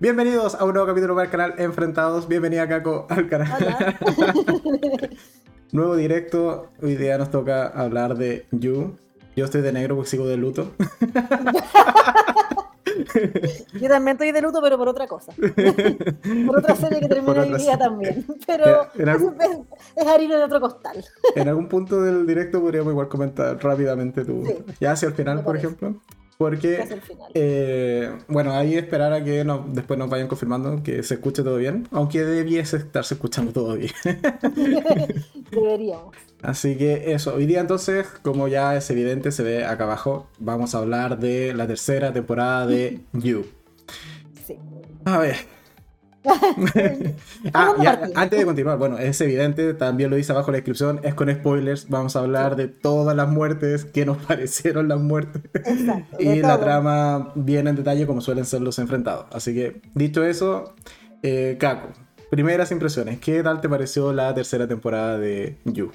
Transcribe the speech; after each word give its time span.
Bienvenidos 0.00 0.54
a 0.54 0.64
un 0.64 0.74
nuevo 0.74 0.86
capítulo 0.86 1.16
para 1.16 1.24
el 1.24 1.30
canal 1.32 1.54
Enfrentados. 1.58 2.28
Bienvenida 2.28 2.68
Caco 2.68 3.08
al 3.10 3.28
canal. 3.28 3.96
nuevo 5.72 5.96
directo. 5.96 6.68
Hoy 6.80 6.94
día 6.94 7.18
nos 7.18 7.32
toca 7.32 7.66
hablar 7.66 8.16
de 8.16 8.46
You. 8.52 8.96
Yo 9.34 9.44
estoy 9.44 9.60
de 9.60 9.72
negro 9.72 9.96
porque 9.96 10.10
sigo 10.10 10.24
de 10.28 10.36
luto. 10.36 10.70
Yo 13.80 13.88
también 13.88 14.14
estoy 14.14 14.30
de 14.30 14.40
luto, 14.40 14.60
pero 14.62 14.78
por 14.78 14.86
otra 14.88 15.08
cosa. 15.08 15.32
por 16.46 16.58
otra 16.58 16.76
serie 16.76 17.00
que 17.00 17.08
termina 17.08 17.42
hoy 17.42 17.54
día 17.54 17.76
también. 17.76 18.24
Pero 18.46 18.86
es, 19.96 20.06
harina 20.06 20.36
de 20.36 20.44
otro 20.44 20.60
costal. 20.60 21.04
en 21.34 21.48
algún 21.48 21.66
punto 21.66 22.00
del 22.02 22.24
directo 22.24 22.60
podríamos 22.60 22.92
igual 22.92 23.08
comentar 23.08 23.60
rápidamente 23.60 24.24
tú. 24.24 24.44
ya 24.80 24.92
hacia 24.92 25.08
el 25.08 25.14
final, 25.14 25.42
por 25.42 25.56
ejemplo. 25.56 25.96
Porque, 26.38 26.86
eh, 27.34 28.16
bueno, 28.28 28.52
ahí 28.52 28.76
esperar 28.76 29.12
a 29.12 29.24
que 29.24 29.44
después 29.70 29.98
nos 29.98 30.08
vayan 30.08 30.28
confirmando 30.28 30.84
que 30.84 31.02
se 31.02 31.14
escuche 31.14 31.42
todo 31.42 31.56
bien, 31.56 31.88
aunque 31.90 32.24
debiese 32.24 32.76
estarse 32.76 33.14
escuchando 33.14 33.52
todo 33.52 33.74
bien. 33.74 33.90
Deberíamos. 35.50 36.14
Así 36.40 36.76
que 36.76 37.12
eso, 37.12 37.34
hoy 37.34 37.46
día 37.46 37.58
entonces, 37.58 38.06
como 38.22 38.46
ya 38.46 38.76
es 38.76 38.88
evidente, 38.88 39.32
se 39.32 39.42
ve 39.42 39.64
acá 39.64 39.82
abajo, 39.82 40.28
vamos 40.38 40.76
a 40.76 40.78
hablar 40.78 41.18
de 41.18 41.54
la 41.54 41.66
tercera 41.66 42.12
temporada 42.12 42.68
de 42.68 43.00
You. 43.14 43.44
Sí. 44.46 44.56
A 45.06 45.18
ver, 45.18 45.38
ah, 47.54 47.74
antes 48.14 48.38
de 48.38 48.44
continuar, 48.44 48.78
bueno, 48.78 48.98
es 48.98 49.20
evidente, 49.20 49.74
también 49.74 50.10
lo 50.10 50.16
dice 50.16 50.32
abajo 50.32 50.50
en 50.50 50.52
la 50.52 50.56
descripción, 50.58 51.00
es 51.04 51.14
con 51.14 51.32
spoilers, 51.32 51.88
vamos 51.88 52.16
a 52.16 52.20
hablar 52.20 52.56
de 52.56 52.68
todas 52.68 53.16
las 53.16 53.28
muertes, 53.28 53.84
qué 53.84 54.04
nos 54.04 54.16
parecieron 54.26 54.88
las 54.88 55.00
muertes. 55.00 55.42
y 56.18 56.40
la 56.40 56.58
trama 56.58 57.32
viene 57.34 57.70
en 57.70 57.76
detalle 57.76 58.06
como 58.06 58.20
suelen 58.20 58.44
ser 58.44 58.60
los 58.62 58.78
enfrentados. 58.78 59.26
Así 59.32 59.54
que, 59.54 59.80
dicho 59.94 60.24
eso, 60.24 60.74
eh, 61.22 61.56
Kako, 61.58 61.88
primeras 62.30 62.70
impresiones, 62.72 63.20
¿qué 63.20 63.42
tal 63.42 63.60
te 63.60 63.68
pareció 63.68 64.12
la 64.12 64.34
tercera 64.34 64.66
temporada 64.66 65.18
de 65.18 65.58
You? 65.64 65.90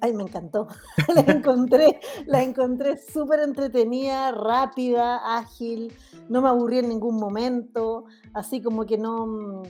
Ay, 0.00 0.12
me 0.12 0.22
encantó. 0.22 0.68
la 1.14 1.20
encontré, 1.32 2.00
la 2.26 2.42
encontré 2.42 2.98
súper 2.98 3.40
entretenida, 3.40 4.30
rápida, 4.32 5.36
ágil, 5.38 5.92
no 6.28 6.42
me 6.42 6.48
aburrí 6.48 6.78
en 6.78 6.88
ningún 6.88 7.16
momento, 7.16 8.04
así 8.34 8.60
como 8.60 8.84
que 8.86 8.98
no, 8.98 9.26
mm, 9.26 9.62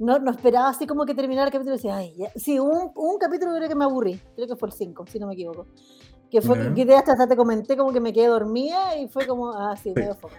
no, 0.00 0.30
esperaba 0.30 0.68
así 0.68 0.86
como 0.86 1.04
que 1.04 1.14
terminara 1.14 1.46
el 1.46 1.52
capítulo 1.52 1.74
y 1.74 1.78
decía, 1.78 1.96
ay, 1.96 2.14
ya. 2.16 2.30
sí, 2.36 2.58
un, 2.58 2.92
un 2.94 3.18
capítulo 3.18 3.54
creo 3.54 3.68
que 3.68 3.74
me 3.74 3.84
aburrí, 3.84 4.20
creo 4.34 4.46
que 4.46 4.56
fue 4.56 4.68
el 4.68 4.74
5, 4.74 5.06
si 5.06 5.18
no 5.18 5.26
me 5.26 5.34
equivoco. 5.34 5.66
Que 6.30 6.42
fue, 6.42 6.74
que 6.74 6.82
hasta, 6.94 7.12
hasta 7.12 7.26
te 7.26 7.36
comenté 7.36 7.74
como 7.74 7.90
que 7.90 8.00
me 8.00 8.12
quedé 8.12 8.26
dormida 8.26 8.98
y 8.98 9.08
fue 9.08 9.26
como, 9.26 9.50
ah, 9.50 9.74
sí, 9.76 9.92
medio 9.94 10.14
fome 10.14 10.36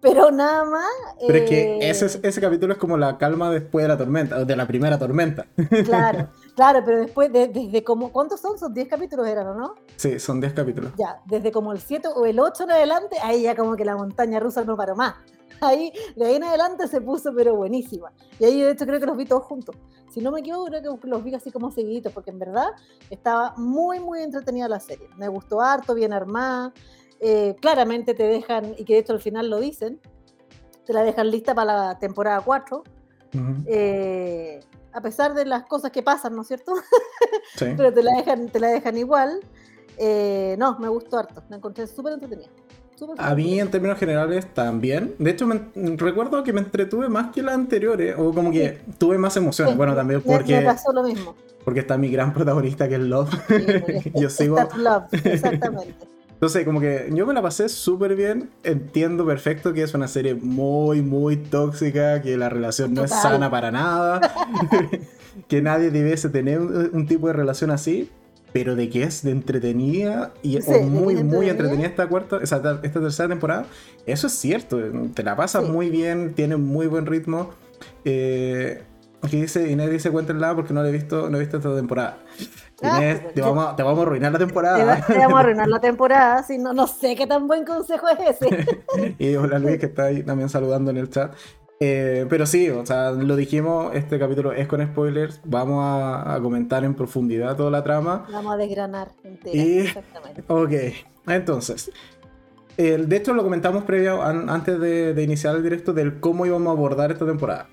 pero 0.00 0.30
nada 0.30 0.64
más. 0.64 0.90
Pero 1.26 1.38
es 1.38 1.48
que 1.48 1.78
eh, 1.78 1.90
ese, 1.90 2.20
ese 2.22 2.40
capítulo 2.40 2.72
es 2.72 2.78
como 2.78 2.96
la 2.96 3.18
calma 3.18 3.50
después 3.50 3.84
de 3.84 3.88
la 3.88 3.98
tormenta, 3.98 4.44
de 4.44 4.56
la 4.56 4.66
primera 4.66 4.98
tormenta. 4.98 5.46
Claro, 5.84 6.28
claro, 6.54 6.82
pero 6.84 6.98
después, 6.98 7.32
desde 7.32 7.82
como, 7.82 8.12
¿cuántos 8.12 8.40
son? 8.40 8.58
Son 8.58 8.72
10 8.72 8.88
capítulos 8.88 9.26
eran, 9.26 9.46
¿o 9.48 9.54
no? 9.54 9.74
Sí, 9.96 10.18
son 10.18 10.40
10 10.40 10.52
capítulos. 10.52 10.92
Ya, 10.96 11.20
desde 11.26 11.50
como 11.50 11.72
el 11.72 11.80
7 11.80 12.08
o 12.14 12.26
el 12.26 12.38
8 12.38 12.64
en 12.64 12.70
adelante, 12.72 13.16
ahí 13.22 13.42
ya 13.42 13.56
como 13.56 13.76
que 13.76 13.84
la 13.84 13.96
montaña 13.96 14.40
rusa 14.40 14.64
no 14.64 14.76
paró 14.76 14.94
más. 14.96 15.14
Ahí, 15.62 15.90
de 16.14 16.26
ahí 16.26 16.34
en 16.34 16.44
adelante 16.44 16.86
se 16.86 17.00
puso, 17.00 17.32
pero 17.34 17.56
buenísima. 17.56 18.12
Y 18.38 18.44
ahí, 18.44 18.60
de 18.60 18.72
hecho, 18.72 18.84
creo 18.84 19.00
que 19.00 19.06
los 19.06 19.16
vi 19.16 19.24
todos 19.24 19.44
juntos. 19.44 19.74
Si 20.10 20.20
no 20.20 20.30
me 20.30 20.40
equivoco, 20.40 20.66
creo 20.66 21.00
que 21.00 21.08
los 21.08 21.24
vi 21.24 21.34
así 21.34 21.50
como 21.50 21.70
seguiditos, 21.70 22.12
porque 22.12 22.30
en 22.30 22.38
verdad 22.38 22.68
estaba 23.08 23.54
muy, 23.56 23.98
muy 23.98 24.20
entretenida 24.20 24.68
la 24.68 24.80
serie. 24.80 25.08
Me 25.16 25.28
gustó 25.28 25.62
harto, 25.62 25.94
bien 25.94 26.12
armada. 26.12 26.74
Eh, 27.20 27.56
claramente 27.60 28.14
te 28.14 28.24
dejan, 28.24 28.74
y 28.76 28.84
que 28.84 28.94
de 28.94 28.98
hecho 29.00 29.12
al 29.12 29.20
final 29.20 29.48
lo 29.48 29.60
dicen, 29.60 30.00
te 30.84 30.92
la 30.92 31.02
dejan 31.02 31.30
lista 31.30 31.54
para 31.54 31.88
la 31.88 31.98
temporada 31.98 32.40
4. 32.40 32.82
Eh, 33.66 34.60
a 34.92 35.00
pesar 35.02 35.34
de 35.34 35.44
las 35.44 35.64
cosas 35.64 35.90
que 35.90 36.02
pasan, 36.02 36.34
¿no 36.34 36.42
es 36.42 36.48
cierto? 36.48 36.72
Pero 37.58 37.92
te 37.92 38.02
la 38.02 38.12
dejan, 38.16 38.48
te 38.48 38.60
la 38.60 38.68
dejan 38.68 38.96
igual. 38.96 39.40
Eh, 39.98 40.56
no, 40.58 40.78
me 40.78 40.88
gustó 40.88 41.18
harto, 41.18 41.42
me 41.50 41.56
encontré 41.56 41.86
súper 41.86 42.14
entretenida. 42.14 42.48
a 43.18 43.34
mí 43.34 43.60
en 43.60 43.70
términos 43.70 43.98
generales 43.98 44.46
también. 44.54 45.14
De 45.18 45.30
hecho, 45.30 45.48
recuerdo 45.96 46.42
que 46.44 46.52
me 46.52 46.60
entretuve 46.60 47.08
más 47.08 47.32
que 47.32 47.42
las 47.42 47.54
anteriores, 47.54 48.14
o 48.16 48.32
como 48.32 48.50
que 48.50 48.78
tuve 48.96 49.18
más 49.18 49.36
emociones. 49.36 49.76
bueno, 49.76 49.94
también 49.94 50.22
porque... 50.22 50.60
Me 50.60 50.64
pasó 50.64 50.92
lo 50.92 51.02
mismo. 51.02 51.34
Porque 51.64 51.80
está 51.80 51.98
mi 51.98 52.10
gran 52.10 52.32
protagonista 52.32 52.88
que 52.88 52.94
es 52.94 53.00
Love. 53.00 53.30
Yo 54.14 54.30
sigo... 54.30 54.56
Love, 54.76 55.12
exactamente. 55.24 56.15
Entonces, 56.46 56.64
como 56.64 56.80
que 56.80 57.08
yo 57.12 57.26
me 57.26 57.34
la 57.34 57.42
pasé 57.42 57.68
súper 57.68 58.14
bien. 58.14 58.50
Entiendo 58.62 59.26
perfecto 59.26 59.72
que 59.72 59.82
es 59.82 59.94
una 59.94 60.06
serie 60.06 60.36
muy, 60.36 61.02
muy 61.02 61.36
tóxica, 61.36 62.22
que 62.22 62.36
la 62.36 62.48
relación 62.48 62.94
no 62.94 63.02
es 63.02 63.10
sana 63.10 63.50
para 63.50 63.72
nada, 63.72 64.20
que 65.48 65.60
nadie 65.60 65.90
debiese 65.90 66.28
tener 66.28 66.60
un, 66.60 67.04
tipo 67.08 67.26
de 67.26 67.32
relación 67.32 67.72
así, 67.72 68.12
pero 68.52 68.76
de 68.76 68.88
que 68.88 69.02
es 69.02 69.24
de 69.24 69.32
entretenida 69.32 70.34
y 70.44 70.60
muy, 70.84 71.16
muy 71.24 71.48
entretenida 71.48 71.88
esta 71.88 72.06
cuarta, 72.06 72.38
esta, 72.40 72.78
esta 72.80 73.00
tercera 73.00 73.28
temporada, 73.28 73.66
eso 74.06 74.28
es 74.28 74.32
cierto. 74.34 74.78
Te 75.14 75.24
la 75.24 75.34
pasas 75.34 75.68
muy 75.68 75.90
bien, 75.90 76.34
tiene 76.34 76.56
muy 76.56 76.86
buen 76.86 77.06
ritmo. 77.06 77.50
Eh, 78.04 78.84
dice, 79.32 79.68
Inés 79.68 79.90
dice 79.90 80.12
cuéntenla 80.12 80.54
porque 80.54 80.72
no 80.72 80.80
la 80.80 80.90
he 80.90 80.92
visto, 80.92 81.28
no 81.28 81.38
he 81.38 81.40
visto 81.40 81.56
esta 81.56 81.74
temporada. 81.74 82.18
Ah, 82.82 82.96
pues, 82.98 83.34
te, 83.34 83.40
vamos, 83.40 83.74
te, 83.76 83.82
vamos, 83.82 84.00
a 84.00 84.02
arruinar 84.02 84.32
la 84.32 84.38
temporada. 84.38 85.06
Te, 85.06 85.18
vamos 85.18 85.36
a 85.36 85.40
arruinar 85.40 85.68
la 85.68 85.80
temporada, 85.80 86.42
si 86.42 86.58
no, 86.58 86.72
no 86.72 86.86
sé 86.86 87.16
qué 87.16 87.26
tan 87.26 87.46
buen 87.46 87.64
consejo 87.64 88.06
es 88.08 88.40
ese. 88.40 88.84
y 89.18 89.34
hola 89.36 89.58
Luis, 89.58 89.78
que 89.78 89.86
está 89.86 90.04
ahí 90.04 90.22
también 90.22 90.48
saludando 90.48 90.90
en 90.90 90.98
el 90.98 91.08
chat. 91.08 91.34
Eh, 91.78 92.26
pero 92.30 92.46
sí, 92.46 92.70
o 92.70 92.84
sea, 92.86 93.10
lo 93.10 93.36
dijimos, 93.36 93.94
este 93.94 94.18
capítulo 94.18 94.52
es 94.52 94.66
con 94.66 94.82
spoilers, 94.82 95.40
vamos 95.44 95.84
a, 95.84 96.38
comentar 96.42 96.84
en 96.84 96.94
profundidad 96.94 97.56
toda 97.56 97.70
la 97.70 97.82
trama. 97.82 98.26
Vamos 98.30 98.54
a 98.54 98.56
desgranar 98.56 99.08
entera, 99.24 99.62
exactamente. 99.62 100.44
Ok, 100.46 100.72
entonces, 101.26 101.90
el, 102.78 103.08
de 103.08 103.16
hecho 103.16 103.34
lo 103.34 103.42
comentamos 103.42 103.84
previo, 103.84 104.22
antes 104.22 104.80
de, 104.80 105.12
de, 105.12 105.22
iniciar 105.22 105.54
el 105.54 105.62
directo, 105.62 105.92
del 105.92 106.18
cómo 106.18 106.46
íbamos 106.46 106.68
a 106.68 106.72
abordar 106.72 107.12
esta 107.12 107.26
temporada. 107.26 107.68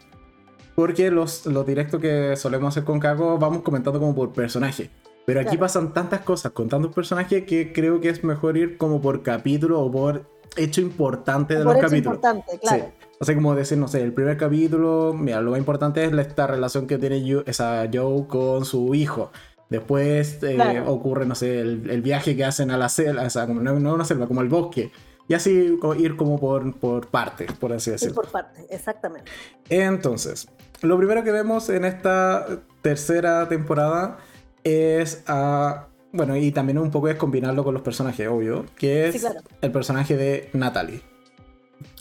Porque 0.75 1.11
los, 1.11 1.45
los 1.45 1.65
directos 1.65 2.01
que 2.01 2.35
solemos 2.35 2.69
hacer 2.69 2.83
con 2.83 2.99
Cago 2.99 3.37
vamos 3.37 3.61
comentando 3.61 3.99
como 3.99 4.15
por 4.15 4.33
personaje. 4.33 4.89
Pero 5.25 5.39
aquí 5.39 5.57
pasan 5.57 5.93
tantas 5.93 6.21
cosas 6.21 6.51
con 6.51 6.67
tantos 6.67 6.93
personajes 6.93 7.43
que 7.45 7.71
creo 7.71 8.01
que 8.01 8.09
es 8.09 8.23
mejor 8.23 8.57
ir 8.57 8.77
como 8.77 9.01
por 9.01 9.23
capítulo 9.23 9.79
o 9.79 9.91
por 9.91 10.25
hecho 10.57 10.81
importante 10.81 11.55
de 11.55 11.63
los 11.63 11.75
capítulos. 11.77 12.15
Importante, 12.15 12.59
claro. 12.59 12.85
Sí. 12.85 13.05
O 13.19 13.25
sea, 13.25 13.35
como 13.35 13.55
decir, 13.55 13.77
no 13.77 13.87
sé, 13.87 14.01
el 14.01 14.11
primer 14.11 14.35
capítulo, 14.37 15.13
mira, 15.17 15.39
lo 15.39 15.51
más 15.51 15.59
importante 15.59 16.03
es 16.03 16.11
esta 16.11 16.47
relación 16.47 16.87
que 16.87 16.97
tiene 16.97 17.23
esa 17.45 17.87
Joe 17.91 18.27
con 18.27 18.65
su 18.65 18.93
hijo. 18.95 19.31
Después 19.69 20.43
eh, 20.43 20.83
ocurre, 20.85 21.25
no 21.25 21.33
sé, 21.33 21.61
el, 21.61 22.01
viaje 22.01 22.35
que 22.35 22.43
hacen 22.43 22.69
a 22.69 22.77
la 22.77 22.89
selva, 22.89 23.23
o 23.23 23.29
sea, 23.29 23.47
como, 23.47 23.61
no, 23.61 23.79
no 23.79 23.93
una 23.93 24.03
selva, 24.03 24.27
como 24.27 24.41
al 24.41 24.49
bosque. 24.49 24.91
Y 25.27 25.35
así 25.35 25.79
ir 25.97 26.17
como 26.17 26.37
por, 26.37 26.77
por 26.77 27.07
partes, 27.07 27.51
por 27.53 27.71
así 27.71 27.91
decirlo. 27.91 28.15
por 28.15 28.27
partes, 28.27 28.65
exactamente. 28.69 29.31
Entonces, 29.69 30.47
lo 30.83 30.97
primero 30.97 31.23
que 31.23 31.31
vemos 31.31 31.69
en 31.69 31.85
esta 31.85 32.45
tercera 32.81 33.47
temporada 33.47 34.17
es 34.63 35.23
a... 35.27 35.87
Bueno, 36.11 36.37
y 36.37 36.51
también 36.51 36.77
un 36.77 36.91
poco 36.91 37.09
es 37.09 37.15
combinarlo 37.15 37.63
con 37.63 37.73
los 37.73 37.81
personajes, 37.81 38.27
obvio, 38.27 38.65
que 38.77 39.07
es 39.07 39.27
el 39.61 39.71
personaje 39.71 40.15
de 40.15 40.49
Natalie. 40.53 41.01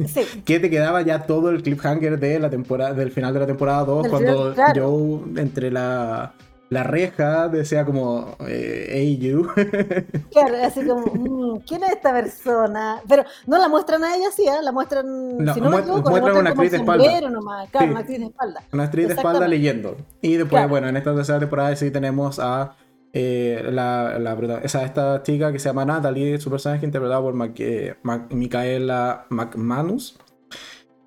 Sí. 0.07 0.23
que 0.45 0.61
te 0.61 0.71
quedaba 0.71 1.03
ya 1.03 1.27
todo 1.27 1.51
el 1.51 1.63
cliffhanger 1.63 2.19
de 2.21 2.39
la 2.39 2.51
temporada, 2.51 2.95
del 2.95 3.11
final 3.11 3.35
de 3.35 3.41
la 3.41 3.47
temporada 3.47 3.85
2, 3.85 4.09
cuando 4.09 4.55
Joe 4.75 5.41
entre 5.41 5.71
la, 5.71 6.35
la 6.73 6.83
reja 6.85 7.49
decía 7.49 7.85
como, 7.85 8.35
eh, 8.49 8.87
hey 8.89 9.19
you. 9.19 9.47
Claro, 10.33 10.57
así 10.65 10.83
como, 10.87 11.05
mm, 11.05 11.61
¿quién 11.67 11.85
es 11.85 11.91
esta 11.91 12.13
persona? 12.13 13.03
Pero 13.07 13.25
no 13.47 13.59
la 13.59 13.69
muestran 13.69 14.03
a 14.05 14.17
ella 14.17 14.29
así, 14.29 14.49
¿eh? 14.49 14.63
la 14.63 14.73
muestran, 14.73 15.05
si 15.53 15.61
no 15.61 15.69
me 15.69 15.81
equivoco, 15.81 16.09
muestran 16.09 16.37
una 16.39 16.51
actriz 16.51 16.71
de 16.71 16.77
espalda. 16.79 17.31
Nomás. 17.31 17.71
Claro, 17.71 17.91
una 17.91 18.01
actriz 18.01 18.21
de 18.21 18.25
espalda. 18.25 18.63
Una 18.73 18.85
actriz 18.85 19.09
de 19.09 19.15
espalda 19.15 19.47
leyendo. 19.47 19.97
Y 20.23 20.37
después, 20.37 20.67
bueno, 20.67 20.89
en 20.89 20.97
esta 20.97 21.15
tercera 21.15 21.39
temporada 21.39 21.77
sí 21.77 21.91
tenemos 21.91 22.39
a 22.39 22.75
eh, 23.13 23.69
la, 23.71 24.19
la, 24.19 24.61
esa, 24.63 24.85
esta 24.85 25.23
chica 25.23 25.53
que 25.53 25.59
se 25.59 25.69
llama 25.69 25.85
Natalie, 25.85 26.39
su 26.41 26.49
personaje 26.49 26.87
interpretado 26.87 27.23
por 27.23 27.53
eh, 27.59 27.97
Micaela 28.31 29.27
McManus. 29.29 30.19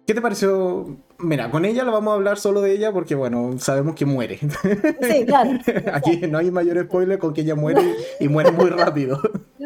¿Qué 0.06 0.14
te 0.14 0.22
pareció? 0.22 0.98
Mira, 1.18 1.50
con 1.50 1.66
ella 1.66 1.84
lo 1.84 1.92
vamos 1.92 2.12
a 2.12 2.16
hablar 2.16 2.38
solo 2.38 2.62
de 2.62 2.74
ella 2.74 2.92
porque, 2.94 3.16
bueno, 3.16 3.56
sabemos 3.58 3.96
que 3.96 4.06
muere. 4.06 4.38
Sí, 4.38 5.26
claro. 5.26 5.52
Aquí 5.94 6.18
no 6.30 6.38
hay 6.38 6.52
mayor 6.52 6.86
spoiler 6.86 7.18
con 7.18 7.34
que 7.34 7.42
ella 7.42 7.56
muere 7.56 7.82
y, 8.20 8.28
muere 8.28 8.52
muy 8.52 8.70
rápido. 8.70 9.20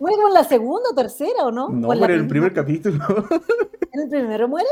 ¿Muere 0.00 0.16
en 0.26 0.34
la 0.34 0.42
segunda 0.42 0.90
o 0.90 0.94
tercera 0.94 1.44
o 1.44 1.52
no? 1.52 1.68
No, 1.68 1.88
muere 1.88 2.14
en 2.14 2.20
el 2.20 2.26
primer 2.26 2.52
capítulo. 2.52 3.04
¿En 3.92 4.00
el 4.00 4.08
primero 4.08 4.48
muere? 4.48 4.68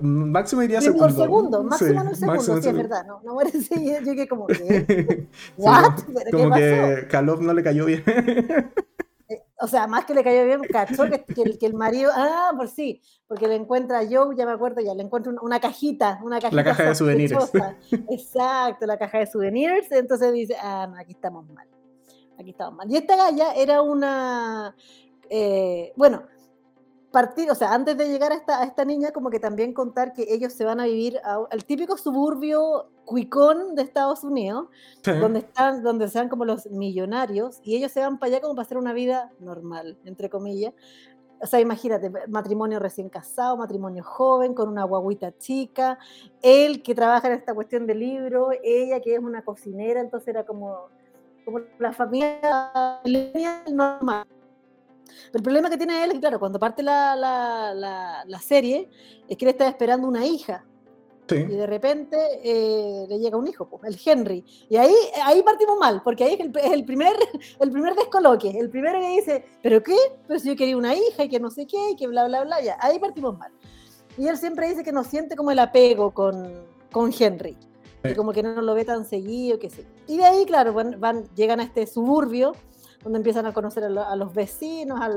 máximo 0.00 0.62
iría 0.62 0.80
segundo. 0.80 1.04
Por 1.04 1.16
segundo, 1.16 1.62
máximo 1.62 2.00
en 2.00 2.08
el 2.08 2.16
segundo, 2.16 2.62
sí, 2.62 2.68
es 2.68 2.74
verdad. 2.74 3.06
No, 3.06 3.20
no 3.24 3.34
muere, 3.34 3.50
sí, 3.52 3.74
yo 3.74 4.00
llegué 4.00 4.28
como 4.28 4.46
que. 4.46 5.28
¿What? 5.56 6.00
como 6.32 6.54
que 6.54 7.06
Kalov 7.08 7.42
no 7.42 7.54
le 7.54 7.62
cayó 7.62 7.86
bien. 7.86 8.04
O 9.60 9.66
sea, 9.66 9.86
más 9.86 10.04
que 10.04 10.14
le 10.14 10.22
cayó 10.22 10.44
bien, 10.44 10.60
cachó 10.70 11.04
que, 11.10 11.24
que, 11.24 11.66
el, 11.66 11.74
marido, 11.74 12.10
ah, 12.14 12.52
pues 12.56 12.70
sí, 12.70 13.02
porque 13.26 13.48
le 13.48 13.56
encuentra 13.56 14.00
a 14.00 14.06
Joe, 14.08 14.36
ya 14.36 14.46
me 14.46 14.52
acuerdo, 14.52 14.80
ya 14.80 14.94
le 14.94 15.02
encuentra 15.02 15.32
una, 15.42 15.58
cajita, 15.58 16.20
una 16.22 16.40
cajita. 16.40 16.56
La 16.56 16.64
caja 16.64 16.84
de 16.84 16.94
souvenirs. 16.94 17.34
Exacto, 18.10 18.86
la 18.86 18.96
caja 18.96 19.18
de 19.18 19.26
souvenirs, 19.26 19.90
entonces 19.90 20.32
dice, 20.32 20.56
ah, 20.60 20.86
no, 20.88 20.96
aquí 20.96 21.12
estamos 21.12 21.48
mal, 21.50 21.66
aquí 22.38 22.50
estamos 22.50 22.76
mal. 22.76 22.90
Y 22.90 22.96
esta 22.96 23.16
galla 23.16 23.52
era 23.54 23.82
una, 23.82 24.76
eh, 25.28 25.92
bueno, 25.96 26.22
partir, 27.10 27.50
o 27.50 27.54
sea, 27.54 27.72
antes 27.72 27.96
de 27.96 28.08
llegar 28.08 28.32
a 28.32 28.34
esta, 28.34 28.60
a 28.60 28.64
esta 28.64 28.84
niña, 28.84 29.12
como 29.12 29.30
que 29.30 29.40
también 29.40 29.72
contar 29.72 30.12
que 30.12 30.26
ellos 30.28 30.52
se 30.52 30.64
van 30.64 30.80
a 30.80 30.84
vivir 30.84 31.18
al 31.24 31.64
típico 31.64 31.96
suburbio 31.96 32.90
cuicón 33.04 33.74
de 33.74 33.82
Estados 33.82 34.24
Unidos, 34.24 34.68
donde 35.04 35.40
están, 35.40 35.82
donde 35.82 36.08
sean 36.08 36.28
como 36.28 36.44
los 36.44 36.66
millonarios, 36.66 37.60
y 37.62 37.76
ellos 37.76 37.92
se 37.92 38.00
van 38.00 38.18
para 38.18 38.32
allá 38.32 38.40
como 38.42 38.54
para 38.54 38.66
hacer 38.66 38.78
una 38.78 38.92
vida 38.92 39.32
normal, 39.40 39.98
entre 40.04 40.28
comillas. 40.28 40.74
O 41.40 41.46
sea, 41.46 41.60
imagínate, 41.60 42.10
matrimonio 42.28 42.80
recién 42.80 43.08
casado, 43.08 43.56
matrimonio 43.56 44.02
joven, 44.02 44.54
con 44.54 44.68
una 44.68 44.84
guaguita 44.84 45.36
chica, 45.38 45.98
él 46.42 46.82
que 46.82 46.94
trabaja 46.94 47.28
en 47.28 47.34
esta 47.34 47.54
cuestión 47.54 47.86
del 47.86 48.00
libro, 48.00 48.50
ella 48.62 49.00
que 49.00 49.14
es 49.14 49.20
una 49.20 49.42
cocinera, 49.42 50.00
entonces 50.00 50.28
era 50.28 50.44
como, 50.44 50.88
como 51.44 51.60
la 51.78 51.92
familia 51.92 53.00
normal 53.72 54.26
pero 55.08 55.38
el 55.38 55.42
problema 55.42 55.70
que 55.70 55.76
tiene 55.76 56.04
él 56.04 56.10
es 56.10 56.14
que, 56.14 56.20
claro, 56.20 56.38
cuando 56.38 56.58
parte 56.58 56.82
la, 56.82 57.16
la, 57.16 58.24
la, 58.26 58.38
serie, 58.40 58.88
es 59.28 59.36
que 59.36 59.44
él 59.44 59.50
está 59.50 59.68
esperando 59.68 60.06
una 60.06 60.26
hija. 60.26 60.64
Y 61.30 61.56
de 61.56 61.66
repente 61.66 62.16
eh, 62.42 63.04
le 63.06 63.18
llega 63.18 63.36
un 63.36 63.46
hijo, 63.46 63.68
pues, 63.68 63.82
el 63.84 64.00
Henry. 64.02 64.42
Y 64.70 64.76
ahí, 64.76 64.94
ahí 65.22 65.42
partimos 65.42 65.78
mal, 65.78 66.00
porque 66.02 66.24
ahí 66.24 66.34
es 66.34 66.40
el, 66.40 66.72
el, 66.72 66.84
primer, 66.86 67.14
el 67.60 67.70
primer 67.70 67.94
descoloque. 67.94 68.48
El 68.48 68.70
primero 68.70 68.98
que 68.98 69.08
dice, 69.08 69.44
¿pero 69.62 69.82
qué? 69.82 69.96
Pero 70.26 70.40
si 70.40 70.48
yo 70.48 70.56
quería 70.56 70.76
una 70.76 70.94
hija 70.94 71.24
y 71.24 71.28
que 71.28 71.38
no 71.38 71.50
sé 71.50 71.66
qué, 71.66 71.90
y 71.90 71.96
que 71.96 72.06
bla, 72.06 72.26
bla, 72.26 72.44
bla, 72.44 72.62
ya. 72.62 72.78
Ahí 72.80 72.98
partimos 72.98 73.36
mal. 73.36 73.52
Y 74.16 74.26
él 74.26 74.38
siempre 74.38 74.68
dice 74.68 74.82
que 74.82 74.92
no 74.92 75.04
siente 75.04 75.36
como 75.36 75.50
el 75.50 75.58
apego 75.58 76.12
con, 76.12 76.64
con 76.90 77.12
Henry. 77.16 77.56
Y 78.04 78.14
como 78.14 78.32
que 78.32 78.42
no 78.42 78.62
lo 78.62 78.74
ve 78.74 78.84
tan 78.84 79.04
seguido, 79.04 79.58
que 79.58 79.68
sé. 79.68 79.84
Y 80.06 80.16
de 80.16 80.24
ahí, 80.24 80.46
claro, 80.46 80.72
van, 80.72 80.98
van, 80.98 81.24
llegan 81.34 81.60
a 81.60 81.64
este 81.64 81.86
suburbio 81.86 82.52
donde 83.08 83.20
empiezan 83.20 83.46
a 83.46 83.54
conocer 83.54 83.84
a, 83.84 84.16
los 84.16 84.34
vecinos, 84.34 85.00
a 85.00 85.08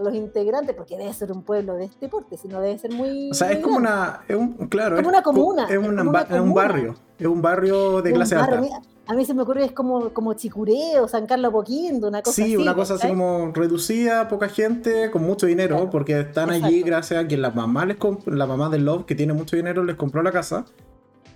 los 0.00 0.14
integrantes, 0.14 0.76
porque 0.76 0.96
debe 0.96 1.12
ser 1.12 1.32
un 1.32 1.42
pueblo 1.42 1.74
de 1.74 1.86
este 1.86 2.08
porte, 2.08 2.36
sino 2.36 2.60
debe 2.60 2.78
ser 2.78 2.92
muy. 2.92 3.30
O 3.32 3.34
sea, 3.34 3.50
es 3.50 3.58
como 3.58 3.78
una. 3.78 4.20
Es 4.28 4.36
un, 4.36 4.68
claro, 4.68 4.94
como 4.94 5.08
una 5.08 5.22
comuna. 5.24 5.66
Es, 5.68 5.76
un 5.76 6.54
barrio. 6.54 6.94
Es 7.18 7.26
un 7.26 7.42
barrio 7.42 8.00
de 8.00 8.12
clase 8.12 8.36
alta. 8.36 8.62
A 9.08 9.14
mí, 9.14 9.24
se 9.24 9.34
me 9.34 9.42
ocurre 9.42 9.64
es 9.64 9.72
como, 9.72 10.10
como 10.10 10.34
Chicureo, 10.34 11.08
San 11.08 11.26
Carlos 11.26 11.50
Poquindo, 11.50 12.06
una 12.06 12.22
cosa 12.22 12.42
así. 12.42 12.50
Sí, 12.52 12.56
una 12.56 12.74
cosa 12.76 12.94
así 12.94 13.08
como 13.08 13.50
reducida, 13.52 14.28
poca 14.28 14.48
gente, 14.48 15.10
con 15.10 15.24
mucho 15.24 15.46
dinero, 15.46 15.90
porque 15.90 16.20
están 16.20 16.50
allí 16.50 16.82
gracias 16.82 17.24
a 17.24 17.26
que 17.26 17.36
la 17.36 17.50
mamá, 17.50 17.84
les 17.84 17.96
la 18.26 18.46
mamá 18.46 18.68
de 18.68 18.78
Love, 18.78 19.04
que 19.04 19.16
tiene 19.16 19.32
mucho 19.32 19.56
dinero, 19.56 19.82
les 19.82 19.96
compró 19.96 20.22
la 20.22 20.30
casa. 20.30 20.64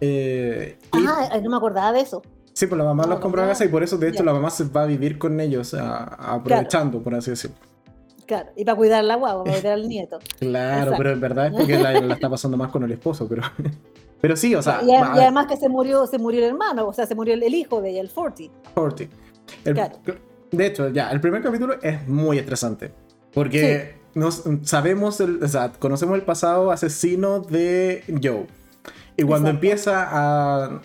Eh, 0.00 0.78
ah, 0.92 1.40
no 1.42 1.50
me 1.50 1.56
acordaba 1.56 1.92
de 1.92 2.00
eso. 2.00 2.22
Sí, 2.56 2.66
pues 2.66 2.78
la 2.78 2.84
mamá 2.84 3.04
los 3.06 3.20
compró 3.20 3.42
a 3.42 3.48
casa 3.48 3.66
y 3.66 3.68
por 3.68 3.82
eso, 3.82 3.98
de 3.98 4.08
hecho, 4.08 4.24
la 4.24 4.32
mamá 4.32 4.48
se 4.48 4.64
va 4.64 4.84
a 4.84 4.86
vivir 4.86 5.18
con 5.18 5.38
ellos, 5.40 5.76
aprovechando, 5.78 7.02
por 7.02 7.14
así 7.14 7.28
decirlo. 7.28 7.54
Claro, 8.24 8.48
y 8.56 8.64
para 8.64 8.76
cuidar 8.78 9.04
la 9.04 9.16
guagua, 9.16 9.44
para 9.44 9.58
cuidar 9.58 9.74
al 9.74 9.86
nieto. 9.86 10.18
Claro, 10.38 10.94
pero 10.96 11.12
es 11.12 11.20
verdad 11.20 11.48
es 11.48 11.52
porque 11.52 11.78
la, 11.78 11.92
está 12.14 12.30
pasando 12.30 12.56
más 12.56 12.70
con 12.70 12.82
el 12.82 12.92
esposo, 12.92 13.28
pero. 13.28 13.42
Pero 14.22 14.34
sí, 14.34 14.54
o 14.54 14.62
sea. 14.62 14.80
Y, 14.82 14.90
además 14.90 15.46
que 15.46 15.58
se 15.58 15.68
murió, 15.68 16.06
se 16.06 16.18
murió 16.18 16.40
el 16.40 16.46
hermano, 16.46 16.88
o 16.88 16.92
sea, 16.94 17.04
se 17.04 17.14
murió 17.14 17.34
el, 17.34 17.54
hijo 17.54 17.82
de 17.82 17.90
ella, 17.90 18.00
el 18.00 18.08
Forty. 18.08 18.50
Forty. 18.74 19.10
claro. 19.62 19.96
De 20.50 20.66
hecho, 20.66 20.88
ya, 20.88 21.10
el 21.10 21.20
primer 21.20 21.42
capítulo 21.42 21.74
es 21.82 22.08
muy 22.08 22.38
estresante. 22.38 22.90
Porque 23.34 23.96
nos, 24.14 24.44
sabemos, 24.62 25.20
el, 25.20 25.44
o 25.44 25.48
sea, 25.48 25.72
conocemos 25.78 26.16
el 26.16 26.24
pasado 26.24 26.70
asesino 26.70 27.40
de 27.40 28.02
Joe. 28.22 28.46
Y 29.18 29.24
cuando 29.24 29.50
empieza 29.50 30.08
a 30.10 30.80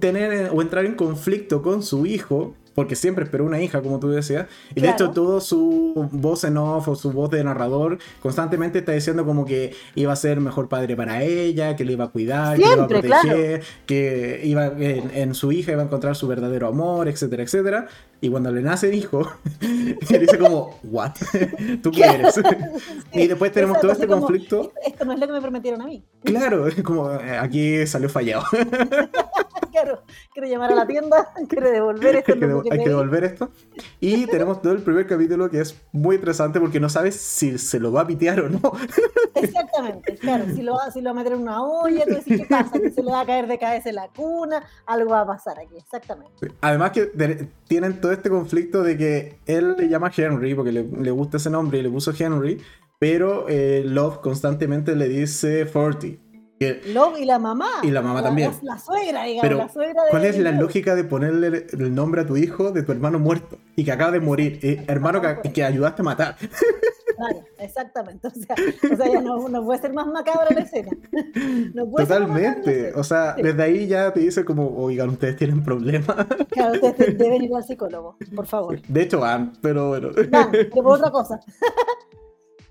tener 0.00 0.50
o 0.52 0.62
entrar 0.62 0.84
en 0.84 0.94
conflicto 0.94 1.62
con 1.62 1.82
su 1.82 2.06
hijo, 2.06 2.54
porque 2.74 2.94
siempre 2.94 3.24
esperó 3.24 3.44
una 3.44 3.60
hija, 3.60 3.82
como 3.82 3.98
tú 3.98 4.08
decías, 4.08 4.46
y 4.74 4.80
de 4.80 4.90
hecho 4.90 5.10
todo 5.10 5.40
su 5.40 6.08
voz 6.12 6.44
en 6.44 6.56
off 6.56 6.86
o 6.86 6.94
su 6.94 7.10
voz 7.10 7.28
de 7.28 7.42
narrador 7.42 7.98
constantemente 8.20 8.78
está 8.78 8.92
diciendo 8.92 9.24
como 9.24 9.44
que 9.44 9.74
iba 9.96 10.12
a 10.12 10.16
ser 10.16 10.40
mejor 10.40 10.68
padre 10.68 10.94
para 10.94 11.24
ella, 11.24 11.74
que 11.74 11.84
le 11.84 11.94
iba 11.94 12.04
a 12.04 12.08
cuidar, 12.08 12.56
que 12.56 12.64
le 12.64 12.72
iba 12.72 12.84
a 12.84 12.88
proteger, 12.88 13.62
que 13.84 14.40
iba 14.44 14.66
en, 14.78 15.34
su 15.34 15.50
hija 15.50 15.72
iba 15.72 15.82
a 15.82 15.86
encontrar 15.86 16.14
su 16.14 16.28
verdadero 16.28 16.68
amor, 16.68 17.08
etcétera, 17.08 17.42
etcétera. 17.42 17.88
Y 18.20 18.28
cuando 18.30 18.50
le 18.50 18.62
nace 18.62 18.94
hijo, 18.94 19.30
le 20.10 20.18
dice 20.18 20.38
como, 20.38 20.78
¿what? 20.82 21.12
¿Tú 21.82 21.90
qué 21.92 22.02
eres? 22.04 22.40
y 23.12 23.28
después 23.28 23.52
tenemos 23.52 23.80
todo 23.80 23.92
este 23.92 24.08
conflicto. 24.08 24.72
Esto 24.84 25.04
no 25.04 25.12
es 25.12 25.20
lo 25.20 25.26
que 25.26 25.32
me 25.32 25.40
prometieron 25.40 25.82
a 25.82 25.86
mí. 25.86 26.02
Claro, 26.24 26.66
como 26.82 27.12
eh, 27.12 27.38
aquí 27.38 27.86
salió 27.86 28.08
fallado. 28.08 28.42
claro, 29.70 30.02
quiero 30.32 30.48
llamar 30.48 30.72
a 30.72 30.74
la 30.74 30.86
tienda, 30.86 31.28
quiero 31.48 31.70
devolver 31.70 32.16
esto. 32.16 32.32
Hay 32.32 32.78
que, 32.78 32.88
devolver 32.88 33.24
esto. 33.24 33.50
Y 34.00 34.26
tenemos 34.26 34.60
todo 34.62 34.72
el 34.72 34.82
primer 34.82 35.06
capítulo 35.06 35.48
que 35.48 35.60
es 35.60 35.76
muy 35.92 36.16
interesante 36.16 36.58
porque 36.58 36.80
no 36.80 36.88
sabes 36.88 37.14
si 37.14 37.56
se 37.56 37.78
lo 37.78 37.92
va 37.92 38.00
a 38.00 38.06
pitear 38.06 38.40
o 38.40 38.48
no. 38.48 38.72
Exactamente, 39.34 40.16
claro, 40.16 40.44
si 40.52 40.62
lo, 40.62 40.74
va, 40.74 40.90
si 40.90 41.00
lo 41.00 41.10
va 41.10 41.20
a 41.20 41.22
meter 41.22 41.34
en 41.34 41.42
una 41.42 41.62
olla, 41.62 42.04
tú 42.04 42.14
decís, 42.14 42.38
¿qué 42.38 42.46
pasa? 42.46 42.80
Que 42.80 42.90
se 42.90 43.02
le 43.02 43.12
va 43.12 43.20
a 43.20 43.26
caer 43.26 43.46
de 43.46 43.58
cabeza 43.58 43.88
en 43.88 43.94
la 43.94 44.08
cuna, 44.08 44.64
algo 44.86 45.10
va 45.10 45.20
a 45.20 45.26
pasar 45.26 45.58
aquí, 45.60 45.76
exactamente. 45.76 46.52
Además 46.60 46.90
que 46.90 47.06
tienen 47.68 48.00
todo 48.00 48.07
este 48.12 48.30
conflicto 48.30 48.82
de 48.82 48.96
que 48.96 49.38
él 49.46 49.74
le 49.78 49.88
llama 49.88 50.10
Henry 50.14 50.54
porque 50.54 50.72
le, 50.72 50.84
le 50.84 51.10
gusta 51.10 51.36
ese 51.36 51.50
nombre 51.50 51.78
y 51.78 51.82
le 51.82 51.90
puso 51.90 52.12
Henry, 52.18 52.58
pero 52.98 53.46
eh, 53.48 53.82
Love 53.84 54.20
constantemente 54.20 54.96
le 54.96 55.08
dice 55.08 55.66
Forty. 55.66 56.18
Love 56.86 57.20
y 57.20 57.24
la 57.24 57.38
mamá. 57.38 57.70
Y 57.82 57.90
la 57.90 58.02
mamá 58.02 58.22
también. 58.22 58.50
La, 58.62 58.78
suegra, 58.78 59.24
digamos. 59.24 59.42
Pero, 59.42 59.58
la 59.58 59.68
suegra 59.68 60.02
¿cuál 60.10 60.24
es 60.24 60.38
la 60.38 60.50
lógica 60.50 60.96
de 60.96 61.04
ponerle 61.04 61.66
el 61.72 61.94
nombre 61.94 62.22
a 62.22 62.26
tu 62.26 62.36
hijo 62.36 62.72
de 62.72 62.82
tu 62.82 62.90
hermano 62.90 63.20
muerto 63.20 63.58
y 63.76 63.84
que 63.84 63.92
acaba 63.92 64.10
de 64.10 64.20
morir? 64.20 64.58
Eh, 64.62 64.84
hermano 64.88 65.22
que, 65.22 65.52
que, 65.52 65.62
ayudaste 65.62 66.02
a 66.02 66.04
matar. 66.04 66.36
Claro, 67.18 67.44
exactamente. 67.58 68.28
O 68.28 68.30
sea, 68.30 68.54
o 68.92 68.96
sea 68.96 69.12
ya 69.12 69.20
no, 69.20 69.48
no, 69.48 69.64
puede 69.64 69.80
ser 69.80 69.92
más 69.92 70.06
macabra 70.06 70.46
la 70.54 70.60
escena. 70.60 70.90
Totalmente. 71.96 72.92
O 72.94 73.02
sea, 73.02 73.34
desde 73.34 73.62
ahí 73.62 73.86
ya 73.88 74.12
te 74.12 74.20
dice 74.20 74.44
como, 74.44 74.68
oigan, 74.76 75.10
ustedes 75.10 75.36
tienen 75.36 75.62
problemas. 75.62 76.16
Claro, 76.50 76.72
ustedes 76.72 77.18
deben 77.18 77.42
ir 77.42 77.54
al 77.54 77.64
psicólogo, 77.64 78.16
por 78.34 78.46
favor. 78.46 78.80
De 78.82 79.02
hecho 79.02 79.20
van, 79.20 79.52
pero 79.60 79.88
bueno. 79.88 80.10
Van, 80.30 80.50
pero 80.52 80.88
otra 80.88 81.10
cosa. 81.10 81.40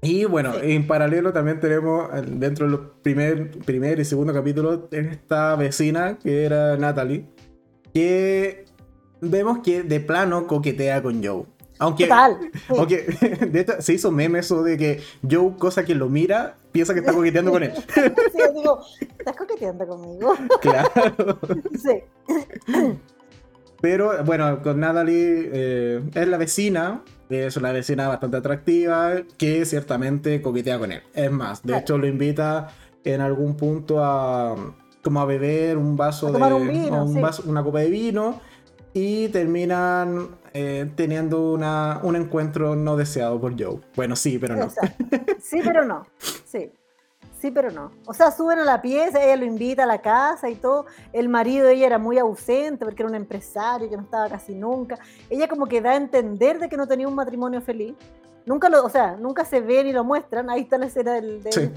Y 0.02 0.26
bueno, 0.26 0.54
en 0.62 0.86
paralelo 0.86 1.34
también 1.34 1.60
tenemos 1.60 2.10
dentro 2.28 2.66
de 2.66 2.72
los 2.72 2.82
primer, 3.02 3.50
primer 3.66 4.00
y 4.00 4.06
segundo 4.06 4.32
capítulos 4.32 4.82
esta 4.92 5.56
vecina 5.56 6.20
que 6.20 6.46
era 6.46 6.78
Natalie, 6.78 7.26
que 7.96 8.66
vemos 9.22 9.60
que 9.64 9.82
de 9.82 10.00
plano 10.00 10.46
coquetea 10.46 11.02
con 11.02 11.24
Joe. 11.24 11.46
Aunque, 11.80 12.06
Total, 12.06 12.38
aunque 12.70 12.98
de 13.52 13.60
hecho, 13.60 13.82
se 13.82 13.94
hizo 13.94 14.12
meme 14.12 14.40
eso 14.40 14.64
de 14.64 14.78
que 14.78 15.02
Joe, 15.30 15.56
cosa 15.58 15.86
que 15.86 15.94
lo 15.94 16.10
mira, 16.10 16.56
piensa 16.72 16.94
que 16.94 17.02
está 17.02 17.14
coqueteando 17.14 17.52
con 17.52 17.64
él. 17.64 17.74
Sí, 17.96 18.42
digo, 18.56 18.82
¿estás 19.18 19.36
coqueteando 19.36 19.88
conmigo? 19.88 20.34
Claro. 20.62 21.40
Sí. 21.80 22.04
Pero 23.80 24.24
bueno, 24.24 24.62
con 24.64 24.80
Natalie 24.80 25.50
eh, 25.54 26.02
es 26.14 26.28
la 26.28 26.38
vecina, 26.38 27.04
es 27.30 27.58
una 27.58 27.72
vecina 27.72 28.08
bastante 28.08 28.38
atractiva 28.38 29.22
que 29.38 29.66
ciertamente 29.66 30.42
coquetea 30.42 30.80
con 30.80 30.92
él. 30.92 31.04
Es 31.14 31.32
más, 31.32 31.62
de 31.64 31.78
hecho 31.78 31.98
lo 31.98 32.08
invita 32.08 32.70
en 33.04 33.22
algún 33.22 33.56
punto 33.56 34.04
a 34.04 34.56
como 35.04 35.22
a 35.22 35.26
beber 35.26 35.78
un 35.78 35.96
vaso 35.96 36.32
de 36.32 36.38
un 36.54 37.30
una 37.46 37.64
copa 37.64 37.80
de 37.80 37.90
vino 37.90 38.42
y 38.94 39.28
terminan 39.30 40.30
eh, 40.60 40.92
teniendo 40.96 41.52
una, 41.52 42.00
un 42.02 42.16
encuentro 42.16 42.76
no 42.76 42.98
deseado 42.98 43.40
por 43.40 43.54
Joe. 43.62 43.80
Bueno, 43.96 44.16
sí, 44.16 44.40
pero 44.40 44.56
no. 44.56 44.70
Sí, 45.40 45.62
pero 45.64 45.86
no. 45.86 46.08
Sí. 46.46 46.72
Sí, 47.40 47.52
pero 47.52 47.70
no. 47.70 47.92
O 48.08 48.14
sea, 48.16 48.32
suben 48.32 48.58
a 48.58 48.66
la 48.66 48.82
pieza, 48.82 49.24
ella 49.24 49.36
lo 49.36 49.46
invita 49.46 49.84
a 49.84 49.86
la 49.86 50.02
casa 50.02 50.50
y 50.50 50.56
todo. 50.56 50.88
El 51.14 51.30
marido 51.30 51.68
de 51.68 51.76
ella 51.76 51.86
era 51.86 52.00
muy 52.00 52.18
ausente 52.18 52.84
porque 52.84 53.04
era 53.04 53.10
un 53.10 53.16
empresario 53.16 53.88
que 53.88 53.96
no 53.96 54.02
estaba 54.02 54.28
casi 54.30 54.56
nunca. 54.56 54.98
Ella 55.30 55.48
como 55.48 55.68
que 55.68 55.80
da 55.80 55.92
a 55.92 55.96
entender 55.96 56.58
de 56.58 56.68
que 56.68 56.76
no 56.76 56.88
tenía 56.88 57.08
un 57.08 57.14
matrimonio 57.14 57.62
feliz. 57.62 57.94
Nunca 58.48 58.70
lo, 58.70 58.84
o 58.84 58.90
sea, 58.90 59.18
nunca 59.18 59.46
se 59.46 59.60
ve 59.60 59.84
ni 59.84 59.92
lo 59.92 60.04
muestran. 60.04 60.50
Ahí 60.50 60.62
está 60.62 60.80
la 60.80 60.88
escena 60.88 61.14
del. 61.14 61.42
sí, 61.52 61.70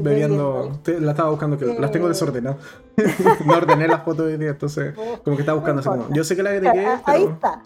bebiendo. 0.00 0.72
la 0.98 1.10
estaba 1.12 1.30
buscando, 1.30 1.56
que 1.56 1.66
las 1.66 1.92
tengo 1.92 2.08
desordenadas. 2.08 2.58
no 3.46 3.52
ordené 3.52 3.86
las 3.86 4.02
fotos 4.02 4.26
de 4.26 4.38
día, 4.38 4.50
entonces, 4.50 4.94
como 5.24 5.36
que 5.36 5.42
estaba 5.42 5.58
buscando 5.58 5.80
así 5.80 5.88
como. 5.88 6.12
Yo 6.14 6.24
sé 6.24 6.34
que 6.34 6.42
la 6.42 6.50
agregué. 6.50 6.86
Ahí 7.04 7.24
está. 7.24 7.62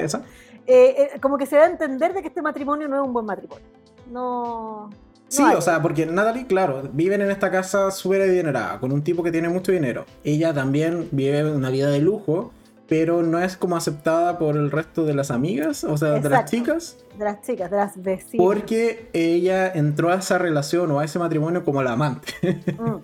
¿Esa? 0.00 0.22
Eh, 0.66 1.10
eh, 1.14 1.20
como 1.20 1.36
que 1.36 1.46
se 1.46 1.56
da 1.56 1.64
a 1.64 1.66
entender 1.70 2.14
de 2.14 2.22
que 2.22 2.28
este 2.28 2.42
matrimonio 2.42 2.88
no 2.88 2.96
es 2.96 3.02
un 3.06 3.12
buen 3.12 3.26
matrimonio. 3.26 3.64
No. 4.10 4.90
Sí, 5.28 5.42
o 5.42 5.60
sea, 5.60 5.82
porque 5.82 6.06
Natalie, 6.06 6.46
claro, 6.46 6.82
viven 6.92 7.20
en 7.20 7.30
esta 7.30 7.50
casa 7.50 7.90
súper 7.90 8.22
adinerada, 8.22 8.78
con 8.78 8.92
un 8.92 9.02
tipo 9.02 9.22
que 9.22 9.32
tiene 9.32 9.48
mucho 9.48 9.72
dinero. 9.72 10.04
Ella 10.22 10.54
también 10.54 11.08
vive 11.10 11.44
una 11.50 11.70
vida 11.70 11.88
de 11.90 11.98
lujo, 11.98 12.52
pero 12.86 13.22
no 13.22 13.40
es 13.40 13.56
como 13.56 13.76
aceptada 13.76 14.38
por 14.38 14.56
el 14.56 14.70
resto 14.70 15.04
de 15.04 15.14
las 15.14 15.30
amigas, 15.30 15.82
o 15.82 15.96
sea, 15.96 16.10
de 16.10 16.14
las 16.28 16.42
Exacto. 16.42 16.50
chicas, 16.50 16.96
De 17.18 17.24
las 17.24 17.40
chicas, 17.42 17.70
de 17.70 17.76
las 17.76 18.00
vecinas. 18.00 18.44
porque 18.46 19.08
ella 19.12 19.72
entró 19.72 20.10
a 20.10 20.16
esa 20.16 20.38
relación 20.38 20.90
o 20.92 21.00
a 21.00 21.04
ese 21.04 21.18
matrimonio 21.18 21.64
como 21.64 21.82
la 21.82 21.92
amante. 21.92 22.32
Mm. 22.78 22.96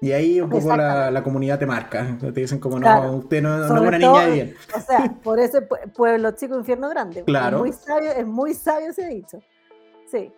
Y 0.00 0.12
ahí 0.12 0.40
un 0.40 0.50
poco 0.50 0.76
la, 0.76 1.10
la 1.10 1.22
comunidad 1.22 1.58
te 1.58 1.64
marca. 1.66 2.18
Te 2.20 2.30
dicen 2.32 2.58
como, 2.58 2.76
no, 2.76 2.82
Claro. 2.82 3.12
usted 3.12 3.42
no, 3.42 3.56
no 3.56 3.64
es 3.64 3.70
una 3.80 3.98
niña 3.98 4.26
bien. 4.26 4.54
O 4.76 4.80
sea, 4.80 5.14
por 5.22 5.38
eso 5.40 5.58
pue- 5.62 5.90
pueblo 5.92 6.30
chico, 6.32 6.56
infierno 6.58 6.88
grande. 6.90 7.24
Claro. 7.24 7.56
Es 7.58 7.62
muy 7.62 7.72
sabio, 7.72 8.10
es 8.12 8.26
muy 8.26 8.54
sabio 8.54 8.90
ese 8.90 9.06
dicho. 9.08 9.38
Sí, 10.10 10.30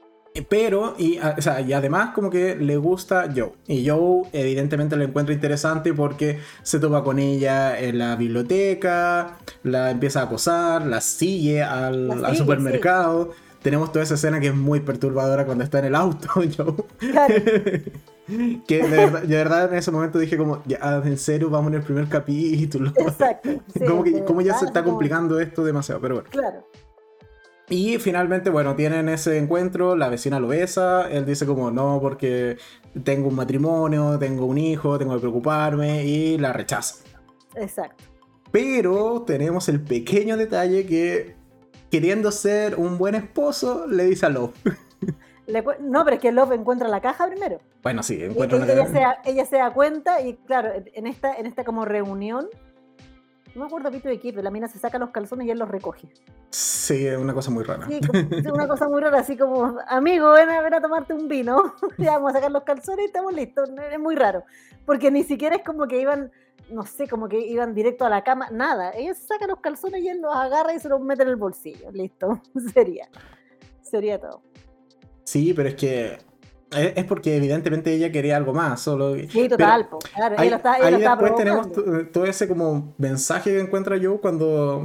Pero, 0.48 0.94
y, 0.96 1.18
a- 1.18 1.34
o 1.36 1.42
sea, 1.42 1.60
y 1.60 1.72
además 1.72 2.10
como 2.14 2.30
que 2.30 2.54
le 2.54 2.76
gusta 2.76 3.28
Joe. 3.34 3.52
Y 3.66 3.88
Joe 3.88 4.22
evidentemente 4.32 4.96
la 4.96 5.04
encuentra 5.04 5.34
interesante 5.34 5.92
porque 5.92 6.38
se 6.62 6.78
topa 6.78 7.02
con 7.02 7.18
ella 7.18 7.78
en 7.80 7.98
la 7.98 8.14
biblioteca, 8.14 9.38
la 9.64 9.90
empieza 9.90 10.20
a 10.20 10.24
acosar, 10.24 10.86
la 10.86 11.00
sigue 11.00 11.62
al, 11.64 12.06
La 12.08 12.14
al 12.14 12.24
sigue, 12.26 12.36
supermercado. 12.36 13.32
Tenemos 13.62 13.90
toda 13.90 14.04
esa 14.04 14.14
escena 14.14 14.38
que 14.38 14.46
es 14.48 14.54
muy 14.54 14.78
perturbadora 14.80 15.44
cuando 15.44 15.64
está 15.64 15.80
en 15.80 15.86
el 15.86 15.94
auto, 15.96 16.28
Joe. 16.56 16.74
claro. 16.98 17.34
que 18.66 18.82
de 18.82 18.88
verdad, 18.88 19.22
de 19.22 19.36
verdad 19.36 19.72
en 19.72 19.78
ese 19.78 19.90
momento 19.90 20.18
dije 20.18 20.36
como, 20.36 20.62
ya, 20.66 21.02
en 21.04 21.18
serio, 21.18 21.48
vamos 21.50 21.72
en 21.72 21.78
el 21.78 21.82
primer 21.82 22.08
capítulo. 22.08 22.92
Exacto. 22.96 23.48
sí, 23.72 23.84
como, 23.86 24.04
que, 24.04 24.24
como 24.24 24.40
ya 24.40 24.54
se 24.58 24.66
está 24.66 24.84
complicando 24.84 25.40
esto 25.40 25.64
demasiado, 25.64 26.00
pero 26.00 26.16
bueno. 26.16 26.30
Claro. 26.30 26.64
Y 27.70 27.98
finalmente, 27.98 28.48
bueno, 28.48 28.74
tienen 28.76 29.08
ese 29.08 29.36
encuentro, 29.36 29.94
la 29.94 30.08
vecina 30.08 30.40
lo 30.40 30.48
besa, 30.48 31.10
él 31.10 31.26
dice 31.26 31.44
como 31.44 31.70
no, 31.70 31.98
porque 32.00 32.56
tengo 33.04 33.28
un 33.28 33.34
matrimonio, 33.34 34.18
tengo 34.18 34.46
un 34.46 34.56
hijo, 34.56 34.98
tengo 34.98 35.14
que 35.14 35.20
preocuparme, 35.20 36.04
y 36.04 36.38
la 36.38 36.52
rechaza. 36.52 37.04
Exacto. 37.54 38.04
Pero 38.50 39.24
tenemos 39.26 39.68
el 39.68 39.80
pequeño 39.82 40.38
detalle 40.38 40.86
que, 40.86 41.36
queriendo 41.90 42.32
ser 42.32 42.76
un 42.76 42.96
buen 42.96 43.14
esposo, 43.14 43.86
le 43.86 44.04
dice 44.04 44.26
a 44.26 44.30
Love. 44.30 44.54
Le 45.48 45.64
cu- 45.64 45.72
no, 45.80 46.04
pero 46.04 46.16
es 46.16 46.22
que 46.22 46.30
Love 46.30 46.52
encuentra 46.52 46.88
la 46.88 47.00
caja 47.00 47.26
primero. 47.26 47.58
Bueno, 47.82 48.02
sí, 48.02 48.16
Y 48.18 48.24
encuentra 48.24 48.58
ella, 48.58 48.66
una... 48.66 48.72
ella 48.74 48.86
se 48.86 49.00
da, 49.00 49.18
ella 49.24 49.44
se 49.46 49.56
da 49.56 49.72
cuenta 49.72 50.20
y 50.20 50.34
claro, 50.36 50.70
en- 50.94 51.06
esta, 51.06 51.34
en 51.34 51.46
esta 51.46 51.64
como 51.64 51.84
reunión, 51.86 52.48
no 53.54 53.62
me 53.62 53.66
acuerdo 53.66 53.90
pito 53.90 54.08
de 54.10 54.20
qué, 54.20 54.30
pero 54.30 54.42
la 54.42 54.50
mina 54.50 54.68
se 54.68 54.78
saca 54.78 54.98
los 54.98 55.10
calzones 55.10 55.46
y 55.46 55.50
él 55.50 55.58
los 55.58 55.68
recoge. 55.68 56.08
Sí, 56.50 57.06
es 57.06 57.16
una 57.16 57.32
cosa 57.34 57.50
muy 57.50 57.64
rara. 57.64 57.86
Sí, 57.86 57.98
es 58.30 58.46
una 58.52 58.68
cosa 58.68 58.88
muy 58.88 59.00
rara, 59.00 59.18
así 59.20 59.36
como, 59.36 59.78
amigo, 59.88 60.30
ven 60.32 60.50
a, 60.50 60.60
ven 60.60 60.74
a 60.74 60.80
tomarte 60.82 61.14
un 61.14 61.28
vino, 61.28 61.74
ya 61.98 62.12
vamos 62.18 62.32
a 62.32 62.34
sacar 62.36 62.50
los 62.50 62.62
calzones 62.64 63.04
y 63.04 63.06
estamos 63.06 63.32
listos. 63.32 63.70
Es 63.90 63.98
muy 63.98 64.16
raro, 64.16 64.44
porque 64.84 65.10
ni 65.10 65.24
siquiera 65.24 65.56
es 65.56 65.62
como 65.64 65.86
que 65.88 65.98
iban, 65.98 66.30
no 66.70 66.84
sé, 66.84 67.08
como 67.08 67.26
que 67.28 67.38
iban 67.40 67.74
directo 67.74 68.04
a 68.04 68.10
la 68.10 68.22
cama, 68.22 68.48
nada. 68.50 68.90
Ella 68.92 69.14
se 69.14 69.26
saca 69.26 69.46
los 69.46 69.60
calzones 69.60 70.02
y 70.02 70.08
él 70.08 70.20
los 70.20 70.34
agarra 70.36 70.74
y 70.74 70.78
se 70.78 70.90
los 70.90 71.00
mete 71.00 71.22
en 71.22 71.28
el 71.30 71.36
bolsillo, 71.36 71.90
listo, 71.90 72.42
sería. 72.74 73.08
Sería 73.82 74.20
todo. 74.20 74.42
Sí, 75.30 75.52
pero 75.54 75.68
es 75.68 75.74
que 75.74 76.18
es, 76.70 76.92
es 76.96 77.04
porque 77.04 77.36
evidentemente 77.36 77.92
ella 77.92 78.10
quería 78.10 78.36
algo 78.36 78.52
más, 78.54 78.80
solo... 78.80 79.14
Sí, 79.28 79.46
total, 79.48 79.88
po, 79.88 79.98
claro, 79.98 80.34
ella 80.34 80.42
Ahí, 80.42 80.50
lo 80.50 80.56
está, 80.56 80.76
ella 80.76 80.86
ahí 80.86 80.92
lo 80.92 80.98
estaba 80.98 81.22
después 81.22 81.44
tenemos 81.44 82.12
todo 82.12 82.24
ese 82.24 82.48
como 82.48 82.94
mensaje 82.98 83.50
que 83.52 83.60
encuentra 83.60 83.96
yo 83.98 84.20
cuando, 84.22 84.84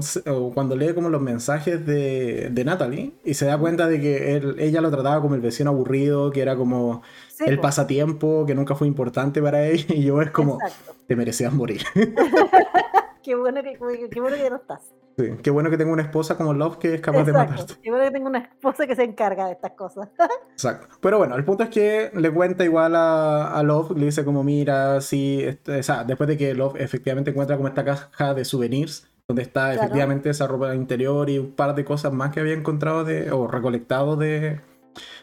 cuando 0.54 0.76
lee 0.76 0.94
como 0.94 1.10
los 1.10 1.22
mensajes 1.22 1.86
de, 1.86 2.50
de 2.52 2.66
Natalie 2.66 3.14
y 3.24 3.34
se 3.36 3.46
da 3.46 3.58
cuenta 3.58 3.88
de 3.88 4.02
que 4.02 4.36
él- 4.36 4.56
ella 4.60 4.82
lo 4.82 4.92
trataba 4.92 5.22
como 5.22 5.36
el 5.36 5.42
vecino 5.42 5.70
aburrido, 5.72 6.30
que 6.32 6.42
era 6.42 6.56
como 6.58 7.02
Sí, 7.30 7.46
el 7.48 7.56
po, 7.58 7.64
pasatiempo, 7.64 8.46
que 8.46 8.54
nunca 8.56 8.76
fue 8.76 8.88
importante 8.88 9.42
para 9.42 9.66
ella 9.68 9.86
y 9.90 10.04
yo 10.04 10.22
es 10.22 10.32
como, 10.32 10.56
exacto. 10.62 10.96
te 11.08 11.16
merecías 11.16 11.54
morir. 11.54 11.82
Qué 13.24 13.36
bueno 13.36 13.64
que, 13.64 13.78
qué 14.10 14.20
bueno 14.20 14.36
que 14.36 14.50
no 14.50 14.58
estás. 14.58 14.82
Sí, 15.18 15.32
Qué 15.44 15.52
bueno 15.52 15.70
que 15.70 15.78
tengo 15.78 15.94
una 15.94 16.02
esposa 16.02 16.36
como 16.38 16.54
Love 16.54 16.78
que 16.78 16.96
es 16.96 17.02
capaz 17.02 17.24
de 17.24 17.34
matarte. 17.34 17.76
Qué 17.82 17.90
bueno 17.92 18.06
que 18.06 18.12
tengo 18.12 18.28
una 18.28 18.40
esposa 18.40 18.88
que 18.88 18.96
se 18.96 19.04
encarga 19.04 19.46
de 19.46 19.54
estas 19.54 19.72
cosas. 19.74 20.10
Exacto. 20.54 20.88
Pero 21.02 21.18
bueno, 21.20 21.36
el 21.36 21.44
punto 21.46 21.64
es 21.64 21.70
que 21.70 22.10
le 22.16 22.32
cuenta 22.32 22.64
igual 22.64 22.96
a, 22.96 23.54
a 23.58 23.62
Love, 23.64 23.92
le 23.98 24.06
dice 24.06 24.26
como, 24.26 24.44
mira, 24.44 25.00
sí, 25.02 25.42
este, 25.44 25.80
o 25.80 25.84
sea, 25.84 26.04
después 26.04 26.28
de 26.28 26.38
que 26.38 26.54
Love 26.56 26.78
efectivamente 26.82 27.30
encuentra 27.32 27.56
como 27.58 27.68
esta 27.68 27.86
caja 27.86 28.34
de 28.34 28.44
souvenirs, 28.44 29.08
donde 29.28 29.44
está 29.44 29.66
Claro. 29.72 29.82
efectivamente 29.84 30.30
esa 30.30 30.48
ropa 30.48 30.74
interior 30.76 31.30
y 31.30 31.38
un 31.38 31.52
par 31.52 31.76
de 31.76 31.86
cosas 31.86 32.12
más 32.12 32.32
que 32.32 32.40
había 32.40 32.54
encontrado 32.56 33.04
de, 33.04 33.32
o 33.32 33.48
recolectado 33.48 34.16
de, 34.18 34.62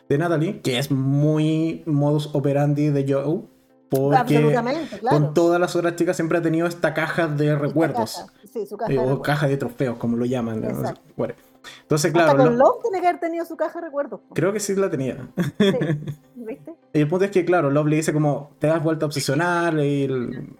de 0.08 0.18
Natalie, 0.18 0.60
que 0.62 0.78
es 0.78 0.90
muy 0.90 1.82
modus 1.86 2.30
operandi 2.34 2.88
de 2.90 3.12
Joe, 3.12 3.42
porque 3.90 4.52
claro. 5.00 5.16
con 5.18 5.34
todas 5.34 5.60
las 5.60 5.74
otras 5.76 5.96
chicas 5.96 6.16
siempre 6.16 6.38
ha 6.38 6.42
tenido 6.42 6.66
esta 6.66 6.94
caja 6.94 7.26
de 7.26 7.54
recuerdos. 7.56 8.16
caja. 8.16 8.32
Sí, 8.52 8.66
su 8.66 8.76
caja 8.76 8.90
eh, 8.90 8.94
de 8.94 8.98
o 8.98 9.02
recuerdos. 9.02 9.26
caja 9.26 9.48
de 9.48 9.56
trofeos, 9.56 9.98
como 9.98 10.16
lo 10.16 10.24
llaman. 10.24 10.60
¿no? 10.60 10.68
Exacto. 10.68 11.00
Bueno. 11.16 11.34
Entonces, 11.82 12.10
Hasta 12.14 12.24
claro, 12.32 12.38
con 12.38 12.58
Lo- 12.58 12.64
Love 12.64 12.82
tiene 12.82 13.00
que 13.02 13.08
haber 13.08 13.20
tenido 13.20 13.44
su 13.44 13.54
caja 13.56 13.80
de 13.80 13.86
recuerdos. 13.86 14.20
creo 14.32 14.50
que 14.52 14.60
sí 14.60 14.74
la 14.76 14.88
tenía. 14.88 15.28
Sí, 15.58 15.66
¿Viste? 16.36 16.74
Y 16.94 17.00
el 17.00 17.08
punto 17.08 17.26
es 17.26 17.30
que, 17.30 17.44
claro, 17.44 17.68
Love 17.70 17.86
le 17.88 17.96
dice 17.96 18.12
como, 18.14 18.52
te 18.58 18.70
has 18.70 18.82
vuelto 18.82 19.04
a 19.04 19.08
obsesionar, 19.08 19.74
y 19.78 20.04
el- 20.04 20.56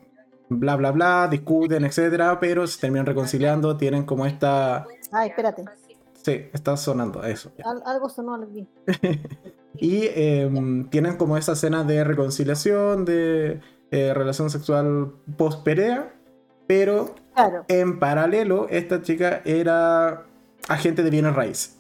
bla, 0.50 0.76
bla, 0.76 0.90
bla, 0.90 1.28
discuten, 1.30 1.84
etcétera, 1.86 2.38
pero 2.38 2.66
se 2.66 2.78
terminan 2.80 3.06
reconciliando, 3.06 3.76
tienen 3.78 4.04
como 4.04 4.26
esta... 4.26 4.86
Ay, 5.12 5.30
espérate. 5.30 5.64
Sí, 6.22 6.48
está 6.52 6.76
sonando 6.76 7.22
eso. 7.24 7.50
Al- 7.64 7.82
algo 7.86 8.08
sonó 8.10 8.34
aquí. 8.34 8.68
Y 9.78 10.08
em, 10.14 10.88
tienen 10.90 11.16
como 11.16 11.36
esa 11.36 11.52
escena 11.52 11.84
de 11.84 12.02
reconciliación, 12.04 13.04
de 13.04 13.60
eh, 13.90 14.12
relación 14.14 14.50
sexual 14.50 15.12
post-perea, 15.36 16.14
pero 16.66 17.14
Claro, 17.34 17.64
en 17.68 17.98
paralelo, 17.98 18.66
esta 18.68 19.02
chica 19.02 19.40
era 19.44 20.24
agente 20.68 21.02
de 21.02 21.10
bienes 21.10 21.34
raíces. 21.34 21.76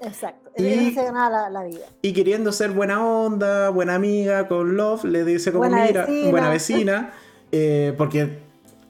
exacto. 0.00 0.50
Y- 0.56 0.66
Ella 0.66 0.94
se 0.94 1.04
ganaba 1.04 1.30
la, 1.30 1.50
la 1.50 1.64
vida. 1.64 1.84
Y 2.02 2.12
queriendo 2.12 2.52
ser 2.52 2.70
buena 2.70 3.04
onda, 3.04 3.70
buena 3.70 3.94
amiga 3.96 4.46
con 4.48 4.76
Love, 4.76 5.04
le 5.04 5.24
dice 5.24 5.50
como, 5.52 5.64
Buena 5.68 5.84
mira, 5.84 6.06
vecina". 6.06 6.30
buena 6.30 6.48
vecina, 6.48 7.12
eh, 7.52 7.92
porque 7.98 8.38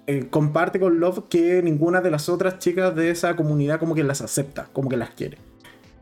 eh, 0.06 0.26
comparte 0.30 0.78
con 0.78 1.00
Love 1.00 1.24
que 1.30 1.62
ninguna 1.62 2.00
de 2.02 2.10
las 2.10 2.28
otras 2.28 2.58
chicas 2.58 2.94
de 2.94 3.10
esa 3.10 3.34
comunidad 3.36 3.78
como 3.80 3.94
que 3.94 4.04
las 4.04 4.20
acepta, 4.20 4.68
como 4.72 4.88
que 4.90 4.96
las 4.98 5.10
quiere. 5.10 5.38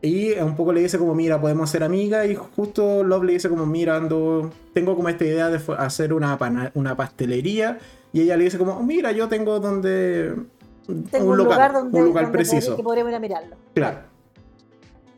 Y 0.05 0.33
un 0.33 0.57
poco 0.57 0.73
le 0.73 0.81
dice 0.81 0.97
como, 0.99 1.15
mira, 1.15 1.39
podemos 1.39 1.69
ser 1.69 1.81
amigas, 1.81 2.27
y 2.29 2.35
justo 2.35 3.05
Love 3.05 3.23
le 3.23 3.33
dice 3.33 3.47
como, 3.47 3.65
mira, 3.65 3.95
ando, 3.95 4.49
tengo 4.73 4.97
como 4.97 5.07
esta 5.07 5.23
idea 5.23 5.49
de 5.49 5.61
hacer 5.77 6.11
una, 6.13 6.37
pana- 6.37 6.71
una 6.75 6.97
pastelería, 6.97 7.79
y 8.11 8.19
ella 8.19 8.35
le 8.35 8.43
dice 8.43 8.57
como, 8.57 8.83
mira, 8.83 9.13
yo 9.13 9.29
tengo 9.29 9.61
donde... 9.61 10.35
Tengo 11.09 11.31
un 11.31 11.37
lugar, 11.37 11.71
donde, 11.71 11.97
un 12.01 12.05
lugar 12.07 12.25
donde 12.25 12.37
preciso. 12.37 12.75
que 12.75 12.83
podríamos 12.83 13.11
ir 13.11 13.15
a 13.15 13.19
mirarlo. 13.21 13.55
Claro. 13.73 13.99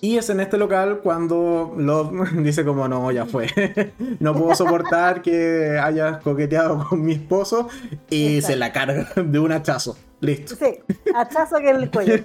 Y 0.06 0.18
es 0.20 0.30
en 0.30 0.40
este 0.40 0.60
local 0.60 1.00
cuando 1.02 1.74
Love 1.78 2.30
dice 2.44 2.64
como 2.64 2.88
no, 2.88 3.12
ya 3.12 3.26
fue. 3.26 3.48
no 4.20 4.36
puedo 4.36 4.54
soportar 4.54 5.24
que 5.24 5.80
hayas 5.82 6.22
coqueteado 6.22 6.86
con 6.88 7.04
mi 7.04 7.14
esposo 7.14 7.70
y 8.12 8.36
Exacto. 8.36 8.48
se 8.54 8.56
la 8.60 8.72
carga 8.72 9.08
de 9.16 9.40
un 9.40 9.52
hachazo. 9.52 9.98
Listo. 10.22 10.56
Sí, 10.56 10.78
hachazo 11.16 11.58
que 11.58 11.72
en 11.72 11.76
el 11.78 11.90
cuello. 11.90 12.16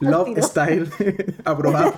Love 0.00 0.26
tiro. 0.26 0.42
Style 0.42 0.90
aprobado. 1.44 1.94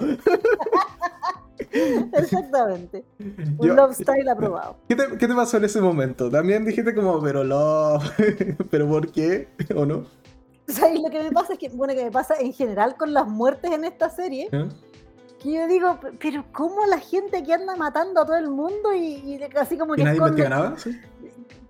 Exactamente. 2.12 3.04
Un 3.18 3.66
Yo- 3.66 3.74
love 3.74 3.94
style 3.94 4.28
aprobado. 4.30 4.76
¿Qué 4.88 4.94
te, 4.94 5.18
qué 5.18 5.26
te 5.26 5.34
pasó 5.34 5.56
en 5.56 5.64
ese 5.64 5.80
momento? 5.80 6.30
También 6.30 6.64
dijiste 6.64 6.94
como, 6.94 7.20
pero 7.20 7.42
Love, 7.42 8.04
¿pero 8.70 8.86
por 8.88 9.10
qué? 9.10 9.48
¿O 9.74 9.84
no? 9.84 10.04
Y 10.68 11.02
lo 11.02 11.10
que 11.10 11.22
me 11.24 11.32
pasa 11.32 11.54
es 11.54 11.58
que, 11.58 11.68
bueno, 11.70 11.92
que 11.94 12.04
me 12.04 12.10
pasa 12.12 12.34
en 12.40 12.52
general 12.52 12.96
con 12.96 13.12
las 13.12 13.26
muertes 13.26 13.72
en 13.72 13.84
esta 13.84 14.08
serie, 14.08 14.48
¿Eh? 14.52 14.68
Que 15.44 15.52
yo 15.52 15.68
digo, 15.68 16.00
"P- 16.00 16.12
pero 16.18 16.44
¿cómo 16.52 16.84
la 16.86 16.98
gente 16.98 17.42
que 17.44 17.52
anda 17.54 17.76
matando 17.76 18.22
a 18.22 18.26
todo 18.26 18.36
el 18.36 18.48
mundo 18.48 18.92
y, 18.94 19.00
y 19.36 19.40
así 19.56 19.76
como 19.78 19.94
¿Y 19.94 19.98
que 19.98 20.04
nadie 20.04 20.18
esconde- 20.18 20.48
nada? 20.48 20.74
¿Sí? 20.78 20.90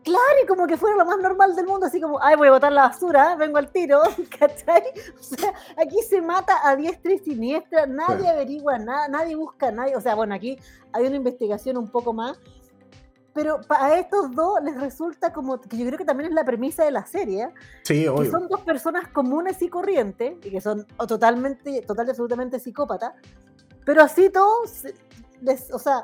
Claro, 0.04 0.34
y 0.42 0.46
como 0.46 0.66
que 0.66 0.76
fuera 0.76 0.96
lo 0.96 1.04
más 1.06 1.18
normal 1.18 1.56
del 1.56 1.66
mundo, 1.66 1.86
así 1.86 1.98
como, 2.00 2.22
ay, 2.22 2.36
voy 2.36 2.48
a 2.48 2.52
botar 2.52 2.70
la 2.70 2.88
basura, 2.88 3.36
vengo 3.36 3.56
al 3.58 3.70
tiro, 3.72 4.00
¿cachai? 4.38 4.82
O 5.18 5.22
sea, 5.22 5.52
aquí 5.78 6.02
se 6.02 6.20
mata 6.20 6.58
a 6.62 6.76
diestra 6.76 7.12
y 7.14 7.18
siniestra, 7.18 7.86
nadie 7.86 8.18
Claro. 8.18 8.36
averigua 8.36 8.78
nada, 8.78 9.08
nadie 9.08 9.34
busca 9.34 9.68
a 9.68 9.70
nadie. 9.72 9.96
O 9.96 10.00
sea, 10.02 10.14
bueno, 10.14 10.34
aquí 10.34 10.58
hay 10.92 11.06
una 11.06 11.16
investigación 11.16 11.78
un 11.78 11.88
poco 11.90 12.12
más, 12.12 12.38
pero 13.34 13.60
para 13.66 13.98
estos 13.98 14.30
dos 14.34 14.62
les 14.62 14.80
resulta 14.80 15.32
como, 15.32 15.60
que 15.60 15.76
yo 15.76 15.84
creo 15.86 15.98
que 15.98 16.04
también 16.04 16.30
es 16.30 16.34
la 16.34 16.44
premisa 16.44 16.84
de 16.84 16.92
la 16.92 17.04
serie. 17.04 17.48
Sí, 17.82 18.02
que 18.04 18.08
obvio. 18.08 18.30
son 18.30 18.48
dos 18.48 18.60
personas 18.62 19.08
comunes 19.08 19.60
y 19.60 19.68
corrientes, 19.68 20.34
y 20.44 20.50
que 20.50 20.60
son 20.60 20.86
totalmente, 21.08 21.82
total 21.82 22.06
y 22.06 22.10
absolutamente 22.10 22.58
psicópatas, 22.60 23.12
pero 23.84 24.02
así 24.02 24.30
todos, 24.30 24.84
les- 25.42 25.72
o 25.72 25.78
sea, 25.78 26.02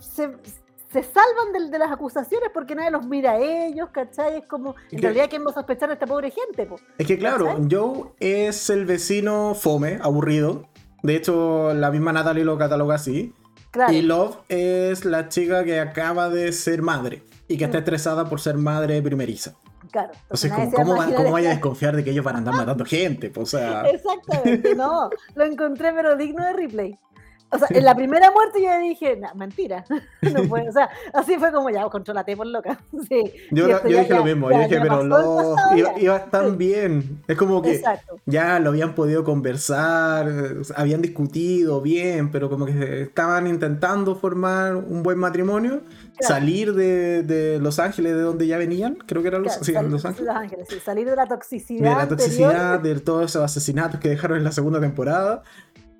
se, 0.00 0.36
se 0.92 1.02
salvan 1.02 1.52
del- 1.52 1.70
de, 1.70 1.78
las 1.78 1.90
acusaciones 1.92 2.50
porque 2.52 2.74
nadie 2.74 2.90
los 2.90 3.06
mira 3.06 3.32
a 3.32 3.38
ellos, 3.38 3.88
¿cachai? 3.92 4.38
Es 4.38 4.46
como, 4.46 4.74
en 4.90 4.98
que- 4.98 5.02
realidad, 5.06 5.26
¿quién 5.30 5.44
va 5.46 5.50
a 5.50 5.54
sospechar 5.54 5.88
de 5.88 5.94
esta 5.94 6.06
pobre 6.06 6.30
gente? 6.30 6.66
po? 6.66 6.76
Es 6.98 7.06
que 7.06 7.18
claro, 7.18 7.46
¿Cachai? 7.46 7.68
Joe 7.70 8.12
es 8.20 8.70
el 8.70 8.86
vecino 8.86 9.54
fome, 9.54 9.98
aburrido. 10.02 10.68
De 11.02 11.14
hecho, 11.16 11.72
la 11.74 11.90
misma 11.90 12.12
Natalie 12.12 12.44
lo 12.44 12.58
cataloga 12.58 12.96
así. 12.96 13.32
Claro, 13.76 13.92
Y 13.92 14.00
Love 14.00 14.38
es 14.48 15.04
la 15.04 15.28
chica 15.28 15.62
que 15.62 15.78
acaba 15.78 16.30
de 16.30 16.50
ser 16.52 16.80
madre 16.80 17.22
y 17.46 17.58
que 17.58 17.66
está 17.66 17.78
estresada 17.78 18.26
por 18.26 18.40
ser 18.40 18.56
madre 18.56 19.02
primeriza. 19.02 19.54
Claro. 19.90 20.12
O 20.30 20.36
sea, 20.36 20.48
entonces 20.48 20.74
¿cómo, 20.74 20.96
va 20.96 21.14
cómo, 21.14 21.32
vaya 21.32 21.50
a 21.50 21.52
desconfiar 21.52 21.94
de 21.94 22.02
que 22.02 22.10
ellos 22.10 22.24
van 22.24 22.36
a 22.36 22.38
andar 22.38 22.54
matando 22.54 22.86
gente? 22.86 23.28
Pues, 23.28 23.52
o 23.52 23.58
sea, 23.58 23.82
Exactamente, 23.90 24.74
no. 24.74 25.10
Lo 25.34 25.44
encontré, 25.44 25.92
pero 25.92 26.16
digno 26.16 26.42
de 26.42 26.52
replay. 26.54 26.98
O 27.56 27.58
sea, 27.58 27.68
en 27.70 27.84
la 27.84 27.94
primera 27.94 28.30
muerte 28.30 28.62
yo 28.62 28.78
dije, 28.80 29.16
"Nah, 29.16 29.34
mentira. 29.34 29.84
No 30.22 30.42
puede, 30.44 30.68
o 30.68 30.72
sea, 30.72 30.88
así 31.14 31.36
fue 31.38 31.52
como 31.52 31.70
ya, 31.70 31.82
controlate 31.88 32.36
por 32.36 32.46
loca. 32.46 32.78
Sí. 33.08 33.32
yo, 33.50 33.68
yo 33.68 33.68
ya- 33.68 33.80
dije 34.00 34.14
lo 34.14 34.18
ya- 34.20 34.24
mismo. 34.24 34.50
ya- 34.50 34.56
yo 34.56 34.62
dije, 34.68 34.80
pero 34.80 35.02
lo, 35.02 35.16
pasado 35.16 35.76
iba, 35.76 35.94
ya". 35.94 36.00
iba 36.00 36.24
tan 36.26 36.50
Sí. 36.52 36.56
bien. 36.56 37.22
Es 37.28 37.36
como 37.36 37.62
que 37.62 37.74
Exacto. 37.76 38.18
ya 38.26 38.58
lo 38.60 38.70
habían 38.70 38.94
podido 38.94 39.24
conversar, 39.24 40.28
habían 40.76 41.02
discutido 41.02 41.80
bien, 41.80 42.30
pero 42.30 42.48
como 42.50 42.66
que 42.66 43.02
estaban 43.02 43.46
intentando 43.46 44.16
formar 44.16 44.76
un 44.76 45.02
buen 45.02 45.18
matrimonio, 45.18 45.80
Claro. 46.18 46.34
salir 46.34 46.72
de, 46.74 47.22
de 47.22 47.58
Los 47.60 47.78
Ángeles, 47.78 48.14
de 48.14 48.22
donde 48.22 48.46
ya 48.46 48.56
venían, 48.58 48.94
creo 49.06 49.20
que 49.22 49.28
era 49.28 49.38
Los, 49.38 49.48
Claro, 49.52 49.64
sí, 49.64 49.72
sal- 49.72 49.90
Los 49.90 50.04
Ángeles. 50.04 50.26
Los 50.26 50.36
Ángeles, 50.36 50.66
sí, 50.70 50.76
salir 50.84 51.08
de 51.10 51.16
la 51.16 51.26
toxicidad. 51.26 51.78
de 51.80 51.84
la 51.84 51.90
anterior. 52.02 52.18
toxicidad, 52.18 52.80
de 52.80 53.00
todos 53.00 53.24
esos 53.30 53.42
asesinatos 53.44 54.00
que 54.00 54.08
dejaron 54.08 54.38
en 54.38 54.44
la 54.44 54.52
segunda 54.52 54.80
temporada. 54.80 55.42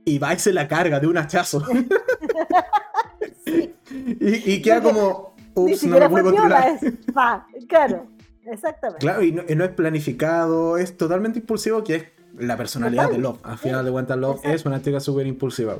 Y 0.07 0.19
va 0.19 0.33
y 0.33 0.39
se 0.39 0.53
la 0.53 0.69
carga 0.69 1.01
de 1.01 1.09
un 1.09 1.19
hachazo. 1.19 1.63
y, 3.47 4.53
y 4.53 4.63
queda 4.63 4.81
como, 4.81 5.35
Ni 5.57 5.73
ups, 5.73 5.85
no 5.85 5.99
lo 5.99 6.09
piola, 6.09 6.23
controlar. 6.23 6.79
es 6.81 6.95
pa, 7.13 7.47
claro, 7.69 8.07
exactamente. 8.45 9.01
Claro, 9.01 9.23
y 9.23 9.33
no, 9.33 9.43
y 9.49 9.57
no 9.57 9.65
es 9.65 9.71
planificado, 9.73 10.79
es 10.79 10.97
totalmente 10.97 11.41
impulsivo, 11.41 11.83
que 11.83 11.95
es 11.97 12.05
la 12.39 12.57
personalidad 12.57 13.05
Total, 13.07 13.17
de 13.17 13.23
Love. 13.23 13.41
Al 13.43 13.59
final 13.59 13.81
sí, 13.81 13.87
de 13.87 13.93
cuentas, 13.93 14.17
Love 14.17 14.37
exacto. 14.37 14.57
es 14.57 14.65
una 14.67 14.81
chica 14.81 15.01
súper 15.01 15.27
impulsiva. 15.27 15.79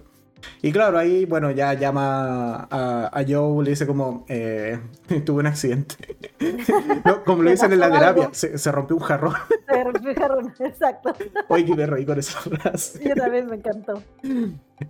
Y 0.63 0.73
claro, 0.73 0.99
ahí, 0.99 1.25
bueno, 1.27 1.51
ya 1.51 1.75
llama 1.75 2.67
a, 2.71 3.11
a 3.13 3.25
Joe, 3.27 3.65
le 3.65 3.71
dice 3.71 3.87
como, 3.87 4.25
eh, 4.29 4.79
tuve 5.25 5.41
un 5.41 5.47
accidente. 5.47 5.97
No, 7.05 7.25
como 7.25 7.43
lo 7.43 7.51
dicen 7.51 7.73
en 7.73 7.81
la 7.81 7.91
terapia, 7.91 8.31
se, 8.33 8.59
se 8.59 8.73
rompió 8.73 8.97
un 8.97 9.03
jarrón. 9.03 9.35
Se 9.69 9.85
rompió 9.85 10.11
el 10.11 10.17
jarrón, 10.17 10.55
exacto. 10.59 11.15
Oye, 11.49 11.65
que 11.65 11.75
me 11.75 11.87
reí 11.87 12.05
con 12.05 12.19
esa 12.19 12.41
frase. 12.41 13.01
Yo 13.07 13.15
también 13.15 13.47
me 13.47 13.57
encantó. 13.57 14.03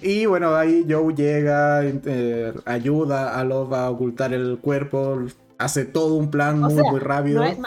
Y 0.00 0.26
bueno, 0.26 0.54
ahí 0.54 0.86
Joe 0.88 1.14
llega, 1.14 1.82
eh, 1.84 2.52
ayuda 2.64 3.38
a 3.38 3.44
Love 3.44 3.72
a 3.74 3.90
ocultar 3.90 4.32
el 4.32 4.58
cuerpo, 4.60 5.26
hace 5.58 5.84
todo 5.86 6.14
un 6.16 6.30
plan 6.30 6.62
O 6.62 6.68
muy, 6.68 6.74
sea, 6.82 6.90
muy 6.90 7.00
rápido. 7.00 7.40
No 7.40 7.46
es- 7.46 7.58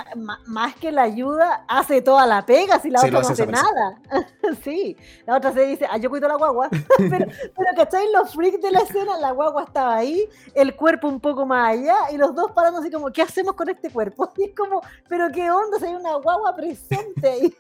más 0.45 0.75
que 0.75 0.91
la 0.91 1.03
ayuda, 1.03 1.65
hace 1.67 2.01
toda 2.01 2.25
la 2.27 2.45
pega 2.45 2.79
si 2.79 2.89
la 2.89 2.99
Sí, 2.99 3.07
otra 3.07 3.21
no 3.21 3.27
hace 3.29 3.47
nada. 3.47 3.99
sí, 4.63 4.95
la 5.25 5.37
otra 5.37 5.51
se 5.53 5.65
dice, 5.65 5.85
ah, 5.89 5.97
yo 5.97 6.09
cuido 6.09 6.27
la 6.27 6.35
guagua. 6.35 6.69
pero, 6.97 7.25
pero 7.55 7.69
¿cachai? 7.75 8.05
Los 8.13 8.33
freaks 8.33 8.61
de 8.61 8.71
la 8.71 8.79
escena, 8.81 9.17
la 9.19 9.31
guagua 9.31 9.63
estaba 9.63 9.95
ahí, 9.95 10.27
el 10.53 10.75
cuerpo 10.75 11.07
un 11.07 11.19
poco 11.19 11.45
más 11.45 11.69
allá, 11.73 11.95
y 12.13 12.17
los 12.17 12.35
dos 12.35 12.51
parando 12.51 12.79
así 12.79 12.91
como, 12.91 13.11
¿qué 13.11 13.21
hacemos 13.23 13.53
con 13.55 13.69
este 13.69 13.89
cuerpo? 13.89 14.31
Y 14.37 14.45
es 14.45 14.55
como, 14.55 14.81
¿pero 15.07 15.27
qué 15.33 15.49
onda? 15.51 15.79
Si 15.79 15.85
hay 15.85 15.95
una 15.95 16.15
guagua 16.15 16.55
presente 16.55 17.27
ahí. 17.29 17.53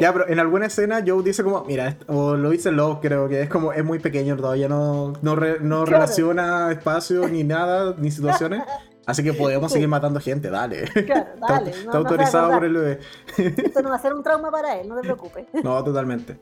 Ya, 0.00 0.12
pero 0.12 0.28
en 0.28 0.38
alguna 0.38 0.66
escena 0.66 1.02
Joe 1.06 1.22
dice 1.22 1.42
como, 1.42 1.64
mira, 1.64 1.96
o 2.06 2.36
lo 2.36 2.50
dice 2.50 2.70
Love, 2.70 2.98
creo 3.00 3.28
que 3.28 3.42
es 3.42 3.48
como, 3.48 3.72
es 3.72 3.84
muy 3.84 3.98
pequeño 3.98 4.36
todavía, 4.36 4.68
no, 4.68 5.14
no, 5.22 5.34
re- 5.34 5.60
no 5.60 5.84
Claro. 5.84 6.00
relaciona 6.02 6.70
espacio 6.70 7.26
ni 7.28 7.42
nada, 7.42 7.94
ni 7.98 8.10
situaciones. 8.10 8.62
Así 9.06 9.22
que 9.22 9.32
podemos 9.32 9.70
Sí. 9.70 9.74
seguir 9.74 9.88
matando 9.88 10.20
gente, 10.20 10.50
dale. 10.50 10.82
Claro, 11.06 11.26
Está- 11.34 11.46
dale. 11.48 11.70
está 11.70 11.84
no- 11.84 11.92
no 11.92 11.98
autorizado 11.98 12.50
por 12.52 12.64
el... 12.64 12.98
Esto 13.38 13.82
no 13.82 13.90
va 13.90 13.96
a 13.96 13.98
ser 14.02 14.12
un 14.12 14.22
trauma 14.22 14.50
para 14.50 14.78
él, 14.80 14.88
no 14.88 14.96
te 14.96 15.02
preocupes. 15.02 15.46
No, 15.62 15.82
totalmente. 15.84 16.36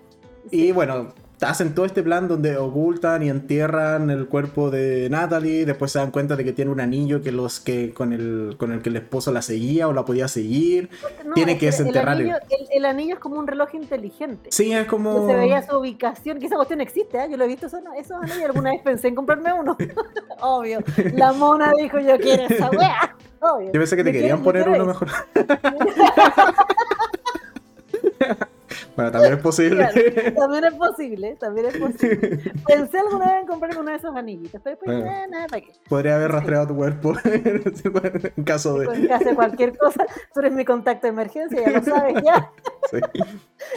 Sí. 0.50 0.68
Y 0.68 0.72
bueno, 0.72 1.12
hacen 1.44 1.74
todo 1.74 1.86
este 1.86 2.02
plan 2.02 2.28
donde 2.28 2.56
ocultan 2.56 3.22
y 3.22 3.30
entierran 3.30 4.10
el 4.10 4.26
cuerpo 4.26 4.70
de 4.70 5.08
Natalie, 5.10 5.64
después 5.64 5.92
se 5.92 5.98
dan 5.98 6.10
cuenta 6.10 6.36
de 6.36 6.44
que 6.44 6.52
tiene 6.52 6.70
un 6.70 6.80
anillo 6.80 7.22
que 7.22 7.32
los 7.32 7.60
que 7.60 7.92
con 7.92 8.12
el 8.12 8.56
con 8.58 8.72
el 8.72 8.82
que 8.82 8.88
el 8.88 8.96
esposo 8.96 9.32
la 9.32 9.42
seguía 9.42 9.88
o 9.88 9.92
la 9.92 10.04
podía 10.04 10.28
seguir. 10.28 10.90
No, 11.24 11.34
tiene 11.34 11.58
que 11.58 11.68
el 11.68 11.98
anillo, 11.98 12.36
el, 12.50 12.66
el 12.70 12.84
anillo 12.84 13.14
es 13.14 13.20
como 13.20 13.38
un 13.38 13.46
reloj 13.46 13.74
inteligente. 13.74 14.50
Sí, 14.50 14.72
es 14.72 14.86
como 14.86 15.26
Se 15.26 15.34
veía 15.34 15.62
su 15.62 15.76
ubicación, 15.76 16.38
que 16.38 16.46
esa 16.46 16.56
cuestión 16.56 16.80
existe, 16.80 17.18
¿eh? 17.18 17.28
yo 17.30 17.36
lo 17.36 17.44
he 17.44 17.48
visto, 17.48 17.66
esos, 17.66 17.80
esos 17.98 18.22
anillos, 18.22 18.44
alguna 18.44 18.70
vez 18.70 18.82
pensé 18.82 19.08
en 19.08 19.14
comprarme 19.14 19.52
uno. 19.52 19.76
Obvio. 20.40 20.80
La 21.14 21.32
mona 21.32 21.72
dijo, 21.76 21.98
yo 21.98 22.18
quiero 22.18 22.44
esa 22.44 22.70
wea. 22.70 23.16
Obvio. 23.40 23.66
Yo 23.66 23.80
pensé 23.80 23.96
que 23.96 24.04
te 24.04 24.12
querían 24.12 24.42
poner 24.42 24.68
uno 24.68 24.86
mejor. 24.86 25.08
bueno, 28.96 29.10
también 29.12 29.34
es 29.34 29.40
posible. 29.42 29.88
Claro, 29.92 30.32
también 30.34 30.64
es 30.64 30.74
posible, 30.74 31.36
también 31.40 31.66
es 31.66 31.76
posible. 31.78 32.52
Pensé 32.66 32.98
alguna 32.98 33.26
vez 33.32 33.40
en 33.42 33.46
comprarme 33.46 33.80
uno 33.80 33.90
de 33.90 33.96
esos 33.96 34.14
anillitos, 34.16 34.60
pero 34.62 34.76
después, 34.76 34.96
Bueno. 34.96 35.10
eh, 35.10 35.26
nada, 35.30 35.46
¿para 35.48 35.60
qué? 35.62 35.72
Podría 35.88 36.16
haber 36.16 36.32
rastreado 36.32 36.66
tu 36.68 36.76
cuerpo 36.76 37.14
en 37.24 38.44
caso 38.44 38.78
de. 38.78 38.86
En 38.94 39.06
caso 39.08 39.24
de 39.28 39.34
cualquier 39.34 39.76
cosa, 39.76 40.06
tú 40.32 40.40
eres 40.40 40.52
mi 40.52 40.64
contacto 40.64 41.06
de 41.06 41.12
emergencia, 41.12 41.60
ya 41.62 41.70
lo 41.78 41.82
sabes, 41.84 42.14
ya. 42.24 42.50
Sí. 42.90 42.98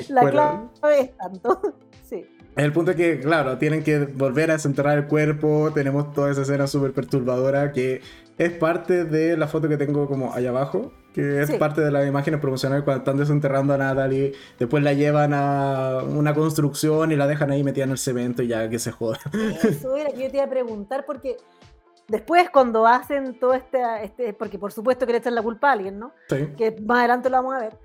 La 0.10 0.22
Bueno. 0.22 0.72
clave 0.80 1.00
es 1.02 1.18
tanto. 1.18 1.62
Sí. 2.08 2.26
El 2.56 2.74
punto 2.74 2.92
es 2.92 2.98
que, 2.98 3.20
claro, 3.20 3.58
tienen 3.60 3.84
que 3.84 4.00
volver 4.06 4.50
a 4.50 4.54
desenterrar 4.54 4.98
el 4.98 5.06
cuerpo. 5.08 5.72
Tenemos 5.76 6.12
toda 6.14 6.32
esa 6.32 6.42
escena 6.42 6.66
súper 6.66 6.92
perturbadora 6.92 7.72
que 7.72 8.02
es 8.40 8.52
parte 8.54 9.06
de 9.06 9.38
la 9.38 9.48
foto 9.48 9.70
que 9.70 9.78
tengo 9.78 10.08
como 10.08 10.34
allá 10.34 10.50
abajo. 10.50 10.92
Que 11.18 11.42
es 11.42 11.50
Sí. 11.50 11.58
parte 11.58 11.82
de 11.82 11.90
las 11.90 12.08
imágenes 12.08 12.40
promocionales 12.40 12.84
cuando 12.84 13.00
están 13.00 13.18
desenterrando 13.18 13.74
a 13.74 13.78
Natalie. 13.78 14.34
Después 14.60 14.84
la 14.84 14.94
llevan 14.94 15.34
a 15.34 16.04
una 16.08 16.36
construcción 16.36 17.12
y 17.12 17.16
la 17.16 17.26
dejan 17.26 17.50
ahí 17.50 17.64
metida 17.64 17.86
en 17.86 17.90
el 17.90 17.98
cemento 17.98 18.44
y 18.44 18.48
ya 18.50 18.70
que 18.70 18.78
se 18.78 18.92
joda. 18.92 19.18
Eso 19.64 19.98
era 19.98 20.12
que 20.14 20.26
yo 20.26 20.30
te 20.30 20.38
iba 20.38 20.46
a 20.46 20.50
preguntar 20.50 21.06
porque 21.08 21.38
después 22.08 22.52
cuando 22.52 22.86
hacen 22.86 23.40
todo 23.40 23.56
este, 23.56 23.82
este 24.04 24.34
porque 24.34 24.60
por 24.60 24.72
supuesto 24.72 25.08
que 25.08 25.14
le 25.14 25.18
echan 25.18 25.34
la 25.34 25.42
culpa 25.42 25.70
a 25.70 25.72
alguien, 25.72 25.98
¿no? 25.98 26.14
Sí. 26.30 26.50
Que 26.56 26.76
más 26.86 27.00
adelante 27.00 27.32
lo 27.32 27.38
vamos 27.38 27.56
a 27.56 27.60
ver. 27.62 27.78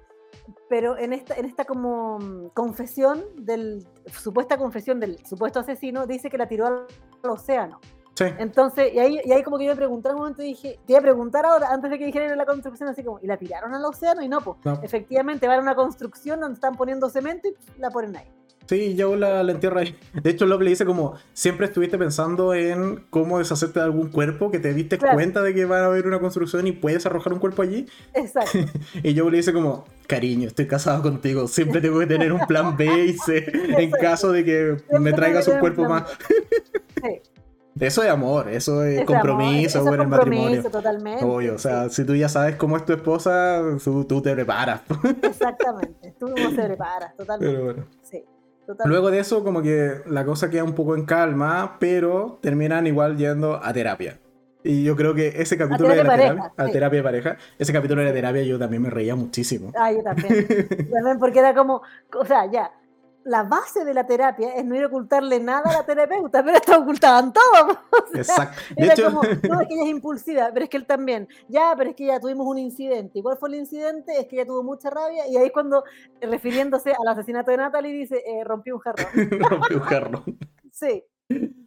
Pero 0.68 0.98
en 0.98 1.14
esta, 1.14 1.34
en 1.34 1.46
esta 1.46 1.64
como 1.64 2.50
confesión 2.52 3.22
del, 3.38 3.86
supuesta 4.12 4.58
confesión 4.58 5.00
del 5.00 5.24
supuesto 5.24 5.60
asesino, 5.60 6.06
dice 6.06 6.28
que 6.28 6.36
la 6.36 6.48
tiró 6.48 6.66
al 6.66 6.86
océano. 7.22 7.80
Sí. 8.14 8.24
Entonces, 8.38 8.92
y 8.92 8.98
ahí, 8.98 9.18
y 9.24 9.32
ahí 9.32 9.42
como 9.42 9.56
que 9.58 9.64
yo 9.64 9.70
me 9.70 9.76
pregunté 9.76 10.08
en 10.08 10.14
un 10.14 10.20
momento 10.20 10.42
y 10.42 10.46
dije, 10.48 10.78
te 10.86 10.92
iba 10.92 10.98
a 10.98 11.02
preguntar 11.02 11.46
ahora, 11.46 11.68
antes 11.72 11.90
de 11.90 11.98
que 11.98 12.04
dijeran 12.06 12.36
la 12.36 12.44
construcción, 12.46 12.88
así 12.88 13.02
como, 13.02 13.18
¿y 13.20 13.26
la 13.26 13.36
tiraron 13.38 13.74
al 13.74 13.84
océano? 13.84 14.22
Y 14.22 14.28
no, 14.28 14.40
pues, 14.40 14.58
No. 14.64 14.78
efectivamente 14.82 15.46
van 15.48 15.58
a 15.60 15.62
una 15.62 15.74
construcción 15.74 16.38
donde 16.40 16.54
están 16.54 16.74
poniendo 16.76 17.08
cemento 17.08 17.48
y 17.48 17.80
la 17.80 17.90
ponen 17.90 18.16
ahí. 18.16 18.26
Sí, 18.66 18.94
yo 18.94 19.16
la, 19.16 19.42
la 19.42 19.50
entierro 19.52 19.80
ahí. 19.80 19.98
De 20.22 20.30
hecho, 20.30 20.46
Love 20.46 20.62
le 20.62 20.70
dice 20.70 20.84
como, 20.86 21.14
siempre 21.32 21.66
estuviste 21.66 21.98
pensando 21.98 22.54
en 22.54 23.04
cómo 23.10 23.38
deshacerte 23.38 23.80
de 23.80 23.84
algún 23.86 24.08
cuerpo, 24.08 24.50
que 24.52 24.60
te 24.60 24.72
diste 24.72 24.98
Claro. 24.98 25.14
cuenta 25.16 25.42
de 25.42 25.52
que 25.52 25.64
va 25.64 25.80
a 25.80 25.86
haber 25.86 26.06
una 26.06 26.20
construcción 26.20 26.66
y 26.68 26.72
puedes 26.72 27.04
arrojar 27.04 27.32
un 27.32 27.40
cuerpo 27.40 27.62
allí. 27.62 27.86
Exacto. 28.14 28.58
Y 29.02 29.18
Joe 29.18 29.30
le 29.32 29.38
dice 29.38 29.52
como, 29.52 29.84
cariño, 30.06 30.46
estoy 30.46 30.68
casado 30.68 31.02
contigo, 31.02 31.48
siempre 31.48 31.80
tengo 31.80 31.98
que 31.98 32.06
tener 32.06 32.32
un 32.32 32.46
plan 32.46 32.76
B 32.76 33.06
y 33.06 33.14
C 33.14 33.44
en 33.78 33.90
caso 33.90 34.30
de 34.30 34.44
que 34.44 34.76
me 35.00 35.12
traigas 35.12 35.48
un 35.48 35.58
cuerpo 35.58 35.84
más. 35.88 36.04
Sí. 37.02 37.20
Eso 37.78 38.02
es 38.02 38.10
amor, 38.10 38.48
eso 38.48 38.84
es 38.84 39.04
compromiso 39.04 39.80
amor, 39.80 39.90
con 39.90 40.00
ese 40.00 40.04
el 40.04 40.10
compromiso, 40.10 40.40
matrimonio. 40.40 40.70
totalmente. 40.70 41.24
Obvio, 41.24 41.54
o 41.54 41.58
sea, 41.58 41.88
si 41.88 42.04
tú 42.04 42.14
ya 42.14 42.28
sabes 42.28 42.56
cómo 42.56 42.76
es 42.76 42.84
tu 42.84 42.92
esposa, 42.92 43.62
tú, 43.82 44.04
tú 44.04 44.20
te 44.20 44.34
preparas. 44.34 44.82
Exactamente. 45.22 46.14
Tú 46.18 46.34
se 46.36 46.62
preparas, 46.62 47.14
totalmente. 47.16 47.54
Pero 47.54 47.64
bueno. 47.64 47.86
Sí, 48.02 48.24
totalmente. 48.66 48.88
Luego 48.88 49.10
de 49.10 49.20
eso, 49.20 49.42
como 49.42 49.62
que 49.62 50.02
la 50.06 50.24
cosa 50.24 50.50
queda 50.50 50.64
un 50.64 50.74
poco 50.74 50.94
en 50.94 51.06
calma, 51.06 51.76
pero 51.80 52.38
terminan 52.42 52.86
igual 52.86 53.16
yendo 53.16 53.58
a 53.62 53.72
terapia. 53.72 54.18
Y 54.64 54.84
yo 54.84 54.94
creo 54.94 55.14
que 55.14 55.28
ese 55.42 55.56
capítulo 55.58 55.88
de 55.88 55.96
terapia 55.96 56.12
la 56.12 56.16
pareja, 56.16 56.34
terapia, 56.34 56.64
a 56.64 56.66
sí. 56.66 56.72
terapia 56.72 56.96
de 56.98 57.02
pareja, 57.02 57.36
ese 57.58 57.72
capítulo 57.72 58.00
de 58.02 58.08
la 58.08 58.14
terapia 58.14 58.42
yo 58.42 58.58
también 58.58 58.82
me 58.82 58.90
reía 58.90 59.16
muchísimo. 59.16 59.72
Ah, 59.76 59.90
yo 59.90 60.02
también. 60.02 60.46
También 60.92 61.18
porque 61.18 61.40
era 61.40 61.54
como, 61.54 61.82
o 62.16 62.24
sea, 62.24 62.48
ya, 62.50 62.70
la 63.24 63.42
base 63.44 63.84
de 63.84 63.94
la 63.94 64.06
terapia 64.06 64.54
es 64.54 64.64
no 64.64 64.74
ir 64.74 64.84
a 64.84 64.86
ocultarle 64.86 65.40
nada 65.40 65.70
a 65.70 65.72
la 65.78 65.86
terapeuta, 65.86 66.42
pero 66.44 66.56
esta 66.56 66.78
ocultaban 66.78 67.32
todo. 67.32 67.78
o 67.90 68.12
sea, 68.12 68.20
Exacto. 68.20 68.60
De 68.76 68.84
Era 68.84 68.94
hecho, 68.94 69.06
como, 69.06 69.22
no, 69.48 69.60
es 69.60 69.68
que 69.68 69.74
ella 69.74 69.84
es 69.84 69.90
impulsiva, 69.90 70.50
pero 70.52 70.64
es 70.64 70.70
que 70.70 70.76
él 70.76 70.86
también. 70.86 71.28
Ya, 71.48 71.74
pero 71.76 71.90
es 71.90 71.96
que 71.96 72.06
ya 72.06 72.20
tuvimos 72.20 72.46
un 72.46 72.58
incidente. 72.58 73.18
¿Y 73.18 73.22
cuál 73.22 73.36
fue 73.38 73.48
el 73.50 73.56
incidente? 73.56 74.18
Es 74.18 74.26
que 74.26 74.36
ella 74.36 74.46
tuvo 74.46 74.62
mucha 74.62 74.90
rabia. 74.90 75.26
Y 75.28 75.36
ahí 75.36 75.46
es 75.46 75.52
cuando, 75.52 75.84
eh, 76.20 76.26
refiriéndose 76.26 76.92
al 76.92 77.08
asesinato 77.08 77.50
de 77.50 77.56
Natalie, 77.58 77.92
dice, 77.92 78.22
eh, 78.26 78.44
rompió 78.44 78.74
un 78.74 78.80
jarrón. 78.80 79.06
rompió 79.50 79.76
un 79.76 79.82
jarrón. 79.82 80.38
Sí, 80.70 81.04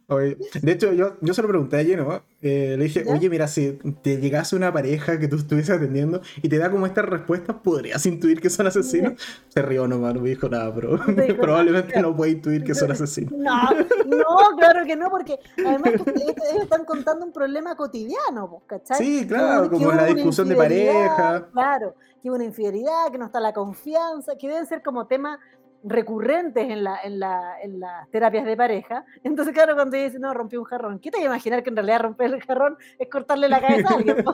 Oye, 0.08 0.38
de 0.62 0.72
hecho, 0.72 0.92
yo, 0.92 1.16
yo 1.20 1.34
se 1.34 1.42
lo 1.42 1.48
pregunté 1.48 1.80
a 1.80 1.84
Geno, 1.84 2.22
eh, 2.40 2.76
le 2.78 2.84
dije, 2.84 3.02
¿Ya? 3.04 3.12
oye, 3.12 3.28
mira, 3.28 3.48
si 3.48 3.72
te 4.02 4.18
llegase 4.20 4.54
una 4.54 4.72
pareja 4.72 5.18
que 5.18 5.26
tú 5.26 5.34
estuvieses 5.34 5.74
atendiendo 5.76 6.20
y 6.42 6.48
te 6.48 6.58
da 6.58 6.70
como 6.70 6.86
estas 6.86 7.06
respuestas, 7.06 7.56
¿podrías 7.56 8.06
intuir 8.06 8.40
que 8.40 8.48
son 8.48 8.68
asesinos? 8.68 9.14
Se 9.48 9.62
rió 9.62 9.88
nomás, 9.88 10.14
no 10.14 10.20
me 10.20 10.28
dijo 10.28 10.48
nada, 10.48 10.72
pero 10.72 10.96
No 10.96 11.36
probablemente 11.40 11.88
nada. 11.96 12.02
no 12.02 12.14
puede 12.16 12.30
intuir 12.32 12.62
que 12.62 12.72
son 12.76 12.92
asesinos. 12.92 13.32
No, 13.36 13.70
no, 14.06 14.56
claro 14.56 14.86
que 14.86 14.94
no, 14.94 15.10
porque 15.10 15.40
además 15.58 15.94
que 16.04 16.62
están 16.62 16.84
contando 16.84 17.26
un 17.26 17.32
problema 17.32 17.74
cotidiano, 17.74 18.48
pues, 18.48 18.62
¿cachai? 18.66 18.98
Sí, 18.98 19.26
claro, 19.26 19.68
como 19.68 19.90
la 19.90 20.04
discusión 20.06 20.48
de 20.48 20.54
pareja. 20.54 21.48
Claro, 21.52 21.96
que 22.22 22.28
hubo 22.28 22.36
una 22.36 22.44
infidelidad, 22.44 23.10
que 23.10 23.18
no 23.18 23.26
está 23.26 23.40
la 23.40 23.52
confianza, 23.52 24.36
que 24.38 24.46
deben 24.46 24.66
ser 24.66 24.82
como 24.84 25.08
temas 25.08 25.40
recurrentes 25.88 26.68
en, 26.68 26.84
la, 26.84 26.98
en, 27.02 27.18
la, 27.18 27.60
en 27.62 27.80
las 27.80 28.08
terapias 28.10 28.44
de 28.44 28.56
pareja. 28.56 29.04
Entonces, 29.24 29.54
claro, 29.54 29.74
cuando 29.74 29.96
ella 29.96 30.06
dice, 30.06 30.18
no, 30.18 30.34
rompí 30.34 30.56
un 30.56 30.64
jarrón, 30.64 30.98
¿qué 30.98 31.10
te 31.10 31.22
imaginar 31.22 31.62
que 31.62 31.70
en 31.70 31.76
realidad 31.76 32.00
romper 32.00 32.34
el 32.34 32.42
jarrón 32.42 32.76
es 32.98 33.08
cortarle 33.08 33.48
la 33.48 33.60
cabeza 33.60 33.88
a 33.88 33.94
alguien? 33.94 34.16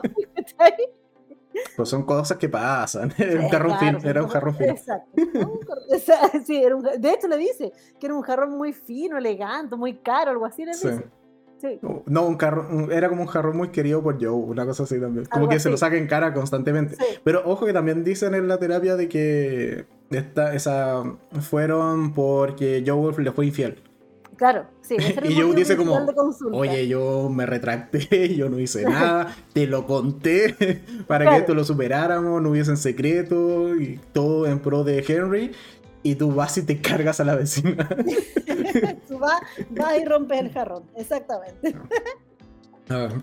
Pues 1.75 1.87
son 1.87 2.03
cosas 2.03 2.37
que 2.37 2.49
pasan. 2.49 3.13
Era 3.15 3.41
un 3.41 3.49
jarrón 3.49 3.77
claro, 3.77 3.99
fino, 3.99 4.09
era 4.09 4.23
un 4.23 4.27
jarrón 4.27 4.55
fino. 4.55 4.71
Exacto. 4.71 5.21
Sí, 6.45 6.63
era 6.63 6.75
un 6.75 6.83
de 6.83 7.09
hecho 7.11 7.27
le 7.27 7.37
dice 7.37 7.71
que 7.99 8.07
era 8.07 8.15
un 8.15 8.23
jarrón 8.23 8.57
muy 8.57 8.73
fino, 8.73 9.17
elegante, 9.17 9.75
muy 9.75 9.97
caro, 9.97 10.31
algo 10.31 10.45
así 10.45 10.65
le 10.65 10.71
dice. 10.71 10.97
Sí. 10.97 11.03
No, 12.05 12.25
un 12.25 12.37
jarrón, 12.37 12.91
era 12.91 13.09
como 13.09 13.21
un 13.21 13.27
jarrón 13.27 13.57
muy 13.57 13.69
querido 13.69 14.01
por 14.03 14.23
Joe, 14.23 14.31
una 14.31 14.65
cosa 14.65 14.83
así 14.83 14.99
también. 14.99 15.25
Como 15.25 15.45
Algo 15.45 15.49
que 15.49 15.59
se 15.59 15.69
lo 15.69 15.77
saca 15.77 15.97
en 15.97 16.07
cara 16.07 16.33
constantemente. 16.33 16.95
Sí. 16.95 17.05
Pero 17.23 17.41
ojo 17.45 17.65
que 17.65 17.73
también 17.73 18.03
dicen 18.03 18.35
en 18.35 18.47
la 18.47 18.57
terapia 18.57 18.95
de 18.95 19.07
que 19.07 19.85
esta, 20.11 20.53
esa 20.53 21.03
fueron 21.41 22.13
porque 22.13 22.83
Joe 22.85 23.13
le 23.23 23.31
fue 23.31 23.45
infiel. 23.45 23.81
Claro, 24.35 24.65
sí. 24.81 24.97
Y 25.23 25.35
Joe 25.35 25.55
dice 25.55 25.77
como. 25.77 26.05
Oye, 26.51 26.87
yo 26.87 27.29
me 27.29 27.45
retracté, 27.45 28.35
yo 28.35 28.49
no 28.49 28.59
hice 28.59 28.83
nada, 28.89 29.35
te 29.53 29.67
lo 29.67 29.85
conté 29.85 30.81
para 31.07 31.29
que 31.29 31.37
esto 31.37 31.53
lo 31.53 31.63
superáramos, 31.63 32.41
no 32.41 32.49
hubiese 32.49 32.71
en 32.71 32.77
secreto 32.77 33.75
y 33.75 33.99
todo 34.11 34.47
en 34.47 34.59
pro 34.59 34.83
de 34.83 35.03
Henry. 35.07 35.51
Y 36.03 36.15
tú 36.15 36.33
vas 36.35 36.57
y 36.57 36.63
te 36.63 36.81
cargas 36.81 37.19
a 37.19 37.23
la 37.23 37.35
vecina. 37.35 37.87
Tú 39.07 39.19
vas, 39.19 39.39
vas 39.69 39.97
y 39.99 40.05
rompes 40.05 40.39
el 40.39 40.51
jarrón, 40.51 40.83
exactamente. 40.95 41.75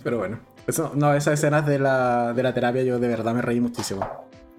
Pero 0.02 0.18
bueno, 0.18 0.40
eso, 0.66 0.92
no, 0.94 1.12
esas 1.14 1.34
escenas 1.34 1.66
de 1.66 1.78
la, 1.78 2.32
de 2.32 2.42
la 2.42 2.54
terapia 2.54 2.82
yo 2.82 2.98
de 2.98 3.08
verdad 3.08 3.34
me 3.34 3.42
reí 3.42 3.60
muchísimo. 3.60 4.06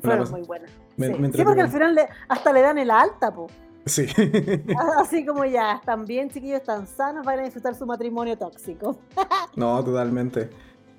Fueron 0.01 0.29
muy 0.31 0.41
buenas. 0.41 0.69
me- 0.97 1.07
sí. 1.07 1.11
me 1.13 1.17
Sí, 1.19 1.23
entretuvo. 1.25 1.45
porque 1.45 1.61
al 1.61 1.69
final 1.69 1.95
le- 1.95 2.07
hasta 2.29 2.53
le 2.53 2.61
dan 2.61 2.77
el 2.77 2.91
alta, 2.91 3.33
po. 3.33 3.47
Sí. 3.85 4.05
Así 4.99 5.25
como 5.25 5.43
ya, 5.45 5.73
están 5.73 6.05
bien, 6.05 6.29
chiquillos, 6.29 6.59
están 6.59 6.85
sanos, 6.85 7.25
van 7.25 7.39
a 7.39 7.43
disfrutar 7.43 7.73
su 7.75 7.85
matrimonio 7.87 8.37
tóxico. 8.37 8.99
No, 9.55 9.83
totalmente. 9.83 10.49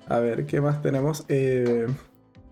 A 0.09 0.19
ver, 0.19 0.45
¿qué 0.45 0.59
más 0.59 0.81
tenemos? 0.81 1.23
Eh, 1.29 1.87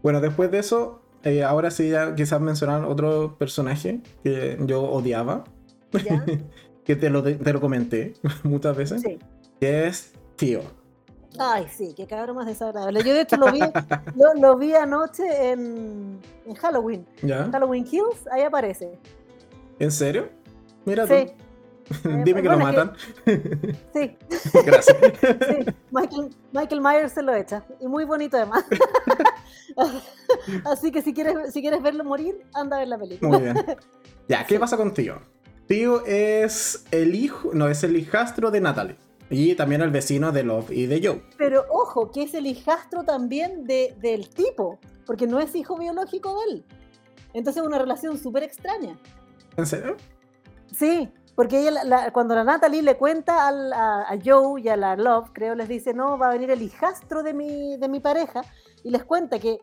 bueno, 0.01 0.21
después 0.21 0.49
de 0.51 0.59
eso, 0.59 1.00
eh, 1.23 1.43
ahora 1.43 1.71
sí 1.71 1.89
ya 1.89 2.15
quizás 2.15 2.41
mencionar 2.41 2.83
otro 2.85 3.37
personaje 3.37 4.01
que 4.23 4.57
yo 4.65 4.81
odiaba, 4.83 5.43
¿Ya? 5.91 6.23
que 6.85 6.95
te 6.95 7.09
lo, 7.09 7.23
te 7.23 7.53
lo 7.53 7.61
comenté 7.61 8.13
muchas 8.43 8.75
veces, 8.75 9.01
Sí. 9.01 9.19
que 9.59 9.87
es 9.87 10.13
Tío. 10.35 10.61
Ay, 11.39 11.65
sí, 11.71 11.93
qué 11.95 12.07
cabrón 12.07 12.35
más 12.35 12.45
desagradable. 12.47 13.03
Yo 13.03 13.13
de 13.13 13.21
hecho 13.21 13.37
lo 13.37 13.51
vi, 13.51 13.59
lo, 14.15 14.33
lo 14.41 14.57
vi 14.57 14.73
anoche 14.73 15.51
en, 15.51 16.19
en 16.45 16.55
Halloween. 16.55 17.05
¿Ya? 17.21 17.47
Halloween 17.51 17.83
Kills, 17.85 18.27
ahí 18.31 18.41
aparece. 18.41 18.97
¿En 19.79 19.91
serio? 19.91 20.27
Mira 20.83 21.07
Sí, 21.07 21.27
tú. 21.27 21.40
Eh, 22.05 22.21
Dime 22.25 22.41
que 22.41 22.49
lo 22.49 22.57
que- 22.57 22.63
matan. 22.63 22.93
sí, 23.93 24.17
Gracias. 24.65 24.97
sí. 25.21 25.65
Michael, 25.91 26.29
Michael 26.53 26.81
Myers 26.81 27.11
se 27.13 27.21
lo 27.21 27.33
echa. 27.35 27.63
Y 27.79 27.87
muy 27.87 28.05
bonito 28.05 28.37
además. 28.37 28.65
Así 30.65 30.91
que 30.91 31.01
si 31.01 31.13
quieres, 31.13 31.53
si 31.53 31.61
quieres 31.61 31.81
verlo 31.81 32.03
morir, 32.03 32.41
anda 32.53 32.77
a 32.77 32.79
ver 32.79 32.87
la 32.87 32.97
película. 32.97 33.29
Muy 33.31 33.41
bien. 33.41 33.55
Ya, 34.27 34.45
¿qué 34.45 34.59
pasa 34.59 34.77
con 34.77 34.93
Tío? 34.93 35.21
Tío 35.67 36.05
es 36.05 36.85
el 36.91 37.15
hijo, 37.15 37.51
no, 37.53 37.67
es 37.69 37.83
el 37.83 37.95
hijastro 37.95 38.51
de 38.51 38.61
Natalie. 38.61 38.95
Y 39.29 39.55
también 39.55 39.81
el 39.81 39.91
vecino 39.91 40.31
de 40.33 40.43
Love 40.43 40.71
y 40.71 40.87
de 40.87 41.05
Joe. 41.07 41.21
Pero 41.37 41.65
ojo, 41.69 42.11
que 42.11 42.23
es 42.23 42.33
el 42.33 42.45
hijastro 42.47 43.03
también 43.03 43.63
de, 43.65 43.95
del 44.01 44.29
tipo, 44.29 44.77
porque 45.05 45.25
no 45.25 45.39
es 45.39 45.55
hijo 45.55 45.77
biológico 45.77 46.37
de 46.45 46.51
él. 46.51 46.65
Entonces 47.33 47.61
es 47.61 47.67
una 47.67 47.77
relación 47.79 48.17
súper 48.17 48.43
extraña. 48.43 48.99
¿En 49.55 49.65
serio? 49.65 49.95
Sí, 50.77 51.09
porque 51.35 51.59
ella, 51.61 51.83
la- 51.83 52.11
cuando 52.11 52.35
la 52.35 52.43
Natalie 52.43 52.81
le 52.81 52.97
cuenta 52.97 53.47
al- 53.47 53.73
a, 53.73 54.01
a 54.01 54.17
Joe 54.23 54.61
y 54.61 54.69
a 54.69 54.75
la 54.77 54.95
Love, 54.95 55.29
creo, 55.33 55.55
les 55.55 55.67
dice, 55.67 55.93
no, 55.93 56.17
va 56.17 56.27
a 56.27 56.31
venir 56.33 56.51
el 56.51 56.61
hijastro 56.61 57.23
de 57.23 57.33
mi, 57.33 57.77
de 57.77 57.87
mi 57.89 57.99
pareja, 57.99 58.41
y 58.83 58.89
les 58.89 59.03
cuenta 59.03 59.39
que 59.39 59.59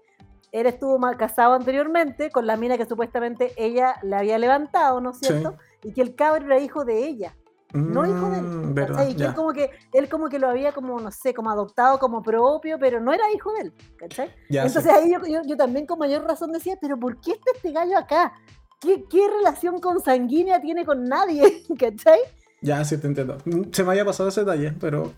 él 0.51 0.67
estuvo 0.67 0.99
casado 1.19 1.53
anteriormente 1.55 2.31
con 2.31 2.47
la 2.47 2.57
mina 2.57 2.79
que 2.79 2.87
supuestamente 2.87 3.53
ella 3.57 3.97
le 4.03 4.17
había 4.17 4.39
levantado, 4.39 5.01
¿no 5.01 5.11
es 5.11 5.19
Sí. 5.19 5.27
cierto? 5.27 5.57
Y 5.83 5.93
que 5.93 6.01
el 6.01 6.15
cabro 6.15 6.47
era 6.47 6.59
hijo 6.59 6.85
de 6.87 7.07
ella, 7.07 7.37
no 7.75 8.07
hijo 8.07 8.31
de 8.31 8.39
él. 8.39 8.49
Mm, 8.63 8.73
verdad, 8.73 9.07
Y 9.09 9.15
que 9.15 9.25
él 9.27 9.35
como 9.35 9.53
que 9.53 9.71
él 9.93 10.09
como 10.09 10.29
que 10.31 10.39
lo 10.39 10.49
había 10.49 10.73
como, 10.73 10.99
no 10.99 11.11
sé, 11.11 11.35
como 11.35 11.51
adoptado 11.51 11.99
como 11.99 12.23
propio, 12.23 12.79
pero 12.79 12.99
no 12.99 13.13
era 13.13 13.31
hijo 13.31 13.53
de 13.53 13.61
él, 13.61 13.75
¿cachai? 13.99 14.29
Ya, 14.49 14.63
sí. 14.63 14.69
Entonces 14.69 14.91
ahí 14.91 15.13
yo, 15.13 15.19
yo- 15.27 15.43
yo 15.45 15.57
también 15.57 15.85
con 15.85 15.99
mayor 15.99 16.25
razón 16.27 16.51
decía, 16.51 16.79
pero 16.81 16.99
¿por 16.99 17.21
qué 17.21 17.33
está 17.33 17.51
este 17.55 17.71
gallo 17.73 17.99
acá? 17.99 18.33
¿Qué, 18.81 19.05
qué 19.11 19.29
relación 19.39 19.81
consanguínea 19.81 20.61
tiene 20.61 20.85
con 20.85 21.05
nadie? 21.05 21.65
¿Cachai? 21.79 22.21
Ya, 22.61 22.85
sí 22.85 22.99
te 22.99 23.07
entiendo. 23.07 23.39
Se 23.73 23.85
me 23.85 23.91
había 23.91 24.05
pasado 24.05 24.29
ese 24.29 24.41
detalle, 24.41 24.73
pero 24.81 25.13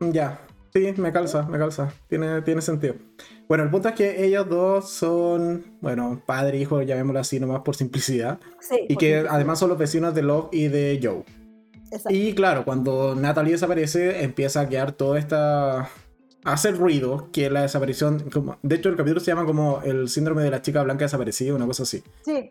ya. 0.00 0.40
Sí, 0.72 0.94
me 0.96 1.12
calza, 1.12 1.42
me 1.42 1.58
calza. 1.58 1.92
Tiene, 2.08 2.40
tiene 2.42 2.62
sentido. 2.62 2.94
Bueno, 3.46 3.64
el 3.64 3.70
punto 3.70 3.88
es 3.90 3.94
que 3.94 4.24
ellos 4.24 4.48
dos 4.48 4.88
son, 4.88 5.76
bueno, 5.82 6.22
padre 6.24 6.56
e 6.56 6.60
hijo, 6.62 6.80
llamémoslo 6.80 7.20
así 7.20 7.38
nomás 7.38 7.60
por 7.60 7.76
simplicidad. 7.76 8.40
Sí. 8.60 8.76
Y 8.88 8.94
por 8.94 9.00
que 9.00 9.10
supuesto. 9.16 9.34
además 9.34 9.58
son 9.58 9.68
los 9.68 9.78
vecinos 9.78 10.14
de 10.14 10.22
Love 10.22 10.48
y 10.50 10.68
de 10.68 10.98
Joe. 11.02 11.24
Exacto. 11.90 12.08
Y 12.10 12.34
claro, 12.34 12.64
cuando 12.64 13.14
Natalie 13.14 13.52
desaparece, 13.52 14.22
empieza 14.24 14.62
a 14.62 14.68
quedar 14.68 14.92
toda 14.92 15.18
esta... 15.18 15.80
a 15.80 15.88
hacer 16.44 16.78
ruido, 16.78 17.28
que 17.32 17.50
la 17.50 17.62
desaparición... 17.62 18.30
Como... 18.30 18.56
De 18.62 18.76
hecho, 18.76 18.88
el 18.88 18.96
capítulo 18.96 19.20
se 19.20 19.26
llama 19.26 19.44
como 19.44 19.82
el 19.84 20.08
síndrome 20.08 20.42
de 20.42 20.50
la 20.50 20.62
chica 20.62 20.82
blanca 20.82 21.04
desaparecida, 21.04 21.54
una 21.54 21.66
cosa 21.66 21.82
así. 21.82 22.02
Sí, 22.24 22.48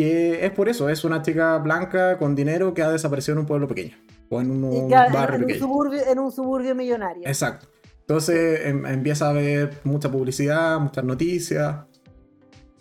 Que 0.00 0.46
es 0.46 0.50
por 0.52 0.68
eso, 0.68 0.88
es 0.88 1.04
una 1.04 1.20
chica 1.20 1.58
blanca 1.58 2.16
con 2.16 2.34
dinero 2.34 2.72
que 2.72 2.82
ha 2.82 2.90
desaparecido 2.90 3.34
en 3.34 3.40
un 3.40 3.46
pueblo 3.46 3.68
pequeño. 3.68 3.96
O 4.30 4.40
en 4.40 4.50
un 4.50 4.72
en- 4.72 4.88
barrio 4.88 5.36
en, 5.36 5.42
un 5.42 5.46
pequeño. 5.48 5.66
suburbio, 5.66 6.00
en 6.06 6.18
un 6.18 6.32
suburbio 6.32 6.74
millonario. 6.74 7.22
Exacto. 7.26 7.66
Entonces 8.00 8.66
em- 8.66 8.86
empieza 8.86 9.26
a 9.26 9.30
haber 9.30 9.72
mucha 9.84 10.10
publicidad, 10.10 10.78
muchas 10.80 11.04
noticias. 11.04 11.76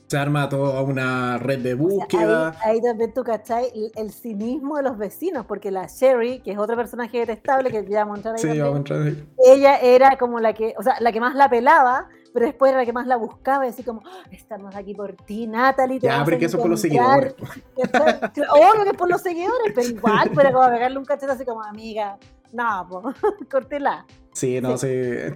Se 0.07 0.17
arma 0.17 0.49
toda 0.49 0.81
una 0.81 1.37
red 1.37 1.59
de 1.59 1.73
O 1.73 1.77
sea, 1.77 1.85
búsqueda. 1.85 2.49
ahí, 2.63 2.77
ahí 2.77 2.81
también 2.81 3.13
tú 3.13 3.23
cachai 3.23 3.65
el, 3.75 3.91
el 3.95 4.11
cinismo 4.11 4.77
de 4.77 4.83
los 4.83 4.97
vecinos, 4.97 5.45
porque 5.45 5.69
la 5.69 5.85
Sherry, 5.87 6.39
que 6.41 6.51
es 6.53 6.57
otro 6.57 6.75
personaje 6.75 7.19
detestable 7.19 7.69
que 7.69 7.85
ya 7.87 8.05
vamos 8.05 8.15
a 8.15 8.17
entrar 8.17 8.35
ahí 8.35 8.41
Sí, 8.41 8.47
también, 8.47 8.65
a 8.73 8.77
entrar 8.77 9.01
ahí. 9.03 9.27
ella 9.45 9.77
era 9.77 10.17
como 10.17 10.39
la 10.39 10.53
que, 10.53 10.73
o 10.79 10.83
sea, 10.83 10.95
la 10.99 11.11
que 11.11 11.19
más 11.19 11.35
la 11.35 11.47
pelaba, 11.49 12.07
pero 12.33 12.45
después 12.45 12.69
era 12.69 12.79
la 12.81 12.85
que 12.85 12.93
más 12.93 13.07
la 13.07 13.15
buscaba 13.17 13.65
y 13.65 13.69
así 13.69 13.83
como, 13.83 14.01
"Ah, 14.05 14.23
estamos 14.31 14.75
aquí 14.75 14.93
por 14.93 15.13
ti, 15.13 15.47
Natalie. 15.47 15.99
te 15.99 16.07
Ya, 16.07 16.13
vamos 16.13 16.25
pero 16.25 16.37
a 16.37 16.39
que 16.39 16.45
eso 16.45 16.57
por 16.59 16.69
los 16.69 16.83
encontrar". 16.85 17.35
seguidores. 17.35 17.69
Obvio 18.51 18.83
que 18.83 18.89
es 18.91 18.97
por 18.97 19.09
los 19.09 19.21
seguidores, 19.21 19.73
pero 19.75 19.87
igual, 19.87 20.29
fuera 20.33 20.51
como 20.51 20.67
pegarle 20.69 20.97
un 20.97 21.05
cachete 21.05 21.31
así 21.31 21.45
como, 21.45 21.63
amiga, 21.63 22.17
no, 22.53 22.87
po, 22.89 23.01
córtela. 23.51 24.05
Sí, 24.33 24.61
no, 24.61 24.77
sí. 24.77 24.87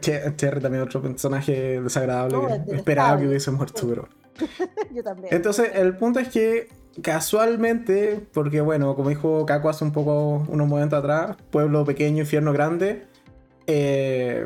Cherry 0.01 0.62
también 0.62 0.84
otro 0.84 1.01
personaje 1.01 1.82
desagradable. 1.82 2.38
No, 2.38 2.65
que 2.65 2.75
esperaba 2.75 3.17
que 3.19 3.27
hubiese 3.27 3.51
muerto, 3.51 3.82
Sí. 3.82 3.88
pero. 3.89 4.08
Yo 4.93 5.03
también. 5.03 5.34
Entonces, 5.34 5.71
el 5.75 5.97
punto 5.97 6.19
es 6.19 6.29
que 6.29 6.69
casualmente, 7.01 8.25
porque 8.34 8.62
bueno, 8.62 8.95
como 8.95 9.10
dijo 9.10 9.45
Caco 9.45 9.69
hace 9.69 9.84
un 9.84 9.91
poco, 9.91 10.43
unos 10.47 10.67
momentos 10.67 10.99
atrás, 10.99 11.36
pueblo 11.51 11.84
pequeño, 11.86 12.19
infierno 12.21 12.53
grande, 12.53 13.08
eh, 13.67 14.45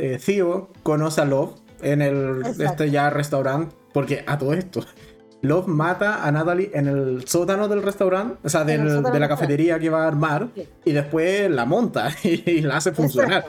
eh, 0.00 0.18
Theo 0.24 0.70
conoce 0.82 1.20
a 1.20 1.24
Love 1.24 1.52
en 1.82 2.02
el 2.02 2.38
Exacto. 2.40 2.62
este 2.64 2.90
ya 2.90 3.10
restaurante, 3.10 3.74
porque 3.92 4.24
a 4.26 4.36
todo 4.38 4.52
esto, 4.54 4.80
Love 5.42 5.68
mata 5.68 6.26
a 6.26 6.30
Natalie 6.30 6.70
en 6.74 6.86
el 6.86 7.26
sótano 7.26 7.66
del 7.66 7.82
restaurante, 7.82 8.36
o 8.44 8.48
sea, 8.50 8.62
del- 8.64 9.02
de 9.02 9.18
la 9.18 9.26
cafetería 9.26 9.78
que 9.78 9.88
va 9.88 10.04
a 10.04 10.08
armar, 10.08 10.48
Sí. 10.54 10.68
y 10.84 10.92
después 10.92 11.50
la 11.50 11.64
monta 11.64 12.10
y, 12.22 12.60
la 12.60 12.76
hace 12.76 12.92
funcionar. 12.92 13.46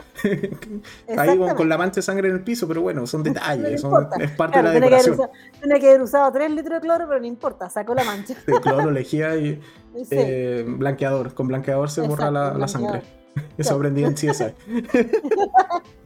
Ahí 1.17 1.37
con, 1.37 1.53
con 1.55 1.67
la 1.67 1.77
mancha 1.77 1.95
de 1.95 2.01
sangre 2.03 2.29
en 2.29 2.35
el 2.35 2.41
piso, 2.43 2.65
pero 2.65 2.81
bueno, 2.81 3.05
son 3.05 3.19
No 3.21 3.25
le 3.25 3.31
detalles, 3.33 3.81
son- 3.81 3.89
importa. 3.91 4.23
es 4.23 4.31
parte 4.31 4.53
Claro, 4.53 4.69
de 4.69 4.79
la 4.79 4.79
tiene, 4.79 4.87
que 4.87 4.93
haber 4.95 5.05
decoración. 5.11 5.13
usado, 5.13 5.59
tiene 5.59 5.79
que 5.81 5.89
haber 5.89 6.01
usado 6.01 6.31
3 6.31 6.51
litros 6.51 6.75
de 6.75 6.79
cloro, 6.87 7.05
pero 7.09 7.19
no 7.19 7.25
importa, 7.27 7.69
sacó 7.69 7.93
la 7.93 8.05
mancha. 8.05 8.35
de 8.47 8.53
cloro, 8.61 8.89
lejía 8.91 9.35
y 9.35 9.59
Sí. 9.93 10.07
eh, 10.11 10.63
blanqueador. 10.65 11.33
Con 11.33 11.49
blanqueador 11.49 11.89
se 11.89 11.99
borra 11.99 12.27
Exacto, 12.29 12.31
la, 12.31 12.53
la 12.57 12.67
sangre. 12.69 13.01
Eso 13.57 13.75
aprendí 13.75 14.05
en 14.05 14.13
CSI. 14.13 14.45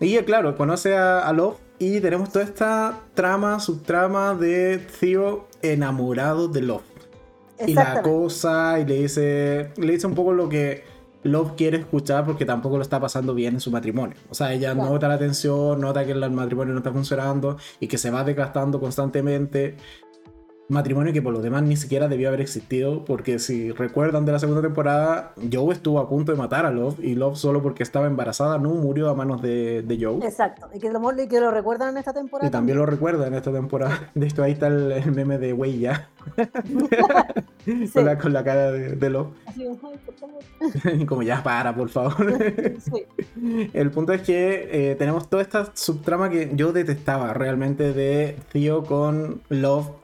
y 0.00 0.16
claro, 0.18 0.56
conoce 0.56 0.96
a, 0.96 1.20
a 1.20 1.32
Love 1.32 1.56
y 1.78 2.00
tenemos 2.00 2.30
toda 2.30 2.44
esta 2.44 3.00
trama, 3.14 3.58
subtrama 3.60 4.34
de 4.34 4.78
Theo 5.00 5.46
enamorado 5.62 6.48
de 6.48 6.62
Love. 6.62 6.82
Y 7.66 7.74
la 7.74 8.02
cosa 8.02 8.78
y 8.80 8.84
le 8.86 8.94
dice, 9.02 9.70
le 9.76 9.92
dice 9.92 10.06
un 10.06 10.14
poco 10.14 10.32
lo 10.32 10.48
que 10.48 10.84
Love 11.22 11.52
quiere 11.56 11.78
escuchar 11.78 12.24
porque 12.24 12.44
tampoco 12.44 12.76
lo 12.76 12.82
está 12.82 12.98
pasando 12.98 13.34
bien 13.34 13.54
en 13.54 13.60
su 13.60 13.70
matrimonio. 13.70 14.16
O 14.30 14.34
sea, 14.34 14.52
ella 14.52 14.74
Claro. 14.74 14.90
nota 14.90 15.06
la 15.06 15.18
tensión, 15.18 15.80
nota 15.80 16.04
que 16.04 16.10
el 16.12 16.30
matrimonio 16.32 16.72
no 16.72 16.78
está 16.80 16.90
funcionando 16.92 17.56
y 17.78 17.86
que 17.86 17.98
se 17.98 18.10
va 18.10 18.24
desgastando 18.24 18.80
constantemente. 18.80 19.76
Matrimonio 20.72 21.12
que 21.12 21.22
por 21.22 21.32
lo 21.32 21.40
demás 21.40 21.62
ni 21.62 21.76
siquiera 21.76 22.08
debió 22.08 22.28
haber 22.28 22.40
existido, 22.40 23.04
porque 23.04 23.38
si 23.38 23.70
recuerdan 23.70 24.24
de 24.24 24.32
la 24.32 24.38
segunda 24.38 24.62
temporada, 24.62 25.34
Joe 25.52 25.72
estuvo 25.72 26.00
a 26.00 26.08
punto 26.08 26.32
de 26.32 26.38
matar 26.38 26.66
a 26.66 26.70
Love 26.70 26.98
y 27.00 27.14
Love 27.14 27.36
solo 27.36 27.62
porque 27.62 27.82
estaba 27.82 28.06
embarazada 28.06 28.58
no 28.58 28.70
murió 28.70 29.08
a 29.08 29.14
manos 29.14 29.42
de, 29.42 29.82
de 29.82 30.04
Joe. 30.04 30.26
Exacto, 30.26 30.68
y 30.74 30.78
que, 30.78 30.90
lo, 30.90 31.22
y 31.22 31.28
que 31.28 31.40
lo 31.40 31.50
recuerdan 31.50 31.90
en 31.90 31.98
esta 31.98 32.12
temporada. 32.12 32.48
Y 32.48 32.50
también, 32.50 32.78
lo 32.78 32.86
recuerdan 32.86 33.28
en 33.28 33.34
esta 33.34 33.52
temporada. 33.52 34.10
De 34.14 34.26
esto 34.26 34.42
ahí 34.42 34.52
está 34.52 34.68
el, 34.68 34.92
el 34.92 35.12
meme 35.12 35.38
de 35.38 35.52
Wey 35.52 35.78
ya. 35.80 36.08
Sí. 37.64 37.88
con, 37.92 38.04
la, 38.04 38.18
con 38.18 38.32
la 38.32 38.44
cara 38.44 38.72
de, 38.72 38.96
de 38.96 39.10
Love. 39.10 39.28
Así 39.46 41.06
como, 41.06 41.22
ya 41.22 41.42
para, 41.42 41.74
por 41.74 41.88
favor. 41.88 42.14
Sí. 42.78 43.04
El 43.72 43.90
punto 43.90 44.12
es 44.12 44.22
que 44.22 44.68
eh, 44.70 44.94
tenemos 44.96 45.28
toda 45.28 45.42
esta 45.42 45.70
subtrama 45.74 46.30
que 46.30 46.50
yo 46.54 46.72
detestaba 46.72 47.34
realmente 47.34 47.92
de 47.92 48.36
Tío 48.52 48.84
con 48.84 49.40
Love 49.48 50.01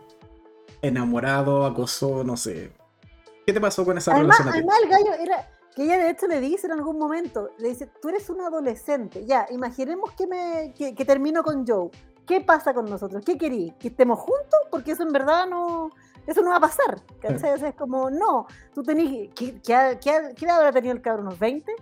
enamorado, 0.82 1.64
acoso, 1.66 2.24
no 2.24 2.36
sé. 2.36 2.72
¿Qué 3.46 3.52
te 3.52 3.60
pasó 3.60 3.84
con 3.84 3.96
esa 3.98 4.12
Además, 4.14 4.38
relación? 4.38 4.54
además 4.70 4.76
el 4.82 4.88
gallo 4.90 5.22
era 5.24 5.48
que 5.74 5.84
ella 5.84 5.98
de 5.98 6.10
hecho 6.10 6.26
le 6.26 6.40
dice 6.40 6.66
en 6.66 6.72
algún 6.74 6.98
momento, 6.98 7.50
le 7.58 7.68
dice, 7.68 7.88
tú 8.02 8.08
eres 8.08 8.28
un 8.30 8.40
adolescente, 8.40 9.24
ya, 9.24 9.46
imaginemos 9.50 10.10
que, 10.12 10.26
me, 10.26 10.72
que, 10.76 10.94
que 10.94 11.04
termino 11.04 11.42
con 11.42 11.66
Joe. 11.66 11.90
¿Qué 12.26 12.40
pasa 12.42 12.74
con 12.74 12.84
nosotros? 12.84 13.22
¿Qué 13.24 13.38
querí? 13.38 13.72
¿Que 13.78 13.88
estemos 13.88 14.18
juntos? 14.18 14.58
Porque 14.70 14.90
eso 14.92 15.02
en 15.02 15.12
verdad 15.12 15.46
no, 15.46 15.90
eso 16.26 16.42
no 16.42 16.50
va 16.50 16.56
a 16.56 16.60
pasar. 16.60 17.00
¿cachai? 17.22 17.54
O 17.54 17.58
sea, 17.58 17.68
es 17.70 17.74
como, 17.74 18.10
no, 18.10 18.46
tú 18.74 18.82
tenés, 18.82 19.30
¿qué, 19.34 19.60
qué, 19.62 19.98
qué- 20.02 20.34
qué 20.36 20.44
edad 20.44 20.58
habrá 20.58 20.72
tenido 20.72 20.92
el 20.94 21.00
cabrón? 21.00 21.28
¿Unos 21.28 21.38
20? 21.38 21.72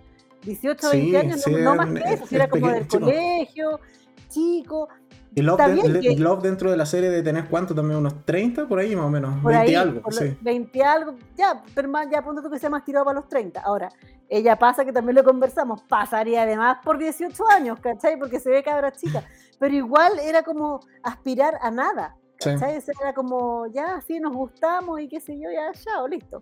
¿18, 0.44 0.78
Sí, 0.90 0.98
20 1.12 1.18
años? 1.18 1.40
sí, 1.42 1.50
no, 1.50 1.74
no 1.74 1.74
más 1.74 1.88
que 2.02 2.12
eso, 2.14 2.22
es 2.24 2.28
si 2.30 2.36
era 2.36 2.48
como 2.48 2.68
del 2.68 2.86
chico. 2.86 3.04
colegio, 3.06 3.80
chico, 4.28 4.88
Y 5.36 5.42
Love, 5.42 5.60
de- 5.60 6.00
que- 6.00 6.16
Love 6.16 6.42
dentro 6.42 6.70
de 6.70 6.78
la 6.78 6.86
serie 6.86 7.10
de 7.10 7.22
tener 7.22 7.46
cuánto 7.48 7.74
también, 7.74 7.98
unos 7.98 8.24
30 8.24 8.66
por 8.66 8.78
ahí 8.78 8.96
más 8.96 9.04
o 9.04 9.10
menos, 9.10 9.34
por 9.42 9.52
20 9.52 9.68
ahí, 9.68 9.74
algo. 9.74 10.00
por 10.00 10.14
sí. 10.14 10.24
los 10.30 10.42
20 10.42 10.82
algo, 10.82 11.14
ya, 11.36 11.62
pero 11.74 11.88
más, 11.90 12.08
ya 12.10 12.22
tú 12.22 12.50
que 12.50 12.58
sea 12.58 12.70
más 12.70 12.84
tirado 12.84 13.04
para 13.04 13.20
los 13.20 13.28
30. 13.28 13.60
Ahora, 13.60 13.90
ella 14.30 14.58
pasa, 14.58 14.82
que 14.84 14.92
también 14.92 15.14
lo 15.14 15.22
conversamos, 15.24 15.82
pasaría 15.82 16.42
además 16.42 16.78
por 16.82 16.96
18 16.98 17.44
años, 17.50 17.78
¿cachai? 17.80 18.18
Porque 18.18 18.40
se 18.40 18.48
ve 18.48 18.62
cabra 18.62 18.90
chica, 18.92 19.22
pero 19.58 19.74
igual 19.74 20.18
era 20.20 20.42
como 20.42 20.80
aspirar 21.02 21.58
a 21.60 21.70
nada, 21.70 22.16
Sí. 22.38 22.50
¿cachai? 22.50 22.78
O 22.78 22.80
sea, 22.80 22.94
Era 23.02 23.12
como, 23.12 23.66
ya, 23.66 24.00
sí, 24.06 24.18
nos 24.18 24.34
gustamos 24.34 24.98
y 25.00 25.06
qué 25.08 25.20
sé 25.20 25.38
yo, 25.38 25.50
ya, 25.50 25.70
ya, 25.72 26.08
listo. 26.08 26.40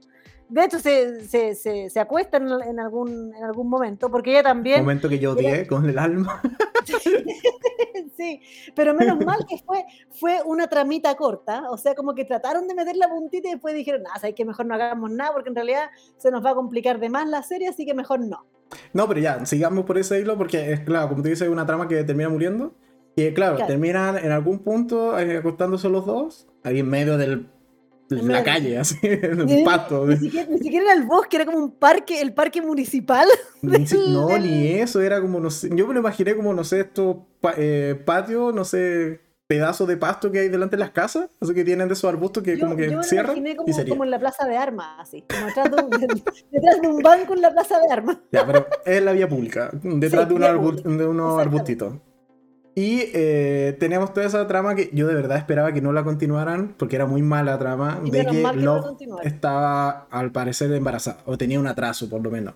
De 0.48 0.64
hecho, 0.64 0.78
se, 0.78 1.24
se, 1.26 1.54
se, 1.54 1.88
se 1.90 2.00
acuesta 2.00 2.36
en, 2.36 2.48
en 2.48 2.80
algún, 2.80 3.34
en 3.34 3.44
algún 3.44 3.68
momento, 3.68 4.10
porque 4.10 4.30
ella 4.30 4.42
también... 4.42 4.80
Momento 4.80 5.08
que 5.08 5.18
yo 5.18 5.32
odié 5.32 5.66
con 5.66 5.88
el 5.88 5.98
alma. 5.98 6.40
sí, 8.16 8.40
pero 8.74 8.94
menos 8.94 9.24
mal 9.24 9.44
que 9.48 9.58
fue, 9.58 9.84
fue 10.10 10.40
una 10.44 10.66
tramita 10.68 11.14
corta, 11.16 11.64
o 11.70 11.76
sea, 11.76 11.94
como 11.94 12.14
que 12.14 12.24
trataron 12.24 12.68
de 12.68 12.74
meter 12.74 12.96
la 12.96 13.08
puntita 13.08 13.48
y 13.48 13.52
después 13.52 13.74
dijeron, 13.74 14.02
nada, 14.02 14.16
sabes 14.18 14.34
que 14.34 14.44
mejor 14.44 14.66
no 14.66 14.74
hagamos 14.74 15.10
nada 15.10 15.32
porque 15.32 15.48
en 15.48 15.54
realidad 15.54 15.90
se 16.16 16.30
nos 16.30 16.44
va 16.44 16.50
a 16.50 16.54
complicar 16.54 16.98
de 17.00 17.08
más 17.08 17.28
la 17.28 17.42
serie, 17.42 17.68
así 17.68 17.84
que 17.86 17.94
mejor 17.94 18.20
no. 18.20 18.46
No, 18.92 19.06
pero 19.08 19.20
ya, 19.20 19.44
sigamos 19.46 19.84
por 19.84 19.98
ese 19.98 20.20
hilo 20.20 20.36
porque 20.36 20.72
es 20.72 20.80
claro, 20.80 21.08
como 21.08 21.22
tú 21.22 21.28
dices, 21.28 21.42
hay 21.42 21.48
una 21.52 21.66
trama 21.66 21.88
que 21.88 22.02
termina 22.04 22.28
muriendo. 22.28 22.74
Y 23.16 23.32
claro, 23.32 23.54
Claro. 23.56 23.68
terminan 23.68 24.18
en 24.18 24.32
algún 24.32 24.58
punto 24.58 25.16
eh, 25.18 25.36
acostándose 25.38 25.88
los 25.88 26.04
dos, 26.04 26.48
ahí 26.64 26.80
en 26.80 26.88
medio 26.88 27.16
del, 27.16 27.46
de 27.46 27.46
En 28.10 28.28
la 28.28 28.44
calle, 28.44 28.78
así, 28.78 28.98
en 29.02 29.40
un 29.40 29.64
pasto. 29.64 30.06
ni 30.06 30.16
siquiera, 30.16 30.48
ni 30.50 30.58
siquiera 30.58 30.92
era 30.92 30.94
el 31.00 31.06
bosque, 31.06 31.36
era 31.36 31.46
como 31.46 31.58
un 31.58 31.72
parque, 31.72 32.20
el 32.20 32.34
parque 32.34 32.60
municipal. 32.62 33.26
No, 33.62 34.26
del- 34.28 34.42
ni 34.42 34.66
eso, 34.68 35.00
era 35.00 35.20
como, 35.20 35.40
no 35.40 35.50
sé, 35.50 35.70
yo 35.74 35.86
me 35.86 35.94
lo 35.94 36.00
imaginé 36.00 36.36
como, 36.36 36.52
no 36.52 36.64
sé, 36.64 36.80
estos 36.80 37.16
eh, 37.56 37.98
patios, 38.04 38.54
no 38.54 38.64
sé, 38.64 39.20
pedazos 39.46 39.88
de 39.88 39.96
pasto 39.96 40.30
que 40.30 40.40
hay 40.40 40.48
delante 40.48 40.76
de 40.76 40.80
las 40.80 40.90
casas, 40.90 41.30
así 41.40 41.54
que 41.54 41.64
tienen 41.64 41.88
de 41.88 41.94
esos 41.94 42.08
arbustos 42.08 42.42
que 42.42 42.56
Yo, 42.56 42.64
como 42.66 42.76
que 42.76 42.84
yo 42.84 42.90
me 42.90 42.96
lo 42.96 43.02
cierran 43.02 43.36
imaginé 43.38 43.50
y 43.52 43.56
como, 43.56 43.72
sería. 43.74 43.90
como 43.92 44.04
en 44.04 44.10
la 44.10 44.18
plaza 44.18 44.46
de 44.46 44.56
armas, 44.56 44.86
así, 44.98 45.22
como 45.28 45.46
detrás 45.46 45.70
de, 45.70 45.82
un, 45.82 45.90
detrás 46.50 46.80
de 46.82 46.88
un 46.88 47.02
banco 47.02 47.34
en 47.34 47.40
la 47.40 47.52
plaza 47.52 47.78
de 47.80 47.92
armas. 47.92 48.18
Ya, 48.32 48.46
pero 48.46 48.66
es 48.84 49.02
la 49.02 49.12
vía 49.12 49.28
pública, 49.28 49.70
detrás 49.82 50.24
Sí, 50.24 50.28
de, 50.28 50.34
unos 50.34 50.48
vía 50.50 50.52
arbu- 50.60 50.82
pública, 50.82 50.88
de 50.90 51.06
unos 51.06 51.38
arbustitos. 51.40 51.94
Y 52.76 53.02
eh, 53.14 53.76
teníamos 53.78 54.12
toda 54.12 54.26
esa 54.26 54.46
trama 54.48 54.74
que 54.74 54.90
yo 54.92 55.06
de 55.06 55.14
verdad 55.14 55.38
esperaba 55.38 55.72
que 55.72 55.80
no 55.80 55.92
la 55.92 56.02
continuaran, 56.02 56.74
porque 56.76 56.96
era 56.96 57.06
muy 57.06 57.22
mala 57.22 57.52
la 57.52 57.58
trama, 57.58 58.00
Y 58.04 58.10
de 58.10 58.24
que 58.26 58.32
que 58.32 58.42
no 58.42 58.52
Love 58.52 58.82
continuaron. 58.84 59.26
estaba 59.26 60.06
al 60.10 60.32
parecer 60.32 60.72
embarazada, 60.72 61.18
o 61.26 61.38
tenía 61.38 61.60
un 61.60 61.66
atraso 61.68 62.08
por 62.08 62.20
lo 62.22 62.30
menos. 62.30 62.54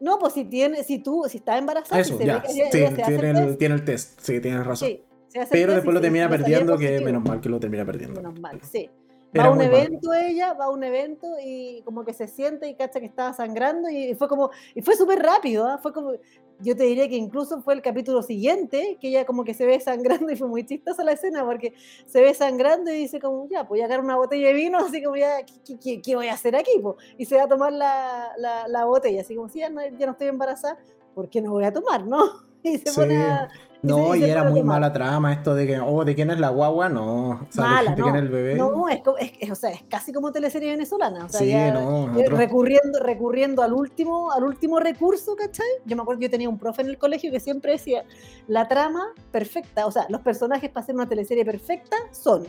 No, 0.00 0.18
pues 0.18 0.32
si 0.32 0.44
tiene, 0.46 0.82
si 0.82 0.98
tú, 0.98 1.24
si 1.28 1.38
está 1.38 1.58
embarazada, 1.58 2.00
Eso, 2.00 2.18
si 2.18 2.24
ya, 2.24 2.38
ella, 2.48 2.70
sí, 2.72 2.78
ella 2.78 2.88
hace 2.88 3.04
tiene, 3.18 3.30
el 3.40 3.56
tiene 3.56 3.74
el 3.76 3.84
test, 3.84 4.18
sí, 4.20 4.40
tienes 4.40 4.66
razón. 4.66 4.88
sí, 4.88 5.04
Pero 5.48 5.74
después 5.74 5.94
lo 5.94 6.00
termina 6.00 6.28
perdiendo, 6.28 6.76
que 6.76 6.86
positivo. 6.86 7.04
menos 7.04 7.22
mal 7.24 7.40
que 7.40 7.48
lo 7.48 7.60
termina 7.60 7.84
perdiendo. 7.84 8.20
Menos 8.20 8.40
mal, 8.40 8.60
sí. 8.68 8.90
Va 9.38 9.44
a 9.44 9.50
un 9.50 9.58
malo. 9.58 9.74
evento 9.76 10.12
ella, 10.12 10.52
va 10.52 10.66
a 10.66 10.70
un 10.70 10.84
evento 10.84 11.26
y 11.42 11.80
como 11.84 12.04
que 12.04 12.12
se 12.12 12.28
siente 12.28 12.68
y 12.68 12.74
cacha 12.74 13.00
que 13.00 13.06
estaba 13.06 13.32
sangrando 13.32 13.88
y 13.88 14.14
fue 14.14 14.28
como, 14.28 14.50
y 14.74 14.82
fue 14.82 14.94
súper 14.94 15.20
rápido, 15.22 15.66
¿ah? 15.66 15.78
fue 15.78 15.92
como, 15.92 16.12
yo 16.60 16.76
te 16.76 16.84
diría 16.84 17.08
que 17.08 17.16
incluso 17.16 17.62
fue 17.62 17.72
el 17.74 17.80
capítulo 17.82 18.22
siguiente, 18.22 18.98
que 19.00 19.08
ella 19.08 19.24
como 19.24 19.42
que 19.44 19.54
se 19.54 19.64
ve 19.64 19.80
sangrando 20.28 20.30
y 20.30 20.36
fue 20.36 20.48
muy 20.48 20.66
chistosa 20.66 21.02
la 21.02 21.12
escena 21.12 21.44
porque 21.46 21.72
se 22.04 22.20
ve 22.20 22.34
sangrando 22.34 22.90
y 22.92 22.96
dice 22.98 23.20
como, 23.20 23.48
ya, 23.48 23.60
pues 23.60 23.68
voy 23.70 23.80
a 23.80 23.86
agarrar 23.86 24.04
una 24.04 24.16
botella 24.16 24.48
de 24.48 24.54
vino, 24.54 24.78
así 24.84 25.02
como 25.02 25.16
ya, 25.16 25.44
¿qué, 25.64 25.78
qué- 25.82 26.02
qué- 26.02 26.14
voy 26.16 26.28
a 26.28 26.34
hacer 26.34 26.54
aquí? 26.54 26.78
po? 26.82 26.96
Y 27.16 27.24
se 27.24 27.36
va 27.36 27.44
a 27.44 27.48
tomar 27.48 27.72
la, 27.72 28.32
la, 28.36 28.68
la 28.68 28.84
botella, 28.84 29.22
así 29.22 29.34
como, 29.34 29.48
si 29.48 29.60
ya 29.60 29.70
no, 29.70 29.80
ya 29.98 30.06
no 30.06 30.12
estoy 30.12 30.28
embarazada, 30.28 30.78
¿por 31.14 31.30
qué 31.30 31.40
no 31.40 31.52
voy 31.52 31.64
a 31.64 31.72
tomar, 31.72 32.06
no? 32.06 32.18
Y 32.64 32.78
se 32.78 32.90
Sí. 32.90 32.96
pone 33.00 33.16
a... 33.24 33.48
No, 33.82 34.14
y 34.14 34.22
era 34.22 34.44
muy 34.44 34.62
mala 34.62 34.92
trama 34.92 35.32
esto 35.32 35.54
de 35.56 35.66
que, 35.66 35.80
oh, 35.80 36.04
¿de 36.04 36.14
quién 36.14 36.30
es 36.30 36.38
la 36.38 36.50
guagua? 36.50 36.88
No, 36.88 37.30
o 37.30 37.46
sea, 37.50 37.64
Mala, 37.64 37.90
¿de 37.90 37.96
no. 37.96 38.04
quién 38.04 38.14
es 38.16 38.22
el 38.22 38.28
bebé? 38.28 38.54
No, 38.54 38.88
es, 38.88 39.00
es- 39.40 39.50
o 39.50 39.54
sea, 39.56 39.70
es 39.70 39.82
casi 39.88 40.12
como 40.12 40.30
teleserie 40.30 40.70
venezolana. 40.70 41.24
O 41.24 41.28
sea, 41.28 41.40
sí, 41.40 41.48
ya, 41.48 41.72
no, 41.72 42.16
eh, 42.18 42.28
recurriendo, 42.28 43.00
recurriendo 43.00 43.60
al 43.62 43.72
último, 43.72 44.30
al 44.30 44.44
último 44.44 44.78
recurso, 44.78 45.34
¿cachai? 45.34 45.66
Yo 45.84 45.96
me 45.96 46.02
acuerdo 46.02 46.20
que 46.20 46.26
yo 46.26 46.30
tenía 46.30 46.48
un 46.48 46.58
profe 46.58 46.82
en 46.82 46.88
el 46.90 46.98
colegio 46.98 47.32
que 47.32 47.40
siempre 47.40 47.72
decía, 47.72 48.04
la 48.46 48.68
trama 48.68 49.04
perfecta, 49.32 49.84
o 49.86 49.90
sea, 49.90 50.06
los 50.08 50.20
personajes 50.20 50.70
para 50.70 50.84
hacer 50.84 50.94
una 50.94 51.08
teleserie 51.08 51.44
perfecta 51.44 51.96
son 52.12 52.46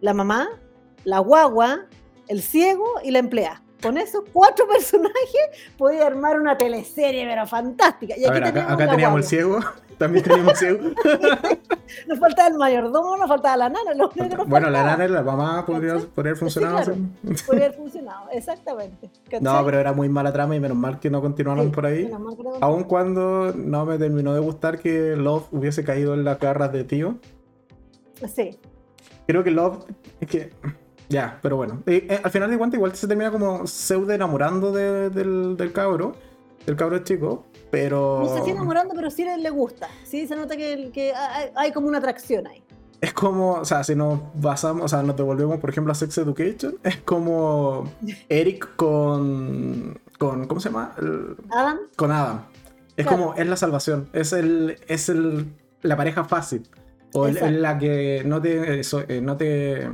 la 0.00 0.14
mamá, 0.14 0.48
la 1.04 1.18
guagua, 1.18 1.86
el 2.26 2.40
ciego 2.40 2.86
y 3.04 3.10
la 3.10 3.18
empleada. 3.18 3.62
Con 3.82 3.96
esos 3.98 4.24
cuatro 4.32 4.66
personajes 4.72 5.72
podía 5.76 6.06
armar 6.06 6.40
una 6.40 6.56
teleserie, 6.58 7.26
pero 7.26 7.46
fantástica. 7.46 8.14
Y 8.16 8.24
aquí 8.24 8.30
ver, 8.32 8.44
acá, 8.44 8.52
teníamos 8.52 8.72
acá 8.74 8.84
la 8.86 8.90
teníamos 8.92 9.18
el 9.20 9.24
ciego, 9.24 9.60
también 9.98 10.24
teníamos 10.24 10.50
el 10.50 10.56
ciego. 10.58 10.90
Nos 12.06 12.18
faltaba 12.18 12.48
el 12.48 12.54
mayordomo, 12.58 13.16
nos 13.16 13.28
faltaba 13.28 13.56
la 13.56 13.68
nana. 13.70 13.94
lo 13.94 14.10
que 14.10 14.22
nos 14.22 14.46
Bueno, 14.46 14.68
la 14.68 14.82
nana 14.84 15.06
y 15.06 15.08
la 15.08 15.22
mamá 15.22 15.64
podría, 15.64 15.94
haber 16.16 16.36
funcionado. 16.36 16.76
claro. 16.76 16.94
Podría 17.46 17.64
haber 17.66 17.76
funcionado, 17.78 18.28
exactamente. 18.30 19.10
¿cachai? 19.24 19.40
No, 19.40 19.64
pero 19.64 19.78
era 19.80 19.92
muy 19.94 20.08
mala 20.10 20.30
trama 20.32 20.54
y 20.54 20.60
menos 20.60 20.76
mal 20.76 21.00
que 21.00 21.08
no 21.08 21.22
continuaron 21.22 21.66
Sí, 21.66 21.70
por 21.72 21.86
ahí. 21.86 22.06
no- 22.06 22.36
Aun 22.60 22.84
cuando 22.84 23.52
no 23.54 23.86
me 23.86 23.96
terminó 23.96 24.34
de 24.34 24.40
gustar 24.40 24.78
que 24.78 25.16
Love 25.16 25.46
hubiese 25.50 25.82
caído 25.82 26.12
en 26.12 26.24
las 26.24 26.38
garras 26.38 26.72
de 26.72 26.84
tío. 26.84 27.16
Sí, 28.34 28.58
Creo 29.26 29.42
que 29.42 29.50
Love. 29.50 29.84
Es 30.20 30.28
que. 30.28 30.50
Ya, 31.08 31.38
pero 31.42 31.56
bueno. 31.56 31.82
Eh, 31.86 32.06
eh, 32.10 32.20
al 32.22 32.30
final 32.30 32.50
de 32.50 32.58
cuentas, 32.58 32.76
igual 32.76 32.94
se 32.94 33.08
termina 33.08 33.30
como 33.30 33.66
pseudo 33.66 34.12
enamorando 34.12 34.72
de- 34.72 35.10
del, 35.10 35.56
del 35.56 35.72
cabro. 35.72 36.14
Del 36.66 36.76
cabro 36.76 36.98
chico. 36.98 37.44
Pero. 37.70 38.20
no 38.24 38.36
sé 38.36 38.44
si 38.44 38.50
enamorando, 38.50 38.94
pero 38.94 39.10
sí 39.10 39.24
le 39.24 39.50
gusta. 39.50 39.88
Sí, 40.04 40.26
se 40.26 40.36
nota 40.36 40.56
que, 40.56 40.90
que 40.92 41.12
hay, 41.14 41.50
hay 41.54 41.72
como 41.72 41.88
una 41.88 41.98
atracción 41.98 42.46
ahí. 42.46 42.62
Es 43.00 43.12
como, 43.14 43.52
o 43.52 43.64
sea, 43.64 43.84
si 43.84 43.94
nos 43.94 44.18
basamos, 44.34 44.84
o 44.84 44.88
sea, 44.88 45.02
nos 45.02 45.16
devolvemos, 45.16 45.58
por 45.60 45.70
ejemplo, 45.70 45.92
a 45.92 45.94
Sex 45.94 46.18
Education, 46.18 46.76
es 46.82 46.96
como 46.98 47.84
Eric 48.28 48.74
con. 48.76 50.00
con 50.18 50.46
¿Cómo 50.46 50.60
se 50.60 50.68
llama? 50.70 50.94
El- 50.98 51.36
Adam, 51.50 51.78
con 51.96 52.10
Adam. 52.10 52.42
Es 52.96 53.06
Claro. 53.06 53.22
como, 53.22 53.34
es 53.34 53.46
la 53.46 53.56
salvación, 53.56 54.08
es 54.12 54.32
el, 54.32 54.76
es 54.88 55.08
el, 55.08 55.46
la 55.82 55.96
pareja 55.96 56.24
fácil. 56.24 56.68
O 57.14 57.26
el- 57.28 57.62
la 57.62 57.78
que 57.78 58.22
no 58.26 58.42
te, 58.42 58.80
eso, 58.80 59.02
eh, 59.08 59.20
no 59.22 59.36
te 59.36 59.88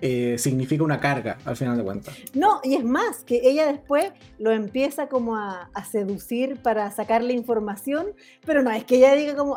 eh, 0.00 0.36
significa 0.38 0.84
una 0.84 1.00
carga, 1.00 1.38
al 1.44 1.56
final 1.56 1.76
de 1.76 1.82
cuentas. 1.84 2.14
no, 2.34 2.60
y 2.62 2.74
es 2.74 2.84
más, 2.84 3.24
que 3.24 3.40
ella 3.42 3.66
después 3.66 4.12
lo 4.38 4.52
empieza 4.52 5.08
como 5.08 5.36
a, 5.36 5.70
seducir 5.90 6.56
para 6.62 6.90
sacarle 6.90 7.32
información, 7.32 8.08
pero 8.44 8.62
no 8.62 8.70
es 8.70 8.84
que 8.84 8.96
ella 8.96 9.14
diga 9.14 9.34
como, 9.34 9.56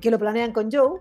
que 0.00 0.10
lo 0.10 0.18
planean 0.18 0.52
con 0.52 0.70
Joe, 0.70 1.00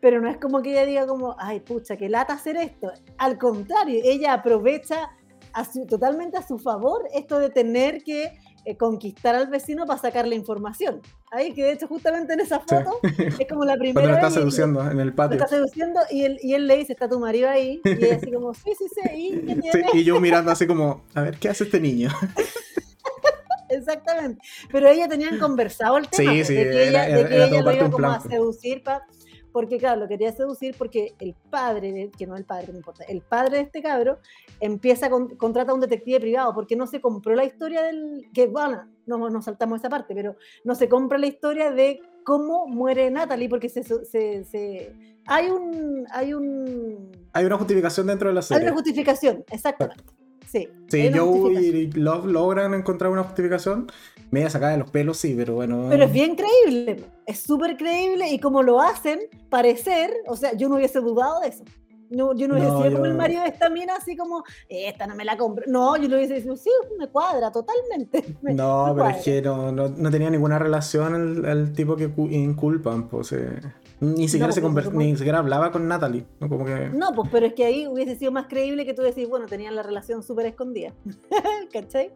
pero 0.00 0.20
no 0.20 0.28
es 0.28 0.36
como 0.36 0.60
que 0.60 0.72
ella 0.72 0.84
diga 0.84 1.06
como, 1.06 1.34
ay, 1.38 1.60
pucha, 1.60 1.96
que 1.96 2.10
lata 2.10 2.34
hacer 2.34 2.56
esto. 2.56 2.92
Al 3.16 3.38
contrario, 3.38 4.02
ella 4.04 4.34
aprovecha 4.34 5.10
a 5.54 5.64
su- 5.64 5.86
totalmente 5.86 6.36
a 6.36 6.46
su 6.46 6.58
favor 6.58 7.08
esto 7.14 7.38
de 7.38 7.48
tener 7.48 8.02
que 8.02 8.32
eh, 8.64 8.76
conquistar 8.76 9.34
al 9.34 9.48
vecino 9.48 9.86
para 9.86 10.00
sacarle 10.00 10.34
información. 10.36 11.00
Ahí, 11.30 11.52
que 11.52 11.64
de 11.64 11.72
hecho 11.72 11.86
justamente 11.88 12.32
en 12.32 12.40
esa 12.40 12.60
Sí. 12.60 12.74
foto 12.76 12.98
es 13.02 13.46
como 13.48 13.64
la 13.64 13.74
primera 13.76 13.92
Cuando 13.94 14.10
lo 14.10 14.14
está 14.16 14.30
seduciendo 14.30 14.90
en 14.90 15.00
el 15.00 15.08
Lo 15.08 15.14
patio. 15.14 15.36
está 15.36 15.48
seduciendo 15.48 16.00
y 16.10 16.24
él, 16.24 16.38
y 16.42 16.54
él 16.54 16.66
le 16.66 16.76
dice, 16.78 16.92
está 16.92 17.08
tu 17.08 17.18
marido 17.18 17.48
ahí. 17.48 17.80
Y 17.84 17.90
ella 18.04 18.16
así 18.16 18.32
como, 18.32 18.54
sí, 18.54 18.72
sí, 18.78 18.86
sí, 18.94 19.10
¿y 19.14 19.40
qué 19.46 19.54
Sí, 19.54 19.60
tiene? 19.72 19.88
y 19.94 20.04
yo 20.04 20.20
mirando 20.20 20.50
así 20.50 20.66
como, 20.66 21.04
a 21.14 21.22
ver, 21.22 21.38
¿qué 21.38 21.48
hace 21.48 21.64
este 21.64 21.80
niño? 21.80 22.10
Exactamente. 23.68 24.40
Pero 24.70 24.88
ella 24.88 25.08
tenían 25.08 25.38
conversado 25.38 25.96
el 25.98 26.08
tema, 26.08 26.32
Sí, 26.32 26.44
sí, 26.44 26.54
de 26.54 26.62
que 26.64 26.88
era- 26.88 27.06
ella, 27.08 27.16
de 27.16 27.28
que 27.28 27.34
era 27.34 27.46
ella 27.46 27.62
lo 27.62 27.72
iba 27.72 27.82
como 27.84 27.96
plan, 27.96 28.10
a 28.12 28.18
pues. 28.20 28.32
seducir 28.34 28.82
pa- 28.82 29.06
porque 29.54 29.78
claro, 29.78 30.00
lo 30.00 30.08
quería 30.08 30.32
seducir 30.32 30.74
porque 30.76 31.14
el 31.20 31.32
padre, 31.48 32.10
que 32.18 32.26
no 32.26 32.36
el 32.36 32.44
padre, 32.44 32.72
no 32.72 32.78
importa, 32.78 33.04
el 33.04 33.20
padre 33.22 33.58
de 33.58 33.62
este 33.62 33.80
cabro 33.82 34.18
empieza 34.58 35.08
con, 35.08 35.36
contrata 35.36 35.70
a 35.70 35.74
un 35.74 35.80
detective 35.80 36.18
privado 36.18 36.52
porque 36.52 36.74
no 36.74 36.88
se 36.88 37.00
compró 37.00 37.36
la 37.36 37.44
historia 37.44 37.82
del, 37.84 38.28
que 38.34 38.48
bueno, 38.48 38.82
no 39.06 39.30
nos 39.30 39.44
saltamos 39.44 39.78
esa 39.78 39.88
parte, 39.88 40.12
pero 40.12 40.34
no 40.64 40.74
se 40.74 40.88
compra 40.88 41.18
la 41.18 41.28
historia 41.28 41.70
de 41.70 42.00
cómo 42.24 42.66
muere 42.66 43.08
Natalie 43.12 43.48
porque 43.48 43.68
se, 43.68 43.84
se- 43.84 44.44
se- 44.44 44.92
hay 45.26 45.48
un, 45.50 46.04
hay 46.10 46.34
un, 46.34 47.12
Hay 47.32 47.44
una 47.44 47.56
justificación 47.56 48.08
dentro 48.08 48.28
de 48.30 48.34
la 48.34 48.40
hay 48.40 48.44
serie. 48.46 48.64
una 48.64 48.72
justificación, 48.74 49.44
exactamente. 49.52 50.02
Sí, 50.46 50.68
Sí, 50.88 51.00
hay 51.00 51.12
Joe 51.18 51.52
y 51.54 51.90
Love 51.92 52.26
logran 52.26 52.74
encontrar 52.74 53.10
una 53.10 53.22
justificación. 53.24 53.86
Media 54.34 54.50
sacada 54.50 54.72
de 54.72 54.78
los 54.78 54.90
pelos, 54.90 55.16
sí, 55.16 55.34
pero 55.36 55.54
bueno. 55.54 55.86
Pero 55.88 56.04
es 56.04 56.12
bien 56.12 56.36
creíble, 56.36 57.04
es 57.26 57.40
súper 57.40 57.76
creíble 57.76 58.28
y 58.30 58.38
como 58.38 58.62
lo 58.62 58.80
hacen 58.80 59.20
parecer, 59.48 60.12
o 60.26 60.36
sea, 60.36 60.52
yo 60.54 60.68
no 60.68 60.74
hubiese 60.76 61.00
dudado 61.00 61.40
de 61.40 61.48
eso. 61.48 61.64
No, 62.10 62.34
yo 62.36 62.46
no 62.46 62.54
hubiese 62.54 62.70
No, 62.70 62.78
sido 62.82 62.92
como 62.92 63.04
yo- 63.06 63.10
el 63.12 63.16
marido 63.16 63.42
de 63.42 63.48
esta 63.48 63.70
mina, 63.70 63.94
así 63.96 64.14
como, 64.16 64.44
esta 64.68 65.06
no 65.06 65.16
me 65.16 65.24
la 65.24 65.36
compro. 65.38 65.64
No, 65.66 65.96
yo 65.96 66.06
lo 66.08 66.16
hubiese 66.16 66.34
dicho, 66.34 66.54
sí, 66.54 66.68
me 66.98 67.08
cuadra 67.08 67.50
totalmente. 67.50 68.22
me- 68.42 68.54
No, 68.54 68.86
me 68.88 68.92
pero 68.92 69.04
cuadra. 69.04 69.18
es 69.18 69.24
que 69.24 69.40
no, 69.42 69.72
no, 69.72 69.88
no 69.88 70.10
tenía 70.10 70.30
ninguna 70.30 70.58
relación 70.58 71.14
el, 71.14 71.44
el 71.44 71.72
tipo 71.72 71.96
que 71.96 72.08
cu- 72.10 72.28
inculpan, 72.28 73.08
pues. 73.08 73.32
eh, 73.32 73.58
ni 74.00 74.28
siquiera 74.28 74.48
No, 74.48 74.52
se 74.52 74.60
pues, 74.60 74.84
¿cómo? 74.84 74.98
ni 74.98 75.16
siquiera 75.16 75.38
hablaba 75.38 75.72
con 75.72 75.88
Natalie. 75.88 76.26
¿no? 76.40 76.48
Como 76.48 76.64
que. 76.66 76.90
No, 76.90 77.12
pues, 77.14 77.30
pero 77.32 77.46
es 77.46 77.54
que 77.54 77.64
ahí 77.64 77.86
hubiese 77.86 78.16
sido 78.16 78.30
más 78.32 78.46
creíble 78.48 78.84
que 78.84 78.92
tú 78.92 79.00
decís, 79.02 79.26
bueno, 79.28 79.46
tenían 79.46 79.74
la 79.74 79.82
relación 79.82 80.22
súper 80.22 80.46
escondida. 80.46 80.92
¿Cachai? 81.72 82.12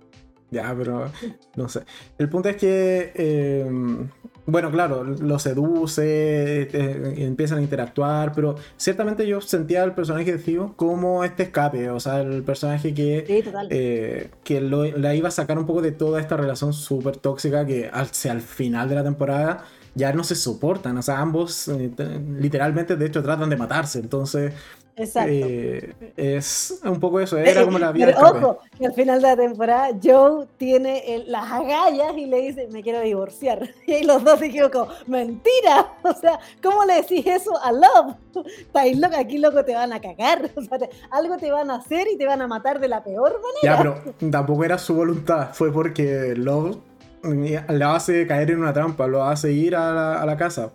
Ya, 0.51 0.75
pero 0.77 1.11
no 1.57 1.69
sé. 1.69 1.83
El 2.17 2.29
punto 2.31 2.49
es 2.49 2.57
que, 2.57 3.13
eh, 3.15 3.67
bueno, 4.47 4.71
claro, 4.71 5.05
lo 5.05 5.39
seduce, 5.39 6.63
eh, 6.63 7.15
empiezan 7.19 7.59
a 7.59 7.63
interactuar, 7.63 8.33
pero 8.33 8.57
ciertamente 8.79 9.27
yo 9.27 9.43
sentía 9.43 9.83
al 9.83 9.95
personaje 9.95 10.33
de 10.33 10.39
Theo 10.39 10.73
como 10.75 11.23
este 11.23 11.43
escape, 11.43 11.91
o 11.91 12.01
sea, 12.01 12.23
el 12.23 12.43
personaje 12.45 12.95
que, 12.95 13.25
Sí, 13.27 13.43
eh, 13.69 14.31
que 14.43 14.63
lo- 14.63 14.85
la 14.85 15.15
iba 15.15 15.29
a 15.29 15.31
sacar 15.33 15.59
un 15.59 15.67
poco 15.67 15.83
de 15.83 15.93
toda 15.93 16.19
esta 16.19 16.37
relación 16.39 16.73
súper 16.73 17.19
tóxica 17.19 17.67
que 17.67 17.91
hacia 17.93 18.33
el 18.33 18.41
final 18.41 18.89
de 18.89 18.95
la 18.95 19.05
temporada 19.05 19.65
ya 19.95 20.13
no 20.15 20.25
se 20.25 20.35
soportan, 20.35 20.97
o 20.97 21.03
sea, 21.03 21.19
ambos 21.21 21.69
eh, 21.69 21.91
te- 21.95 22.19
literalmente 22.41 22.97
de 22.97 23.05
hecho 23.07 23.23
tratan 23.23 23.51
de 23.51 23.57
matarse, 23.57 23.99
entonces 23.99 24.55
Exacto. 24.99 25.31
eh, 25.33 25.95
es 26.17 26.81
un 26.85 26.99
poco 27.01 27.21
eso, 27.21 27.39
era 27.39 27.65
como 27.65 27.79
la 27.79 27.93
vida 27.93 28.07
Pero 28.07 28.21
ojo, 28.29 28.59
que 28.79 28.87
al 28.87 28.93
final 28.93 29.23
de 29.23 29.29
la 29.29 29.37
temporada 29.37 29.89
Joe 30.03 30.47
tiene 30.59 31.15
el- 31.15 31.31
las 31.33 31.51
agallas 31.51 32.17
y 32.17 32.27
le 32.27 32.41
dice, 32.41 32.69
me 32.73 32.83
quiero 32.83 33.01
divorciar. 33.01 33.69
Y 33.87 34.05
los 34.05 34.23
dos 34.25 34.39
se 34.39 34.51
como, 34.71 34.89
mentira. 35.07 35.93
O 36.03 36.13
sea, 36.15 36.39
¿cómo 36.63 36.85
le 36.85 36.95
decís 36.97 37.27
eso 37.27 37.53
a 37.63 37.73
Love? 37.73 38.17
Estáis 38.59 38.99
loca, 38.99 39.19
aquí 39.21 39.39
loco 39.39 39.65
te 39.65 39.75
van 39.75 39.93
a 39.93 40.01
cagar. 40.01 40.51
O 40.57 40.63
sea, 40.63 40.79
te- 40.79 40.91
algo 41.11 41.37
te 41.37 41.51
van 41.51 41.71
a 41.71 41.77
hacer 41.77 42.07
y 42.13 42.17
te 42.19 42.27
van 42.27 42.43
a 42.43 42.47
matar 42.47 42.81
de 42.81 42.89
la 42.89 43.03
peor 43.03 43.41
manera. 43.41 43.63
Ya, 43.63 43.77
pero 43.79 44.31
tampoco 44.31 44.65
era 44.65 44.79
su 44.79 44.95
voluntad, 44.95 45.51
fue 45.53 45.73
porque 45.73 46.35
Love 46.37 46.77
le 47.23 47.85
hace 47.85 48.27
caer 48.27 48.51
en 48.53 48.61
una 48.61 48.73
trampa, 48.73 49.07
lo 49.07 49.25
hace 49.25 49.53
ir 49.53 49.75
a 49.75 49.93
la, 49.93 50.23
a 50.23 50.27
la 50.27 50.37
casa 50.37 50.71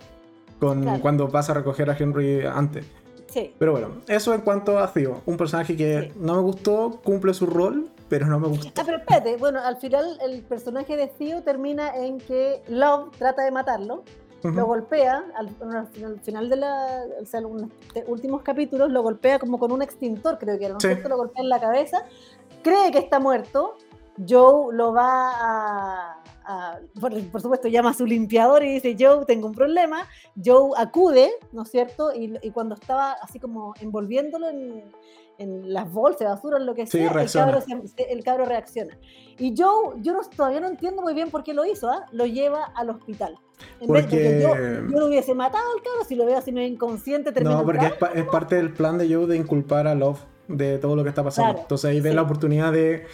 con, 0.59 0.81
Claro. 0.83 1.01
cuando 1.01 1.29
pasa 1.29 1.51
a 1.53 1.55
recoger 1.55 1.89
a 1.89 1.95
Henry 1.97 2.45
antes. 2.45 2.85
Sí. 3.33 3.53
Pero 3.57 3.71
bueno, 3.71 3.87
eso 4.07 4.33
en 4.33 4.41
cuanto 4.41 4.77
a 4.79 4.91
Theo, 4.93 5.21
un 5.25 5.37
personaje 5.37 5.75
que 5.75 6.11
Sí. 6.13 6.19
no 6.19 6.35
me 6.35 6.41
gustó, 6.41 6.99
cumple 7.03 7.33
su 7.33 7.45
rol, 7.47 7.89
pero 8.09 8.27
no 8.27 8.39
me 8.39 8.47
gustó. 8.47 8.69
Ah, 8.79 8.83
pero 8.85 8.97
espérate, 8.99 9.37
bueno, 9.37 9.59
al 9.59 9.77
final 9.77 10.19
el 10.21 10.43
personaje 10.43 10.95
de 10.95 11.07
Theo 11.07 11.41
termina 11.41 11.95
en 11.97 12.19
que 12.19 12.61
Love 12.67 13.09
trata 13.17 13.43
de 13.43 13.51
matarlo, 13.51 14.03
lo 14.43 14.65
golpea, 14.65 15.23
al, 15.35 15.47
al 15.47 15.87
final- 15.87 16.11
al 16.13 16.19
final 16.19 16.49
de 16.49 16.55
la, 16.57 17.01
o 17.21 17.25
sea, 17.25 17.39
los 17.41 17.51
últimos 18.07 18.41
capítulos, 18.41 18.91
lo 18.91 19.01
golpea 19.01 19.39
como 19.39 19.57
con 19.57 19.71
un 19.71 19.81
extintor, 19.81 20.37
creo 20.37 20.59
que 20.59 20.65
era, 20.65 20.73
¿no 20.73 20.79
Sí. 20.81 20.89
Lo 21.07 21.15
golpea 21.17 21.41
en 21.43 21.49
la 21.49 21.61
cabeza, 21.61 22.03
cree 22.61 22.91
que 22.91 22.97
está 22.99 23.19
muerto, 23.19 23.75
Joe 24.29 24.75
lo 24.75 24.93
va 24.93 25.31
a... 25.33 26.22
a- 26.45 26.79
por, 26.99 27.13
por 27.29 27.41
supuesto, 27.41 27.67
llama 27.67 27.91
a 27.91 27.93
su 27.93 28.05
limpiador 28.05 28.63
y 28.63 28.73
dice, 28.79 28.95
Joe, 28.99 29.25
tengo 29.25 29.47
un 29.47 29.53
problema. 29.53 30.07
Joe 30.43 30.71
acude, 30.77 31.31
¿no 31.51 31.63
es 31.63 31.71
cierto? 31.71 32.13
Y, 32.13 32.37
y 32.41 32.51
cuando 32.51 32.75
estaba 32.75 33.13
así 33.21 33.39
como 33.39 33.73
envolviéndolo 33.79 34.49
en, 34.49 34.83
en 35.39 35.73
las 35.73 35.91
bolsas, 35.91 36.27
basura, 36.29 36.57
en 36.57 36.65
lo 36.65 36.75
que 36.75 36.85
Sí, 36.85 36.99
sea, 36.99 37.11
el 37.11 37.31
cabro, 37.31 37.61
se- 37.61 38.11
el 38.11 38.23
cabro 38.23 38.45
reacciona. 38.45 38.97
Y 39.39 39.55
Joe, 39.57 39.95
yo 40.01 40.13
no, 40.13 40.19
todavía 40.35 40.59
no 40.59 40.67
entiendo 40.67 41.01
muy 41.01 41.13
bien 41.13 41.31
por 41.31 41.43
qué 41.43 41.53
lo 41.53 41.65
hizo, 41.65 41.89
¿ah? 41.89 42.05
Lo 42.11 42.25
lleva 42.25 42.65
al 42.75 42.89
hospital. 42.91 43.37
En 43.79 43.91
vez- 43.91 44.03
Porque- 44.03 44.39
yo, 44.41 44.49
yo 44.91 44.99
lo 44.99 45.07
hubiese 45.07 45.33
matado 45.33 45.63
al 45.75 45.81
cabro, 45.81 46.03
si 46.07 46.15
lo 46.15 46.25
veo 46.25 46.37
así 46.37 46.51
medio 46.51 46.67
inconsciente, 46.67 47.31
No, 47.41 47.63
porque 47.63 47.85
es, 47.87 47.93
pa- 47.93 48.11
es 48.13 48.25
parte 48.25 48.55
del 48.55 48.73
plan 48.73 48.97
de 48.97 49.11
Joe 49.13 49.25
de 49.25 49.37
inculpar 49.37 49.87
a 49.87 49.95
Love 49.95 50.19
de 50.47 50.77
todo 50.77 50.95
lo 50.95 51.03
que 51.03 51.09
está 51.09 51.23
pasando. 51.23 51.49
Claro, 51.51 51.61
Entonces 51.63 51.89
ahí 51.89 52.01
ve 52.01 52.09
sí. 52.09 52.15
la 52.15 52.21
oportunidad 52.21 52.71
de, 52.73 53.05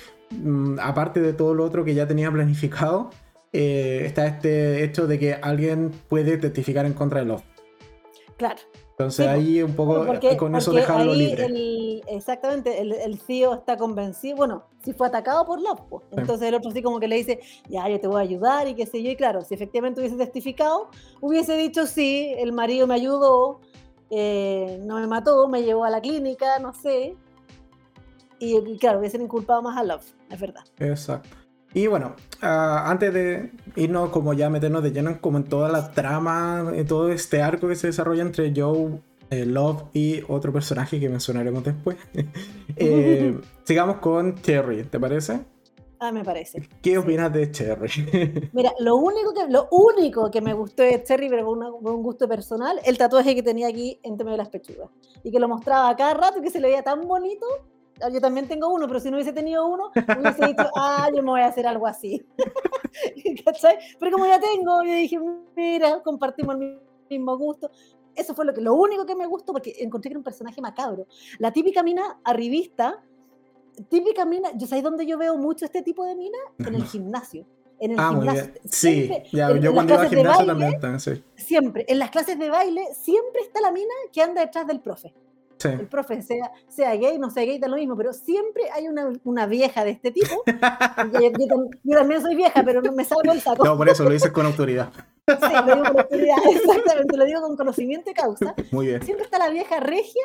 aparte 0.82 1.20
de 1.20 1.34
todo 1.34 1.54
lo 1.54 1.64
otro 1.66 1.84
que 1.84 1.94
ya 1.94 2.08
tenía 2.08 2.32
planificado, 2.32 3.10
eh, 3.52 4.04
está 4.06 4.28
este 4.28 4.84
hecho 4.84 5.08
de 5.08 5.18
que 5.20 5.34
alguien 5.34 5.92
puede 6.08 6.38
testificar 6.38 6.86
en 6.86 6.94
contra 6.94 7.20
de 7.22 7.26
Love. 7.26 7.44
Claro. 8.38 8.60
Entonces 8.92 9.26
Sí, 9.26 9.30
ahí 9.32 9.64
un 9.64 9.74
poco 9.76 10.06
Porque, 10.06 10.36
con 10.36 10.56
eso 10.56 10.74
dejarlo 10.74 11.14
libre. 11.14 11.46
el- 11.46 12.04
exactamente, 12.08 12.82
el, 12.82 12.92
el 12.92 13.18
tío 13.20 13.54
está 13.54 13.78
convencido, 13.78 14.36
bueno, 14.36 14.66
si 14.84 14.92
fue 14.92 15.08
atacado 15.08 15.46
por 15.46 15.62
Love, 15.62 15.80
pues. 15.90 16.04
entonces 16.12 16.50
el 16.50 16.56
otro 16.56 16.70
sí 16.72 16.82
como 16.84 17.00
que 17.00 17.08
le 17.08 17.16
dice, 17.16 17.40
ya, 17.70 17.88
yo 17.88 17.98
te 18.00 18.08
voy 18.08 18.18
a 18.18 18.24
ayudar 18.24 18.68
y 18.68 18.76
qué 18.76 18.86
sé 18.86 19.02
yo, 19.02 19.10
y 19.10 19.16
claro, 19.16 19.42
si 19.42 19.54
efectivamente 19.54 20.02
hubiese 20.02 20.18
testificado, 20.18 20.90
hubiese 21.22 21.56
dicho, 21.56 21.86
sí, 21.86 22.34
el 22.38 22.52
marido 22.52 22.88
me 22.88 22.96
ayudó, 22.96 23.62
eh, 24.10 24.78
no 24.84 25.00
me 25.00 25.08
mató, 25.08 25.48
me 25.48 25.64
llevó 25.64 25.86
a 25.86 25.90
la 25.90 26.02
clínica, 26.02 26.60
no 26.60 26.74
sé, 26.74 27.16
y, 28.40 28.78
claro, 28.78 29.00
hubiesen 29.00 29.22
inculpado 29.22 29.62
más 29.62 29.78
a 29.78 29.84
Love, 29.84 30.06
es 30.30 30.40
verdad. 30.40 30.64
Exacto. 30.80 31.30
Y 31.74 31.88
bueno, 31.88 32.16
ah, 32.42 32.86
antes 32.88 33.14
de 33.14 33.52
irnos 33.76 34.10
como 34.10 34.34
ya 34.34 34.50
meternos 34.50 34.82
de 34.82 34.92
lleno 34.92 35.12
en 35.12 35.18
como 35.18 35.38
en 35.38 35.44
toda 35.44 35.70
la 35.70 35.92
trama, 35.92 36.72
en 36.74 36.88
todo 36.88 37.10
este 37.10 37.42
arco 37.42 37.68
que 37.68 37.76
se 37.76 37.88
desarrolla 37.88 38.24
entre 38.24 38.52
Joe, 38.56 39.00
eh, 39.30 39.46
Love 39.46 39.84
y 39.94 40.24
otro 40.28 40.52
personaje 40.52 41.00
que 41.00 41.10
mencionaremos 41.10 41.64
después, 41.64 41.98
eh, 42.76 43.40
sigamos 43.64 43.98
con 43.98 44.36
Cherry, 44.42 44.84
¿te 44.84 45.00
parece? 45.00 45.42
Ah, 46.02 46.14
me 46.14 46.24
parece. 46.24 46.68
¿Qué 46.82 46.98
opinas 46.98 47.32
de 47.34 47.52
Cherry? 47.52 48.50
Mira, 48.54 48.74
lo 48.80 48.96
único 48.96 49.34
que, 49.34 49.48
lo 49.50 49.68
único 49.70 50.32
que 50.32 50.40
me 50.40 50.54
gustó 50.54 50.82
de 50.82 51.04
Cherry, 51.04 51.30
pero 51.30 51.46
con, 51.46 51.62
un 51.62 52.04
gusto 52.04 52.28
personal, 52.28 52.80
el 52.86 52.98
tatuaje 52.98 53.36
que 53.36 53.44
tenía 53.44 53.68
aquí 53.68 54.00
entre 54.02 54.24
medio 54.24 54.38
de 54.38 54.44
las 54.44 54.50
pechugas. 54.50 54.90
Y 55.24 55.32
que 55.32 55.40
lo 55.40 55.50
mostraba 55.50 55.94
cada 55.98 56.14
rato 56.14 56.40
y 56.40 56.42
que 56.42 56.52
se 56.52 56.62
le 56.62 56.70
veía 56.70 56.84
tan 56.84 57.06
bonito. 57.06 57.46
Yo 58.12 58.22
también 58.22 58.48
tengo 58.48 58.70
uno, 58.70 58.88
pero 58.88 59.00
si 59.00 59.10
no 59.10 59.18
hubiese 59.18 59.34
tenido 59.34 59.68
uno, 59.68 59.92
hubiese 60.20 60.46
dicho, 60.48 60.70
ah, 60.76 61.10
yo 61.14 61.22
me 61.22 61.30
voy 61.32 61.42
a 61.42 61.48
hacer 61.48 61.68
algo 61.68 61.86
así. 61.88 62.26
¿Cachai? 63.46 63.78
Pero 64.00 64.12
como 64.12 64.26
ya 64.26 64.40
tengo, 64.40 64.84
yo 64.84 64.92
dije, 64.94 65.20
mira, 65.56 66.02
compartimos 66.04 66.56
el 66.60 66.80
mismo 67.10 67.38
gusto. 67.38 67.70
Eso 68.16 68.34
fue 68.34 68.46
lo, 68.46 68.54
que, 68.54 68.62
lo 68.62 68.74
único 68.74 69.06
que 69.06 69.16
me 69.16 69.26
gustó, 69.26 69.54
porque 69.54 69.76
encontré 69.80 70.10
que 70.10 70.14
era 70.14 70.20
un 70.20 70.24
personaje 70.24 70.62
macabro. 70.62 71.08
La 71.38 71.52
típica 71.52 71.84
mina 71.84 72.20
arribista, 72.24 73.02
típica 73.90 74.26
mina, 74.26 74.50
¿yo 74.56 74.68
sabéis 74.68 74.84
dónde 74.84 75.06
yo 75.06 75.18
veo 75.18 75.38
mucho 75.38 75.66
este 75.66 75.82
tipo 75.82 76.06
de 76.06 76.16
mina? 76.16 76.38
En 76.60 76.76
el 76.76 76.84
gimnasio. 76.86 77.46
En 77.80 77.92
el 77.92 78.00
Ah, 78.00 78.12
muy 78.12 78.26
gimnasio. 78.28 78.52
bien. 78.52 78.60
Sí, 78.70 79.10
ya, 79.32 79.56
yo 79.58 79.74
cuando 79.74 79.94
iba 79.94 80.04
al 80.04 80.10
gimnasio 80.10 80.38
baile, 80.38 80.48
también, 80.48 80.80
también, 80.82 81.00
sí. 81.00 81.24
Siempre, 81.36 81.86
en 81.88 82.00
las 82.00 82.10
clases 82.12 82.38
de 82.38 82.50
baile, 82.50 82.84
siempre 82.94 83.42
está 83.42 83.62
la 83.62 83.72
mina 83.72 83.94
que 84.12 84.22
anda 84.22 84.42
detrás 84.42 84.68
del 84.68 84.82
profe. 84.82 85.14
Sí. 85.60 85.68
El 85.68 85.88
profe, 85.88 86.22
sea, 86.22 86.52
sea 86.70 86.96
gay, 86.96 87.20
no 87.20 87.30
sea 87.30 87.44
gay, 87.44 87.60
da 87.60 87.68
lo 87.68 87.76
mismo, 87.76 87.98
pero 87.98 88.14
siempre 88.14 88.64
hay 88.74 88.88
una, 88.88 89.12
una 89.26 89.46
vieja 89.46 89.84
de 89.84 89.92
este 89.92 90.12
tipo. 90.12 90.44
Yo, 91.14 91.20
yo 91.20 91.70
yo 91.84 91.98
también 91.98 92.22
soy 92.22 92.36
vieja, 92.36 92.64
pero 92.64 92.82
no 92.82 92.92
me 92.94 93.04
salgo 93.04 93.32
el 93.32 93.42
saco. 93.42 93.64
No, 93.66 93.76
por 93.76 93.90
eso 93.90 94.04
lo 94.04 94.10
dices 94.10 94.32
con 94.32 94.46
autoridad. 94.46 94.90
Sí, 95.30 95.54
lo 95.54 95.76
digo 95.76 95.88
con 95.90 96.00
autoridad, 96.00 96.38
exactamente, 96.50 97.16
lo 97.16 97.24
digo 97.24 97.42
con 97.42 97.56
conocimiento 97.56 98.10
de 98.10 98.16
causa. 98.16 98.56
Muy 98.72 98.88
bien. 98.88 99.04
Siempre 99.04 99.26
está 99.26 99.38
la 99.38 99.50
vieja 99.50 99.80
regia, 99.80 100.24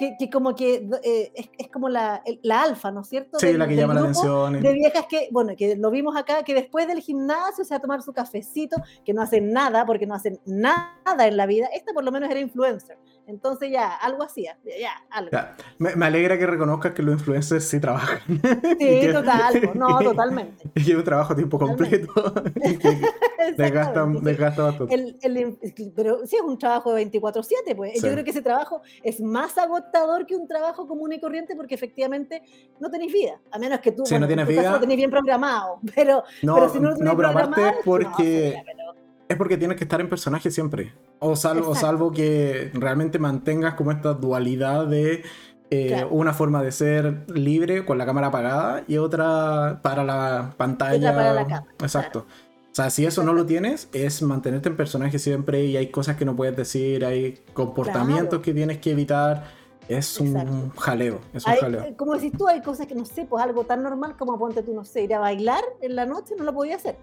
que, 0.00 0.16
que 0.18 0.30
como 0.30 0.54
que 0.54 0.88
eh, 1.04 1.30
es, 1.34 1.50
es 1.58 1.68
como 1.68 1.90
la, 1.90 2.22
la 2.40 2.62
alfa, 2.62 2.90
¿no 2.90 3.02
es 3.02 3.08
cierto? 3.08 3.38
Sí, 3.38 3.52
la 3.52 3.68
que 3.68 3.76
llama 3.76 3.92
la 3.92 4.00
atención. 4.00 4.58
de 4.62 4.72
viejas 4.72 5.04
que, 5.06 5.28
bueno, 5.30 5.52
que 5.58 5.76
lo 5.76 5.90
vimos 5.90 6.16
acá, 6.16 6.42
que 6.42 6.54
después 6.54 6.88
del 6.88 7.00
gimnasio 7.00 7.64
se 7.66 7.74
va 7.74 7.76
a 7.76 7.80
tomar 7.80 8.00
su 8.00 8.14
cafecito, 8.14 8.76
que 9.04 9.12
no 9.12 9.20
hacen 9.20 9.52
nada, 9.52 9.84
porque 9.84 10.06
no 10.06 10.14
hacen 10.14 10.40
nada 10.46 11.26
en 11.26 11.36
la 11.36 11.44
vida. 11.44 11.68
Esta 11.74 11.92
por 11.92 12.02
lo 12.02 12.12
menos 12.12 12.30
era 12.30 12.40
influencer. 12.40 12.96
Entonces 13.30 13.70
ya, 13.70 13.94
algo 13.96 14.22
hacía, 14.24 14.58
ya, 14.64 14.92
algo. 15.10 15.30
Ya, 15.32 15.56
Me, 15.78 15.94
me 15.96 16.06
alegra 16.06 16.36
que 16.38 16.46
reconozcas 16.46 16.92
que 16.92 17.02
los 17.02 17.14
influencers 17.14 17.64
sí 17.64 17.80
trabajan. 17.80 18.20
Sí, 18.26 18.38
que- 18.78 19.12
total, 19.12 19.70
no, 19.74 19.98
totalmente. 20.02 20.64
Y 20.74 20.84
que 20.84 20.90
es 20.92 20.96
un 20.98 21.04
trabajo 21.04 21.32
a 21.32 21.36
tiempo 21.36 21.58
Totalmente. 21.58 22.06
completo. 22.08 22.50
y 22.64 22.76
que 22.76 22.88
desgasta, 22.88 23.66
Exactamente, 23.66 24.18
sí. 24.20 24.24
desgasta 24.26 24.62
bastante. 24.64 24.94
El- 24.94 25.18
el- 25.22 25.58
pero 25.94 26.26
sí 26.26 26.36
es 26.36 26.42
un 26.42 26.58
trabajo 26.58 26.92
de 26.94 27.10
24/7, 27.10 27.74
pues. 27.76 27.92
Sí. 28.00 28.06
Yo 28.06 28.12
creo 28.12 28.24
que 28.24 28.30
ese 28.30 28.42
trabajo 28.42 28.82
es 29.02 29.20
más 29.20 29.56
agotador 29.58 30.26
que 30.26 30.36
un 30.36 30.46
trabajo 30.48 30.86
común 30.86 31.12
y 31.12 31.20
corriente 31.20 31.54
porque 31.56 31.74
efectivamente 31.74 32.42
no 32.80 32.90
tenéis 32.90 33.12
vida, 33.12 33.40
a 33.50 33.58
menos 33.58 33.80
que 33.80 33.92
tú, 33.92 34.04
Si 34.04 34.14
no 34.18 34.24
en 34.24 34.26
tienes 34.28 34.46
caso 34.46 34.60
vida- 34.60 34.72
lo 34.72 34.80
tenéis 34.80 34.98
bien 34.98 35.10
programado, 35.10 35.78
pero, 35.94 36.24
No, 36.42 36.54
pero 36.54 36.68
si 36.68 36.78
no 36.80 36.84
lo 36.84 36.90
no, 36.90 36.96
tenéis 36.98 37.16
pero 37.16 37.28
aparte 37.28 37.60
no, 37.62 37.72
porque 37.84 38.22
sería, 38.24 38.64
pero- 38.66 38.90
es 39.30 39.36
porque 39.36 39.56
tienes 39.56 39.76
que 39.78 39.84
estar 39.84 40.00
en 40.00 40.08
personaje 40.08 40.50
siempre. 40.50 40.92
O 41.20 41.36
salvo, 41.36 41.70
o 41.70 41.74
salvo 41.74 42.10
que 42.10 42.70
realmente 42.74 43.18
mantengas 43.18 43.74
como 43.74 43.92
esta 43.92 44.12
dualidad 44.14 44.86
de 44.86 45.22
eh, 45.70 45.86
Claro. 45.86 46.08
una 46.10 46.32
forma 46.34 46.62
de 46.64 46.72
ser 46.72 47.30
libre 47.32 47.84
con 47.84 47.96
la 47.96 48.04
cámara 48.04 48.26
apagada 48.26 48.82
y 48.88 48.96
otra 48.98 49.78
para 49.82 50.02
la 50.02 50.52
pantalla. 50.56 51.14
para 51.14 51.32
la 51.32 51.44
cámara, 51.46 51.66
Exacto. 51.80 52.26
O 52.72 52.74
sea, 52.74 52.90
si 52.90 53.06
eso 53.06 53.22
no 53.22 53.32
lo 53.32 53.46
tienes, 53.46 53.88
es 53.92 54.20
mantenerte 54.22 54.68
en 54.68 54.76
personaje 54.76 55.18
siempre 55.20 55.64
y 55.64 55.76
hay 55.76 55.86
cosas 55.92 56.16
que 56.16 56.24
no 56.24 56.34
puedes 56.34 56.56
decir, 56.56 57.04
hay 57.04 57.38
comportamientos 57.52 58.28
Claro. 58.30 58.42
que 58.42 58.52
tienes 58.54 58.78
que 58.78 58.90
evitar. 58.90 59.44
Es 59.88 60.18
un 60.20 60.28
Exacto. 60.36 60.80
jaleo, 60.80 61.20
es 61.32 61.44
un 61.46 61.52
Hay- 61.52 61.58
jaleo. 61.58 61.82
eh, 61.84 61.94
como 61.96 62.14
decís 62.14 62.32
tú, 62.36 62.46
hay 62.48 62.62
cosas 62.62 62.86
que 62.88 62.94
no 62.96 63.04
sé, 63.04 63.24
pues 63.26 63.42
algo 63.42 63.64
tan 63.64 63.82
normal 63.82 64.16
como 64.16 64.36
ponte 64.38 64.62
tú, 64.64 64.72
no 64.74 64.84
sé, 64.84 65.02
ir 65.02 65.14
a 65.14 65.18
bailar 65.20 65.62
en 65.82 65.94
la 65.96 66.04
noche, 66.06 66.34
no 66.38 66.44
lo 66.44 66.52
podía 66.54 66.76
hacer. 66.76 66.96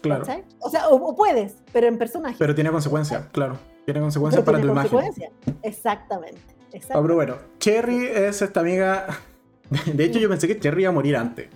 Claro. 0.00 0.24
O 0.60 0.70
sea, 0.70 0.88
o, 0.88 0.96
o 0.96 1.16
puedes, 1.16 1.56
pero 1.72 1.86
en 1.86 1.98
personaje. 1.98 2.36
Pero 2.38 2.54
tiene 2.54 2.70
consecuencias, 2.70 3.26
claro. 3.32 3.58
Tiene 3.84 4.00
consecuencias 4.00 4.44
para 4.44 4.58
tu 4.58 4.66
tiene 4.66 4.80
imagen. 4.80 5.32
Exactamente. 5.62 6.40
Ah, 6.48 6.52
exactamente. 6.72 7.02
pero 7.02 7.14
bueno, 7.14 7.36
Cherry 7.58 8.06
es 8.06 8.42
esta 8.42 8.60
amiga. 8.60 9.06
De 9.94 10.04
hecho, 10.04 10.18
yo 10.18 10.28
pensé 10.28 10.46
que 10.46 10.58
Cherry 10.58 10.82
iba 10.82 10.90
a 10.90 10.94
morir 10.94 11.16
antes. 11.16 11.48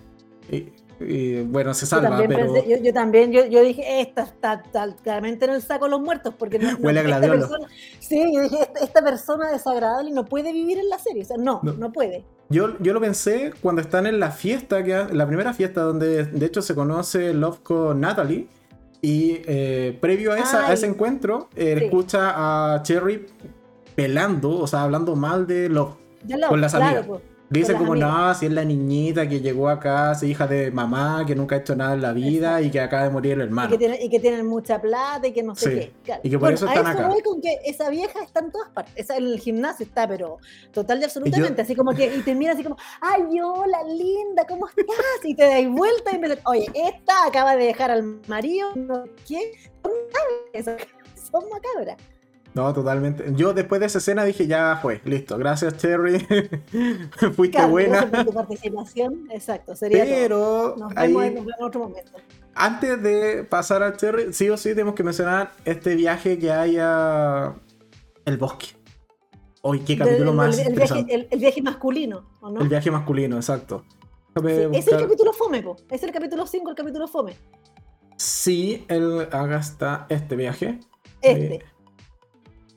Y, 0.51 0.72
y, 1.09 1.42
bueno, 1.42 1.74
se 1.74 1.82
Yo 1.82 1.86
salva, 1.86 2.09
también, 2.11 2.30
pero. 2.30 2.53
pensé- 2.55 2.68
yo, 2.68 2.76
yo 2.82 2.92
también, 2.92 3.32
yo, 3.32 3.44
yo 3.46 3.62
dije, 3.62 4.00
esta 4.00 4.22
está, 4.22 4.55
está 4.64 4.94
claramente 5.03 5.44
en 5.44 5.53
el 5.53 5.62
saco 5.62 5.84
de 5.86 5.90
los 5.92 6.00
muertos, 6.00 6.34
porque 6.38 6.59
no, 6.59 6.68
Huele 6.80 7.00
a 7.00 7.03
esta 7.03 7.20
persona- 7.20 7.68
sí, 8.00 8.32
yo 8.34 8.40
dije, 8.42 8.59
esta, 8.62 8.80
esta 8.80 9.03
persona 9.03 9.50
desagradable 9.50 10.11
no 10.11 10.24
puede 10.24 10.53
vivir 10.53 10.78
en 10.78 10.88
la 10.88 10.98
serie, 10.98 11.22
o 11.22 11.26
sea, 11.26 11.36
no, 11.36 11.61
No. 11.62 11.72
no, 11.74 11.92
puede. 11.92 12.24
Yo, 12.48 12.78
yo 12.80 12.92
lo 12.92 13.00
pensé 13.00 13.53
cuando 13.62 13.80
están 13.80 14.07
en 14.07 14.20
la 14.20 14.30
fiesta, 14.30 14.82
que 14.84 15.07
la 15.12 15.26
primera 15.26 15.53
fiesta 15.55 15.80
donde 15.82 16.24
de 16.24 16.46
hecho 16.46 16.61
se 16.62 16.74
conoce 16.74 17.32
Love 17.34 17.61
con 17.62 18.00
Natalie. 18.00 18.48
Y 19.05 19.40
eh, 19.46 19.98
previo 20.00 20.30
a, 20.32 20.38
esa, 20.38 20.64
a 20.64 20.68
Ay. 20.68 20.74
ese 20.74 20.86
encuentro, 20.86 21.48
eh, 21.57 21.74
Sí. 21.76 21.84
escucha 21.86 22.74
a 22.74 22.82
Cherry 22.84 23.26
pelando, 23.96 24.59
o 24.61 24.66
sea, 24.68 24.82
hablando 24.84 25.16
mal 25.16 25.46
de 25.46 25.68
Love. 25.68 25.96
Ya 26.24 26.36
lo- 26.36 26.48
Con 26.48 26.61
las 26.61 26.72
claro, 26.72 26.86
amigas. 26.86 27.07
pues, 27.09 27.20
Dice 27.53 27.72
las 27.72 27.80
como, 27.80 27.92
amigas. 27.92 28.11
no, 28.11 28.34
si 28.34 28.46
es 28.46 28.53
la 28.53 28.64
niñita 28.64 29.28
que 29.28 29.40
llegó 29.40 29.68
acá, 29.68 30.12
es 30.12 30.22
hija 30.22 30.46
de 30.46 30.70
mamá, 30.70 31.24
que 31.26 31.34
nunca 31.34 31.57
ha 31.57 31.59
hecho 31.59 31.76
nada 31.76 31.94
en 31.94 32.03
la 32.03 32.12
vida 32.12 32.61
y 32.62 32.70
que 32.70 32.80
acaba 32.80 33.05
de 33.05 33.11
morir 33.11 33.32
el 33.32 33.40
y, 33.40 33.42
hermano. 33.44 33.70
que 33.70 33.78
tienen, 33.78 34.03
y 34.03 34.09
que 34.11 34.20
tienen 34.20 34.46
mucha 34.46 34.80
plata 34.80 35.26
y 35.26 35.32
que 35.32 35.42
no 35.42 35.55
sé 35.55 35.70
Sí, 35.70 35.76
qué. 35.76 35.92
claro. 36.05 36.20
y 36.24 36.30
que 36.30 36.38
por 36.38 36.53
eso 36.53 36.66
a 36.66 36.70
están 36.74 36.86
eso 36.92 36.98
acá. 36.98 37.09
voy 37.09 37.22
con 37.22 37.40
que 37.40 37.59
esa 37.64 37.88
vieja 37.90 38.22
está 38.22 38.40
en 38.40 38.50
todas 38.50 38.70
partes. 38.70 38.92
Esa, 38.96 39.16
en 39.16 39.24
el 39.24 39.38
gimnasio 39.40 39.84
está, 39.86 40.09
pero 40.09 40.38
total 40.72 41.00
y 41.00 41.05
absolutamente. 41.05 41.62
Así 41.62 41.74
como 41.76 41.92
que, 41.92 42.14
y 42.14 42.22
te 42.22 42.34
mira 42.34 42.53
así 42.53 42.62
como, 42.62 42.76
ay, 43.00 43.40
hola, 43.40 43.82
linda, 43.84 44.46
¿cómo 44.48 44.66
estás? 44.68 44.86
Y 45.24 45.34
te 45.34 45.44
das 45.44 45.70
vuelta 45.70 46.14
y 46.14 46.18
me 46.18 46.28
oye, 46.44 46.66
esta 46.74 47.26
acaba 47.26 47.57
de 47.57 47.64
dejar 47.66 47.90
al 47.90 48.20
marido, 48.26 48.68
no 48.74 49.05
¿qué? 49.26 49.53
Son 49.82 49.92
macabras, 50.53 50.86
son 51.30 51.44
macabras. 51.50 51.96
No, 52.55 52.72
totalmente. 52.74 53.24
Yo 53.34 53.55
después 53.55 53.80
de 53.80 53.86
esa 53.86 53.98
escena 53.98 54.24
dije, 54.24 54.46
ya 54.46 54.78
fue, 54.82 55.00
listo. 55.05 55.38
Gracias, 55.38 55.76
Cherry. 55.78 56.18
Fuiste 57.34 57.57
Claro, 57.57 57.70
buena. 57.70 58.11
por 58.11 58.24
tu 58.26 58.32
participación, 58.34 59.26
exacto, 59.30 59.74
sería 59.74 60.05
todo. 60.05 60.14
Pero 60.14 60.74
Nos 60.78 60.94
vemos, 60.94 61.24
en- 61.24 61.46
otro 61.61 61.80
momento. 61.88 62.12
antes 62.55 63.03
de 63.03 63.44
pasar 63.44 63.82
a 63.82 63.96
Cherry, 63.96 64.32
sí 64.34 64.50
o 64.50 64.57
sí 64.59 64.70
tenemos 64.70 64.94
que 64.94 65.03
mencionar 65.03 65.53
este 65.64 65.94
viaje 65.96 66.38
que 66.38 66.50
hay 66.53 66.76
a 66.78 67.55
el 68.26 68.36
bosque. 68.36 68.66
Hoy, 69.62 69.80
qué 69.80 69.96
capítulo 69.96 70.32
más 70.34 70.59
el, 70.59 70.66
el 70.68 70.74
viaje, 70.74 71.26
el- 71.30 71.38
viaje 71.38 71.62
masculino, 71.62 72.28
¿o 72.40 72.50
no? 72.50 72.61
El 72.61 72.68
viaje 72.68 72.90
masculino, 72.90 73.36
exacto. 73.36 73.84
Sí, 74.36 74.42
es 74.72 74.88
el 74.88 74.98
capítulo 74.98 75.32
fome, 75.32 75.62
po. 75.62 75.76
es 75.90 76.03
el 76.03 76.11
capítulo 76.12 76.46
5, 76.46 76.70
el 76.70 76.76
capítulo 76.76 77.07
fome. 77.09 77.34
Sí, 78.16 78.84
él 78.88 79.26
haga 79.32 79.59
esta, 79.59 80.07
este 80.09 80.36
viaje. 80.36 80.80
Este. 81.20 81.64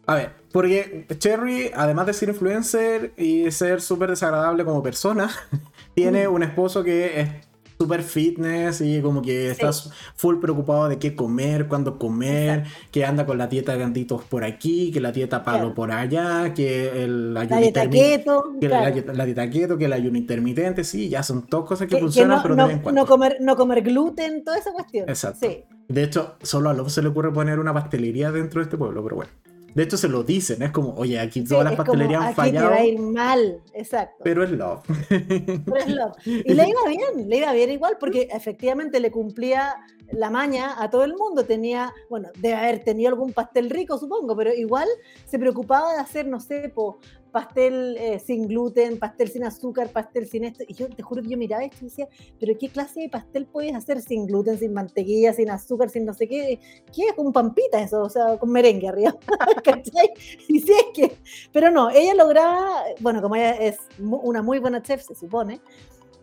A 0.08 0.16
ver, 0.16 0.32
porque 0.52 1.06
Cherry, 1.18 1.72
además 1.76 2.06
de 2.08 2.14
ser 2.14 2.30
influencer 2.30 3.14
y 3.18 3.50
ser 3.52 3.82
súper 3.82 4.10
desagradable 4.12 4.64
como 4.66 4.84
persona, 4.84 5.30
tiene 5.96 6.28
Mm. 6.28 6.34
un 6.34 6.44
esposo 6.44 6.84
que 6.84 7.20
es 7.22 7.30
súper 7.78 8.04
fitness 8.04 8.80
y 8.80 9.02
como 9.02 9.22
que 9.22 9.50
está 9.50 9.74
Sí. 9.74 9.90
full 10.16 10.38
preocupado 10.40 10.88
de 10.88 10.98
qué 10.98 11.14
comer, 11.14 11.68
cuándo 11.68 12.00
comer, 12.00 12.60
Exacto. 12.60 12.80
que 12.92 13.04
anda 13.06 13.26
con 13.26 13.38
la 13.38 13.48
dieta 13.48 13.76
ganditos 13.76 14.24
por 14.24 14.46
aquí, 14.46 14.92
que 14.94 15.02
la 15.02 15.12
dieta 15.12 15.44
palo 15.44 15.58
Claro. 15.60 15.74
por 15.76 15.92
allá, 15.92 16.54
que 16.54 17.04
el 17.04 17.34
La 17.34 17.42
ayuno 17.42 17.60
dieta 17.60 17.90
keto, 17.90 18.54
que 18.62 18.70
la, 18.70 18.78
claro. 18.80 18.94
dieta- 18.94 19.14
la 19.14 19.26
dieta 19.26 19.50
keto, 19.50 19.78
que 19.78 19.86
el 19.86 19.94
ayuno 19.94 20.18
intermitente, 20.18 20.86
sí, 20.86 21.10
ya 21.10 21.22
son 21.22 21.48
todas 21.48 21.68
cosas 21.68 21.88
que, 21.88 21.96
Que- 21.96 21.96
que 21.98 22.02
funcionan, 22.04 22.38
no, 22.38 22.44
pero 22.44 22.56
no- 22.56 22.68
de 22.70 22.82
cuando. 22.82 23.02
no 23.02 23.08
comer, 23.08 23.38
no 23.42 23.56
comer 23.58 23.82
gluten, 23.82 24.46
toda 24.46 24.58
esa 24.58 24.72
cuestión. 24.72 25.10
Exacto. 25.10 25.46
Sí. 25.46 25.64
De 25.90 26.04
hecho, 26.04 26.36
solo 26.44 26.70
a 26.70 26.74
Love 26.74 26.90
se 26.90 27.02
le 27.02 27.10
ocurre 27.10 27.34
poner 27.34 27.60
una 27.60 27.74
pastelería 27.74 28.32
dentro 28.32 28.62
de 28.62 28.64
este 28.66 28.78
pueblo, 28.78 29.04
pero 29.04 29.18
bueno. 29.18 29.32
De 29.76 29.84
hecho, 29.84 29.98
se 29.98 30.08
lo 30.08 30.24
dicen, 30.24 30.62
es 30.64 30.72
como, 30.72 30.96
oye, 30.96 31.20
aquí 31.20 31.42
Sí, 31.42 31.50
todas 31.50 31.66
las 31.66 31.74
es 31.74 31.78
como, 31.78 31.88
pastelerías 31.88 32.22
han 32.22 32.28
aquí 32.28 32.36
te 32.36 32.42
fallado, 32.42 32.70
va 32.70 32.76
a 32.78 32.86
ir 32.86 33.00
mal, 33.00 33.62
exacto. 33.74 34.24
pero 34.24 34.44
es 34.44 34.52
Love. 34.52 34.82
Pero 35.10 35.76
es 35.76 35.88
love. 35.90 36.16
Y 36.26 36.54
le 36.54 36.70
iba 36.70 36.80
bien, 36.88 37.30
le 37.30 37.38
iba 37.38 37.52
bien 37.52 37.72
igual, 37.72 37.98
porque 38.00 38.30
efectivamente 38.32 39.02
le 39.02 39.12
cumplía 39.12 39.76
la 40.14 40.30
maña 40.30 40.82
a 40.82 40.90
todo 40.90 41.04
el 41.04 41.14
mundo. 41.14 41.44
Tenía, 41.44 41.94
bueno, 42.10 42.30
debe 42.40 42.56
haber 42.56 42.86
tenido 42.86 43.10
algún 43.10 43.34
pastel 43.34 43.70
rico, 43.70 43.98
supongo, 43.98 44.36
pero 44.38 44.54
igual 44.54 44.88
se 45.26 45.38
preocupaba 45.38 45.94
de 45.94 46.00
hacer, 46.00 46.26
no 46.26 46.40
sé, 46.40 46.72
po, 46.74 47.00
pastel 47.36 47.98
eh, 48.00 48.18
sin 48.18 48.48
gluten, 48.48 48.98
pastel 48.98 49.28
sin 49.28 49.44
azúcar, 49.44 49.90
pastel 49.90 50.26
sin 50.26 50.46
esto. 50.46 50.64
Y 50.66 50.74
yo 50.74 50.88
te 50.88 51.04
juro 51.04 51.22
que 51.22 51.28
yo 51.28 51.38
miraba 51.38 51.66
esto 51.66 51.80
y 51.82 51.90
decía, 51.90 52.08
pero 52.40 52.54
¿qué 52.58 52.70
clase 52.70 53.02
de 53.02 53.10
pastel 53.10 53.46
puedes 53.46 53.76
hacer 53.76 54.00
sin 54.00 54.26
gluten, 54.26 54.58
sin 54.58 54.74
mantequilla, 54.74 55.34
sin 55.34 55.50
azúcar, 55.50 55.90
sin 55.90 56.06
no 56.06 56.14
sé 56.14 56.30
qué? 56.30 56.62
¿Qué 56.94 57.08
es? 57.10 57.14
Con 57.14 57.34
pampita 57.34 57.82
eso, 57.82 58.04
o 58.04 58.10
sea, 58.10 58.38
con 58.38 58.54
merengue 58.54 58.88
arriba. 58.88 59.14
¿Cachai? 59.66 60.14
Y 60.48 60.62
sí 60.62 60.72
es 60.72 60.86
que, 60.94 61.18
pero 61.52 61.70
no, 61.72 61.90
ella 61.90 62.14
lograba, 62.14 62.86
bueno, 63.02 63.22
como 63.22 63.36
ella 63.36 63.52
es 63.52 63.80
una 64.00 64.42
muy 64.42 64.60
buena 64.60 64.82
chef, 64.82 65.02
se 65.02 65.14
supone, 65.14 65.60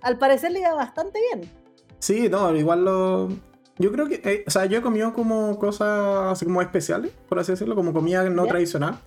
al 0.00 0.16
parecer 0.16 0.50
le 0.52 0.60
iba 0.60 0.72
bastante 0.72 1.20
bien. 1.30 1.46
Sí, 1.98 2.30
no, 2.30 2.56
igual 2.56 2.86
lo... 2.86 3.28
Yo 3.76 3.92
creo 3.92 4.08
que, 4.08 4.22
eh, 4.24 4.44
o 4.46 4.50
sea, 4.50 4.64
yo 4.64 4.78
he 4.78 4.82
comido 4.82 5.12
como 5.12 5.58
cosas 5.58 6.32
así 6.32 6.46
como 6.46 6.62
especiales, 6.62 7.12
por 7.28 7.38
así 7.38 7.52
decirlo, 7.52 7.74
como 7.74 7.92
comida 7.92 8.24
no 8.30 8.46
¿Ya? 8.46 8.52
tradicional. 8.52 8.98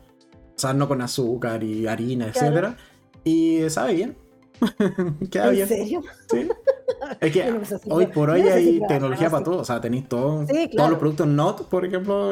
O 0.55 0.59
sea, 0.59 0.73
no 0.73 0.87
con 0.87 1.01
azúcar 1.01 1.63
y 1.63 1.85
harina, 1.87 2.31
Claro. 2.31 2.47
etcétera. 2.47 2.77
Y 3.23 3.69
sabe 3.69 3.93
bien. 3.93 4.17
Queda 5.31 5.47
¿En 5.49 5.51
bien. 5.55 5.67
serio? 5.67 6.01
Sí. 6.31 6.47
Es 7.19 7.31
que 7.33 7.51
no 7.51 7.61
hoy 7.95 8.07
por 8.07 8.29
hoy 8.29 8.41
hay 8.41 8.81
tecnología 8.87 9.29
para 9.29 9.43
todo. 9.43 9.57
O 9.59 9.65
sea, 9.65 9.81
tenéis 9.81 10.07
todo, 10.07 10.45
Sí, 10.47 10.69
todos 10.75 10.89
los 10.89 10.99
productos 10.99 11.27
NOT, 11.27 11.67
por 11.69 11.85
ejemplo, 11.85 12.31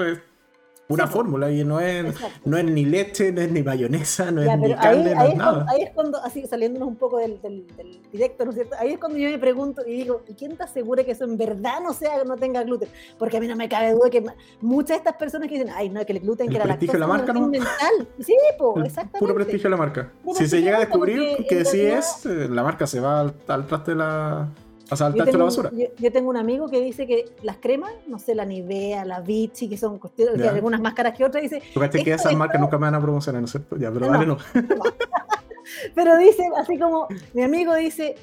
una 0.90 1.08
Sí, 1.08 1.14
fórmula 1.14 1.50
y 1.50 1.64
no 1.64 1.80
es, 1.80 2.06
Exacto. 2.06 2.40
no 2.46 2.58
es 2.58 2.66
ni 2.66 2.84
leche, 2.86 3.32
no 3.32 3.42
es 3.42 3.50
ni 3.52 3.64
mayonesa, 3.64 4.32
no 4.32 4.44
Ya, 4.44 4.54
es 4.54 4.60
ni 4.60 4.64
pero 4.68 4.80
ahí, 4.82 4.96
carne, 5.04 5.16
no 5.16 5.22
ahí 5.22 5.30
es 5.32 5.38
nada. 5.38 5.52
cuando, 5.54 5.72
ahí 5.72 5.82
es 5.82 5.90
cuando, 5.92 6.18
así 6.24 6.46
saliéndonos 6.46 6.88
un 6.90 6.96
poco 6.98 7.18
del, 7.20 7.42
del- 7.42 7.66
del 7.78 8.02
directo, 8.12 8.44
¿no 8.44 8.52
es 8.52 8.56
cierto? 8.58 8.76
Ahí 8.78 8.90
es 8.92 9.00
cuando 9.00 9.18
yo 9.18 9.30
me 9.30 9.40
pregunto 9.40 9.82
y 9.88 9.92
digo, 9.92 10.22
¿y 10.28 10.34
quién 10.34 10.58
te 10.58 10.64
asegura 10.64 11.04
que 11.04 11.12
eso 11.12 11.24
en 11.24 11.38
verdad 11.38 11.80
no 11.82 11.94
sea, 11.94 12.24
no 12.26 12.36
tenga 12.36 12.64
gluten? 12.64 12.90
Porque 13.18 13.38
a 13.38 13.40
mí 13.40 13.48
no 13.48 13.56
me 13.56 13.70
cabe 13.70 13.94
duda 13.94 14.10
que 14.10 14.24
muchas 14.62 14.90
de 14.90 14.96
estas 14.98 15.16
personas 15.16 15.48
que 15.48 15.56
dicen, 15.58 15.74
ay, 15.74 15.90
no, 15.90 16.06
que 16.06 16.12
el 16.14 16.20
gluten, 16.20 16.48
El 16.48 16.54
que 16.54 16.60
la 16.60 16.66
prestigio 16.66 16.94
de 16.94 17.00
la 17.00 17.08
marca, 17.08 17.32
es 17.32 17.40
¿no? 17.40 17.48
mental. 17.48 18.08
Sí, 18.20 18.36
po, 18.58 18.78
El 18.78 18.86
exactamente. 18.86 19.20
puro 19.20 19.36
prestigio 19.36 19.64
de 19.64 19.70
la 19.70 19.78
marca. 19.78 20.12
Puro 20.24 20.38
Si 20.38 20.48
se 20.48 20.62
llega 20.62 20.78
a 20.78 20.80
descubrir 20.82 21.46
que 21.48 21.64
sí 21.66 21.80
es, 21.82 22.26
eh, 22.26 22.48
la 22.50 22.62
marca 22.62 22.86
se 22.88 23.00
va 23.00 23.22
al, 23.22 23.34
al 23.48 23.68
traste 23.68 23.92
de 23.92 23.98
la. 23.98 24.50
O 24.92 24.96
sea, 24.96 25.08
al 25.08 25.14
Yo 25.14 25.20
tacho 25.20 25.26
de 25.26 25.32
la 25.32 25.32
tengo, 25.32 25.46
basura. 25.46 25.70
un, 25.72 25.78
yo, 25.80 25.86
yo 25.98 26.12
tengo 26.12 26.30
un 26.30 26.38
amigo 26.38 26.68
que 26.68 26.82
dice 26.82 27.08
que 27.08 27.26
las 27.42 27.58
cremas, 27.58 27.92
no 28.08 28.20
sé, 28.20 28.36
la 28.36 28.46
Nivea, 28.46 29.06
la 29.06 29.22
Vichy, 29.22 29.70
que 29.70 29.78
son 29.78 29.98
cuestiones, 29.98 30.36
que 30.36 30.44
Ya. 30.44 30.52
algunas 30.52 30.82
más 30.82 30.94
caras 30.94 31.18
que 31.18 31.24
otras, 31.24 31.42
dice, 31.44 31.62
Tú 31.74 31.80
caché 31.80 32.04
que 32.04 32.14
esas 32.14 32.34
marcas 32.36 32.60
nunca 32.60 32.78
me 32.78 32.88
van 32.88 32.96
a 32.96 33.02
promocionar, 33.02 33.42
¿no 33.42 33.46
es 33.46 33.52
cierto? 33.52 33.78
Ya, 33.78 33.92
pero 33.92 34.06
No. 34.08 34.12
vale, 34.12 34.26
no. 34.26 34.38
pero 35.96 36.18
dice 36.18 36.44
así 36.58 36.78
como, 36.78 37.08
mi 37.34 37.44
amigo 37.44 37.74
dice, 37.76 38.16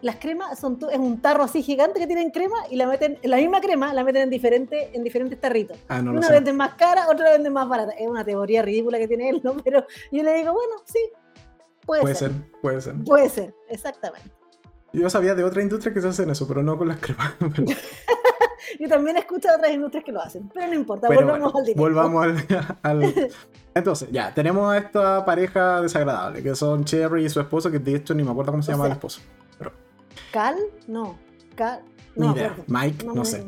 las 0.00 0.16
cremas 0.16 0.58
son 0.58 0.78
es 0.90 0.98
un 0.98 1.20
tarro 1.20 1.44
así 1.44 1.62
gigante 1.62 1.98
que 2.00 2.06
tienen 2.06 2.30
crema 2.30 2.56
y 2.70 2.76
la 2.76 2.86
meten, 2.86 3.18
la 3.22 3.36
misma 3.36 3.60
crema 3.60 3.92
la 3.94 4.04
meten 4.04 4.22
en 4.22 4.30
diferentes, 4.30 4.88
en 4.92 5.02
diferentes 5.04 5.40
tarritos. 5.40 5.78
Ah, 5.88 6.02
no 6.02 6.12
una 6.12 6.28
venden 6.30 6.56
más 6.56 6.74
cara, 6.74 7.08
otra 7.10 7.30
venden 7.32 7.52
más 7.52 7.68
barata. 7.68 7.92
Es 7.92 8.06
una 8.08 8.24
teoría 8.24 8.62
ridícula 8.62 8.98
que 8.98 9.08
tiene 9.08 9.30
él, 9.30 9.40
¿no? 9.42 9.54
Pero 9.64 9.86
yo 10.12 10.22
le 10.22 10.34
digo, 10.34 10.52
bueno, 10.52 10.74
sí, 10.84 10.98
puede, 11.86 12.02
Puede 12.02 12.14
ser. 12.14 12.30
ser, 12.32 12.60
puede 12.60 12.80
ser. 12.80 12.94
Puede 13.04 13.28
ser, 13.28 13.54
exactamente. 13.68 14.30
Yo 14.94 15.10
sabía 15.10 15.34
de 15.34 15.44
otra 15.44 15.60
industria 15.62 15.92
que 15.92 16.00
se 16.00 16.08
hacen 16.08 16.30
eso, 16.30 16.46
pero 16.48 16.62
no 16.62 16.78
con 16.78 16.88
las 16.88 16.98
cremas. 16.98 17.34
Pero, 17.38 17.64
Yo 18.80 18.88
también 18.88 19.16
escucho 19.18 19.48
de 19.48 19.56
otras 19.56 19.72
industrias 19.72 20.04
que 20.04 20.10
lo 20.10 20.20
hacen, 20.22 20.48
pero 20.52 20.66
no 20.66 20.74
importa, 20.74 21.06
pero 21.06 21.20
volvamos 21.20 21.52
bueno, 21.52 21.58
al 21.58 21.64
directo. 21.64 21.82
volvamos 21.82 22.24
al, 22.24 22.78
al- 22.82 23.30
Entonces, 23.74 24.08
ya, 24.10 24.32
tenemos 24.34 24.72
a 24.72 24.78
esta 24.78 25.24
pareja 25.24 25.80
desagradable, 25.82 26.42
que 26.42 26.54
son 26.56 26.84
Cherry 26.84 27.26
y 27.26 27.28
su 27.28 27.40
esposo, 27.40 27.70
que 27.70 27.78
de 27.78 27.94
hecho 27.94 28.14
ni 28.14 28.24
me 28.24 28.30
acuerdo 28.30 28.52
cómo 28.52 28.62
se 28.62 28.72
O 28.72 28.74
llama 28.74 28.86
el 28.86 28.90
sea, 28.92 28.94
esposo. 28.94 29.20
¿Cal? 30.32 30.56
No. 30.88 31.16
Cal. 31.54 31.82
Ni 32.16 32.26
No, 32.26 32.32
idea. 32.34 32.46
acuerdo. 32.46 32.64
Mike, 32.68 33.04
No 33.06 33.24
sé. 33.24 33.46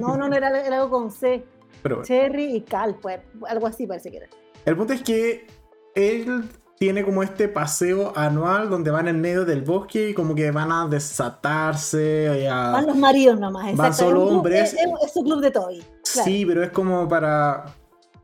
No, 0.00 0.16
no, 0.16 0.28
no 0.28 0.34
era, 0.34 0.48
era 0.66 0.76
algo 0.76 0.90
con 0.90 1.10
C. 1.10 1.44
Pero 1.82 1.96
bueno. 1.96 2.06
Cherry 2.06 2.56
y 2.56 2.60
Cal, 2.62 2.96
pues. 3.00 3.20
Algo 3.46 3.66
así 3.66 3.86
parece 3.86 4.10
que 4.10 4.16
era. 4.18 4.26
El 4.64 4.76
punto 4.76 4.92
es 4.94 5.02
que 5.02 5.46
él 5.94 6.48
tiene 6.84 7.02
como 7.02 7.22
este 7.22 7.48
paseo 7.48 8.12
anual 8.14 8.68
donde 8.68 8.90
van 8.90 9.08
en 9.08 9.18
medio 9.18 9.46
del 9.46 9.62
bosque 9.62 10.10
y 10.10 10.14
como 10.14 10.34
que 10.34 10.50
van 10.50 10.70
a 10.70 10.86
desatarse 10.86 12.46
a- 12.46 12.72
Van 12.72 12.86
los 12.86 12.96
maridos 12.96 13.40
nomás, 13.40 13.74
Van 13.74 13.94
solo 13.94 14.24
hombres. 14.26 14.74
Es, 14.74 14.80
es- 14.80 14.88
es 15.06 15.12
su 15.14 15.24
club 15.24 15.40
de 15.40 15.50
Toy. 15.50 15.82
Sí, 16.02 16.44
pero 16.46 16.62
es 16.62 16.68
como 16.70 17.08
para 17.08 17.64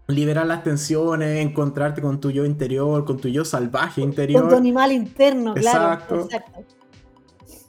liberar 0.09 0.47
las 0.47 0.63
tensiones, 0.63 1.41
encontrarte 1.41 2.03
con 2.03 2.21
tu 2.21 2.31
yo 2.31 2.45
interior, 2.45 3.07
con 3.07 3.17
tu 3.17 3.29
yo 3.29 3.47
salvaje 3.47 4.03
interior. 4.03 4.43
Con 4.43 4.51
tu 4.51 4.57
animal 4.57 4.93
interno, 4.93 5.57
Exacto. 5.57 6.07
claro. 6.07 6.25
Exacto. 6.25 6.65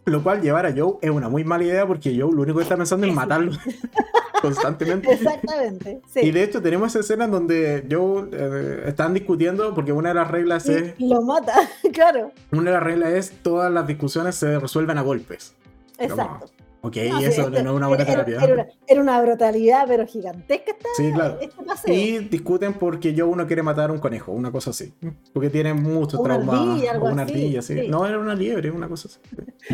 Lo 0.05 0.21
cual 0.23 0.41
llevar 0.41 0.65
a 0.65 0.73
Joe 0.75 0.95
es 1.01 1.09
una 1.09 1.29
muy 1.29 1.45
mala 1.45 1.63
idea 1.63 1.87
porque 1.87 2.09
Joe 2.19 2.33
lo 2.33 2.41
único 2.41 2.57
que 2.57 2.63
está 2.63 2.75
pensando 2.75 3.07
es 3.07 3.13
matarlo 3.13 3.51
constantemente. 4.47 5.13
Exactamente. 5.13 6.01
Sí. 6.07 6.21
Y 6.21 6.31
de 6.31 6.43
hecho 6.43 6.61
tenemos 6.61 6.89
esa 6.89 6.99
escena 6.99 7.25
en 7.25 7.31
donde 7.31 7.87
Joe 7.89 8.29
eh, 8.31 8.83
están 8.87 9.13
discutiendo 9.13 9.73
porque 9.73 9.91
una 9.91 10.09
de 10.09 10.15
las 10.15 10.29
reglas 10.29 10.67
Y 10.67 10.73
es 10.73 10.99
lo 10.99 11.21
mata, 11.21 11.53
claro. 11.93 12.31
una 12.51 12.71
de 12.71 12.71
las 12.71 12.83
reglas 12.83 13.13
es 13.13 13.31
todas 13.43 13.71
las 13.71 13.87
discusiones 13.87 14.35
se 14.35 14.59
resuelven 14.59 14.97
a 14.97 15.01
golpes. 15.01 15.53
Exacto. 15.97 16.47
Ok, 16.83 16.93
sí, 16.93 17.25
eso 17.25 17.41
este- 17.43 17.61
no 17.63 17.69
es 17.71 17.75
una 17.77 17.87
buena 17.87 18.03
era, 18.03 18.25
terapia. 18.25 18.43
Era 18.43 18.53
una, 18.55 18.67
era 18.87 19.01
una 19.01 19.21
brutalidad, 19.21 19.85
pero 19.87 20.07
gigantesca 20.07 20.71
esta, 20.71 20.89
Sí, 20.97 21.11
claro. 21.13 21.37
este. 21.39 21.93
Y 21.93 22.17
discuten 22.19 22.73
porque 22.73 23.13
Joe 23.15 23.35
no 23.35 23.45
quiere 23.45 23.61
matar 23.61 23.91
a 23.91 23.93
un 23.93 23.99
conejo, 23.99 24.31
una 24.31 24.51
cosa 24.51 24.71
así. 24.71 24.91
Porque 25.31 25.51
tiene 25.51 25.75
muchos 25.75 26.19
una 26.19 26.35
traumas. 26.39 26.59
ardilla, 26.59 26.91
algo 26.93 27.05
una 27.11 27.21
así, 27.23 27.33
ardilla, 27.33 27.61
sí. 27.61 27.79
sí. 27.81 27.87
No, 27.87 28.07
era 28.07 28.17
una 28.17 28.33
liebre, 28.33 28.71
una 28.71 28.87
cosa 28.87 29.09
así. 29.09 29.19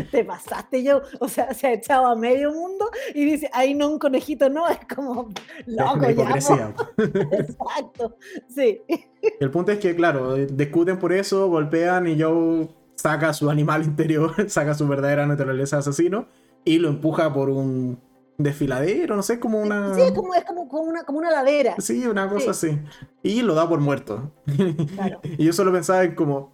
Te 0.10 0.22
pasaste 0.22 0.82
yo. 0.82 1.00
O 1.20 1.28
sea, 1.28 1.54
se 1.54 1.68
ha 1.68 1.72
echado 1.72 2.06
a 2.08 2.14
medio 2.14 2.52
mundo 2.52 2.90
y 3.14 3.24
dice, 3.24 3.48
ahí 3.54 3.74
no, 3.74 3.88
un 3.88 3.98
conejito 3.98 4.50
no. 4.50 4.68
Es 4.68 4.80
como, 4.94 5.30
loco, 5.66 5.96
La 5.96 6.02
ya. 6.02 6.10
hipocresía. 6.10 6.74
po". 6.76 6.84
Exacto. 7.32 8.16
Sí. 8.54 8.82
El 9.40 9.50
punto 9.50 9.72
es 9.72 9.78
que, 9.78 9.96
claro, 9.96 10.34
discuten 10.36 10.98
por 10.98 11.14
eso, 11.14 11.48
golpean 11.48 12.06
y 12.06 12.20
Joe 12.20 12.68
saca 12.96 13.32
su 13.32 13.48
animal 13.48 13.82
interior, 13.84 14.50
saca 14.50 14.74
su 14.74 14.86
verdadera 14.86 15.26
naturaleza 15.26 15.78
asesino 15.78 16.26
y 16.68 16.78
lo 16.78 16.88
empuja 16.88 17.32
por 17.32 17.48
un 17.48 17.98
desfiladero, 18.36 19.16
no 19.16 19.22
sé, 19.22 19.40
como 19.40 19.58
una... 19.58 19.94
Sí, 19.94 20.02
es 20.02 20.12
como, 20.12 20.34
es 20.34 20.44
como, 20.44 20.68
como 20.68 20.82
una, 20.82 21.02
como 21.02 21.18
una 21.18 21.30
ladera. 21.30 21.74
Sí, 21.78 22.06
una 22.06 22.28
cosa 22.28 22.50
así. 22.50 22.78
Y 23.22 23.40
lo 23.40 23.54
da 23.54 23.66
por 23.66 23.80
muerto. 23.80 24.30
Claro. 24.94 25.20
y 25.38 25.46
yo 25.46 25.52
solo 25.54 25.72
pensaba 25.72 26.04
en 26.04 26.14
como, 26.14 26.52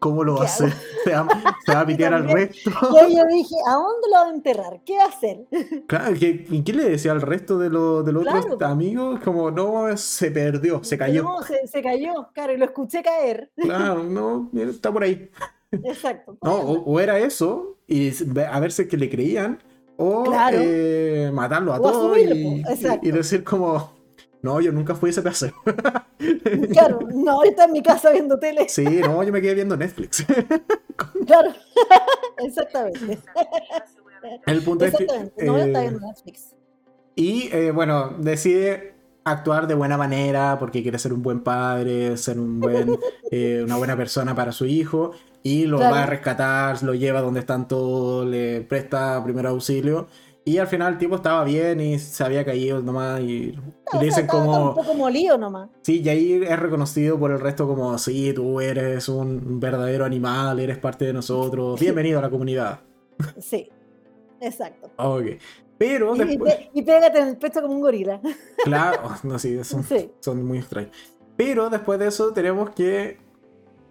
¿cómo 0.00 0.24
lo 0.24 0.34
va 0.34 0.42
a 0.42 0.46
¿Qué 0.46 0.50
hacer? 0.50 0.72
¿Se 1.04 1.10
va, 1.12 1.28
se 1.64 1.72
va 1.72 1.80
a 1.80 1.86
pitear 1.86 2.12
al 2.12 2.28
resto? 2.28 2.70
Y 3.08 3.16
yo 3.16 3.24
dije, 3.24 3.54
¿a 3.68 3.74
dónde 3.74 4.08
lo 4.08 4.14
va 4.14 4.26
a 4.26 4.34
enterrar? 4.34 4.80
¿Qué 4.84 4.96
va 4.98 5.04
a 5.04 5.08
hacer? 5.08 5.46
Claro, 5.86 6.16
¿qué, 6.18 6.44
¿y 6.50 6.64
qué 6.64 6.72
le 6.72 6.90
decía 6.90 7.12
al 7.12 7.22
resto 7.22 7.56
de, 7.56 7.70
los 7.70 8.04
de 8.04 8.10
los 8.10 8.26
otros 8.26 8.62
amigos? 8.62 9.20
Como, 9.20 9.52
no, 9.52 9.96
se 9.96 10.32
perdió, 10.32 10.82
se 10.82 10.98
cayó. 10.98 11.22
No, 11.22 11.40
se, 11.44 11.68
se 11.68 11.82
cayó, 11.82 12.30
claro, 12.32 12.52
y 12.52 12.56
lo 12.56 12.64
escuché 12.64 13.00
caer. 13.04 13.52
Claro, 13.56 14.02
no, 14.02 14.50
está 14.52 14.92
por 14.92 15.04
ahí. 15.04 15.30
Exacto. 15.72 16.36
No, 16.42 16.54
o, 16.54 16.84
o 16.84 17.00
era 17.00 17.18
eso, 17.18 17.76
y 17.86 18.10
a 18.40 18.60
ver 18.60 18.72
si 18.72 18.82
es 18.82 18.88
que 18.88 18.96
le 18.96 19.10
creían, 19.10 19.62
o 19.96 20.24
Claro. 20.24 20.58
eh, 20.60 21.30
matarlo 21.32 21.72
a 21.72 21.78
O 21.78 21.82
todos 21.82 22.18
y, 22.18 22.62
y 23.02 23.10
decir 23.10 23.42
como, 23.44 23.96
no, 24.42 24.60
yo 24.60 24.70
nunca 24.72 24.94
fui 24.94 25.10
ese 25.10 25.22
pedazo. 25.22 25.48
Claro, 26.72 27.00
no, 27.12 27.32
ahorita 27.32 27.64
en 27.64 27.72
mi 27.72 27.82
casa 27.82 28.10
viendo 28.10 28.38
tele. 28.38 28.68
Sí, 28.68 28.84
no, 28.84 29.22
yo 29.22 29.32
me 29.32 29.42
quedé 29.42 29.54
viendo 29.54 29.76
Netflix. 29.76 30.24
Claro, 31.26 31.50
exactamente. 32.38 33.18
El 34.46 34.62
punto 34.62 34.84
es 34.84 34.94
que... 34.94 35.02
Exactamente. 35.04 35.44
No 35.44 35.58
está 35.58 35.80
eh, 35.80 35.88
viendo 35.88 36.06
Netflix. 36.06 36.54
Y 37.16 37.48
eh, 37.52 37.70
bueno, 37.72 38.14
decide 38.18 38.94
actuar 39.24 39.66
de 39.66 39.74
buena 39.74 39.98
manera 39.98 40.56
porque 40.58 40.82
quiere 40.82 40.98
ser 40.98 41.12
un 41.12 41.22
buen 41.22 41.40
padre, 41.40 42.16
ser 42.16 42.38
un 42.38 42.60
buen, 42.60 42.96
eh, 43.30 43.60
una 43.64 43.76
buena 43.76 43.96
persona 43.96 44.34
para 44.34 44.52
su 44.52 44.64
hijo 44.66 45.10
y 45.46 45.66
lo 45.66 45.76
Claro. 45.78 45.94
va 45.94 46.02
a 46.02 46.06
rescatar, 46.06 46.82
lo 46.82 46.94
lleva 46.94 47.20
donde 47.20 47.40
están 47.40 47.68
todos, 47.68 48.26
le 48.26 48.62
presta 48.62 49.22
primer 49.22 49.46
auxilio 49.46 50.08
y 50.44 50.58
al 50.58 50.66
final 50.66 50.92
el 50.94 50.98
tipo 50.98 51.16
estaba 51.16 51.42
bien 51.44 51.80
y 51.80 51.98
se 51.98 52.22
había 52.24 52.44
caído 52.44 52.80
nomás 52.80 53.20
y, 53.20 53.24
y 53.24 53.52
No, 53.52 53.62
le 53.62 53.66
o 53.66 53.90
sea, 53.90 54.00
dicen 54.00 54.24
estaba 54.26 54.44
como... 54.44 54.68
un 54.70 54.74
poco 54.76 54.94
molido 54.94 55.36
nomás. 55.38 55.68
Sí, 55.82 56.00
y 56.02 56.08
ahí 56.08 56.32
es 56.42 56.58
reconocido 56.58 57.18
por 57.18 57.30
el 57.32 57.40
resto 57.40 57.66
como, 57.66 57.98
sí, 57.98 58.32
tú 58.32 58.60
eres 58.60 59.08
un 59.08 59.58
verdadero 59.60 60.04
animal, 60.04 60.58
eres 60.60 60.78
parte 60.78 61.04
de 61.04 61.12
nosotros, 61.12 61.78
bienvenido 61.80 62.18
a 62.18 62.22
la 62.22 62.30
comunidad. 62.30 62.80
Sí, 63.40 63.68
exacto. 64.40 64.90
Ok. 64.98 65.24
Pero 65.78 66.16
Y, 66.16 66.22
y 66.22 66.24
después... 66.24 66.56
y 66.72 66.82
pégate 66.82 67.18
en 67.20 67.28
el 67.28 67.36
pecho 67.36 67.60
como 67.60 67.74
un 67.74 67.80
gorila. 67.80 68.20
Claro, 68.64 69.10
no, 69.24 69.38
sí, 69.38 69.62
son, 69.64 69.82
Sí. 69.84 70.10
son 70.20 70.44
muy 70.46 70.58
extraños. 70.58 70.90
Pero 71.36 71.68
después 71.68 71.98
de 71.98 72.08
eso 72.08 72.32
tenemos 72.32 72.70
que 72.70 73.18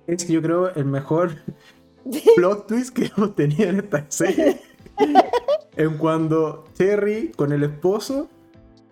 es 0.08 0.28
yo 0.28 0.42
creo 0.42 0.74
el 0.76 0.86
mejor 0.86 1.32
plot 2.36 2.68
twist 2.68 2.96
que 2.96 3.12
hemos 3.16 3.36
tenido 3.36 3.70
en 3.70 3.80
esta 3.80 4.06
serie. 4.10 4.62
en 5.78 5.98
cuando 5.98 6.64
Terry 6.78 7.32
con 7.36 7.52
el 7.52 7.64
esposo 7.64 8.30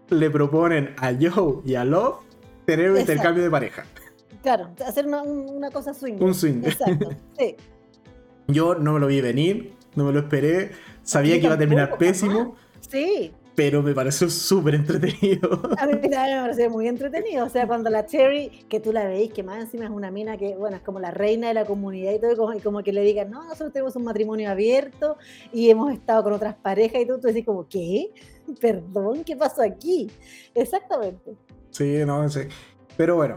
le 0.09 0.29
proponen 0.29 0.93
a 0.97 1.13
Joe 1.13 1.61
y 1.65 1.75
a 1.75 1.85
Love 1.85 2.17
tener 2.65 2.89
un 2.91 2.97
Exacto. 2.97 3.11
intercambio 3.13 3.43
de 3.43 3.49
pareja. 3.51 3.85
Claro, 4.41 4.69
hacer 4.85 5.07
una, 5.07 5.21
un- 5.21 5.49
una 5.49 5.71
cosa 5.71 5.93
swing. 5.93 6.15
Un 6.19 6.33
swing. 6.33 6.61
Exacto, 6.65 7.09
sí. 7.37 7.55
Yo 8.47 8.75
no 8.75 8.93
me 8.93 8.99
lo 8.99 9.07
vi 9.07 9.21
venir, 9.21 9.73
no 9.95 10.03
me 10.03 10.11
lo 10.11 10.19
esperé, 10.19 10.71
sabía 11.03 11.39
que 11.39 11.45
iba 11.45 11.55
a 11.55 11.57
terminar 11.57 11.97
pésimo, 11.97 12.55
Sí, 12.81 13.31
pero 13.55 13.83
me 13.83 13.93
pareció 13.93 14.29
súper 14.29 14.75
entretenido. 14.75 15.49
a 15.77 15.85
mí 15.85 15.93
también 15.93 16.11
me 16.11 16.41
pareció 16.41 16.69
muy 16.69 16.87
entretenido. 16.87 17.45
O 17.45 17.49
sea, 17.49 17.67
cuando 17.67 17.89
la 17.89 18.05
Cherry, 18.05 18.49
que 18.67 18.79
tú 18.79 18.91
la 18.91 19.05
veis, 19.05 19.31
que 19.31 19.43
más 19.43 19.59
encima 19.61 19.85
es 19.85 19.91
una 19.91 20.09
mina 20.11 20.37
que, 20.37 20.55
bueno, 20.55 20.77
es 20.77 20.81
como 20.81 20.99
la 20.99 21.11
reina 21.11 21.47
de 21.49 21.53
la 21.53 21.65
comunidad 21.65 22.13
y 22.13 22.19
todo, 22.19 22.31
y 22.31 22.35
como, 22.35 22.53
y 22.53 22.59
como 22.61 22.83
que 22.83 22.93
le 22.93 23.01
digan, 23.01 23.29
no, 23.29 23.43
nosotros 23.43 23.73
tenemos 23.73 23.95
un 23.95 24.03
matrimonio 24.05 24.49
abierto 24.49 25.17
y 25.51 25.69
hemos 25.69 25.93
estado 25.93 26.23
con 26.23 26.33
otras 26.33 26.55
parejas 26.55 27.01
y 27.01 27.05
todo, 27.05 27.19
tú 27.19 27.27
decís 27.27 27.45
como, 27.45 27.67
¿qué? 27.67 28.11
Perdón, 28.59 29.23
¿qué 29.23 29.35
pasó 29.35 29.61
aquí? 29.61 30.09
Exactamente. 30.55 31.35
Sí, 31.71 31.99
no, 32.05 32.27
sí. 32.29 32.41
Pero 32.97 33.15
bueno, 33.15 33.35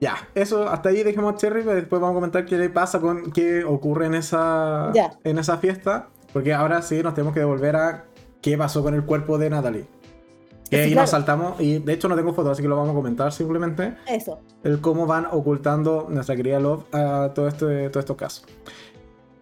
ya, 0.00 0.28
eso, 0.34 0.68
hasta 0.68 0.88
ahí 0.88 1.02
dejemos 1.02 1.34
a 1.34 1.36
Cherry, 1.36 1.62
pero 1.62 1.76
después 1.76 2.00
vamos 2.00 2.14
a 2.14 2.18
comentar 2.18 2.44
qué 2.44 2.56
le 2.56 2.70
pasa 2.70 3.00
con 3.00 3.30
qué 3.32 3.64
ocurre 3.64 4.06
en 4.06 4.14
esa, 4.14 4.90
Ya. 4.94 5.12
en 5.24 5.38
esa 5.38 5.58
fiesta, 5.58 6.08
porque 6.32 6.52
ahora 6.52 6.82
sí 6.82 7.02
nos 7.02 7.14
tenemos 7.14 7.34
que 7.34 7.40
devolver 7.40 7.76
a 7.76 8.04
qué 8.42 8.58
pasó 8.58 8.82
con 8.82 8.94
el 8.94 9.04
cuerpo 9.04 9.38
de 9.38 9.48
Natalie. 9.48 9.86
Que 10.68 10.76
Sí, 10.76 10.82
ahí 10.82 10.92
claro. 10.92 11.02
nos 11.02 11.10
saltamos, 11.10 11.60
y 11.60 11.78
de 11.78 11.92
hecho 11.92 12.08
no 12.08 12.16
tengo 12.16 12.32
fotos, 12.32 12.52
así 12.52 12.62
que 12.62 12.68
lo 12.68 12.76
vamos 12.76 12.90
a 12.92 12.94
comentar 12.94 13.32
simplemente, 13.32 13.94
Eso. 14.06 14.40
el 14.64 14.80
cómo 14.80 15.06
van 15.06 15.26
ocultando 15.30 16.06
nuestra 16.10 16.34
querida 16.34 16.60
Love 16.60 16.84
a 16.94 17.32
todo 17.34 17.48
este, 17.48 17.88
todos 17.90 18.02
estos 18.04 18.16
casos. 18.16 18.44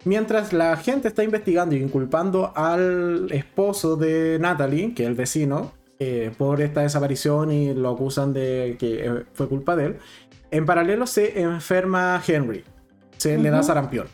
Mientras 0.03 0.51
la 0.51 0.75
gente 0.77 1.07
está 1.07 1.23
investigando 1.23 1.75
y 1.75 1.79
inculpando 1.81 2.51
al 2.55 3.31
esposo 3.31 3.95
de 3.95 4.39
Natalie, 4.39 4.93
que 4.93 5.03
es 5.03 5.09
el 5.09 5.15
vecino, 5.15 5.71
eh, 5.99 6.31
por 6.35 6.61
esta 6.61 6.81
desaparición 6.81 7.51
y 7.51 7.75
lo 7.75 7.91
acusan 7.91 8.33
de 8.33 8.75
que 8.79 9.05
eh, 9.05 9.23
fue 9.33 9.47
culpa 9.47 9.75
de 9.75 9.85
él, 9.85 9.97
en 10.49 10.65
paralelo 10.65 11.05
se 11.05 11.39
enferma 11.39 12.21
Henry, 12.27 12.63
se 13.17 13.37
le 13.37 13.51
da 13.51 13.61
sarampión. 13.63 14.07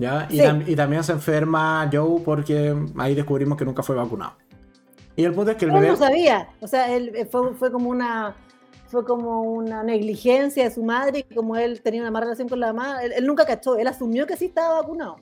¿Ya? 0.00 0.26
Y, 0.30 0.36
Sí. 0.38 0.42
tam- 0.42 0.64
y 0.66 0.74
también 0.74 1.04
se 1.04 1.12
enferma 1.12 1.88
Joe 1.92 2.20
porque 2.24 2.74
ahí 2.98 3.14
descubrimos 3.14 3.56
que 3.58 3.64
nunca 3.64 3.82
fue 3.82 3.94
vacunado. 3.96 4.32
Y 5.16 5.24
el 5.24 5.32
punto 5.34 5.50
es 5.50 5.56
que 5.56 5.66
el 5.66 5.70
Él 5.72 5.76
bebé... 5.76 5.88
no 5.88 5.96
sabía, 5.96 6.48
o 6.60 6.66
sea, 6.66 6.90
él 6.94 7.12
eh, 7.14 7.26
fue, 7.26 7.54
fue 7.54 7.70
como 7.70 7.90
una 7.90 8.34
fue 8.88 9.04
como 9.04 9.42
una 9.42 9.84
negligencia 9.84 10.64
de 10.64 10.70
su 10.74 10.82
madre 10.82 11.24
y 11.28 11.34
como 11.34 11.54
él 11.56 11.80
tenía 11.80 12.00
una 12.00 12.10
mala 12.10 12.24
relación 12.26 12.48
con 12.48 12.58
la 12.58 12.72
mamá, 12.72 13.00
él, 13.04 13.12
él 13.12 13.24
nunca 13.24 13.46
cachó, 13.46 13.76
él 13.76 13.86
asumió 13.86 14.26
que 14.26 14.36
sí 14.36 14.46
estaba 14.46 14.80
vacunado. 14.80 15.16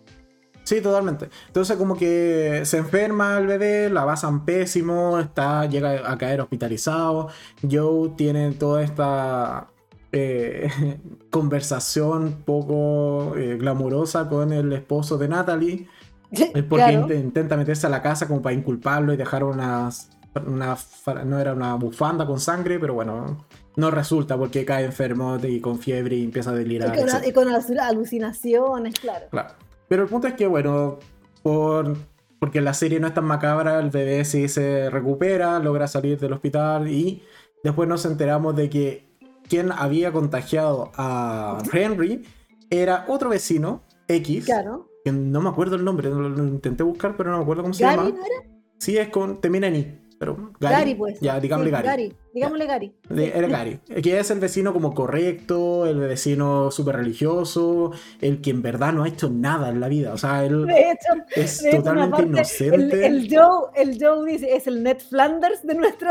Sí, 0.64 0.81
totalmente. 0.81 1.29
Entonces 1.49 1.76
como 1.76 1.95
que 1.97 2.62
se 2.64 2.79
enferma 2.79 3.37
el 3.39 3.47
bebé, 3.47 3.91
la 3.91 4.05
basan 4.07 4.45
pésimo, 4.47 5.18
está, 5.18 5.66
llega 5.66 6.11
a 6.11 6.16
caer 6.16 6.41
hospitalizado. 6.41 7.29
Joe 7.70 8.11
tiene 8.16 8.53
toda 8.53 8.83
esta 8.83 9.68
eh, 10.12 10.68
conversación 11.30 12.42
poco 12.44 13.34
eh, 13.36 13.56
glamurosa 13.56 14.28
con 14.28 14.52
el 14.52 14.72
esposo 14.72 15.18
de 15.18 15.28
Natalie. 15.28 15.86
Es 16.30 16.50
porque 16.64 16.84
Claro. 16.84 17.09
int- 17.09 17.20
intenta 17.20 17.56
meterse 17.56 17.86
a 17.86 17.90
la 17.90 18.02
casa 18.02 18.26
como 18.28 18.42
para 18.42 18.54
inculparlo 18.54 19.12
y 19.14 19.16
dejar 19.16 19.44
unas, 19.44 20.11
una, 20.46 20.76
no 21.24 21.38
era 21.38 21.54
una 21.54 21.74
bufanda 21.76 22.26
con 22.26 22.38
sangre, 22.38 22.78
pero 22.78 22.94
bueno, 22.94 23.46
no 23.76 23.90
resulta 23.90 24.36
porque 24.36 24.64
cae 24.64 24.84
enfermo 24.84 25.38
y 25.42 25.61
con 25.61 25.78
fiebre 25.78 26.16
y 26.16 26.24
empieza 26.24 26.50
a 26.50 26.54
Y 26.54 26.59
delirar. 26.59 26.94
con, 26.94 27.06
y 27.24 27.32
con 27.32 27.48
alu- 27.48 27.80
alucinaciones, 27.80 28.94
claro. 29.00 29.26
Claro. 29.30 29.54
Pero 29.88 30.02
el 30.02 30.09
punto 30.11 30.26
es 30.26 30.34
que, 30.34 30.46
bueno, 30.46 30.98
por, 31.42 31.96
porque 32.38 32.61
la 32.61 32.74
serie 32.74 33.00
no 33.00 33.06
es 33.06 33.14
tan 33.14 33.24
macabra, 33.24 33.78
el 33.78 33.88
bebé 33.88 34.22
sí 34.26 34.48
se 34.48 34.90
recupera, 34.90 35.59
logra 35.61 35.88
salir 35.88 36.18
del 36.20 36.34
hospital 36.34 36.88
y 36.88 37.22
después 37.64 37.88
nos 37.88 38.04
enteramos 38.04 38.54
de 38.54 38.68
que 38.68 39.07
quien 39.49 39.72
había 39.72 40.12
contagiado 40.12 40.90
a 40.96 41.59
Henry 41.72 42.24
era 42.70 43.05
otro 43.09 43.30
vecino, 43.30 43.82
X, 44.09 44.44
Claro. 44.46 44.88
que 45.05 45.12
no 45.12 45.40
me 45.40 45.49
acuerdo 45.49 45.76
el 45.76 45.84
nombre, 45.84 46.09
lo, 46.11 46.28
lo 46.28 46.44
intenté 46.44 46.82
buscar, 46.82 47.16
pero 47.16 47.30
no 47.30 47.38
me 47.38 47.42
acuerdo 47.42 47.62
cómo 47.62 47.74
se 47.74 47.84
llama. 47.84 48.03
¿no 48.05 48.09
era? 48.09 48.49
Sí, 48.78 48.96
es 48.96 49.09
con, 49.09 49.40
termina 49.40 49.66
en 49.68 49.76
I. 49.76 49.99
pero 50.18 50.53
Gary, 50.61 50.74
Gary, 50.74 50.94
pues. 50.94 51.20
ya, 51.20 51.40
digámosle 51.40 51.76
Sí, 51.76 51.82
Gary. 51.82 52.16
Digámosle 52.34 52.66
Gary. 52.66 52.94
Era 53.11 53.49
Gary, 53.49 53.80
que 54.03 54.18
es 54.18 54.30
el 54.30 54.38
vecino 54.40 54.72
como 54.72 54.94
correcto, 54.94 55.86
el 55.86 55.99
vecino 55.99 56.70
súper 56.70 56.96
religioso, 56.96 57.92
el 58.20 58.40
que 58.40 58.51
en 58.51 58.62
verdad 58.62 58.92
no 58.92 59.03
ha 59.05 59.09
hecho 59.09 59.28
nada 59.30 59.68
en 59.70 59.80
la 59.80 59.88
vida. 59.88 60.12
O 60.12 60.18
sea, 60.18 60.44
él 60.44 60.66
hecho, 60.70 61.14
es 61.34 61.62
totalmente 61.70 62.11
parte, 62.16 62.28
inocente. 62.28 63.07
El, 63.07 63.24
el 63.24 63.28
Joe, 63.36 63.70
el 63.74 63.99
Joe 64.01 64.30
dice, 64.30 64.55
es 64.55 64.66
el 64.66 64.82
Ned 64.82 64.99
Flanders 64.99 65.64
de 65.66 65.74
nuestro, 65.74 66.09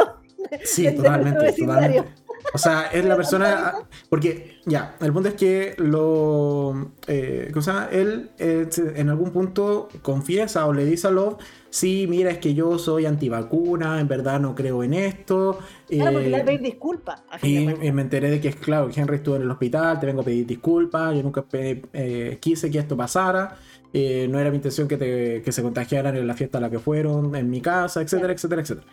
Sí, 0.64 0.84
de- 0.86 0.92
totalmente, 0.94 1.40
nuestro 1.40 1.66
totalmente. 1.66 2.10
O 2.54 2.58
sea, 2.58 2.88
es 2.94 3.04
la 3.06 3.16
persona. 3.16 3.74
Porque, 4.10 4.60
ya, 4.66 4.96
el 5.02 5.12
punto 5.14 5.30
es 5.30 5.36
que 5.36 5.76
lo. 5.78 6.92
Eh, 7.08 7.50
¿Cómo 7.52 7.62
se 7.62 7.72
llama? 7.72 7.90
Él 7.92 8.32
eh, 8.40 8.68
en 8.96 9.10
algún 9.10 9.32
punto 9.32 9.90
confiesa 10.02 10.66
o 10.66 10.74
le 10.74 10.86
dice 10.86 11.08
a 11.08 11.12
Love: 11.12 11.38
Sí, 11.70 12.06
mira, 12.10 12.32
es 12.32 12.38
que 12.38 12.54
yo 12.54 12.80
soy 12.80 13.06
antivacuna, 13.06 14.00
en 14.00 14.08
verdad 14.08 14.40
no 14.40 14.56
creo 14.56 14.82
en 14.84 14.94
esto. 14.94 15.60
Claro, 15.90 16.14
porque 16.14 16.28
eh, 16.28 16.30
le 16.32 16.38
va 16.38 16.44
a 16.44 16.46
pedir 16.46 16.62
disculpas. 16.62 17.22
y, 17.44 17.58
y 17.88 17.92
me 17.92 18.02
enteré 18.02 18.30
de 18.32 18.40
que, 18.40 18.52
claro, 18.54 18.88
que 18.90 19.00
Henry 19.00 19.18
estuvo 19.18 19.36
en 19.36 19.42
el 19.42 19.52
hospital, 19.52 20.00
te 20.00 20.06
vengo 20.06 20.22
a 20.22 20.26
pedir 20.26 20.46
disculpas, 20.48 21.16
yo 21.16 21.24
nunca 21.24 21.44
pe- 21.44 21.82
eh, 21.94 22.38
quise 22.40 22.72
que 22.72 22.80
esto 22.80 22.96
pasara, 22.96 23.58
eh, 23.94 24.28
no 24.30 24.40
era 24.40 24.50
mi 24.50 24.56
intención 24.56 24.88
que, 24.88 24.98
te- 24.98 25.42
que 25.44 25.52
se 25.52 25.62
contagiaran 25.62 26.16
en 26.16 26.26
la 26.26 26.34
fiesta 26.34 26.58
a 26.60 26.62
la 26.62 26.70
que 26.70 26.80
fueron, 26.80 27.36
en 27.36 27.50
mi 27.50 27.62
casa, 27.62 28.02
etcétera, 28.02 28.32
etcétera, 28.34 28.62
etcétera. 28.62 28.88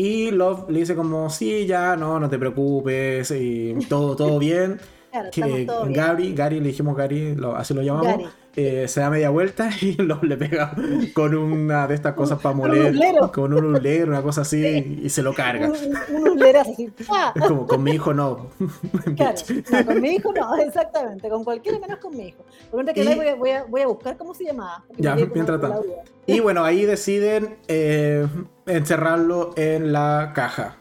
Y 0.00 0.30
Love 0.30 0.70
le 0.70 0.78
dice 0.78 0.94
como, 0.94 1.28
sí, 1.28 1.66
ya, 1.66 1.96
no, 1.96 2.20
no 2.20 2.30
te 2.30 2.38
preocupes, 2.38 3.32
y 3.32 3.74
todo, 3.88 4.14
todo 4.14 4.38
bien. 4.38 4.78
Claro, 5.10 5.30
Que 5.32 5.42
bien. 5.42 5.66
Gary, 5.92 6.34
Gary, 6.34 6.60
le 6.60 6.68
dijimos 6.68 6.96
Gary, 6.96 7.34
lo- 7.34 7.56
así 7.56 7.74
lo 7.74 7.82
llamamos, 7.82 8.30
eh, 8.54 8.86
se 8.88 9.00
da 9.00 9.08
media 9.10 9.30
vuelta 9.30 9.70
y 9.80 9.94
Love 9.94 10.22
le 10.24 10.36
pega 10.36 10.72
con 11.14 11.34
una 11.34 11.88
de 11.88 11.94
estas 11.96 12.14
cosas 12.14 12.38
para 12.40 12.54
moler, 12.54 12.94
con 13.32 13.52
un 13.54 13.74
uslero, 13.74 14.08
una 14.12 14.22
cosa 14.22 14.42
así, 14.42 15.00
y 15.02 15.08
se 15.08 15.22
lo 15.22 15.34
carga. 15.34 15.68
Un- 16.12 16.32
un- 16.32 16.56
así. 16.56 16.90
¡ah! 17.10 17.32
Es 17.34 17.42
como, 17.42 17.66
con 17.66 17.82
mi 17.82 17.92
hijo 17.92 18.14
no. 18.14 18.50
Claro, 19.16 19.36
no, 19.72 19.84
con 19.86 20.00
mi 20.00 20.10
hijo 20.10 20.32
no, 20.32 20.56
exactamente, 20.58 21.28
con 21.28 21.42
cualquiera 21.42 21.78
menos 21.80 21.98
con 21.98 22.16
mi 22.16 22.28
hijo. 22.28 22.44
Por 22.70 22.84
que 22.92 23.02
Y- 23.02 23.14
voy, 23.16 23.26
a, 23.28 23.34
voy, 23.34 23.50
a, 23.50 23.64
voy 23.64 23.80
a 23.80 23.86
buscar 23.88 24.16
cómo 24.16 24.32
se 24.34 24.44
llamaba. 24.44 24.84
Ya, 24.96 25.16
mientras 25.16 25.60
tanto. 25.60 25.84
Y 26.26 26.40
bueno, 26.40 26.62
ahí 26.62 26.84
deciden 26.84 27.56
eh, 27.66 28.26
encerrarlo 28.68 29.52
en 29.56 29.92
la 29.92 30.32
caja. 30.34 30.76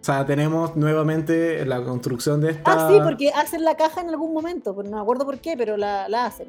O 0.00 0.04
sea, 0.04 0.26
tenemos 0.26 0.76
nuevamente 0.76 1.64
la 1.64 1.82
construcción 1.82 2.40
de 2.40 2.50
esta. 2.50 2.72
Ah, 2.86 2.88
sí, 2.90 2.98
porque 3.02 3.30
hacen 3.30 3.64
la 3.64 3.74
caja 3.76 4.02
en 4.02 4.10
algún 4.10 4.34
momento, 4.34 4.74
pero 4.76 4.88
no 4.90 4.96
me 4.96 5.02
acuerdo 5.02 5.24
por 5.24 5.38
qué, 5.38 5.54
pero 5.56 5.76
la, 5.76 6.08
la 6.08 6.26
hacen. 6.26 6.48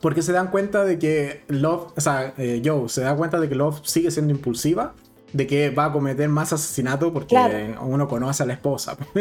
Porque 0.00 0.22
se 0.22 0.32
dan 0.32 0.48
cuenta 0.48 0.84
de 0.84 0.98
que 0.98 1.44
Love, 1.48 1.92
o 1.96 2.00
sea, 2.00 2.32
eh, 2.38 2.60
Joe 2.64 2.88
se 2.88 3.02
da 3.02 3.14
cuenta 3.14 3.38
de 3.38 3.48
que 3.48 3.54
Love 3.54 3.80
sigue 3.84 4.10
siendo 4.10 4.32
impulsiva, 4.32 4.94
de 5.32 5.46
que 5.46 5.70
va 5.70 5.84
a 5.86 5.92
cometer 5.92 6.28
más 6.28 6.52
asesinatos 6.52 7.12
porque 7.12 7.28
Claro. 7.36 7.82
uno 7.82 8.08
conoce 8.08 8.42
a 8.42 8.46
la 8.46 8.54
esposa. 8.54 8.96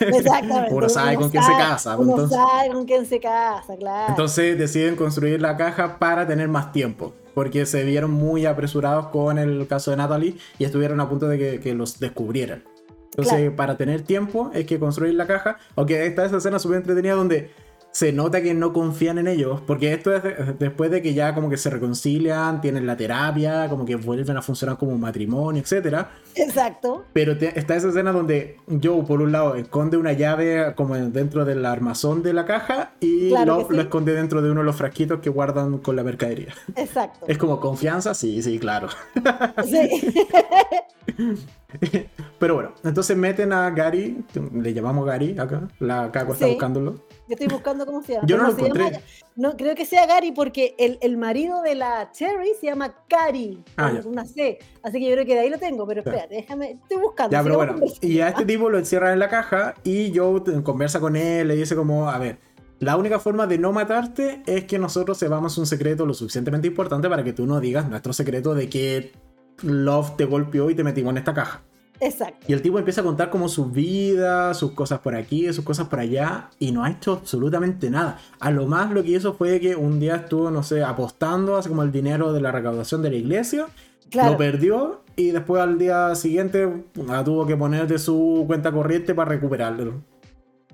Exactamente. 0.00 0.74
Uno 0.74 0.88
sabe 0.88 1.16
con 1.16 1.30
quién 1.30 1.42
se 1.42 1.50
sabe- 1.50 1.62
casa, 1.64 1.96
Uno 1.96 2.10
entonces- 2.12 2.36
sabe 2.38 2.72
con 2.72 2.84
quién 2.84 3.06
se 3.06 3.20
casa, 3.20 3.76
claro. 3.78 4.06
Entonces 4.10 4.58
deciden 4.58 4.96
construir 4.96 5.40
la 5.40 5.56
caja 5.56 5.98
para 5.98 6.26
tener 6.26 6.48
más 6.48 6.72
tiempo. 6.72 7.14
Porque 7.36 7.66
se 7.66 7.84
vieron 7.84 8.12
muy 8.12 8.46
apresurados 8.46 9.08
con 9.08 9.36
el 9.36 9.66
caso 9.66 9.90
de 9.90 9.98
Natalie 9.98 10.36
y 10.58 10.64
estuvieron 10.64 11.00
a 11.00 11.08
punto 11.10 11.28
de 11.28 11.36
que, 11.36 11.60
que 11.60 11.74
los 11.74 12.00
descubrieran. 12.00 12.64
Entonces, 13.10 13.34
Claro. 13.34 13.56
para 13.56 13.76
tener 13.76 14.00
tiempo, 14.00 14.50
hay 14.54 14.64
que 14.64 14.78
construir 14.78 15.12
la 15.14 15.26
caja. 15.26 15.58
Aunque 15.74 16.06
está 16.06 16.24
esa 16.24 16.38
escena 16.38 16.58
súper 16.58 16.78
entretenida 16.78 17.12
donde 17.12 17.50
se 17.96 18.12
nota 18.12 18.42
que 18.42 18.52
no 18.52 18.74
confían 18.74 19.16
en 19.16 19.26
ellos. 19.26 19.62
Porque 19.66 19.94
esto 19.94 20.14
es 20.14 20.22
de- 20.22 20.54
después 20.58 20.90
de 20.90 21.00
que 21.00 21.14
ya 21.14 21.34
como 21.34 21.48
que 21.48 21.56
se 21.56 21.70
reconcilian, 21.70 22.60
tienen 22.60 22.86
la 22.86 22.94
terapia, 22.94 23.70
como 23.70 23.86
que 23.86 23.96
vuelven 23.96 24.36
a 24.36 24.42
funcionar 24.42 24.76
como 24.76 24.92
un 24.92 25.00
matrimonio, 25.00 25.62
etcétera. 25.62 26.10
Exacto. 26.34 27.06
Pero 27.14 27.38
te- 27.38 27.58
está 27.58 27.74
esa 27.74 27.88
escena 27.88 28.12
donde 28.12 28.58
Joe, 28.82 29.02
por 29.04 29.22
un 29.22 29.32
lado, 29.32 29.54
esconde 29.54 29.96
una 29.96 30.12
llave 30.12 30.74
como 30.76 30.94
dentro 30.94 31.46
del 31.46 31.64
armazón 31.64 32.22
de 32.22 32.34
la 32.34 32.44
caja 32.44 32.92
y 33.00 33.30
Claro 33.30 33.66
sí. 33.70 33.74
lo 33.74 33.80
esconde 33.80 34.12
dentro 34.12 34.42
de 34.42 34.50
uno 34.50 34.60
de 34.60 34.66
los 34.66 34.76
frasquitos 34.76 35.20
que 35.20 35.30
guardan 35.30 35.78
con 35.78 35.96
la 35.96 36.02
mercadería. 36.04 36.52
Exacto. 36.74 37.24
Es 37.26 37.38
como 37.38 37.60
confianza, 37.60 38.12
sí, 38.12 38.42
sí, 38.42 38.58
claro. 38.58 38.88
Sí. 39.64 39.88
Pero 42.38 42.54
bueno, 42.54 42.72
entonces 42.84 43.16
meten 43.16 43.52
a 43.52 43.70
Gary, 43.70 44.22
le 44.52 44.74
llamamos 44.74 45.06
Gary 45.06 45.38
acá, 45.38 45.62
la 45.78 46.10
Caco 46.12 46.32
está 46.34 46.44
Sí. 46.46 46.52
buscándolo. 46.52 47.05
Yo 47.28 47.32
estoy 47.34 47.48
buscando 47.48 47.84
cómo 47.86 48.02
se 48.02 48.14
llama. 48.14 48.26
Yo 48.26 48.36
no 48.36 48.44
lo 48.44 48.50
llama- 48.56 48.66
encontré. 48.68 49.00
no, 49.34 49.56
creo 49.56 49.74
que 49.74 49.84
sea 49.84 50.06
Gary 50.06 50.30
porque 50.32 50.74
el, 50.78 50.98
el 51.00 51.16
marido 51.16 51.60
de 51.62 51.74
la 51.74 52.10
Cherry 52.12 52.52
se 52.60 52.66
llama 52.66 52.94
Cari, 53.08 53.62
Ah, 53.76 53.92
ya. 53.92 54.08
una 54.08 54.24
C. 54.24 54.58
Así 54.82 54.98
que 55.00 55.06
yo 55.06 55.12
creo 55.12 55.26
que 55.26 55.34
de 55.34 55.40
ahí 55.40 55.50
lo 55.50 55.58
tengo, 55.58 55.86
pero 55.86 56.02
Ya. 56.04 56.10
espérate, 56.10 56.34
déjame, 56.36 56.70
estoy 56.82 56.98
buscando. 56.98 57.32
Ya, 57.32 57.42
pero 57.42 57.56
bueno, 57.56 57.76
y 58.00 58.20
a 58.20 58.28
este 58.28 58.44
tipo 58.44 58.70
lo 58.70 58.78
encierran 58.78 59.12
en 59.12 59.18
la 59.18 59.28
caja 59.28 59.74
y 59.82 60.16
Joe 60.16 60.42
conversa 60.62 61.00
con 61.00 61.16
él, 61.16 61.48
le 61.48 61.56
dice 61.56 61.74
como, 61.74 62.08
a 62.08 62.18
ver, 62.18 62.38
la 62.78 62.96
única 62.96 63.18
forma 63.18 63.46
de 63.46 63.58
no 63.58 63.72
matarte 63.72 64.42
es 64.46 64.64
que 64.64 64.78
nosotros 64.78 65.18
sepamos 65.18 65.56
un 65.58 65.66
secreto 65.66 66.06
lo 66.06 66.14
suficientemente 66.14 66.68
importante 66.68 67.08
para 67.08 67.24
que 67.24 67.32
tú 67.32 67.46
no 67.46 67.58
digas 67.58 67.88
nuestro 67.88 68.12
secreto 68.12 68.54
de 68.54 68.68
que 68.68 69.12
Love 69.62 70.16
te 70.16 70.26
golpeó 70.26 70.68
y 70.70 70.74
te 70.74 70.84
metimos 70.84 71.10
en 71.12 71.18
esta 71.18 71.32
caja. 71.34 71.62
Exacto. 72.00 72.44
Y 72.48 72.52
el 72.52 72.62
tipo 72.62 72.78
empieza 72.78 73.00
a 73.00 73.04
contar 73.04 73.30
como 73.30 73.48
su 73.48 73.66
vida, 73.66 74.52
sus 74.54 74.72
cosas 74.72 74.98
por 75.00 75.14
aquí, 75.14 75.52
sus 75.52 75.64
cosas 75.64 75.88
por 75.88 75.98
allá, 76.00 76.50
y 76.58 76.72
no 76.72 76.84
ha 76.84 76.90
hecho 76.90 77.12
absolutamente 77.12 77.88
nada. 77.90 78.18
A 78.38 78.50
lo 78.50 78.66
más 78.66 78.90
lo 78.92 79.02
que 79.02 79.10
hizo 79.10 79.32
fue 79.34 79.60
que 79.60 79.76
un 79.76 79.98
día 79.98 80.16
estuvo, 80.16 80.50
no 80.50 80.62
sé, 80.62 80.82
apostando, 80.82 81.56
así 81.56 81.68
como 81.68 81.82
el 81.82 81.92
dinero 81.92 82.32
de 82.32 82.40
la 82.40 82.52
recaudación 82.52 83.02
de 83.02 83.10
la 83.10 83.16
iglesia, 83.16 83.66
Claro. 84.10 84.32
lo 84.32 84.36
perdió, 84.38 85.00
y 85.16 85.30
después 85.30 85.62
al 85.62 85.78
día 85.78 86.14
siguiente 86.14 86.84
la 86.94 87.24
tuvo 87.24 87.46
que 87.46 87.56
poner 87.56 87.86
de 87.86 87.98
su 87.98 88.44
cuenta 88.46 88.70
corriente 88.70 89.14
para 89.14 89.30
recuperarlo. 89.30 90.02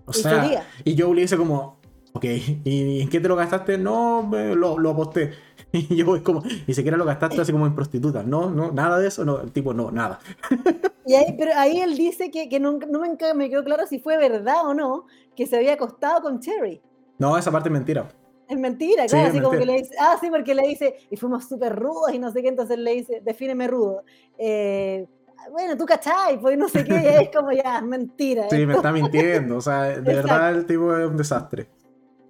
O 0.05 0.13
sea, 0.13 0.67
y 0.85 1.01
Joe 1.01 1.15
le 1.15 1.23
dice 1.23 1.37
como, 1.37 1.79
ok, 2.13 2.25
¿y 2.65 3.01
en 3.01 3.09
qué 3.09 3.21
te 3.21 3.29
lo 3.29 3.37
gastaste? 3.37 3.79
No, 3.79 4.29
lo 4.57 4.91
aposté. 4.91 5.31
Y 5.91 5.97
yo 5.97 6.15
es 6.17 6.23
como, 6.23 6.43
ni 6.67 6.75
siquiera 6.75 6.97
lo 6.97 7.05
gastaste 7.05 7.41
así 7.41 7.51
como 7.53 7.67
en 7.67 7.75
prostitutas. 7.75 8.27
No, 8.27 8.51
no, 8.51 8.73
nada 8.73 8.99
de 8.99 9.09
eso. 9.09 9.25
No, 9.25 9.41
el 9.41 9.53
tipo, 9.53 9.73
no, 9.75 9.91
nada. 9.91 10.19
Y 11.05 11.15
ahí, 11.15 11.35
pero 11.37 11.51
ahí 11.57 11.81
él 11.81 11.97
dice 11.97 12.31
que, 12.31 12.49
que 12.49 12.61
no, 12.61 12.79
no 12.89 13.01
me, 13.01 13.17
me 13.35 13.51
quedó 13.51 13.65
claro 13.65 13.87
si 13.89 13.99
fue 13.99 14.19
verdad 14.19 14.65
o 14.67 14.73
no, 14.73 15.07
que 15.35 15.47
se 15.47 15.57
había 15.57 15.73
acostado 15.73 16.23
con 16.23 16.39
Cherry. 16.39 16.81
No, 17.19 17.37
esa 17.37 17.51
parte 17.51 17.69
es 17.69 17.73
mentira. 17.73 18.09
Es 18.49 18.57
mentira, 18.59 19.09
Sí, 19.09 19.09
claro, 19.09 19.25
es 19.25 19.31
así 19.31 19.41
como 19.41 19.51
que 19.53 19.67
mentira. 19.67 19.77
le 19.79 19.83
dice, 19.83 19.95
ah, 19.99 20.17
sí, 20.21 20.29
porque 20.31 20.55
le 20.55 20.63
dice, 20.69 20.95
y 21.11 21.17
fuimos 21.17 21.49
súper 21.49 21.75
rudos 21.75 22.13
y 22.15 22.19
no 22.21 22.31
sé 22.31 22.41
qué, 22.43 22.49
entonces 22.49 22.79
le 22.79 22.93
dice, 22.93 23.21
defíneme 23.25 23.67
rudo. 23.67 24.05
Eh, 24.39 25.09
bueno, 25.51 25.77
tú 25.77 25.87
cachai, 25.87 26.41
pues 26.41 26.57
no 26.57 26.69
sé 26.69 26.85
qué, 26.85 27.17
es 27.23 27.31
como 27.37 27.51
ya, 27.51 27.79
es 27.79 27.83
mentira. 27.85 28.47
Sí, 28.49 28.57
me 28.59 28.75
esto. 28.75 28.77
está 28.77 28.93
mintiendo. 28.93 29.57
O 29.57 29.61
sea, 29.61 29.83
de 29.83 29.93
Exacto. 29.97 30.15
verdad 30.15 30.51
el 30.55 30.67
tipo 30.67 30.97
es 30.97 31.07
un 31.11 31.17
desastre. 31.17 31.69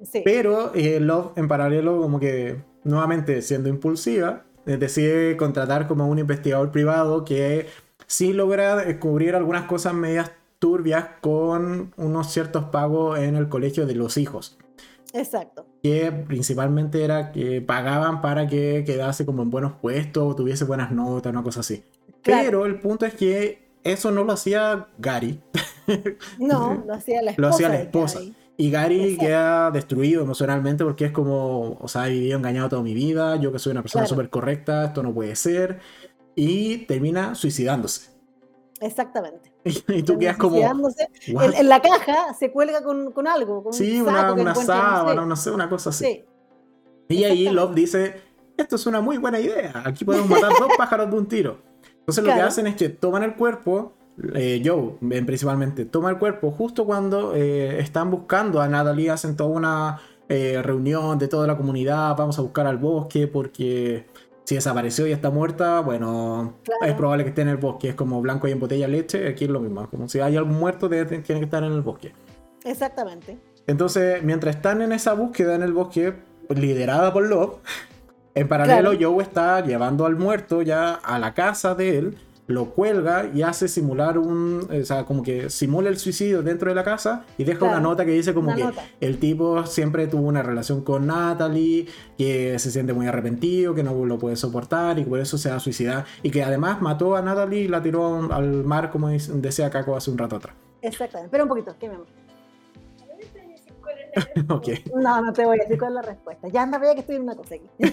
Sí, 0.02 0.22
Pero 0.24 0.72
eh, 0.74 0.98
Love, 0.98 1.32
en 1.36 1.46
paralelo, 1.46 2.00
como 2.00 2.18
que 2.18 2.64
nuevamente 2.84 3.42
siendo 3.42 3.68
impulsiva, 3.68 4.44
eh, 4.66 4.76
decide 4.76 5.36
contratar 5.36 5.88
como 5.88 6.08
un 6.08 6.18
investigador 6.18 6.70
privado 6.70 7.24
que 7.24 7.66
sí 8.06 8.32
logra 8.32 8.76
descubrir 8.76 9.34
algunas 9.34 9.64
cosas 9.64 9.94
medias 9.94 10.32
turbias 10.58 11.06
con 11.20 11.92
unos 11.96 12.32
ciertos 12.32 12.64
pagos 12.66 13.18
en 13.18 13.34
el 13.34 13.48
colegio 13.48 13.86
de 13.86 13.94
los 13.94 14.16
hijos. 14.16 14.58
exacto. 15.12 15.66
Que 15.82 16.12
principalmente 16.12 17.02
era 17.02 17.32
que 17.32 17.60
pagaban 17.60 18.20
para 18.20 18.46
que 18.46 18.84
quedase 18.86 19.26
como 19.26 19.42
en 19.42 19.50
buenos 19.50 19.72
puestos, 19.72 20.36
tuviese 20.36 20.64
buenas 20.64 20.92
notas, 20.92 21.32
una 21.32 21.42
cosa 21.42 21.60
así. 21.60 21.82
Claro. 22.22 22.44
Pero 22.44 22.66
el 22.66 22.78
punto 22.78 23.04
es 23.04 23.14
que 23.14 23.66
eso 23.82 24.12
no 24.12 24.22
lo 24.22 24.32
hacía 24.32 24.86
Gary. 24.98 25.40
No, 26.38 26.84
lo 26.86 26.94
hacía 26.94 27.22
la 27.22 27.32
esposa. 27.32 27.48
Lo 27.48 27.54
hacía 27.54 27.68
la 27.68 27.76
de 27.76 27.82
esposa. 27.82 28.18
Gary. 28.20 28.36
Y 28.56 28.70
Gary 28.70 29.16
queda 29.18 29.70
destruido 29.70 30.22
emocionalmente 30.22 30.84
porque 30.84 31.06
es 31.06 31.12
como, 31.12 31.78
o 31.80 31.88
sea, 31.88 32.06
he 32.08 32.12
vivido 32.12 32.38
engañado 32.38 32.68
toda 32.68 32.82
mi 32.82 32.94
vida, 32.94 33.36
yo 33.36 33.50
que 33.50 33.58
soy 33.58 33.72
una 33.72 33.82
persona 33.82 34.02
Claro. 34.04 34.14
súper 34.14 34.30
correcta, 34.30 34.84
esto 34.86 35.02
no 35.02 35.12
puede 35.12 35.34
ser. 35.36 35.80
Y 36.34 36.78
termina 36.86 37.34
suicidándose. 37.34 38.10
Exactamente. 38.80 39.52
Y, 39.88 40.02
tú 40.02 40.18
quedas 40.18 40.36
como. 40.36 40.56
En, 40.56 41.54
en 41.54 41.68
la 41.68 41.80
caja 41.80 42.34
se 42.34 42.50
cuelga 42.50 42.82
con, 42.82 43.12
con 43.12 43.28
algo, 43.28 43.62
con 43.62 43.72
sí, 43.72 44.00
un 44.00 44.08
una, 44.08 44.22
saco 44.22 44.34
que 44.34 44.40
una 44.42 44.50
encuentra, 44.50 44.74
no 44.74 44.80
sé. 44.82 44.88
sábana, 44.90 45.26
no 45.26 45.36
sé, 45.36 45.50
una 45.52 45.68
cosa 45.68 45.90
así. 45.90 46.04
Sí, 46.04 46.24
Y 47.08 47.24
ahí. 47.24 47.48
Love 47.48 47.74
dice, 47.74 48.20
esto 48.56 48.76
es 48.76 48.86
una 48.86 49.00
muy 49.00 49.18
buena 49.18 49.38
idea, 49.38 49.82
aquí 49.84 50.04
podemos 50.04 50.28
matar 50.28 50.50
dos 50.58 50.70
pájaros 50.76 51.10
de 51.10 51.16
un 51.16 51.26
tiro. 51.26 51.58
Entonces 52.00 52.24
lo 52.24 52.34
que 52.34 52.40
hacen 52.40 52.66
es 52.66 52.74
que 52.74 52.88
toman 52.88 53.22
el 53.22 53.36
cuerpo, 53.36 53.94
eh, 54.34 54.62
Joe 54.64 54.94
eh, 55.10 55.22
principalmente, 55.24 55.84
toma 55.86 56.10
el 56.10 56.18
cuerpo 56.18 56.50
justo 56.50 56.84
cuando 56.84 57.34
eh, 57.34 57.80
están 57.80 58.10
buscando 58.10 58.60
a 58.60 58.68
Natalie, 58.68 59.10
hacen 59.10 59.36
toda 59.36 59.50
una 59.50 60.00
eh, 60.28 60.60
reunión 60.62 61.18
de 61.18 61.28
toda 61.28 61.46
la 61.46 61.56
comunidad, 61.56 62.16
vamos 62.16 62.38
a 62.38 62.42
buscar 62.42 62.66
al 62.66 62.78
bosque 62.78 63.26
porque 63.26 64.06
si 64.44 64.54
desapareció 64.56 65.06
y 65.06 65.12
está 65.12 65.30
muerta, 65.30 65.80
bueno, 65.80 66.54
Claro. 66.64 66.84
es 66.86 66.94
probable 66.94 67.24
que 67.24 67.30
esté 67.30 67.42
en 67.42 67.48
el 67.48 67.56
bosque, 67.58 67.88
es 67.90 67.94
como 67.94 68.20
blanco 68.20 68.48
y 68.48 68.52
en 68.52 68.60
botella 68.60 68.86
de 68.86 68.92
leche, 68.92 69.28
aquí 69.28 69.44
es 69.44 69.50
lo 69.50 69.60
mismo, 69.60 69.88
como 69.88 70.08
si 70.08 70.20
hay 70.20 70.36
algún 70.36 70.58
muerto 70.58 70.88
tiene 70.88 71.22
que 71.22 71.32
estar 71.40 71.62
en 71.64 71.72
el 71.72 71.82
bosque. 71.82 72.12
exactamente. 72.64 73.38
Entonces, 73.66 74.22
mientras 74.24 74.56
están 74.56 74.82
en 74.82 74.90
esa 74.92 75.12
búsqueda 75.14 75.54
en 75.54 75.62
el 75.62 75.72
bosque, 75.72 76.14
liderada 76.48 77.12
por 77.12 77.24
Love, 77.28 77.54
en 78.34 78.48
paralelo 78.48 78.90
Claro. 78.90 79.12
Joe 79.14 79.22
está 79.22 79.60
llevando 79.64 80.04
al 80.06 80.16
muerto 80.16 80.62
ya 80.62 80.94
a 80.94 81.18
la 81.20 81.32
casa 81.34 81.74
de 81.76 81.98
él, 81.98 82.16
lo 82.52 82.70
cuelga 82.70 83.30
y 83.32 83.42
hace 83.42 83.68
simular 83.68 84.18
un, 84.18 84.68
o 84.70 84.84
sea, 84.84 85.04
como 85.04 85.22
que 85.22 85.50
simula 85.50 85.88
el 85.88 85.98
suicidio 85.98 86.42
dentro 86.42 86.68
de 86.68 86.74
la 86.74 86.84
casa 86.84 87.24
y 87.38 87.44
deja 87.44 87.64
una 87.64 87.80
nota 87.80 88.04
que 88.04 88.12
dice 88.12 88.34
como 88.34 88.54
que 88.54 88.64
nota. 88.64 88.84
el 89.00 89.18
tipo 89.18 89.66
siempre 89.66 90.06
tuvo 90.06 90.28
una 90.28 90.42
relación 90.42 90.82
con 90.82 91.06
Natalie, 91.06 91.86
que 92.16 92.58
se 92.58 92.70
siente 92.70 92.92
muy 92.92 93.06
arrepentido, 93.06 93.74
que 93.74 93.82
no 93.82 94.04
lo 94.04 94.18
puede 94.18 94.36
soportar 94.36 94.98
y 94.98 95.04
que 95.04 95.10
por 95.10 95.20
eso 95.20 95.38
se 95.38 95.50
va 95.50 95.56
a 95.56 95.60
suicidar 95.60 96.04
y 96.22 96.30
que 96.30 96.42
además 96.42 96.80
mató 96.80 97.16
a 97.16 97.22
Natalie 97.22 97.60
y 97.60 97.68
la 97.68 97.82
tiró 97.82 98.32
al 98.32 98.64
mar 98.64 98.90
como 98.90 99.08
decía 99.08 99.70
Caco 99.70 99.96
hace 99.96 100.10
un 100.10 100.18
rato 100.18 100.36
atrás. 100.36 100.54
Exactamente. 100.82 101.26
Espera 101.26 101.44
un 101.44 101.48
poquito, 101.48 101.76
que 101.78 101.88
me 101.88 101.96
ok. 104.48 104.68
No, 104.94 105.20
no 105.22 105.32
te 105.32 105.44
voy 105.44 105.58
a 105.58 105.62
decir 105.62 105.78
cuál 105.78 105.92
es 105.92 105.94
la 105.96 106.02
respuesta. 106.02 106.48
Ya 106.48 106.62
anda, 106.62 106.78
vea 106.78 106.94
que 106.94 107.00
estoy 107.00 107.16
en 107.16 107.22
una 107.22 107.36
cosa 107.36 107.54
aquí. 107.54 107.68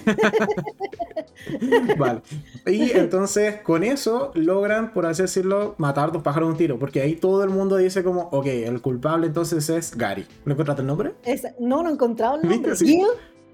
Vale. 1.98 2.22
Y 2.66 2.90
entonces 2.92 3.60
con 3.62 3.82
eso 3.84 4.30
logran, 4.34 4.92
por 4.92 5.06
así 5.06 5.22
decirlo, 5.22 5.74
matar 5.78 6.12
dos 6.12 6.22
pájaros 6.22 6.48
de 6.48 6.52
un 6.52 6.58
tiro. 6.58 6.78
Porque 6.78 7.00
ahí 7.00 7.16
todo 7.16 7.44
el 7.44 7.50
mundo 7.50 7.76
dice 7.76 8.02
como, 8.04 8.22
ok, 8.32 8.46
el 8.46 8.80
culpable 8.80 9.26
entonces 9.26 9.68
es 9.70 9.96
Gary. 9.96 10.26
¿No 10.44 10.52
encontraste 10.52 10.82
el 10.82 10.86
nombre? 10.88 11.14
Esa- 11.24 11.54
no, 11.58 11.82
no 11.82 11.90
he 11.90 11.92
encontrado 11.92 12.36
el 12.36 12.48
nombre. 12.48 12.76
Gil, 12.76 13.06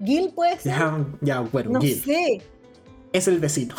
Gil 0.03 0.31
puede 0.35 0.57
ser. 0.59 0.73
Ya, 0.73 1.05
ya 1.21 1.39
bueno, 1.41 1.71
no 1.71 1.81
Gil. 1.81 1.95
sé. 2.03 2.41
Es 3.13 3.27
el 3.27 3.39
vecino. 3.39 3.73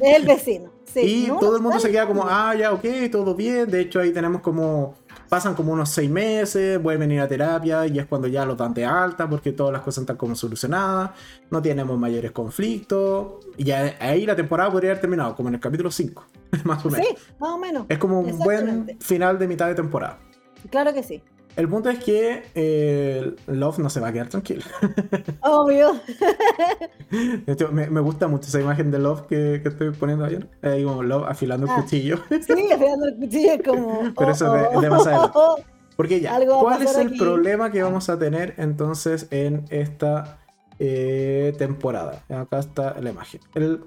Es 0.00 0.16
el 0.16 0.26
vecino. 0.26 0.70
Sí. 0.84 1.00
y 1.24 1.26
No, 1.28 1.38
todo 1.38 1.56
el 1.56 1.62
mundo 1.62 1.78
se 1.78 1.90
queda 1.90 2.06
como, 2.06 2.24
ah, 2.26 2.54
ya, 2.54 2.72
ok, 2.72 2.84
todo 3.10 3.34
bien. 3.34 3.70
De 3.70 3.80
hecho, 3.80 4.00
ahí 4.00 4.12
tenemos 4.12 4.42
como, 4.42 4.94
pasan 5.34 5.56
como 5.56 5.72
unos 5.72 5.90
seis 5.90 6.08
meses, 6.08 6.80
vuelven 6.80 7.10
a 7.10 7.14
ir 7.14 7.20
a 7.20 7.26
terapia 7.26 7.88
y 7.88 7.98
es 7.98 8.06
cuando 8.06 8.28
ya 8.28 8.46
lo 8.46 8.54
dan 8.54 8.72
de 8.72 8.84
alta 8.84 9.28
porque 9.28 9.50
todas 9.50 9.72
las 9.72 9.82
cosas 9.82 10.02
están 10.02 10.16
como 10.16 10.36
solucionadas, 10.36 11.10
no 11.50 11.60
tenemos 11.60 11.98
mayores 11.98 12.30
conflictos. 12.30 13.44
Y 13.56 13.64
ya 13.64 13.96
ahí 13.98 14.26
la 14.26 14.36
temporada 14.36 14.70
podría 14.70 14.92
haber 14.92 15.00
terminado, 15.00 15.34
como 15.34 15.48
en 15.48 15.56
el 15.56 15.60
capítulo 15.60 15.90
5, 15.90 16.24
más 16.64 16.86
o 16.86 16.88
menos. 16.88 17.04
Sí, 17.04 17.16
más 17.40 17.50
o 17.50 17.58
menos. 17.58 17.86
Es 17.88 17.98
como 17.98 18.20
un 18.20 18.38
buen 18.38 18.96
final 19.00 19.36
de 19.36 19.48
mitad 19.48 19.66
de 19.66 19.74
temporada. 19.74 20.20
Claro 20.70 20.94
que 20.94 21.02
sí. 21.02 21.20
El 21.56 21.68
punto 21.68 21.88
es 21.88 21.98
que 22.02 22.42
eh, 22.54 23.34
Love 23.46 23.78
no 23.78 23.88
se 23.90 24.00
va 24.00 24.08
a 24.08 24.12
quedar 24.12 24.28
tranquilo. 24.28 24.62
Obvio. 25.42 25.92
De 27.46 27.52
hecho, 27.52 27.70
me, 27.70 27.88
me 27.88 28.00
gusta 28.00 28.26
mucho 28.28 28.48
esa 28.48 28.60
imagen 28.60 28.90
de 28.90 28.98
Love 28.98 29.22
que, 29.28 29.60
que 29.62 29.68
estoy 29.68 29.90
poniendo 29.92 30.24
ayer. 30.24 30.48
Ahí 30.62 30.82
como 30.84 31.02
Love 31.02 31.26
afilando 31.28 31.66
el 31.66 31.72
Ah. 31.72 31.80
cuchillo. 31.82 32.18
Sí, 32.28 32.72
afilando 32.72 33.06
el 33.06 33.16
cuchillo 33.16 33.52
como. 33.64 34.12
Pero 34.18 34.30
eso 34.32 34.56
es 34.56 34.70
de- 34.72 34.80
de 34.80 34.90
más 34.90 35.06
adelante. 35.06 35.38
Porque 35.96 36.20
ya, 36.20 36.34
Algo 36.34 36.54
va 36.54 36.58
a 36.58 36.62
¿cuál 36.78 36.82
es 36.82 36.96
el 36.96 37.06
aquí. 37.08 37.18
problema 37.18 37.70
que 37.70 37.82
vamos 37.82 38.08
a 38.08 38.18
tener 38.18 38.54
entonces 38.56 39.28
en 39.30 39.64
esta 39.70 40.38
eh, 40.80 41.54
temporada? 41.56 42.24
Acá 42.28 42.58
está 42.58 42.98
la 43.00 43.10
imagen. 43.10 43.40
El, 43.54 43.80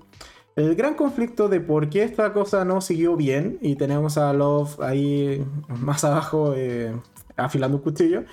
el 0.56 0.74
gran 0.76 0.94
conflicto 0.96 1.50
de 1.50 1.60
por 1.60 1.90
qué 1.90 2.04
esta 2.04 2.32
cosa 2.32 2.64
no 2.64 2.80
siguió 2.80 3.18
bien, 3.18 3.58
y 3.62 3.76
tenemos 3.76 4.18
a 4.18 4.32
Love 4.32 4.80
ahí 4.80 5.46
más 5.68 6.06
abajo 6.06 6.54
eh, 6.56 6.96
afilando 7.38 7.78
un 7.78 7.84
cuchillo, 7.84 8.24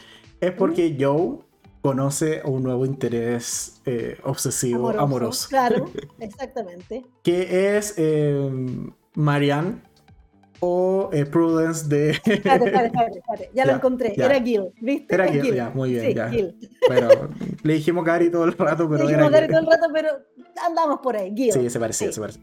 es 0.41 0.53
porque 0.53 0.97
Joe 0.99 1.39
conoce 1.83 2.41
un 2.45 2.63
nuevo 2.63 2.87
interés 2.87 3.81
eh, 3.85 4.17
obsesivo, 4.25 4.91
amoroso, 4.91 5.49
Claro, 5.51 5.91
exactamente. 6.19 7.05
que 7.23 7.77
es 7.77 7.95
eh, 7.99 8.51
Marianne 9.15 9.83
o 10.61 11.11
eh, 11.13 11.27
Prudence 11.27 11.87
de... 11.89 12.11
Espérate, 12.13 12.65
espérate, 12.67 12.87
espérate. 13.19 13.51
Ya, 13.53 13.65
Ya, 13.65 13.67
lo 13.67 13.73
encontré. 13.77 14.15
ya. 14.17 14.25
Era 14.27 14.41
Gil. 14.43 14.73
¿Viste? 14.81 15.15
Era 15.15 15.29
Gil, 15.29 15.55
ya, 15.55 15.71
muy 15.75 15.91
bien, 15.91 16.07
Sí, 16.07 16.15
ya. 16.15 16.31
Gil. 16.31 16.57
Pero 16.89 17.09
le 17.63 17.75
dijimos 17.75 18.03
Gary 18.05 18.31
todo 18.31 18.45
el 18.45 18.53
rato, 18.53 18.89
pero 18.89 19.07
Dijimos 19.07 19.29
era 19.29 19.41
Gary 19.41 19.49
todo 19.49 19.61
el 19.61 19.67
rato, 19.67 19.87
pero 19.93 20.09
andamos 20.67 21.01
por 21.03 21.17
ahí. 21.19 21.35
Gil. 21.37 21.53
Sí, 21.53 21.69
se 21.69 21.79
parecía, 21.79 22.07
Sí. 22.07 22.13
se 22.15 22.21
parecía. 22.21 22.43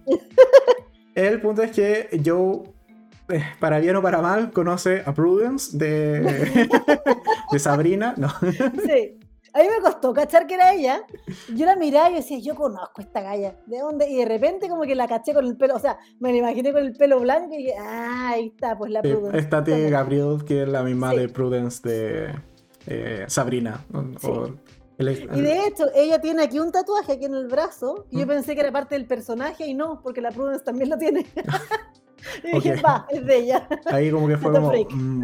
El 1.15 1.41
punto 1.41 1.63
es 1.63 1.71
que 1.71 2.21
Joe, 2.23 2.61
para 3.59 3.79
bien 3.79 3.95
o 3.95 4.01
para 4.01 4.21
mal, 4.21 4.51
conoce 4.51 5.03
a 5.05 5.13
Prudence 5.13 5.77
de, 5.77 6.67
de 7.51 7.59
Sabrina. 7.59 8.13
No, 8.17 8.29
Sí. 8.85 9.17
A 9.53 9.59
mí 9.59 9.65
me 9.67 9.81
costó 9.83 10.13
cachar 10.13 10.47
que 10.47 10.53
era 10.53 10.73
ella. 10.73 11.03
Yo 11.53 11.65
la 11.65 11.75
miraba 11.75 12.09
y 12.09 12.13
decía, 12.15 12.39
yo 12.39 12.55
conozco 12.55 13.01
a 13.01 13.03
esta 13.03 13.19
galla. 13.19 13.57
¿De 13.65 13.79
dónde? 13.79 14.07
Y 14.09 14.15
de 14.15 14.23
repente 14.25 14.69
como 14.69 14.83
que 14.83 14.95
la 14.95 15.09
caché 15.09 15.33
con 15.33 15.45
el 15.45 15.57
pelo, 15.57 15.75
o 15.75 15.79
sea, 15.79 15.97
me 16.21 16.31
la 16.31 16.37
imaginé 16.37 16.71
con 16.71 16.81
el 16.83 16.93
pelo 16.93 17.19
blanco 17.19 17.53
y 17.53 17.57
dije, 17.57 17.73
ah, 17.77 18.29
ahí 18.29 18.47
está, 18.47 18.77
pues 18.77 18.91
la 18.91 18.99
eh, 18.99 19.01
Prudence. 19.01 19.37
esta 19.37 19.57
Exactamente. 19.57 19.89
Gabriel, 19.89 20.37
que 20.47 20.61
es 20.63 20.69
la 20.69 20.83
misma 20.83 21.11
Sí. 21.11 21.17
de 21.17 21.27
Prudence 21.27 21.81
de 21.89 22.33
eh, 22.87 23.25
Sabrina. 23.27 23.83
Sí. 24.21 24.27
o 24.27 24.45
el- 24.99 25.29
Y 25.35 25.41
de 25.41 25.65
hecho, 25.67 25.87
ella 25.95 26.21
tiene 26.21 26.43
aquí 26.43 26.57
un 26.57 26.71
tatuaje 26.71 27.11
aquí 27.11 27.25
en 27.25 27.33
el 27.33 27.47
brazo 27.47 28.05
y 28.09 28.19
yo 28.19 28.25
Mm. 28.25 28.29
pensé 28.29 28.55
que 28.55 28.61
era 28.61 28.71
parte 28.71 28.95
del 28.95 29.05
personaje 29.05 29.67
y 29.67 29.73
no, 29.73 29.99
porque 30.01 30.21
la 30.21 30.31
Prudence 30.31 30.63
también 30.63 30.89
lo 30.89 30.97
tiene. 30.97 31.25
y 32.43 32.51
dije, 32.53 32.81
va, 32.81 33.05
es 33.09 33.25
de 33.25 33.37
ella. 33.37 33.67
Ahí 33.91 34.11
como 34.11 34.27
que 34.27 34.37
fue 34.37 34.51
como, 34.51 34.69
freak. 34.69 34.91
mm, 34.91 35.23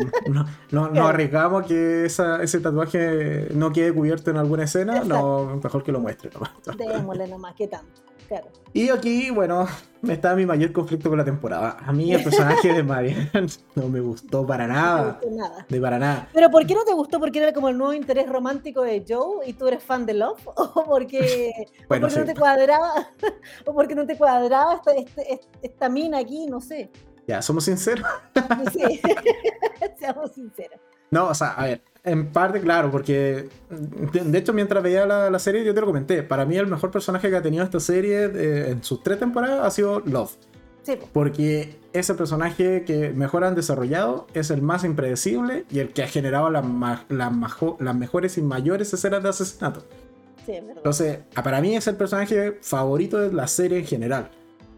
no, 0.71 0.89
no, 0.89 1.07
arriesgamos 1.07 1.65
que 1.65 2.05
esa- 2.05 2.41
ese 2.41 2.59
tatuaje 2.59 3.47
no 3.53 3.71
quede 3.71 3.93
cubierto 3.93 4.31
en 4.31 4.37
alguna 4.37 4.63
escena, 4.63 5.03
no, 5.03 5.59
mejor 5.63 5.83
que 5.83 5.91
lo 5.91 5.99
muestre. 5.99 6.29
nomás. 6.33 6.51
Démosle 6.77 7.27
nomás, 7.27 7.53
¿qué 7.55 7.67
tanto? 7.67 8.01
Claro. 8.27 8.47
Y 8.73 8.89
aquí, 8.89 9.29
bueno, 9.31 9.65
está 10.07 10.35
mi 10.35 10.45
mayor 10.45 10.71
conflicto 10.73 11.09
con 11.09 11.17
la 11.17 11.25
temporada. 11.25 11.77
A 11.85 11.93
mí 11.93 12.13
el 12.13 12.23
personaje 12.23 12.73
de 12.73 12.83
Marianne 12.83 13.29
no 13.75 13.87
me 13.87 13.99
gustó 14.01 14.45
para 14.45 14.67
No 14.67 14.73
nada. 14.73 15.03
me 15.03 15.11
gustó 15.11 15.29
nada. 15.31 15.65
De 15.69 15.81
para 15.81 15.97
nada. 15.99 16.27
Pero 16.33 16.49
¿por 16.51 16.65
qué 16.67 16.73
no 16.75 16.83
te 16.83 16.93
gustó? 16.93 17.19
¿Porque 17.19 17.39
era 17.39 17.53
como 17.53 17.69
el 17.69 17.77
nuevo 17.77 17.93
interés 17.93 18.27
romántico 18.29 18.81
de 18.81 19.03
Joe 19.07 19.47
y 19.47 19.53
tú 19.53 19.67
eres 19.67 19.83
fan 19.83 20.05
de 20.05 20.13
Love? 20.15 20.41
¿O 20.55 20.83
porque, 20.85 21.51
o 21.57 21.87
Bueno, 21.87 22.07
porque 22.07 22.13
sí. 22.13 22.19
no 22.19 22.25
te 22.25 22.35
cuadraba? 22.35 23.09
¿O 23.65 23.73
porque 23.73 23.95
no 23.95 24.05
te 24.05 24.17
cuadraba 24.17 24.75
esta, 24.75 24.91
este- 24.93 25.39
esta 25.61 25.89
mina 25.89 26.19
aquí? 26.19 26.45
No 26.47 26.59
sé. 26.61 26.91
Ya, 27.27 27.41
somos 27.41 27.65
sinceros. 27.65 28.05
No 28.35 28.71
sé. 28.71 29.01
Seamos 29.99 30.31
sinceros. 30.33 30.79
No, 31.11 31.27
o 31.29 31.33
sea, 31.33 31.51
a 31.51 31.65
ver, 31.65 31.81
en 32.07 32.27
parte, 32.27 32.59
claro, 32.61 32.89
porque 32.91 33.49
de, 33.69 34.21
de 34.21 34.37
hecho, 34.37 34.53
mientras 34.53 34.81
veía 34.83 35.05
la, 35.05 35.29
la 35.29 35.39
serie, 35.39 35.63
yo 35.63 35.73
te 35.73 35.81
lo 35.81 35.85
comenté. 35.87 36.23
Para 36.23 36.45
mí, 36.45 36.57
el 36.57 36.67
mejor 36.67 36.89
personaje 36.91 37.29
que 37.29 37.35
ha 37.35 37.41
tenido 37.41 37.63
esta 37.63 37.79
serie 37.79 38.25
eh, 38.33 38.71
en 38.71 38.83
sus 38.83 39.03
tres 39.03 39.19
temporadas 39.19 39.65
ha 39.65 39.69
sido 39.71 39.99
Love. 40.01 40.31
Sí, 40.83 40.95
po. 40.95 41.07
Porque 41.11 41.77
ese 41.93 42.13
personaje 42.15 42.83
que 42.85 43.09
mejor 43.11 43.43
han 43.43 43.55
desarrollado 43.55 44.27
es 44.33 44.49
el 44.51 44.61
más 44.61 44.83
impredecible 44.85 45.65
y 45.69 45.79
el 45.79 45.89
que 45.93 46.03
ha 46.03 46.07
generado 46.07 46.49
las 46.49 46.63
ma- 46.65 47.05
las 47.09 47.95
mejores 47.95 48.37
y 48.37 48.41
mayores 48.41 48.93
escenas 48.93 49.21
de 49.21 49.29
asesinato. 49.29 49.81
sí, 50.45 50.53
es 50.53 50.61
verdad. 50.61 50.77
Entonces, 50.77 51.19
para 51.43 51.59
mí 51.59 51.75
es 51.75 51.87
el 51.87 51.97
personaje 51.97 52.57
favorito 52.61 53.17
de 53.19 53.33
la 53.33 53.47
serie 53.47 53.79
en 53.79 53.85
general. 53.85 54.29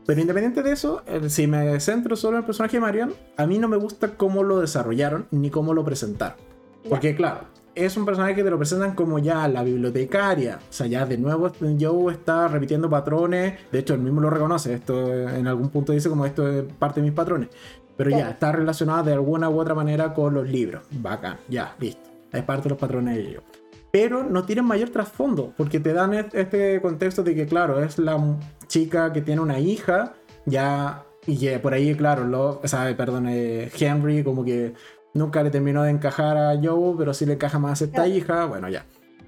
Pero 0.07 0.21
independiente 0.21 0.63
de 0.63 0.71
eso, 0.71 1.03
si 1.27 1.45
me 1.45 1.79
centro 1.79 2.15
solo 2.15 2.37
en 2.37 2.41
el 2.41 2.45
personaje 2.47 2.77
de 2.77 2.81
Marian, 2.81 3.13
a 3.37 3.45
mí 3.45 3.59
no 3.59 3.67
me 3.67 3.77
gusta 3.77 4.15
cómo 4.17 4.41
lo 4.41 4.59
desarrollaron 4.59 5.27
ni 5.29 5.51
cómo 5.51 5.75
lo 5.75 5.85
presentaron. 5.85 6.35
Ya. 6.83 6.89
Porque 6.89 7.15
claro, 7.15 7.41
es 7.75 7.95
un 7.97 8.05
personaje 8.05 8.35
que 8.35 8.43
te 8.43 8.49
lo 8.49 8.57
presentan 8.57 8.93
como 8.95 9.19
ya 9.19 9.47
la 9.47 9.63
bibliotecaria. 9.63 10.59
O 10.61 10.73
sea, 10.73 10.87
ya 10.87 11.05
de 11.05 11.17
nuevo 11.17 11.51
Joe 11.79 12.13
está 12.13 12.47
repitiendo 12.47 12.89
patrones. 12.89 13.53
De 13.71 13.79
hecho, 13.79 13.93
él 13.93 14.01
mismo 14.01 14.21
lo 14.21 14.29
reconoce. 14.29 14.73
Esto 14.73 15.11
en 15.29 15.47
algún 15.47 15.69
punto 15.69 15.91
dice 15.93 16.09
como 16.09 16.25
esto 16.25 16.47
es 16.47 16.63
parte 16.77 16.99
de 17.01 17.05
mis 17.07 17.15
patrones. 17.15 17.49
Pero 17.97 18.09
ya, 18.11 18.17
Claro. 18.17 18.31
está 18.31 18.51
relacionada 18.53 19.03
de 19.03 19.13
alguna 19.13 19.49
u 19.49 19.59
otra 19.59 19.75
manera 19.75 20.13
con 20.13 20.33
los 20.33 20.47
libros. 20.47 20.83
Bacán, 20.91 21.37
ya, 21.49 21.75
listo. 21.79 22.01
Es 22.31 22.43
parte 22.43 22.63
de 22.63 22.69
los 22.69 22.77
patrones 22.79 23.15
de 23.15 23.21
ellos 23.29 23.43
pero 23.91 24.23
no 24.23 24.43
tienen 24.43 24.65
mayor 24.65 24.89
trasfondo, 24.89 25.51
porque 25.57 25.79
te 25.79 25.93
dan 25.93 26.13
est- 26.13 26.35
este 26.35 26.79
contexto 26.79 27.23
de 27.23 27.33
que, 27.33 27.47
claro, 27.47 27.83
es 27.83 27.97
la 27.97 28.23
chica 28.67 29.11
que 29.11 29.23
tiene 29.23 29.41
una 29.41 29.57
hija, 29.57 30.13
ya, 30.45 31.05
y 31.25 31.39
que 31.39 31.57
por 31.57 31.73
ahí, 31.73 31.95
claro, 31.95 32.23
lo, 32.25 32.59
o 32.63 32.67
sea, 32.67 32.95
perdón, 32.95 33.25
eh, 33.27 33.71
Henry 33.79 34.23
como 34.23 34.45
que 34.45 34.73
nunca 35.13 35.43
le 35.43 35.49
terminó 35.49 35.83
de 35.83 35.91
encajar 35.91 36.37
a 36.37 36.59
Joe, 36.61 36.95
pero 36.97 37.13
sí 37.13 37.25
le 37.25 37.33
encaja 37.33 37.59
más 37.59 37.81
a 37.81 37.85
esta 37.85 38.03
Claro. 38.03 38.09
hija, 38.11 38.45
bueno, 38.45 38.69
ya. 38.69 38.85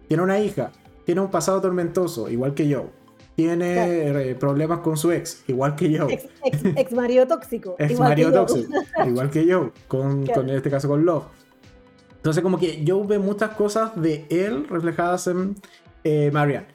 Tiene 0.07 0.23
una 0.23 0.39
hija, 0.39 0.71
tiene 1.05 1.21
un 1.21 1.29
pasado 1.31 1.61
tormentoso, 1.61 2.29
igual 2.29 2.53
que 2.53 2.73
Joe. 2.73 2.89
Tiene 3.35 3.73
Claro. 3.73 4.19
eh, 4.19 4.35
problemas 4.35 4.79
con 4.79 4.97
su 4.97 5.11
ex, 5.11 5.43
igual 5.47 5.75
que 5.75 5.97
Joe. 5.97 6.13
Ex, 6.13 6.25
ex, 6.43 6.65
ex 6.77 6.91
marido 6.93 7.25
tóxico. 7.27 7.75
Ex 7.79 7.91
igual 7.91 8.09
marido 8.09 8.31
tóxico, 8.31 8.73
igual 9.07 9.29
que 9.29 9.45
yo, 9.45 9.71
con, 9.87 10.23
Claro. 10.25 10.41
con 10.41 10.49
en 10.49 10.55
este 10.57 10.69
caso 10.69 10.87
con 10.87 11.05
Love. 11.05 11.23
Entonces, 12.17 12.43
como 12.43 12.59
que 12.59 12.83
yo 12.83 13.03
veo 13.03 13.19
muchas 13.19 13.51
cosas 13.51 13.99
de 13.99 14.25
él 14.29 14.67
reflejadas 14.69 15.25
en 15.27 15.55
eh, 16.03 16.29
Marianne. 16.31 16.67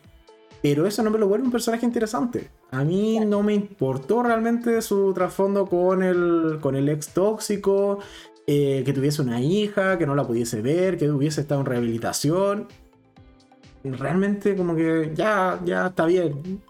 Pero 0.62 0.86
eso 0.86 1.02
no 1.04 1.10
me 1.10 1.18
lo 1.18 1.28
vuelve 1.28 1.44
un 1.44 1.52
personaje 1.52 1.86
interesante. 1.86 2.50
A 2.72 2.82
mí 2.82 3.20
no 3.24 3.44
me 3.44 3.54
importó 3.54 4.24
realmente 4.24 4.82
su 4.82 5.12
trasfondo 5.14 5.66
con 5.66 6.02
el, 6.02 6.58
con 6.60 6.74
el 6.74 6.88
ex 6.88 7.10
tóxico, 7.10 8.00
eh, 8.46 8.82
que 8.84 8.92
tuviese 8.92 9.22
una 9.22 9.40
hija, 9.40 9.98
que 9.98 10.06
no 10.06 10.14
la 10.14 10.26
pudiese 10.26 10.62
ver, 10.62 10.96
que 10.96 11.10
hubiese 11.10 11.40
estado 11.40 11.60
en 11.60 11.66
rehabilitación. 11.66 12.68
Realmente 13.82 14.56
como 14.56 14.74
que 14.74 15.12
ya, 15.14 15.60
ya 15.64 15.86
está 15.86 16.06
bien. 16.06 16.60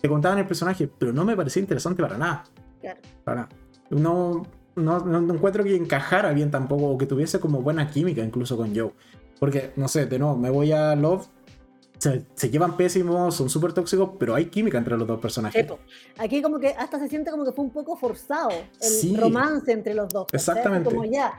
Te 0.00 0.08
contaban 0.08 0.38
el 0.38 0.46
personaje, 0.46 0.88
pero 0.98 1.12
no 1.12 1.24
me 1.24 1.36
parecía 1.36 1.60
interesante 1.60 2.02
para 2.02 2.18
nada. 2.18 2.44
Claro. 2.80 3.00
Para. 3.24 3.48
No, 3.90 4.46
no, 4.76 5.00
no, 5.00 5.20
no 5.20 5.34
encuentro 5.34 5.64
que 5.64 5.76
encajara 5.76 6.32
bien 6.32 6.50
tampoco, 6.50 6.86
o 6.86 6.98
que 6.98 7.06
tuviese 7.06 7.40
como 7.40 7.60
buena 7.60 7.88
química 7.90 8.22
incluso 8.22 8.56
con 8.56 8.74
Joe. 8.74 8.92
Porque, 9.38 9.72
no 9.76 9.88
sé, 9.88 10.06
de 10.06 10.18
nuevo, 10.18 10.36
me 10.36 10.50
voy 10.50 10.72
a 10.72 10.94
Love. 10.94 11.26
Se, 12.00 12.24
se 12.34 12.50
llevan 12.50 12.76
pésimos, 12.76 13.34
son 13.36 13.48
súper 13.48 13.72
tóxicos, 13.72 14.10
pero 14.18 14.34
hay 14.34 14.46
química 14.46 14.78
entre 14.78 14.96
los 14.96 15.06
dos 15.06 15.20
personajes. 15.20 15.62
Epo. 15.64 15.78
Aquí 16.18 16.40
como 16.42 16.58
que 16.58 16.68
hasta 16.68 16.98
se 16.98 17.08
siente 17.08 17.30
como 17.30 17.44
que 17.44 17.52
fue 17.52 17.64
un 17.64 17.70
poco 17.70 17.96
forzado 17.96 18.50
el 18.50 18.88
Sí. 18.88 19.16
romance 19.16 19.70
entre 19.70 19.94
los 19.94 20.08
dos. 20.08 20.26
Exactamente. 20.32 20.88
Como 20.90 21.04
ya, 21.04 21.32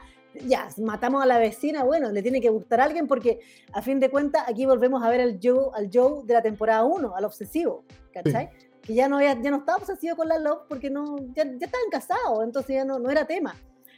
ya, 0.48 0.70
matamos 0.78 1.22
a 1.24 1.26
la 1.26 1.40
vecina, 1.40 1.84
bueno, 1.84 2.12
le 2.12 2.22
tiene 2.22 2.40
que 2.40 2.50
gustar 2.50 2.80
a 2.80 2.84
alguien 2.86 3.08
porque 3.08 3.40
a 3.74 3.82
fin 3.82 4.00
de 4.00 4.10
cuentas 4.10 4.44
aquí 4.48 4.66
volvemos 4.66 5.04
a 5.04 5.10
ver 5.10 5.20
al 5.22 5.40
Joe, 5.42 5.70
al 5.74 5.90
Joe 5.92 6.24
de 6.26 6.34
la 6.36 6.42
temporada 6.42 6.84
1, 6.86 7.16
al 7.16 7.26
obsesivo, 7.26 7.84
¿cachai? 8.14 8.50
Que 8.82 8.94
ya 8.94 9.08
no, 9.10 9.18
había- 9.18 9.40
ya 9.42 9.52
no 9.52 9.58
estaba 9.58 9.78
obsesivo 9.80 10.16
con 10.16 10.28
la 10.30 10.38
Love 10.40 10.62
porque 10.70 10.90
no, 10.90 11.18
ya, 11.36 11.44
ya 11.44 11.66
estaban 11.66 11.90
casados, 11.92 12.44
entonces 12.44 12.76
ya 12.76 12.86
no, 12.86 12.98
no 13.00 13.10
era 13.10 13.26
tema. 13.26 13.56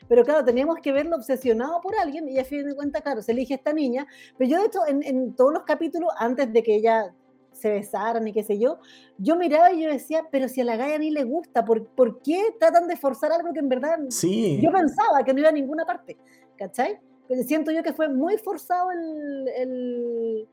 Pero 0.07 0.23
claro, 0.23 0.43
teníamos 0.45 0.77
que 0.81 0.91
verlo 0.91 1.15
obsesionado 1.15 1.79
por 1.81 1.95
alguien 1.95 2.27
y 2.29 2.39
a 2.39 2.45
fin 2.45 2.65
de 2.67 2.75
cuentas, 2.75 3.01
claro, 3.01 3.21
se 3.21 3.31
elige 3.31 3.53
esta 3.55 3.73
niña. 3.73 4.05
Pero 4.37 4.49
yo, 4.51 4.59
de 4.59 4.65
hecho, 4.67 4.79
en, 4.87 5.03
en 5.03 5.33
todos 5.35 5.53
los 5.53 5.63
capítulos, 5.63 6.09
antes 6.17 6.51
de 6.51 6.63
que 6.63 6.75
ella 6.75 7.13
se 7.51 7.69
besaran 7.69 8.27
y 8.27 8.33
qué 8.33 8.43
sé 8.43 8.57
yo, 8.59 8.79
yo 9.17 9.35
miraba 9.35 9.71
y 9.71 9.83
yo 9.83 9.89
decía, 9.89 10.25
pero 10.31 10.47
si 10.49 10.61
a 10.61 10.65
la 10.65 10.75
Gaia 10.75 10.97
ni 10.97 11.11
le 11.11 11.23
gusta, 11.23 11.63
¿por, 11.63 11.85
por 11.87 12.21
qué 12.21 12.41
tratan 12.59 12.87
de 12.87 12.97
forzar 12.97 13.31
algo 13.31 13.53
que 13.53 13.59
en 13.59 13.69
verdad 13.69 13.97
Sí, 14.09 14.59
yo 14.61 14.71
pensaba 14.71 15.23
que 15.23 15.33
no 15.33 15.39
iba 15.39 15.49
a 15.49 15.53
ninguna 15.53 15.85
parte? 15.85 16.17
¿Cachai? 16.57 16.99
Pero 17.27 17.43
siento 17.43 17.71
yo 17.71 17.83
que 17.83 17.93
fue 17.93 18.09
muy 18.09 18.37
forzado 18.37 18.91
el, 18.91 19.47
el, 19.55 20.47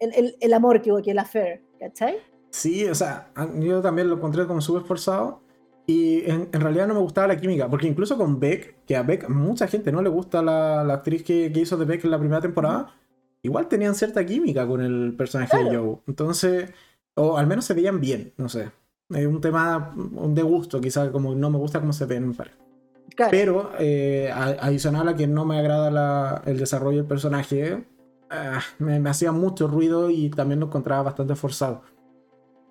el, 0.00 0.36
el- 0.40 0.54
amor 0.54 0.80
que 0.80 0.90
hubo, 0.92 1.02
que 1.02 1.12
el 1.12 1.18
affair, 1.18 1.62
¿cachai? 1.78 2.16
sí, 2.50 2.86
o 2.86 2.94
sea, 2.94 3.30
yo 3.60 3.80
también 3.80 4.08
lo 4.08 4.16
encontré 4.16 4.46
como 4.46 4.60
súper 4.60 4.82
forzado. 4.82 5.40
Y 5.90 6.22
en, 6.30 6.48
en 6.52 6.60
realidad 6.60 6.86
no 6.86 6.94
me 6.94 7.00
gustaba 7.00 7.26
la 7.26 7.36
química, 7.36 7.68
porque 7.68 7.88
incluso 7.88 8.16
con 8.16 8.38
Beck, 8.38 8.76
que 8.86 8.94
a 8.96 9.02
Beck 9.02 9.28
mucha 9.28 9.66
gente 9.66 9.90
no 9.90 10.02
le 10.02 10.08
gusta 10.08 10.40
la, 10.40 10.84
la 10.84 10.94
actriz 10.94 11.24
que, 11.24 11.50
que 11.52 11.60
hizo 11.60 11.76
de 11.76 11.84
Beck 11.84 12.04
en 12.04 12.12
la 12.12 12.18
primera 12.18 12.40
temporada, 12.40 12.94
igual 13.42 13.66
tenían 13.66 13.96
cierta 13.96 14.24
química 14.24 14.68
con 14.68 14.80
el 14.82 15.14
personaje 15.18 15.56
de 15.64 15.76
Joe. 15.76 15.96
Entonces, 16.06 16.70
o 17.14 17.36
al 17.36 17.48
menos 17.48 17.64
se 17.64 17.74
veían 17.74 17.98
bien, 18.00 18.32
no 18.36 18.48
sé. 18.48 18.70
Es 19.08 19.26
un 19.26 19.40
tema 19.40 19.92
un 19.96 20.32
de 20.34 20.42
gusto, 20.42 20.80
quizás 20.80 21.08
como 21.10 21.34
no 21.34 21.50
me 21.50 21.58
gusta 21.58 21.80
cómo 21.80 21.92
se 21.92 22.06
ven 22.06 22.22
en 22.22 22.34
pareja. 22.34 22.56
Claro. 23.16 23.30
Pero 23.32 23.70
eh, 23.80 24.30
adicional 24.32 25.08
a 25.08 25.16
que 25.16 25.26
no 25.26 25.44
me 25.44 25.58
agrada 25.58 25.90
la- 25.90 26.42
el 26.46 26.56
desarrollo 26.58 26.98
del 26.98 27.06
personaje, 27.06 27.84
ah, 28.30 28.60
me, 28.78 29.00
me 29.00 29.10
hacía 29.10 29.32
mucho 29.32 29.66
ruido 29.66 30.08
y 30.10 30.30
también 30.30 30.60
lo 30.60 30.66
encontraba 30.66 31.02
bastante 31.02 31.34
forzado. 31.34 31.82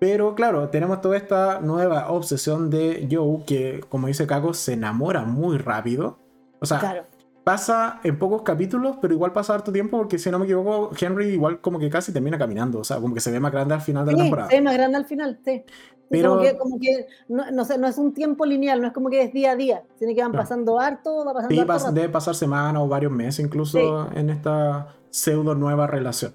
Pero 0.00 0.34
claro, 0.34 0.68
tenemos 0.70 1.00
toda 1.02 1.16
esta 1.16 1.60
nueva 1.60 2.10
obsesión 2.10 2.70
de 2.70 3.06
Joe 3.10 3.44
que, 3.46 3.84
como 3.88 4.06
dice 4.08 4.26
Kako, 4.26 4.54
se 4.54 4.72
enamora 4.72 5.24
muy 5.24 5.58
rápido. 5.58 6.18
O 6.58 6.66
sea, 6.66 6.78
claro. 6.80 7.04
pasa 7.44 8.00
en 8.02 8.18
pocos 8.18 8.40
capítulos, 8.42 8.96
pero 9.00 9.12
igual 9.14 9.32
pasa 9.32 9.54
harto 9.54 9.70
tiempo 9.70 9.98
porque 9.98 10.18
si 10.18 10.30
no 10.30 10.38
me 10.38 10.46
equivoco, 10.46 10.90
Henry 10.98 11.28
igual 11.34 11.60
como 11.60 11.78
que 11.78 11.90
casi 11.90 12.12
termina 12.12 12.38
caminando. 12.38 12.78
O 12.80 12.84
sea, 12.84 12.96
como 12.98 13.12
que 13.14 13.20
se 13.20 13.30
ve 13.30 13.38
más 13.40 13.52
grande 13.52 13.74
al 13.74 13.82
final 13.82 14.06
de 14.06 14.12
la 14.12 14.18
temporada. 14.18 14.48
se 14.48 14.56
ve 14.56 14.62
más 14.62 14.74
grande 14.74 14.96
al 14.96 15.04
final, 15.04 15.38
sí. 15.44 15.62
Pero- 16.08 16.30
Como 16.30 16.42
que, 16.42 16.56
como 16.58 16.78
que 16.80 17.06
no, 17.28 17.50
no, 17.52 17.64
sé, 17.64 17.78
no 17.78 17.86
es 17.86 17.96
un 17.98 18.12
tiempo 18.12 18.44
lineal, 18.44 18.80
no 18.80 18.88
es 18.88 18.92
como 18.92 19.10
que 19.10 19.22
es 19.22 19.32
día 19.32 19.52
a 19.52 19.56
día, 19.56 19.84
tiene 19.98 20.14
que 20.14 20.22
van 20.22 20.32
Claro. 20.32 20.42
pasando 20.42 20.80
harto, 20.80 21.24
va 21.24 21.34
pasando 21.34 21.54
Sí, 21.54 21.60
harto 21.60 21.92
debe 21.92 22.08
pasar 22.08 22.34
semanas 22.34 22.82
o 22.82 22.88
varios 22.88 23.12
meses 23.12 23.44
incluso 23.44 24.10
en 24.12 24.28
esta 24.30 24.88
pseudo 25.10 25.54
nueva 25.54 25.86
relación. 25.86 26.34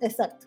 Exacto. 0.00 0.45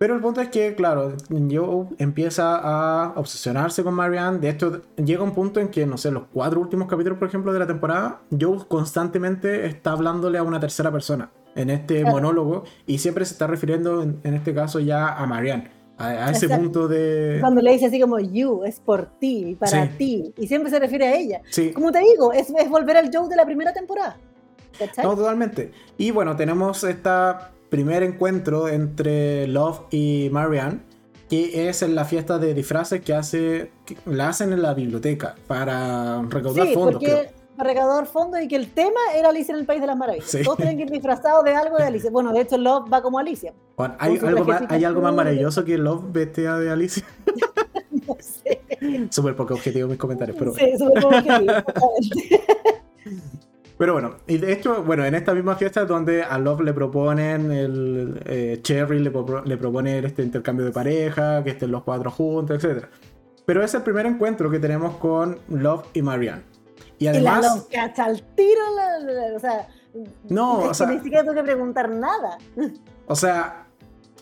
Pero 0.00 0.14
el 0.14 0.22
punto 0.22 0.40
es 0.40 0.48
que, 0.48 0.74
claro, 0.74 1.12
Joe 1.28 1.88
empieza 1.98 2.56
a 2.56 3.12
obsesionarse 3.16 3.84
con 3.84 3.92
Marianne. 3.92 4.38
De 4.38 4.48
hecho, 4.48 4.80
llega 4.96 5.22
un 5.22 5.32
punto 5.34 5.60
en 5.60 5.68
que, 5.68 5.84
no 5.84 5.98
sé, 5.98 6.10
los 6.10 6.22
cuatro 6.32 6.58
últimos 6.58 6.88
capítulos, 6.88 7.18
por 7.18 7.28
ejemplo, 7.28 7.52
de 7.52 7.58
la 7.58 7.66
temporada, 7.66 8.22
Joe 8.30 8.60
constantemente 8.66 9.66
está 9.66 9.92
hablándole 9.92 10.38
a 10.38 10.42
una 10.42 10.58
tercera 10.58 10.90
persona 10.90 11.30
en 11.54 11.68
este 11.68 12.00
Claro. 12.00 12.14
monólogo 12.16 12.64
y 12.86 12.96
siempre 12.96 13.26
se 13.26 13.34
está 13.34 13.46
refiriendo, 13.46 14.02
en, 14.02 14.18
en 14.24 14.32
este 14.32 14.54
caso, 14.54 14.80
ya 14.80 15.06
a 15.18 15.26
Marianne. 15.26 15.70
A, 15.98 16.06
a 16.08 16.30
ese 16.30 16.46
Exacto. 16.46 16.64
punto 16.64 16.88
de... 16.88 17.36
Cuando 17.42 17.60
le 17.60 17.72
dice 17.72 17.84
así 17.84 18.00
como 18.00 18.18
you, 18.18 18.64
es 18.64 18.80
por 18.80 19.04
ti, 19.18 19.54
para 19.60 19.82
Sí. 19.84 19.90
ti, 19.98 20.34
y 20.38 20.46
siempre 20.46 20.70
se 20.70 20.78
refiere 20.78 21.08
a 21.08 21.14
ella. 21.14 21.42
Sí, 21.50 21.72
Como 21.74 21.92
te 21.92 21.98
digo, 21.98 22.32
es, 22.32 22.48
es 22.48 22.70
volver 22.70 22.96
al 22.96 23.10
Joe 23.12 23.28
de 23.28 23.36
la 23.36 23.44
primera 23.44 23.74
temporada. 23.74 24.16
¿Cachai? 24.78 25.04
No, 25.04 25.14
totalmente. 25.14 25.72
Y 25.98 26.10
bueno, 26.10 26.34
tenemos 26.36 26.82
este 26.84 27.10
primer 27.70 28.02
encuentro 28.02 28.68
entre 28.68 29.46
Love 29.46 29.82
y 29.90 30.28
Marianne, 30.30 30.80
que 31.28 31.68
es 31.68 31.82
en 31.82 31.94
la 31.94 32.04
fiesta 32.04 32.38
de 32.38 32.52
disfraces 32.52 33.00
que 33.00 33.14
hace, 33.14 33.70
que 33.86 33.96
la 34.04 34.28
hacen 34.28 34.52
en 34.52 34.62
la 34.62 34.74
biblioteca 34.74 35.36
para 35.46 36.22
recaudar 36.22 36.66
sí, 36.66 36.74
fondos. 36.74 36.94
porque 36.94 37.30
para 37.56 37.70
recaudar 37.70 38.06
fondos 38.06 38.40
y 38.40 38.48
que 38.48 38.56
el 38.56 38.70
tema 38.72 39.00
era 39.14 39.28
Alicia 39.28 39.52
en 39.52 39.60
el 39.60 39.66
País 39.66 39.80
de 39.80 39.86
las 39.86 39.96
Maravillas. 39.96 40.28
Sí. 40.28 40.42
Todos 40.42 40.56
tienen 40.56 40.76
que 40.76 40.84
ir 40.84 40.90
disfrazados 40.90 41.44
de 41.44 41.54
algo 41.54 41.76
de 41.76 41.84
Alicia. 41.84 42.10
Bueno, 42.10 42.32
de 42.32 42.40
hecho, 42.40 42.58
Love 42.58 42.92
va 42.92 43.02
como 43.02 43.18
Alicia. 43.18 43.52
Bueno, 43.76 43.94
¿hay, 43.98 44.18
algo 44.18 44.44
más, 44.44 44.62
¿Hay 44.68 44.84
algo 44.84 45.02
más 45.02 45.14
maravilloso 45.14 45.64
que 45.64 45.78
Love 45.78 46.10
vestida 46.10 46.58
de 46.58 46.70
Alicia? 46.70 47.04
No 48.06 48.16
sé. 48.18 48.60
Súper 49.10 49.36
poco 49.36 49.54
objetivo 49.54 49.88
mis 49.88 49.98
comentarios, 49.98 50.36
pero 50.38 50.54
Sí, 50.54 50.72
súper 50.78 51.02
como 51.02 51.16
objetivo. 51.16 51.52
Pero 53.80 53.94
bueno, 53.94 54.16
y 54.26 54.36
de 54.36 54.52
hecho, 54.52 54.82
bueno, 54.84 55.06
en 55.06 55.14
esta 55.14 55.32
misma 55.32 55.56
fiesta 55.56 55.80
es 55.80 55.88
donde 55.88 56.22
a 56.22 56.38
Love 56.38 56.60
le 56.60 56.74
proponen, 56.74 57.50
el 57.50 58.20
eh, 58.26 58.58
Cherry 58.60 58.98
le, 58.98 59.10
le 59.46 59.56
propone 59.56 60.00
este 60.00 60.22
intercambio 60.22 60.66
de 60.66 60.70
pareja, 60.70 61.42
que 61.42 61.48
estén 61.52 61.70
los 61.70 61.82
cuatro 61.82 62.10
juntos, 62.10 62.62
etc. 62.62 62.84
Pero 63.46 63.64
es 63.64 63.72
el 63.72 63.80
primer 63.80 64.04
encuentro 64.04 64.50
que 64.50 64.58
tenemos 64.58 64.96
con 64.98 65.38
Love 65.48 65.86
y 65.94 66.02
Marianne. 66.02 66.42
Y 66.98 67.04
Y 67.04 67.06
la 67.06 67.36
además, 67.36 67.56
Love 67.56 67.68
cacha 67.72 68.04
al 68.04 68.22
tiro, 68.34 68.60
la- 68.76 69.34
o 69.36 69.40
sea, 69.40 69.66
No, 70.28 70.58
o 70.58 70.74
sea- 70.74 70.86
ni 70.88 70.98
siquiera 70.98 71.22
tengo 71.22 71.34
que 71.36 71.42
preguntar 71.42 71.88
nada. 71.88 72.36
o 73.06 73.16
sea, 73.16 73.66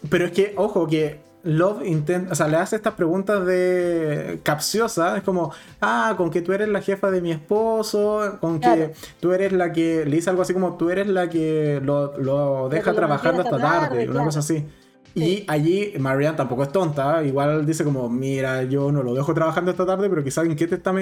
pero 0.09 0.27
es 0.27 0.31
que, 0.31 0.55
ojo, 0.57 0.87
que 0.87 1.19
Love 1.45 1.87
intenta, 1.87 2.33
o 2.33 2.35
sea, 2.35 2.49
le 2.49 2.57
hace 2.57 2.77
estas 2.77 2.95
preguntas 2.95 3.47
de 3.47 4.41
capciosas, 4.43 5.19
es 5.19 5.23
como, 5.23 5.53
ah, 5.81 6.15
con 6.17 6.31
que 6.31 6.43
tú 6.43 6.53
eres 6.53 6.69
la 6.69 6.83
jefa 6.83 7.11
de 7.11 7.21
mi 7.21 7.31
esposo, 7.31 8.39
con 8.41 8.61
que 8.61 8.93
tú 9.21 9.33
eres 9.33 9.53
la 9.53 9.73
que, 9.73 10.05
le 10.05 10.17
dice 10.17 10.31
algo 10.31 10.43
así 10.43 10.53
como, 10.53 10.77
tú 10.77 10.91
eres 10.91 11.07
la 11.07 11.31
que 11.31 11.81
lo, 11.83 12.19
lo 12.19 12.69
deja 12.69 12.93
trabajando 12.93 13.43
hasta 13.43 13.57
tarde, 13.57 13.89
tarde, 13.89 14.05
una 14.05 14.13
claro. 14.13 14.27
cosa 14.27 14.41
así. 14.41 14.67
Y 15.15 15.45
allí 15.49 15.95
Marianne 15.99 16.37
tampoco 16.37 16.63
es 16.63 16.73
tonta, 16.73 17.23
igual 17.25 17.67
dice 17.67 17.85
como, 17.85 18.09
mira, 18.09 18.63
yo 18.65 18.93
no 18.93 19.03
lo 19.03 19.15
dejo 19.15 19.35
trabajando 19.35 19.71
esta 19.71 19.87
tarde, 19.87 20.09
pero 20.09 20.23
quizás 20.23 20.45
en 20.45 20.55
qué 20.55 20.67
te 20.67 20.77
está, 20.77 20.93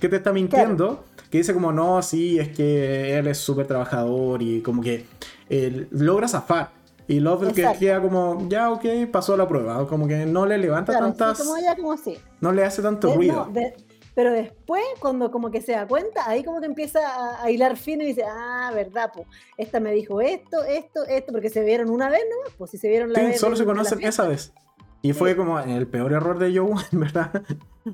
qué 0.00 0.08
te 0.08 0.16
está 0.16 0.32
mintiendo. 0.32 1.04
Que 1.30 1.38
dice 1.38 1.54
como, 1.54 1.72
no, 1.72 2.02
sí, 2.02 2.38
es 2.38 2.50
que 2.50 3.16
él 3.18 3.26
es 3.26 3.38
súper 3.38 3.66
trabajador 3.66 4.42
y 4.42 4.60
como 4.60 4.82
que 4.82 5.06
él 5.48 5.88
logra 5.90 6.28
zafar. 6.28 6.70
Y 7.08 7.20
Love 7.20 7.42
el 7.48 7.52
que 7.52 7.66
queda 7.78 8.00
como, 8.00 8.46
ya, 8.48 8.70
ok, 8.70 8.84
pasó 9.10 9.36
la 9.36 9.46
prueba. 9.48 9.86
Como 9.88 10.06
que 10.06 10.24
no 10.26 10.46
le 10.46 10.56
levanta 10.58 10.92
Claro, 10.92 11.06
tantas, 11.08 11.38
sí, 11.38 11.44
como 11.44 11.56
ella, 11.56 11.74
como 11.76 11.92
así. 11.92 12.16
no 12.40 12.52
le 12.52 12.64
hace 12.64 12.80
tanto 12.82 13.08
De- 13.08 13.14
ruido. 13.16 13.46
no, 13.46 13.52
de- 13.52 13.74
pero 14.14 14.30
después, 14.30 14.82
cuando 15.00 15.30
como 15.30 15.50
que 15.50 15.62
se 15.62 15.72
da 15.72 15.86
cuenta, 15.88 16.28
ahí 16.28 16.44
como 16.44 16.60
que 16.60 16.66
empieza 16.66 17.00
a, 17.00 17.42
a 17.44 17.50
hilar 17.50 17.78
fino 17.78 18.02
y 18.04 18.08
dice, 18.08 18.24
ah, 18.30 18.70
verdad, 18.74 19.10
pues, 19.14 19.26
esta 19.56 19.80
me 19.80 19.90
dijo 19.92 20.20
esto, 20.20 20.62
esto, 20.64 21.04
esto, 21.06 21.32
porque 21.32 21.48
se 21.48 21.62
vieron 21.64 21.88
una 21.88 22.10
vez 22.10 22.20
nomás, 22.30 22.52
pues 22.58 22.70
si 22.72 22.76
se 22.78 22.88
vieron 22.90 23.10
la 23.12 23.18
Sí, 23.20 23.26
vez. 23.26 23.40
solo 23.40 23.56
se 23.56 23.64
conocen 23.64 24.02
esa 24.02 24.28
vez. 24.28 24.52
Y 25.00 25.14
fue 25.14 25.34
como 25.34 25.58
el 25.58 25.88
peor 25.88 26.12
error 26.12 26.38
de 26.38 26.56
Joe, 26.56 26.74
en 26.92 27.00
verdad. 27.00 27.42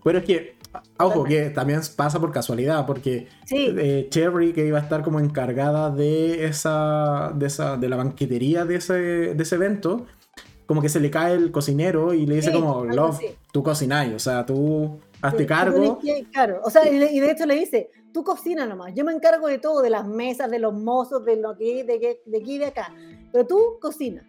Pero 0.05 0.19
es 0.19 0.25
que, 0.25 0.58
ojo, 0.99 1.25
que 1.25 1.51
también 1.51 1.81
pasa 1.97 2.21
por 2.21 2.33
casualidad, 2.33 2.87
porque 2.87 3.29
Sí, 3.45 3.75
eh, 3.77 4.07
Cherry, 4.11 4.53
que 4.53 4.67
iba 4.67 4.79
a 4.79 4.83
estar 4.83 5.03
como 5.03 5.21
encargada 5.21 5.91
de 5.91 6.47
esa, 6.47 7.33
de 7.35 7.47
esa, 7.47 7.77
de 7.77 7.89
la 7.89 7.97
banquetería 7.97 8.65
de 8.65 8.77
ese, 8.77 8.95
de 8.95 9.43
ese 9.43 9.55
evento, 9.55 10.07
como 10.67 10.83
que 10.83 10.89
se 10.89 11.01
le 11.01 11.11
cae 11.11 11.35
el 11.35 11.51
cocinero 11.51 12.13
y 12.13 12.27
le 12.27 12.37
dice 12.37 12.51
Sí, 12.51 12.55
como, 12.55 12.85
Love, 12.85 13.21
tú 13.53 13.63
cocináis, 13.63 14.13
o 14.15 14.19
sea, 14.19 14.45
tú 14.45 14.99
hazte 15.23 15.47
cargo. 15.47 15.99
que- 15.99 16.27
claro, 16.33 16.61
o 16.65 16.71
sea, 16.71 16.87
y 16.89 16.99
de, 17.21 17.31
hecho 17.31 17.47
le 17.47 17.55
dice, 17.55 17.91
tú 18.13 18.23
cocina 18.23 18.67
nomás, 18.67 18.93
yo 18.95 19.05
me 19.05 19.13
encargo 19.13 19.49
de 19.49 19.59
todo, 19.59 19.81
de 19.81 19.91
las 19.91 20.07
mesas, 20.07 20.51
de 20.51 20.59
los 20.59 20.75
mozos, 20.75 21.25
de 21.25 21.37
lo 21.37 21.57
que, 21.57 21.85
de, 21.85 22.21
de 22.25 22.39
aquí 22.39 22.57
y 22.57 22.59
de 22.59 22.67
acá, 22.67 22.93
pero 23.33 23.47
tú 23.47 23.79
cocina. 23.81 24.23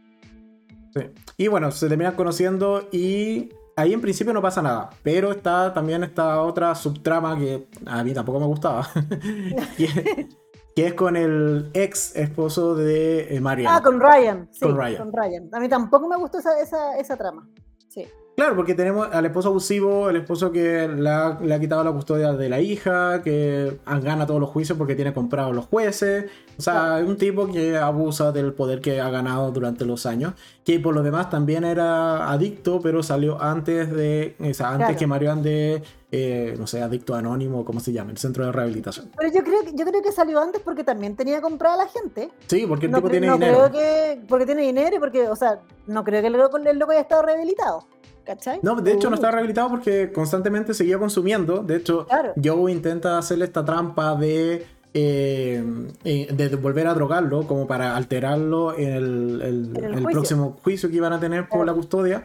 Y 1.37 1.47
bueno, 1.47 1.71
se 1.71 1.87
terminan 1.87 2.15
conociendo 2.15 2.87
y 2.91 3.49
ahí 3.79 3.93
en 3.93 4.01
principio 4.01 4.33
no 4.33 4.41
pasa 4.41 4.61
nada. 4.61 4.89
Pero 5.03 5.31
está 5.31 5.73
también 5.73 6.03
esta 6.03 6.41
otra 6.41 6.75
subtrama 6.75 7.37
que 7.37 7.67
a 7.85 8.03
mí 8.03 8.13
tampoco 8.13 8.39
me 8.39 8.45
gustaba. 8.45 8.87
que, 9.77 10.27
que 10.75 10.87
es 10.87 10.93
con 10.93 11.15
el 11.15 11.69
ex 11.73 12.15
esposo 12.15 12.75
de 12.75 13.35
eh, 13.35 13.41
Marianne. 13.41 13.77
Ah, 13.77 13.81
con 13.81 13.99
Ryan, 13.99 14.47
sí, 14.51 14.59
Con 14.59 14.71
con 14.71 14.79
Ryan. 14.79 15.11
Ryan. 15.13 15.49
A 15.53 15.59
mí 15.59 15.69
tampoco 15.69 16.07
me 16.07 16.17
gustó 16.17 16.39
esa, 16.39 16.59
esa, 16.61 16.97
esa 16.97 17.17
trama. 17.17 17.49
Sí. 17.89 18.07
Claro, 18.39 18.55
porque 18.55 18.73
tenemos 18.73 19.09
al 19.11 19.25
esposo 19.25 19.49
abusivo, 19.49 20.09
el 20.09 20.15
esposo 20.15 20.49
que 20.53 20.87
le 20.87 21.09
ha, 21.09 21.37
le 21.41 21.53
ha 21.53 21.59
quitado 21.59 21.83
la 21.83 21.91
custodia 21.91 22.31
de 22.31 22.47
la 22.47 22.61
hija, 22.61 23.21
que 23.21 23.79
gana 24.01 24.25
todos 24.25 24.39
los 24.39 24.49
juicios 24.49 24.77
porque 24.77 24.95
tiene 24.95 25.13
comprados 25.13 25.53
los 25.53 25.65
jueces. 25.65 26.25
O 26.57 26.61
sea, 26.61 27.01
un 27.05 27.17
tipo 27.17 27.47
que 27.51 27.77
abusa 27.77 28.31
del 28.31 28.53
poder 28.53 28.79
que 28.79 29.01
ha 29.01 29.09
ganado 29.09 29.51
durante 29.51 29.83
los 29.83 30.05
años. 30.05 30.35
Que 30.63 30.79
por 30.79 30.95
lo 30.95 31.03
demás 31.03 31.29
también 31.29 31.65
era 31.65 32.31
adicto, 32.31 32.79
pero 32.81 33.03
salió 33.03 33.41
antes 33.41 33.91
de. 33.91 34.35
O 34.39 34.53
sea, 34.53 34.69
antes 34.69 34.85
Claro. 34.87 34.99
que 34.99 35.07
Marian 35.07 35.43
de. 35.43 35.83
eh, 36.11 36.55
no 36.57 36.65
sé, 36.65 36.81
adicto 36.81 37.13
anónimo, 37.15 37.63
¿cómo 37.65 37.79
se 37.81 37.91
llama? 37.91 38.11
El 38.11 38.17
centro 38.17 38.45
de 38.45 38.51
rehabilitación. 38.53 39.09
Pero 39.17 39.31
yo 39.31 39.43
creo, 39.43 39.61
que- 39.63 39.73
yo 39.75 39.85
creo 39.85 40.01
que 40.01 40.11
salió 40.13 40.39
antes 40.41 40.59
porque 40.61 40.83
también 40.83 41.15
tenía 41.15 41.39
comprada 41.41 41.77
la 41.77 41.87
gente. 41.87 42.31
Sí, 42.47 42.65
porque 42.67 42.85
el 42.87 42.91
no 42.93 42.97
tipo 42.99 43.09
tiene 43.09 43.27
no 43.27 43.33
dinero. 43.33 43.69
creo 43.69 43.71
que. 43.71 44.21
Porque 44.27 44.45
tiene 44.45 44.61
dinero 44.63 44.95
y 44.95 44.99
porque, 44.99 45.27
o 45.27 45.35
sea, 45.35 45.59
no 45.87 46.03
creo 46.05 46.21
que 46.21 46.27
el 46.27 46.33
loco, 46.33 46.57
el 46.57 46.79
loco 46.79 46.91
haya 46.93 47.01
estado 47.01 47.21
rehabilitado. 47.23 47.83
¿Cachai? 48.29 48.59
No, 48.61 48.75
de 48.75 48.91
hecho 48.93 49.09
no 49.09 49.13
Uh, 49.13 49.15
estaba 49.15 49.31
rehabilitado 49.31 49.69
porque 49.71 50.11
constantemente 50.11 50.75
seguía 50.75 50.99
consumiendo. 50.99 51.63
De 51.63 51.77
hecho, 51.77 52.05
Claro. 52.05 52.33
Joe 52.43 52.71
intenta 52.71 53.17
hacerle 53.17 53.45
esta 53.45 53.65
trampa 53.65 54.13
de, 54.15 54.67
eh, 54.93 55.63
eh, 56.03 56.27
de 56.31 56.55
volver 56.57 56.85
a 56.85 56.93
drogarlo 56.93 57.47
como 57.47 57.65
para 57.65 57.95
alterarlo 57.95 58.77
en 58.77 58.89
el, 58.93 59.41
el- 59.41 59.77
En 59.77 59.83
el 59.83 59.83
el 59.85 59.93
juicio. 59.93 60.11
próximo 60.11 60.57
juicio 60.63 60.89
que 60.89 60.97
iban 60.97 61.11
a 61.13 61.19
tener 61.19 61.41
por 61.49 61.57
Claro. 61.61 61.65
la 61.65 61.73
custodia. 61.73 62.23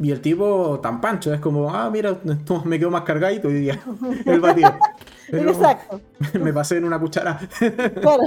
Y 0.00 0.10
el 0.10 0.20
tipo 0.20 0.80
tan 0.82 1.00
pancho, 1.00 1.32
es 1.32 1.38
como, 1.40 1.72
ah, 1.72 1.88
mira, 1.88 2.18
me 2.64 2.80
quedo 2.80 2.90
más 2.90 3.02
cargadito 3.02 3.46
hoy 3.46 3.54
día. 3.54 3.80
El 4.26 4.40
batido. 4.40 4.74
Exacto. 5.30 6.00
me 6.40 6.52
pasé 6.52 6.78
en 6.78 6.84
una 6.84 6.98
cuchara. 6.98 7.38
Claro. 8.00 8.24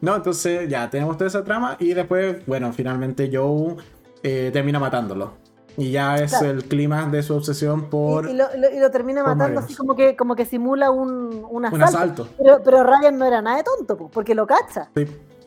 No, 0.00 0.16
entonces 0.16 0.68
ya 0.68 0.90
tenemos 0.90 1.16
toda 1.16 1.28
esa 1.28 1.44
trama 1.44 1.76
y 1.78 1.94
después, 1.94 2.44
bueno, 2.46 2.72
finalmente 2.72 3.30
Joe 3.32 3.76
eh, 4.24 4.50
termina 4.52 4.80
matándolo. 4.80 5.43
Y 5.76 5.90
ya 5.90 6.16
es 6.16 6.30
Claro. 6.30 6.50
el 6.50 6.64
clima 6.64 7.06
de 7.06 7.22
su 7.22 7.34
obsesión 7.34 7.90
por 7.90 8.26
Y, 8.26 8.30
y 8.30 8.34
lo, 8.34 8.44
lo- 8.56 8.70
y 8.70 8.78
lo 8.78 8.90
termina 8.90 9.22
matando 9.24 9.60
así 9.60 9.74
como 9.74 9.94
que, 9.96 10.16
como 10.16 10.36
que 10.36 10.44
simula 10.46 10.90
un, 10.90 11.44
un 11.50 11.64
asalto. 11.64 11.76
un 11.76 11.82
asalto. 11.82 12.28
Pero, 12.38 12.62
pero 12.64 12.84
Ryan 12.84 13.18
no 13.18 13.24
era 13.24 13.42
nada 13.42 13.56
de 13.58 13.64
tonto, 13.64 13.96
po, 13.96 14.08
porque 14.08 14.34
lo 14.34 14.46
cacha. 14.46 14.88
Sí. 14.94 15.06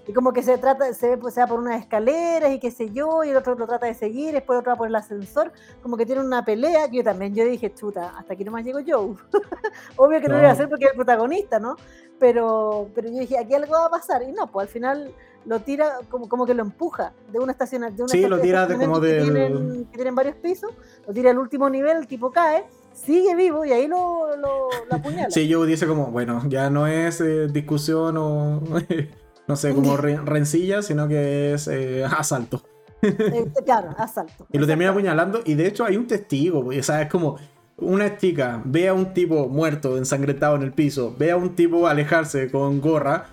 Y 0.10 0.14
como 0.14 0.32
que 0.32 0.42
se 0.42 0.58
trata, 0.58 0.94
se, 0.94 1.10
ve, 1.10 1.18
pues, 1.18 1.34
se 1.34 1.42
va 1.42 1.48
por 1.48 1.60
unas 1.60 1.82
escaleras 1.82 2.52
y 2.52 2.60
qué 2.60 2.72
sé 2.72 2.92
yo, 2.92 3.26
y 3.26 3.30
el 3.30 3.36
otro 3.36 3.56
lo 3.56 3.68
trata 3.68 3.88
de 3.88 3.94
seguir, 3.94 4.32
después 4.34 4.56
el 4.56 4.60
otro 4.62 4.72
va 4.72 4.78
por 4.78 4.88
el 4.88 4.96
ascensor, 4.96 5.52
como 5.84 5.98
que 5.98 6.06
tiene 6.06 6.22
una 6.22 6.46
pelea, 6.46 6.90
que 6.90 6.98
yo 6.98 7.04
también, 7.04 7.36
yo 7.36 7.44
dije, 7.44 7.74
chuta, 7.74 8.14
hasta 8.18 8.34
aquí 8.34 8.46
nomás 8.46 8.64
llegó 8.64 8.80
Joe. 8.88 9.16
Obvio 9.98 10.22
que 10.22 10.28
no, 10.30 10.36
lo 10.36 10.40
iba 10.40 10.48
a 10.50 10.52
No. 10.52 10.54
hacer 10.54 10.70
porque 10.70 10.86
es 10.86 10.92
el 10.92 10.96
protagonista, 10.96 11.60
¿no? 11.60 11.76
Pero, 12.20 12.88
pero 12.96 13.10
yo 13.10 13.20
dije, 13.20 13.38
aquí 13.38 13.54
algo 13.54 13.74
va 13.74 13.86
a 13.88 13.90
pasar, 13.90 14.24
y 14.24 14.32
no, 14.32 14.48
pues 14.48 14.68
al 14.68 14.74
final 14.74 15.12
lo 15.46 15.60
tira, 15.62 16.00
como, 16.10 16.28
como 16.28 16.46
que 16.46 16.54
lo 16.54 16.62
empuja 16.64 17.14
de 17.32 17.40
una 17.40 17.52
estación 17.54 17.82
de 17.84 18.04
una 18.04 18.08
Sí, 18.12 18.22
lo 18.22 18.38
estación- 18.38 18.42
tira 18.42 18.68
de 18.68 18.76
como 18.76 18.96
estacionamiento 18.98 19.58
que 19.60 19.64
tienen, 19.66 19.86
que 19.86 19.96
tienen 19.96 20.16
varios 20.16 20.36
pisos, 20.38 20.72
lo 21.08 21.14
tira 21.14 21.32
al 21.32 21.38
último 21.38 21.70
nivel, 21.70 21.98
el 21.98 22.08
tipo 22.08 22.32
cae, 22.32 22.66
sigue 22.94 23.36
vivo 23.36 23.64
y 23.64 23.72
ahí 23.72 23.88
lo, 23.88 24.36
lo, 24.38 24.70
lo 24.90 24.96
apuñala. 24.96 25.30
Sí, 25.30 25.52
Joe 25.52 25.68
dice 25.68 25.88
como, 25.88 26.08
bueno, 26.12 26.42
ya 26.48 26.70
no 26.70 26.88
es 26.88 27.22
eh, 27.22 27.48
discusión 27.48 28.18
o, 28.18 28.62
no 29.48 29.56
sé, 29.56 29.74
como 29.74 29.96
re- 29.98 30.18
rencilla, 30.18 30.82
sino 30.82 31.08
que 31.08 31.54
es 31.54 31.68
eh, 31.68 32.04
asalto. 32.04 32.64
Eh, 33.02 33.46
claro, 33.66 33.90
asalto. 33.98 34.48
Y 34.52 34.58
lo 34.58 34.66
termina 34.68 34.90
apuñalando 34.92 35.42
y 35.46 35.54
de 35.54 35.68
hecho 35.68 35.86
hay 35.86 35.96
un 35.98 36.08
testigo, 36.08 36.68
o 36.68 36.84
sea, 36.84 37.04
es 37.04 37.10
como 37.10 37.38
una 37.78 38.18
chica 38.18 38.60
ve 38.66 38.88
a 38.88 38.94
un 38.96 39.14
tipo 39.14 39.48
muerto, 39.48 39.98
ensangrentado 39.98 40.56
en 40.56 40.64
el 40.64 40.74
piso, 40.74 41.16
ve 41.18 41.30
a 41.32 41.38
un 41.38 41.56
tipo 41.56 41.86
alejarse 41.88 42.50
con 42.52 42.82
gorra 42.82 43.28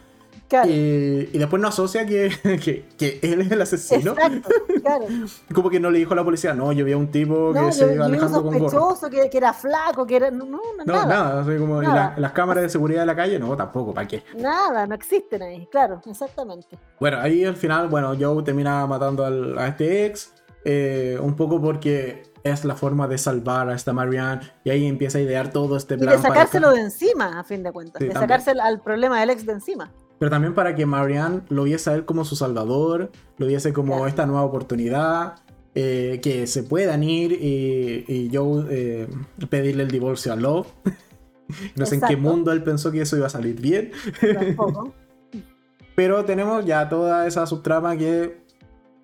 Claro. 0.46 0.68
y, 0.70 1.30
y 1.32 1.38
después 1.38 1.60
no 1.60 1.68
asocia 1.68 2.04
que, 2.06 2.30
que, 2.62 2.84
que 2.98 3.18
él 3.22 3.40
es 3.40 3.50
el 3.50 3.62
asesino. 3.62 4.12
Exacto, 4.12 4.48
claro. 4.82 5.06
Como 5.54 5.70
que 5.70 5.80
no 5.80 5.90
le 5.90 5.98
dijo 5.98 6.12
a 6.12 6.16
la 6.16 6.22
policía, 6.24 6.54
no, 6.54 6.70
yo 6.72 6.84
vi 6.84 6.92
a 6.92 6.96
un 6.96 7.10
tipo 7.10 7.52
que 7.52 7.60
No, 7.60 7.72
se 7.72 7.80
yo, 7.86 7.92
iba 7.92 8.04
yo 8.06 8.10
vi 8.12 8.18
un 8.18 8.24
alejando 8.24 8.42
con 8.42 8.58
sospechoso 8.60 9.10
que, 9.10 9.30
que 9.30 9.38
era 9.38 9.52
flaco, 9.54 10.06
que 10.06 10.16
era. 10.16 10.30
No, 10.30 10.44
no, 10.44 10.60
No, 10.78 10.92
nada, 10.92 11.06
nada, 11.06 11.40
así 11.40 11.58
como, 11.58 11.82
y 11.82 11.86
Nada. 11.86 12.12
la- 12.14 12.20
las 12.20 12.32
cámaras 12.32 12.62
de 12.62 12.68
seguridad 12.68 13.00
de 13.00 13.06
la 13.06 13.16
calle, 13.16 13.38
no, 13.38 13.56
tampoco, 13.56 13.92
¿para 13.94 14.06
qué? 14.06 14.22
Nada, 14.36 14.86
no 14.86 14.94
existen 14.94 15.42
ahí, 15.42 15.66
claro, 15.72 16.00
exactamente. 16.06 16.78
Bueno, 17.00 17.18
ahí 17.20 17.44
al 17.44 17.56
final, 17.56 17.88
bueno, 17.88 18.14
Joe 18.18 18.42
termina 18.42 18.86
matando 18.86 19.24
al- 19.24 19.58
a 19.58 19.68
este 19.68 20.06
ex, 20.06 20.32
eh, 20.64 21.18
un 21.20 21.34
poco 21.36 21.60
porque 21.60 22.22
es 22.42 22.64
la 22.66 22.74
forma 22.76 23.08
de 23.08 23.16
salvar 23.16 23.70
a 23.70 23.74
esta 23.74 23.92
Marianne, 23.94 24.42
y 24.62 24.70
ahí 24.70 24.86
empieza 24.86 25.16
a 25.18 25.22
idear 25.22 25.50
todo 25.50 25.76
este 25.78 25.94
Y 25.94 25.98
plan. 25.98 26.16
de 26.16 26.22
para- 26.22 26.34
sacárselo 26.34 26.70
de 26.72 26.80
encima, 26.82 27.40
a 27.40 27.44
fin 27.44 27.62
de 27.62 27.72
cuentas. 27.72 27.98
Sí, 28.00 28.08
de 28.08 28.12
también. 28.14 28.40
al, 28.46 28.60
al 28.60 28.80
problema 28.82 29.18
del 29.20 29.30
ex 29.30 29.46
de 29.46 29.52
encima. 29.54 29.90
Pero 30.24 30.30
también 30.30 30.54
para 30.54 30.74
que 30.74 30.86
Marianne 30.86 31.42
lo 31.50 31.64
viese 31.64 31.90
a 31.90 31.94
él 31.94 32.06
como 32.06 32.24
su 32.24 32.34
salvador, 32.34 33.10
lo 33.36 33.46
viese 33.46 33.74
como 33.74 33.92
Claro. 33.92 34.06
esta 34.06 34.24
nueva 34.24 34.42
oportunidad, 34.42 35.34
eh, 35.74 36.18
que 36.22 36.46
se 36.46 36.62
puedan 36.62 37.02
ir 37.02 37.32
y, 37.32 38.06
y 38.08 38.30
Joe 38.34 38.64
eh, 38.70 39.08
pedirle 39.50 39.82
el 39.82 39.90
divorcio 39.90 40.32
a 40.32 40.36
Love. 40.36 40.66
no 41.76 41.84
sé 41.84 41.96
en 41.96 42.00
qué 42.00 42.16
mundo 42.16 42.52
él 42.52 42.62
pensó 42.62 42.90
que 42.90 43.02
eso 43.02 43.18
iba 43.18 43.26
a 43.26 43.28
salir 43.28 43.60
bien. 43.60 43.92
Pero 45.94 46.24
tenemos 46.24 46.64
ya 46.64 46.88
toda 46.88 47.26
esa 47.26 47.46
subtrama 47.46 47.94
que 47.94 48.38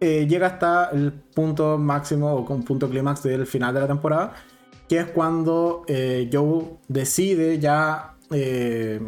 eh, 0.01 0.27
llega 0.27 0.47
hasta 0.47 0.89
el 0.89 1.13
punto 1.13 1.77
máximo 1.77 2.33
o 2.33 2.47
con 2.47 2.63
punto 2.63 2.89
clímax 2.89 3.25
del 3.25 3.47
final 3.47 3.75
de 3.75 3.81
la 3.81 3.89
temporada, 3.89 4.33
que 4.89 5.01
es 5.01 5.07
cuando 5.09 5.85
eh, 5.87 6.31
Joe 6.33 6.79
decide 6.89 7.59
ya 7.59 8.15
eh, 8.31 9.03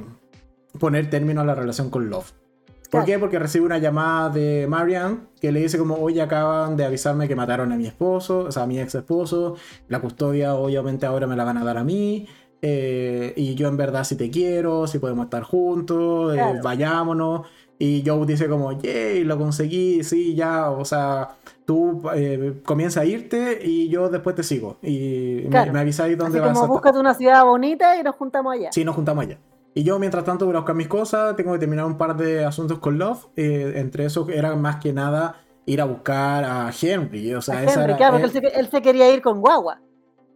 poner 0.79 1.11
término 1.11 1.41
a 1.41 1.45
la 1.45 1.55
relación 1.55 1.91
con 1.91 2.09
Love. 2.11 2.33
¿Por 2.33 2.91
Claro. 2.91 3.07
qué? 3.07 3.19
Porque 3.19 3.39
recibe 3.39 3.65
una 3.65 3.79
llamada 3.79 4.29
de 4.29 4.67
Marianne 4.69 5.21
que 5.41 5.51
le 5.51 5.61
dice 5.61 5.79
como, 5.79 5.95
oye, 5.97 6.21
acaban 6.21 6.77
de 6.77 6.85
avisarme 6.85 7.27
que 7.27 7.35
mataron 7.35 7.73
a 7.73 7.77
mi 7.77 7.87
esposo, 7.87 8.41
o 8.41 8.53
sea, 8.53 8.65
a 8.65 8.67
mi 8.67 8.79
ex 8.79 8.95
esposo, 8.95 9.57
la 9.89 10.01
custodia 10.01 10.55
obviamente 10.55 11.07
ahora 11.07 11.27
me 11.27 11.35
la 11.37 11.45
van 11.45 11.57
a 11.57 11.65
dar 11.65 11.79
a 11.79 11.85
mí, 11.85 12.27
eh, 12.61 13.33
y 13.35 13.55
yo 13.55 13.69
en 13.69 13.77
verdad 13.79 14.05
si 14.05 14.15
te 14.17 14.31
quiero, 14.31 14.87
si 14.87 14.99
podemos 14.99 15.25
estar 15.25 15.43
juntos, 15.43 16.35
eh, 16.35 16.37
Claro. 16.37 16.61
vayámonos. 16.63 17.47
Y 17.79 18.05
Joe 18.07 18.25
dice 18.27 18.47
como, 18.49 18.81
yay, 18.81 19.25
lo 19.25 19.37
conseguí, 19.39 20.05
sí, 20.05 20.37
ya, 20.37 20.71
o 20.71 20.85
sea, 20.85 21.31
tú 21.65 22.03
eh, 22.15 22.61
comienza 22.65 23.01
a 23.01 23.05
irte 23.05 23.59
y 23.65 23.89
yo 23.89 24.09
después 24.09 24.37
te 24.37 24.45
sigo. 24.45 24.77
Y 24.83 25.41
me- 25.45 25.51
Claro. 25.51 25.73
me, 25.73 25.81
avisáis 25.81 26.17
dónde 26.17 26.39
Así 26.39 26.41
vas 26.47 26.51
a 26.51 26.53
como 26.53 26.65
estar. 26.67 26.69
búscate 26.69 26.99
una 27.01 27.15
ciudad 27.15 27.45
bonita 27.45 27.97
y 27.99 28.05
nos 28.05 28.15
juntamos 28.15 28.53
allá. 28.55 28.71
Sí, 28.71 28.85
nos 28.85 28.95
juntamos 28.95 29.25
allá. 29.25 29.39
Y 29.75 29.85
yo, 29.85 29.99
mientras 29.99 30.25
tanto, 30.25 30.45
voy 30.47 30.55
a 30.55 30.59
buscar 30.59 30.77
mis 30.77 30.89
cosas. 30.89 31.35
Tengo 31.37 31.53
que 31.55 31.59
terminar 31.59 31.87
un 31.87 31.97
par 31.97 32.17
de 32.17 32.45
asuntos 32.45 32.79
con 32.79 32.99
Love. 32.99 33.27
eh, 33.37 33.73
entre 33.77 34.05
esos 34.05 34.29
era 34.29 34.55
más 34.57 34.77
que 34.77 34.93
nada 34.93 35.37
ir 35.65 35.81
a 35.81 35.85
buscar 35.87 36.45
a 36.45 36.71
Henry. 36.81 37.33
O 37.35 37.41
sea, 37.41 37.59
A 37.59 37.63
esa 37.65 37.81
Henry, 37.81 37.85
era. 37.93 37.97
claro, 37.97 38.19
porque 38.21 38.39
él, 38.39 38.45
él 38.45 38.51
se, 38.53 38.61
él 38.61 38.69
se 38.69 38.83
quería 38.83 39.13
ir 39.15 39.23
con 39.23 39.41
guagua. 39.41 39.81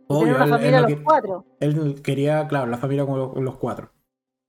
obvio, 0.09 0.35
tener 0.35 0.37
una 0.37 0.45
él- 0.45 0.51
él 0.53 0.59
familia 0.59 0.81
no 0.81 0.89
los 0.89 0.97
que- 0.99 1.05
cuatro. 1.05 1.45
él 1.61 2.01
quería, 2.03 2.49
claro, 2.49 2.67
la 2.71 2.79
familia 2.79 3.05
con 3.05 3.19
los, 3.19 3.33
con 3.35 3.45
los 3.45 3.57
cuatro. 3.57 3.91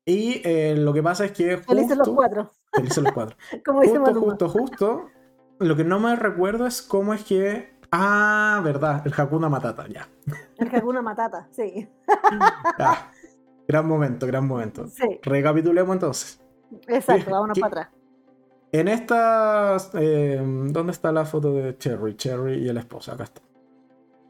Y 0.06 0.42
eh, 0.46 0.76
lo 0.78 0.94
que 0.94 1.04
pasa 1.04 1.26
es 1.26 1.32
que. 1.34 1.58
Felices 1.58 1.98
los 1.98 2.08
cuatro. 2.10 2.52
Felices 2.72 3.04
los 3.04 3.12
cuatro. 3.12 3.36
Como 3.66 3.82
dice 3.82 3.98
Justo, 3.98 4.06
Maluma. 4.14 4.26
justo, 4.28 4.50
justo. 4.50 5.06
Lo 5.60 5.76
que 5.76 5.84
no 5.84 6.00
me 6.00 6.16
recuerdo 6.16 6.66
es 6.66 6.82
cómo 6.82 7.14
es 7.14 7.24
que. 7.26 7.76
Ah, 7.92 8.62
verdad, 8.64 9.02
el 9.06 9.14
Hakuna 9.18 9.50
Matata, 9.50 9.86
ya. 9.88 10.08
El 10.58 10.74
Hakuna 10.76 11.02
Matata, 11.02 11.48
sí. 11.52 11.88
Ah, 12.80 13.12
gran 13.68 13.88
momento, 13.88 14.26
gran 14.28 14.48
momento. 14.48 14.88
Sí, 14.88 15.20
Recapitulemos 15.24 15.94
entonces. 15.96 16.42
exacto, 16.88 17.32
vámonos 17.32 17.56
¿Qué- 17.56 17.62
para 17.62 17.82
atrás. 17.82 17.94
En 18.72 18.88
estas. 18.90 19.92
eh, 19.94 20.42
¿Dónde 20.70 20.92
está 20.92 21.12
la 21.12 21.26
foto 21.26 21.54
de 21.54 21.78
Cherry? 21.78 22.16
Cherry 22.18 22.56
y 22.66 22.68
el 22.70 22.78
esposo. 22.78 23.12
Acá 23.14 23.24
está. 23.24 23.42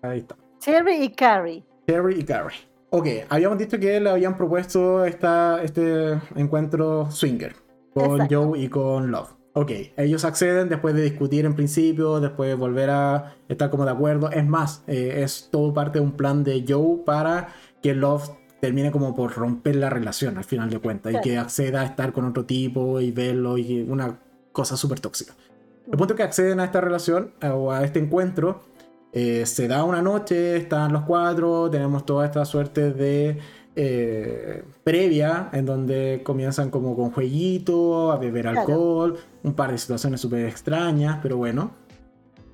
Ahí 0.03 0.19
está. 0.19 0.35
Cherry 0.59 1.03
y 1.03 1.09
Carrie. 1.09 1.63
Cherry 1.88 2.19
y 2.19 2.23
Carrie. 2.23 2.57
Ok, 2.91 3.07
habíamos 3.29 3.57
dicho 3.57 3.79
que 3.79 3.99
le 3.99 4.09
habían 4.09 4.38
propuesto 4.38 5.03
esta, 5.05 5.61
este 5.63 6.19
encuentro 6.35 7.09
swinger 7.11 7.55
con 7.93 8.11
Exacto. 8.11 8.47
Joe 8.49 8.59
y 8.59 8.69
con 8.69 9.11
Love. 9.11 9.33
Ok, 9.53 9.71
ellos 9.97 10.23
acceden 10.23 10.69
después 10.69 10.93
de 10.93 11.01
discutir 11.01 11.43
en 11.45 11.55
principio, 11.55 12.19
después 12.19 12.47
de 12.47 12.53
volver 12.55 12.91
a 12.91 13.35
estar 13.49 13.71
como 13.71 13.85
de 13.85 13.91
acuerdo. 13.91 14.29
Es 14.31 14.45
más, 14.47 14.83
eh, 14.85 15.21
es 15.23 15.49
todo 15.51 15.73
parte 15.73 15.97
de 15.99 16.05
un 16.05 16.11
plan 16.11 16.43
de 16.43 16.63
Joe 16.67 16.99
para 17.05 17.47
que 17.81 17.95
Love 17.95 18.29
termine 18.59 18.91
como 18.91 19.15
por 19.15 19.33
romper 19.35 19.75
la 19.75 19.89
relación 19.89 20.37
al 20.37 20.43
final 20.43 20.69
de 20.69 20.79
cuentas 20.79 21.11
Claro. 21.11 21.25
y 21.25 21.29
que 21.29 21.37
acceda 21.37 21.81
a 21.81 21.85
estar 21.85 22.11
con 22.13 22.25
otro 22.25 22.45
tipo 22.45 22.99
y 23.01 23.11
verlo 23.11 23.57
y 23.57 23.81
una 23.87 24.17
cosa 24.51 24.75
súper 24.77 24.99
tóxica. 24.99 25.33
El 25.91 25.97
punto 25.97 26.13
es 26.13 26.17
que 26.17 26.23
acceden 26.23 26.59
a 26.59 26.65
esta 26.65 26.81
relación 26.81 27.31
eh, 27.41 27.47
o 27.49 27.71
a 27.71 27.83
este 27.83 27.99
encuentro. 27.99 28.61
eh, 29.13 29.45
se 29.45 29.67
da 29.67 29.83
una 29.83 30.01
noche, 30.01 30.57
están 30.57 30.91
los 30.93 31.03
cuatro, 31.03 31.69
tenemos 31.71 32.05
toda 32.05 32.25
esta 32.25 32.43
suerte 32.45 32.91
de 32.91 33.37
eh, 33.75 34.63
previa 34.83 35.49
en 35.53 35.65
donde 35.65 36.21
comienzan 36.23 36.69
como 36.69 36.95
con 36.95 37.11
jueguito, 37.11 38.11
a 38.11 38.17
beber 38.17 38.43
Claro. 38.43 38.59
alcohol, 38.59 39.17
un 39.43 39.53
par 39.53 39.71
de 39.71 39.77
situaciones 39.77 40.19
súper 40.21 40.45
extrañas, 40.45 41.19
pero 41.23 41.37
bueno. 41.37 41.71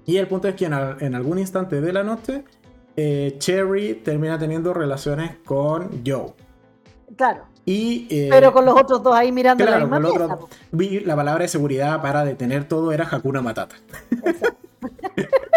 Y 0.06 0.18
el 0.18 0.28
punto 0.28 0.48
es 0.48 0.56
que 0.56 0.66
en 0.66 1.16
algún 1.16 1.40
instante 1.40 1.82
de 1.82 1.92
la 1.94 2.04
noche, 2.04 2.44
eh, 2.96 3.36
Cherry 3.40 3.96
termina 3.96 4.38
teniendo 4.38 4.74
relaciones 4.74 5.38
con 5.46 6.02
Joe. 6.06 6.34
Claro. 7.16 7.44
Y, 7.66 8.08
eh, 8.10 8.28
Pero 8.30 8.52
con 8.52 8.66
los 8.66 8.76
otros 8.80 9.02
dos 9.02 9.16
ahí 9.16 9.32
mirando 9.32 9.64
claro, 9.64 9.80
la 9.80 9.86
misma 9.86 9.98
con 9.98 10.06
el 10.06 10.12
pieza. 10.12 10.26
otro- 10.34 10.48
po. 10.48 10.50
vi 10.72 11.00
la 11.00 11.16
palabra 11.16 11.44
de 11.44 11.48
seguridad 11.48 12.02
para 12.02 12.26
detener 12.26 12.68
todo 12.68 12.92
era 12.92 13.08
Hakuna 13.10 13.42
Matata. 13.42 13.76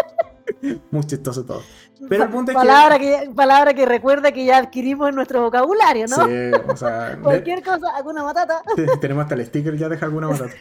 Muy 0.91 1.03
chistoso 1.03 1.45
todo. 1.45 1.61
Pero 2.09 2.23
el 2.23 2.29
punto 2.29 2.51
es 2.51 2.55
palabra 2.55 2.99
que... 2.99 3.29
Palabra 3.35 3.73
que 3.73 3.85
recuerda 3.85 4.31
que 4.31 4.45
ya 4.45 4.57
adquirimos 4.57 5.09
en 5.09 5.15
nuestro 5.15 5.41
vocabulario, 5.41 6.05
¿no? 6.07 6.25
Sí, 6.25 6.51
o 6.67 6.77
sea... 6.77 7.17
Cualquier 7.23 7.63
cosa, 7.63 7.95
alguna 7.95 8.23
matata. 8.23 8.61
Tenemos 9.01 9.23
hasta 9.23 9.35
el 9.35 9.45
sticker 9.45 9.75
ya 9.77 9.89
de 9.89 9.97
alguna 9.97 10.27
matata. 10.27 10.53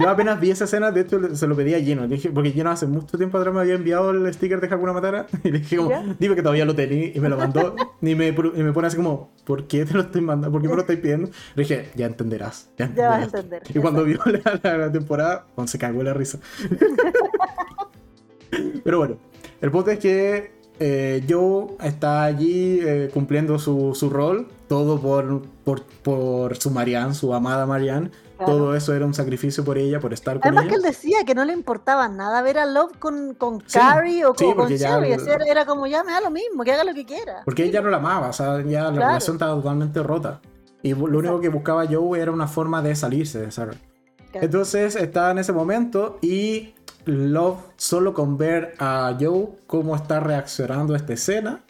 Yo 0.00 0.08
apenas 0.08 0.40
vi 0.40 0.50
esa 0.50 0.64
escena, 0.64 0.90
de 0.90 1.02
hecho 1.02 1.36
se 1.36 1.46
lo 1.46 1.54
pedí 1.54 1.74
a 1.74 1.80
Gino, 1.80 2.08
dije, 2.08 2.30
porque 2.30 2.50
Gino 2.50 2.70
hace 2.70 2.86
mucho 2.86 3.16
tiempo 3.16 3.38
atrás 3.38 3.54
me 3.54 3.60
había 3.60 3.74
enviado 3.74 4.10
el 4.10 4.32
sticker 4.34 4.60
de 4.60 4.74
Hakuna 4.74 4.92
Matata 4.92 5.26
y 5.44 5.50
le 5.50 5.60
dije 5.60 5.76
como, 5.76 5.90
dime 6.18 6.34
que 6.34 6.42
todavía 6.42 6.64
lo 6.64 6.74
tenía 6.74 7.12
y 7.14 7.20
me 7.20 7.28
lo 7.28 7.36
mandó 7.36 7.76
y 8.02 8.14
me, 8.14 8.28
y 8.28 8.62
me 8.62 8.72
pone 8.72 8.88
así 8.88 8.96
como, 8.96 9.30
¿por 9.44 9.68
qué 9.68 9.84
te 9.84 9.94
lo 9.94 10.00
estoy 10.00 10.22
mandando? 10.22 10.50
¿Por 10.50 10.62
qué 10.62 10.68
me 10.68 10.74
lo 10.74 10.80
estoy 10.80 10.96
pidiendo? 10.96 11.30
Le 11.54 11.62
dije, 11.62 11.90
ya 11.94 12.06
entenderás. 12.06 12.68
Ya, 12.76 12.92
ya 12.94 13.10
vas 13.10 13.20
a 13.20 13.24
entender. 13.24 13.62
Y 13.72 13.78
cuando 13.78 14.02
vio 14.04 14.18
la, 14.24 14.76
la, 14.76 14.92
temporada, 14.92 15.46
se 15.66 15.78
cagó 15.78 16.02
la 16.02 16.14
risa. 16.14 16.38
Pero 18.84 18.98
bueno, 18.98 19.16
el 19.60 19.70
punto 19.70 19.90
es 19.90 19.98
que 19.98 20.54
eh, 20.80 21.24
Joe 21.28 21.76
está 21.82 22.24
allí 22.24 22.80
eh, 22.82 23.10
cumpliendo 23.12 23.58
su, 23.58 23.94
su, 23.94 24.10
rol, 24.10 24.48
todo 24.66 25.00
por, 25.00 25.42
por, 25.64 25.82
por, 25.84 26.56
su 26.56 26.70
Marianne, 26.70 27.14
su 27.14 27.32
amada 27.32 27.66
Marianne. 27.66 28.10
Todo 28.44 28.74
eso 28.74 28.92
era 28.92 29.06
un 29.06 29.14
sacrificio 29.14 29.64
por 29.64 29.78
ella, 29.78 30.00
por 30.00 30.12
estar 30.12 30.40
con 30.40 30.48
Además 30.48 30.64
ella. 30.64 30.70
que 30.70 30.76
él 30.76 30.82
decía 30.82 31.18
que 31.24 31.34
no 31.34 31.44
le 31.44 31.52
importaba 31.52 32.08
nada 32.08 32.42
ver 32.42 32.58
a 32.58 32.66
Love 32.66 32.98
con, 32.98 33.34
con 33.34 33.60
Carrie 33.60 34.24
o 34.24 34.34
con, 34.34 34.68
Sherry. 34.68 35.12
Era 35.48 35.64
como 35.64 35.86
ya 35.86 36.02
me 36.02 36.12
da 36.12 36.20
lo 36.20 36.30
mismo, 36.30 36.64
que 36.64 36.72
haga 36.72 36.84
lo 36.84 36.92
que 36.92 37.06
quiera. 37.06 37.42
Porque 37.44 37.64
ella 37.64 37.80
no 37.80 37.90
la 37.90 37.98
amaba, 37.98 38.28
o 38.28 38.32
sea, 38.32 38.60
ya 38.62 38.90
la 38.90 39.06
relación 39.06 39.36
estaba 39.36 39.54
totalmente 39.54 40.02
rota. 40.02 40.40
Y 40.82 40.92
lo 40.92 41.18
único 41.18 41.40
que 41.40 41.48
buscaba 41.48 41.86
Joe 41.86 42.20
era 42.20 42.32
una 42.32 42.48
forma 42.48 42.82
de 42.82 42.94
salirse, 42.96 43.50
¿sabes? 43.50 43.78
Entonces 44.34 44.96
está 44.96 45.30
en 45.30 45.38
ese 45.38 45.52
momento 45.52 46.18
y 46.20 46.74
Love, 47.06 47.58
solo 47.76 48.14
con 48.14 48.38
ver 48.38 48.74
a 48.78 49.16
Joe 49.18 49.48
cómo 49.66 49.94
está 49.96 50.20
reaccionando 50.20 50.94
a 50.94 50.96
esta 50.96 51.12
escena, 51.12 51.60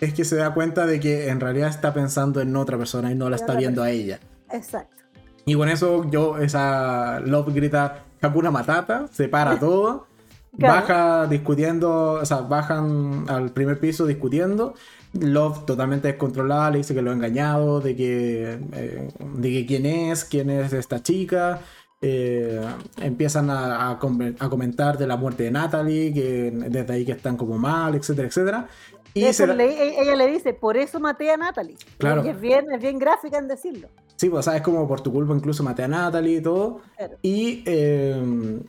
es 0.00 0.14
que 0.14 0.24
se 0.24 0.36
da 0.36 0.54
cuenta 0.54 0.86
de 0.86 1.00
que 1.00 1.28
en 1.28 1.40
realidad 1.40 1.68
está 1.68 1.92
pensando 1.92 2.40
en 2.40 2.54
otra 2.56 2.78
persona 2.78 3.10
y 3.10 3.14
no 3.14 3.28
la 3.28 3.36
está 3.36 3.54
viendo 3.54 3.82
a 3.82 3.90
ella. 3.90 4.20
Exacto. 4.50 4.96
Y 5.44 5.54
con 5.54 5.68
eso 5.68 6.08
yo, 6.10 6.38
esa 6.38 7.20
Love 7.20 7.54
grita 7.54 8.04
Hakuna 8.20 8.50
Matata, 8.50 9.08
se 9.10 9.28
para 9.28 9.58
todo, 9.60 10.06
baja 10.52 11.26
discutiendo, 11.26 12.12
o 12.20 12.24
sea, 12.26 12.38
bajan 12.42 13.24
al 13.28 13.50
primer 13.50 13.80
piso 13.80 14.06
discutiendo. 14.06 14.74
Love 15.14 15.64
totalmente 15.64 16.08
descontrolada, 16.08 16.70
le 16.70 16.78
dice 16.78 16.94
que 16.94 17.00
lo 17.00 17.10
ha 17.10 17.14
engañado, 17.14 17.80
de 17.80 17.96
que, 17.96 18.58
eh, 18.72 19.08
de 19.18 19.50
que 19.50 19.66
quién 19.66 19.86
es, 19.86 20.24
quién 20.24 20.50
es 20.50 20.72
esta 20.74 21.02
chica. 21.02 21.60
Eh, 22.00 22.64
empiezan 22.98 23.50
a, 23.50 23.90
a, 23.90 23.98
comentar 23.98 24.96
de 24.98 25.06
la 25.06 25.16
muerte 25.16 25.42
de 25.44 25.50
Natalie, 25.50 26.12
que 26.12 26.52
desde 26.52 26.92
ahí 26.92 27.04
que 27.04 27.12
están 27.12 27.36
como 27.36 27.58
mal, 27.58 27.94
etcétera, 27.96 28.28
etcétera. 28.28 28.68
Y 29.14 29.22
le, 29.22 30.00
ella 30.00 30.14
le 30.14 30.26
dice, 30.28 30.52
por 30.54 30.76
eso 30.76 31.00
maté 31.00 31.30
a 31.32 31.36
Natalie. 31.36 31.76
Claro. 31.96 32.24
Y 32.24 32.28
es 32.28 32.40
bien, 32.40 32.70
es 32.70 32.80
bien 32.80 32.98
gráfica 32.98 33.38
en 33.38 33.48
decirlo. 33.48 33.88
Sí, 34.16 34.28
pues 34.30 34.44
sabes 34.44 34.62
como 34.62 34.86
por 34.86 35.00
tu 35.00 35.12
culpa 35.12 35.34
incluso 35.34 35.62
maté 35.62 35.84
a 35.84 35.88
Natalie 35.88 36.38
y 36.38 36.40
todo. 36.40 36.82
Claro. 36.96 37.16
Y 37.22 37.62
eh, 37.66 38.60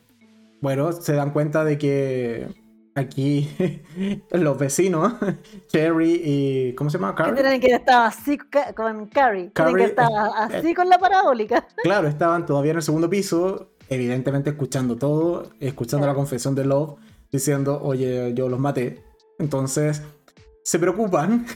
bueno, 0.62 0.92
se 0.92 1.14
dan 1.14 1.32
cuenta 1.32 1.64
de 1.64 1.78
que 1.78 2.48
aquí 2.96 3.50
los 4.32 4.58
vecinos, 4.58 5.14
Cherry 5.68 6.22
y. 6.24 6.76
¿Cómo 6.76 6.90
se 6.90 6.98
llama? 6.98 7.16
Carrie. 7.16 7.36
Que 7.36 7.42
tienen 7.42 7.62
que 7.62 7.74
estar 7.74 8.08
así 8.08 8.38
con 8.76 9.08
Carrie. 9.08 9.52
Tienen 9.54 9.76
que 9.76 9.84
estar 9.84 10.10
así 10.36 10.74
con 10.74 10.90
la 10.90 10.98
parabólica. 10.98 11.68
Claro, 11.84 12.08
estaban 12.08 12.46
todavía 12.46 12.72
en 12.72 12.78
el 12.78 12.84
segundo 12.84 13.10
piso, 13.10 13.72
evidentemente 13.88 14.50
escuchando 14.50 14.96
todo, 14.98 15.50
escuchando 15.60 16.06
la 16.06 16.14
confesión 16.14 16.54
de 16.54 16.66
Love, 16.66 17.00
diciendo, 17.32 17.80
oye, 17.82 18.34
yo 18.34 18.50
los 18.50 18.60
maté. 18.60 19.04
Entonces. 19.40 20.02
Se 20.62 20.78
preocupan. 20.78 21.48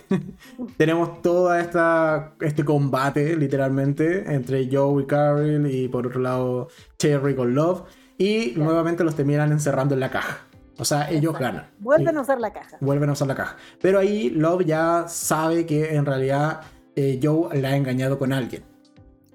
Tenemos 0.78 1.22
todo 1.22 1.54
este 1.54 2.66
combate, 2.66 3.36
literalmente, 3.36 4.34
entre 4.34 4.68
Joe 4.72 5.04
y 5.04 5.06
Carrie 5.06 5.72
y 5.72 5.88
por 5.88 6.08
otro 6.08 6.20
lado 6.20 6.70
Cherry 6.98 7.36
con 7.36 7.54
Love. 7.54 7.84
Y 8.18 8.54
nuevamente 8.56 9.04
los 9.04 9.14
terminan 9.14 9.52
encerrando 9.52 9.94
en 9.94 10.00
la 10.00 10.10
caja. 10.10 10.48
O 10.78 10.86
sea, 10.86 11.10
ellos 11.12 11.38
ganan. 11.38 11.68
Vuelven 11.80 12.18
a 12.18 12.22
usar 12.22 12.40
la 12.40 12.52
caja. 12.52 12.78
Vuelven 12.80 13.10
a 13.10 13.14
usar 13.14 13.28
la 13.28 13.36
caja. 13.36 13.58
Pero 13.82 14.00
ahí 14.00 14.30
Love 14.30 14.66
ya 14.66 15.06
sabe 15.08 15.66
que 15.66 15.96
en 15.96 16.06
realidad 16.06 16.62
eh, 16.96 17.20
Joe 17.22 17.60
la 17.62 17.70
ha 17.70 17.76
engañado 17.76 18.18
con 18.18 18.34
alguien. 18.34 18.64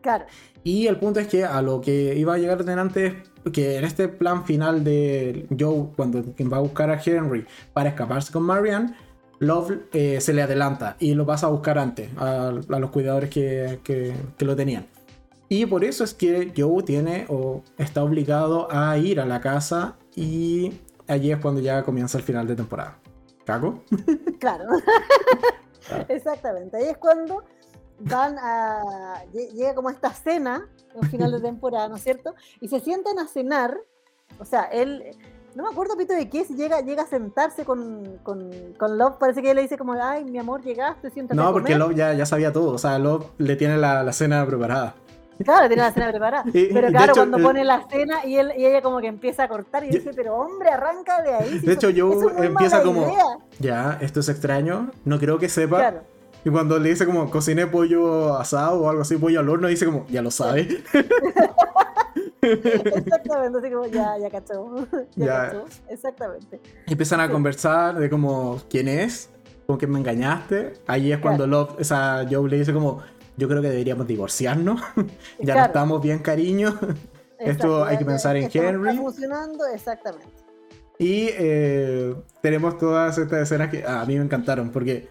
Claro. 0.01 0.27
Y 0.65 0.87
el 0.87 0.97
punto 0.99 1.21
es 1.21 1.29
que 1.29 1.45
a 1.45 1.63
lo 1.63 1.81
que 1.81 2.15
iba 2.17 2.35
a 2.35 2.39
llegar 2.39 2.65
delante 2.65 3.23
que 3.53 3.77
en 3.77 3.85
este 3.85 4.09
plan 4.09 4.45
final 4.45 4.85
de 4.85 5.47
Joe, 5.59 5.89
cuando 5.97 6.23
va 6.51 6.59
a 6.59 6.61
buscar 6.61 6.91
a 6.91 7.01
Henry 7.03 7.47
para 7.73 7.91
escaparse 7.91 8.33
con 8.33 8.43
Marianne, 8.43 8.95
Love 9.39 9.83
eh, 9.93 10.21
se 10.21 10.33
le 10.33 10.43
adelanta 10.43 10.97
y 10.99 11.15
lo 11.15 11.25
pasa 11.25 11.47
a 11.47 11.51
buscar 11.51 11.79
antes 11.79 12.11
a, 12.17 12.49
a 12.49 12.79
los 12.79 12.91
cuidadores 12.91 13.31
que, 13.31 13.79
que, 13.85 14.15
que, 14.37 14.45
lo 14.45 14.57
tenían. 14.57 14.87
Y 15.49 15.65
por 15.67 15.85
eso 15.85 16.05
es 16.05 16.13
que 16.13 16.53
Joe 16.57 16.83
tiene 16.83 17.25
o 17.29 17.63
está 17.79 18.03
obligado 18.03 18.69
a 18.71 18.99
ir 18.99 19.21
a 19.21 19.27
la 19.27 19.41
casa 19.41 19.97
y 20.17 20.73
allí 21.09 21.33
es 21.33 21.39
cuando 21.39 21.61
ya 21.61 21.83
comienza 21.83 22.19
el 22.19 22.25
final 22.25 22.47
de 22.47 22.57
temporada. 22.57 22.99
¿Cago? 23.45 23.83
Claro. 24.39 24.67
claro. 25.87 26.05
Exactamente. 26.09 26.77
Ahí 26.77 26.85
es 26.85 26.97
cuando 26.99 27.43
van 27.99 28.37
a. 28.39 29.25
llega 29.33 29.75
como 29.75 29.91
esta 29.91 30.11
cena, 30.11 30.69
al 31.01 31.09
final 31.09 31.33
de 31.33 31.41
temporada, 31.49 31.89
¿no 31.89 31.97
es 31.97 32.03
cierto? 32.03 32.35
Y 32.61 32.69
se 32.69 32.81
sientan 32.81 33.19
a 33.19 33.27
cenar. 33.27 33.77
O 34.39 34.45
sea, 34.45 34.63
él. 34.65 35.17
No 35.55 35.65
me 35.65 35.71
acuerdo, 35.71 35.97
Pito, 35.97 36.13
de 36.13 36.29
qué 36.29 36.45
si 36.45 36.55
llega, 36.55 36.83
llega 36.83 37.03
a 37.03 37.07
sentarse 37.07 37.65
con, 37.65 38.19
con, 38.23 38.51
con, 38.79 38.97
Love. 38.97 39.17
Parece 39.19 39.43
que 39.43 39.51
él 39.51 39.57
le 39.57 39.63
dice 39.63 39.77
como, 39.77 39.95
ay, 39.95 40.25
mi 40.25 40.39
amor, 40.39 40.63
llegaste, 40.63 41.11
siéntate 41.11 41.35
No, 41.35 41.49
a 41.49 41.53
porque 41.53 41.73
comer. 41.73 41.79
Love 41.79 41.97
ya, 41.97 42.13
ya 42.13 42.27
sabía 42.27 42.53
todo. 42.53 42.75
O 42.75 42.79
sea, 42.79 42.99
Love 42.99 43.27
le 43.39 43.57
tiene 43.57 43.77
la, 43.77 44.05
la 44.05 44.13
cena 44.13 44.47
preparada. 44.47 44.95
Claro, 45.45 45.69
tiene 45.69 45.83
la 45.83 45.93
cena 45.93 46.09
preparada. 46.11 46.45
Y- 46.53 46.73
pero 46.73 46.89
claro, 46.89 47.05
hecho, 47.13 47.21
cuando 47.21 47.37
el- 47.37 47.43
pone 47.43 47.65
la 47.65 47.87
cena 47.89 48.25
y, 48.27 48.37
él, 48.37 48.53
y 48.57 48.65
ella 48.67 48.83
como 48.83 49.01
que 49.01 49.07
empieza 49.07 49.45
a 49.45 49.49
cortar 49.49 49.85
y 49.85 49.89
Yo- 49.91 49.99
dice, 49.99 50.11
pero 50.15 50.35
hombre, 50.37 50.69
arranca 50.71 51.23
de 51.23 51.35
ahí. 51.35 51.59
si 51.61 51.67
De 51.67 51.73
hecho, 51.75 51.89
es 51.89 51.95
muy 52.03 52.47
empieza 52.47 52.83
como- 52.83 53.03
idea". 53.07 53.25
Ya, 53.59 53.99
esto 54.01 54.21
es 54.21 54.29
extraño. 54.29 54.91
No 55.05 55.19
creo 55.19 55.39
que 55.39 55.49
sepa. 55.49 55.77
Claro, 55.79 56.01
Y 56.45 56.51
cuando 56.51 56.79
le 56.79 56.91
dice 56.91 57.05
como 57.05 57.31
cociné 57.31 57.67
pollo 57.67 58.37
asado 58.39 58.81
o 58.83 58.89
algo 58.89 59.03
así, 59.03 59.17
pollo 59.17 59.41
al 59.41 59.49
horno, 59.49 59.67
dice 59.69 59.85
como, 59.87 60.07
ya 60.09 60.23
lo 60.23 60.31
sabe. 60.31 60.83
exactamente, 62.43 63.59
así 63.59 63.71
como 63.71 63.87
ya, 63.87 64.17
ya 64.19 64.31
cachó. 64.31 64.75
Ya, 65.17 65.27
Ya. 65.27 65.45
cachó, 65.47 65.65
exactamente. 65.89 66.61
Y 66.87 66.93
empiezan 66.93 67.21
a 67.21 67.31
conversar 67.31 67.97
de 67.99 68.09
como, 68.11 68.61
¿quién 68.71 68.89
es? 68.89 69.31
¿Con 69.67 69.77
quién 69.77 69.91
me 69.91 69.99
engañaste? 69.99 70.75
Ahí 70.87 71.13
es 71.13 71.19
cuando 71.19 71.47
Love, 71.47 71.77
o 71.81 71.85
sea, 71.85 72.25
Joe 72.31 72.49
le 72.49 72.59
dice 72.59 72.73
como, 72.73 73.01
yo 73.39 73.49
creo 73.49 73.63
que 73.63 73.71
deberíamos 73.71 74.07
divorciarnos. 74.07 74.81
ya 75.39 75.55
no 75.55 75.65
estamos 75.65 76.03
bien, 76.03 76.19
cariño. 76.19 76.79
Esto 77.39 77.85
hay 77.85 77.97
que 77.97 78.05
pensar 78.05 78.37
en 78.37 78.45
esto 78.45 78.59
no 78.59 78.65
está 78.69 78.91
Henry. 78.91 78.97
funcionando, 78.97 79.65
exactamente. 79.73 80.27
Y 80.99 81.29
eh, 81.31 82.17
tenemos 82.43 82.77
todas 82.79 83.17
estas 83.17 83.43
escenas 83.43 83.71
que 83.71 83.87
a 83.87 84.05
mí 84.05 84.17
me 84.19 84.25
encantaron 84.25 84.71
porque 84.71 85.09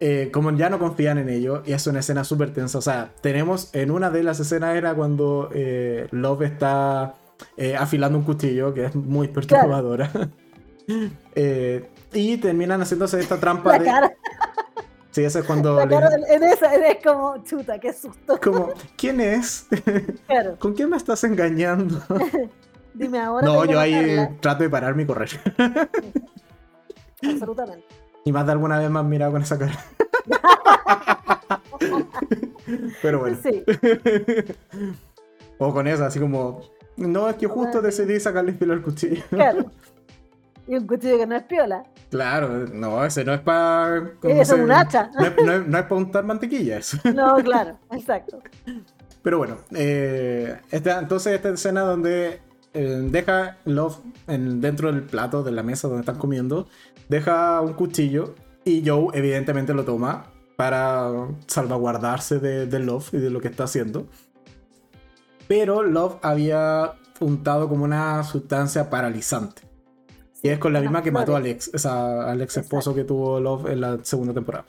eh, 0.00 0.30
como 0.32 0.50
ya 0.52 0.70
no 0.70 0.78
confían 0.78 1.18
en 1.18 1.28
ello 1.28 1.62
y 1.66 1.74
es 1.74 1.86
una 1.86 2.00
escena 2.00 2.24
súper 2.24 2.54
tensa, 2.54 2.78
o 2.78 2.80
sea, 2.80 3.12
tenemos 3.20 3.74
en 3.74 3.90
una 3.90 4.08
de 4.08 4.22
las 4.22 4.40
escenas 4.40 4.74
era 4.74 4.94
cuando 4.94 5.50
eh, 5.52 6.08
Love 6.12 6.42
está 6.42 7.16
afilando 7.78 8.16
un 8.16 8.24
cuchillo 8.24 8.72
que 8.72 8.86
es 8.86 8.94
muy 8.94 9.28
perturbadora. 9.28 10.10
Y 12.12 12.38
terminan 12.38 12.80
haciéndose 12.80 13.20
esta 13.20 13.38
trampa 13.38 13.72
La 13.72 13.78
de... 13.78 13.84
cara, 13.84 14.16
Sí, 15.16 15.24
eso 15.24 15.38
es 15.38 15.46
cuando... 15.46 15.82
le- 15.86 15.94
en 16.28 16.42
esa 16.42 16.74
es 16.74 17.02
como, 17.02 17.42
chuta, 17.42 17.78
qué 17.78 17.90
susto. 17.94 18.38
Como, 18.38 18.68
¿quién 18.98 19.18
es? 19.22 19.66
Claro, 20.26 20.56
¿Con 20.58 20.74
quién 20.74 20.90
me 20.90 20.98
estás 20.98 21.24
engañando? 21.24 22.02
dime 22.92 23.18
ahora. 23.20 23.46
no, 23.46 23.64
yo 23.64 23.80
ahí 23.80 24.14
trato 24.40 24.64
de 24.64 24.68
pararme 24.68 25.04
y 25.04 25.06
correr. 25.06 25.30
Absolutamente. 27.26 27.86
Y 28.26 28.32
más 28.32 28.44
de 28.44 28.52
alguna 28.52 28.78
vez 28.78 28.90
me 28.90 28.98
han 28.98 29.08
mirado 29.08 29.32
con 29.32 29.40
esa 29.40 29.58
cara. 29.58 29.72
Pero 33.00 33.20
bueno. 33.20 33.38
Sí, 33.42 33.64
O 35.56 35.72
con 35.72 35.86
esa, 35.86 36.08
así 36.08 36.20
como. 36.20 36.60
No, 36.98 37.30
es 37.30 37.36
que 37.36 37.46
justo 37.46 37.78
Ah, 37.78 37.80
decidí 37.80 38.20
sacarle 38.20 38.50
el 38.50 38.58
filo 38.58 38.74
al 38.74 38.82
cuchillo. 38.82 39.22
claro. 39.30 39.70
Y 40.68 40.74
un 40.76 40.86
cuchillo 40.86 41.16
que 41.16 41.26
no 41.26 41.36
es 41.36 41.44
piola. 41.44 41.84
Claro, 42.10 42.66
no, 42.72 43.04
ese 43.04 43.24
no 43.24 43.34
es 43.34 43.40
para. 43.40 44.12
Eso 44.22 44.54
es 44.56 44.62
un 44.62 44.70
hacha. 44.70 45.10
No 45.18 45.26
es, 45.26 45.32
no 45.44 45.52
es- 45.52 45.66
no 45.66 45.78
es 45.78 45.84
para 45.84 45.96
untar 45.96 46.24
mantequilla 46.24 46.78
eso. 46.78 46.98
No, 47.14 47.34
claro, 47.36 47.78
exacto. 47.90 48.40
Pero 49.22 49.38
bueno, 49.38 49.56
eh, 49.72 50.56
esta- 50.70 50.98
entonces 51.00 51.34
esta 51.34 51.48
escena 51.50 51.80
donde 51.80 52.40
eh, 52.74 53.08
deja 53.10 53.56
Love 53.64 53.98
en- 54.28 54.60
dentro 54.60 54.92
del 54.92 55.02
plato 55.02 55.42
de 55.42 55.50
la 55.50 55.62
mesa 55.64 55.88
donde 55.88 56.00
están 56.02 56.18
comiendo, 56.18 56.68
deja 57.08 57.60
un 57.60 57.72
cuchillo 57.72 58.34
y 58.64 58.86
Joe 58.86 59.08
evidentemente 59.14 59.74
lo 59.74 59.84
toma 59.84 60.26
para 60.56 61.10
salvaguardarse 61.48 62.38
de, 62.38 62.66
de 62.66 62.78
Love 62.78 63.14
y 63.14 63.18
de 63.18 63.30
lo 63.30 63.40
que 63.40 63.48
está 63.48 63.64
haciendo. 63.64 64.06
Pero 65.48 65.82
Love 65.82 66.16
había 66.22 66.92
untado 67.20 67.68
como 67.68 67.84
una 67.84 68.22
sustancia 68.24 68.90
paralizante. 68.90 69.62
Y 70.46 70.50
es 70.50 70.60
con 70.60 70.72
la 70.72 70.80
misma 70.80 71.02
que 71.02 71.10
mató 71.10 71.34
a. 71.34 71.38
Alex, 71.38 71.72
esa, 71.74 72.30
al 72.30 72.40
ex 72.40 72.56
esposo 72.58 72.94
que 72.94 73.02
tuvo 73.02 73.40
Love 73.40 73.66
en 73.66 73.80
la 73.80 73.98
segunda 74.04 74.32
temporada. 74.32 74.64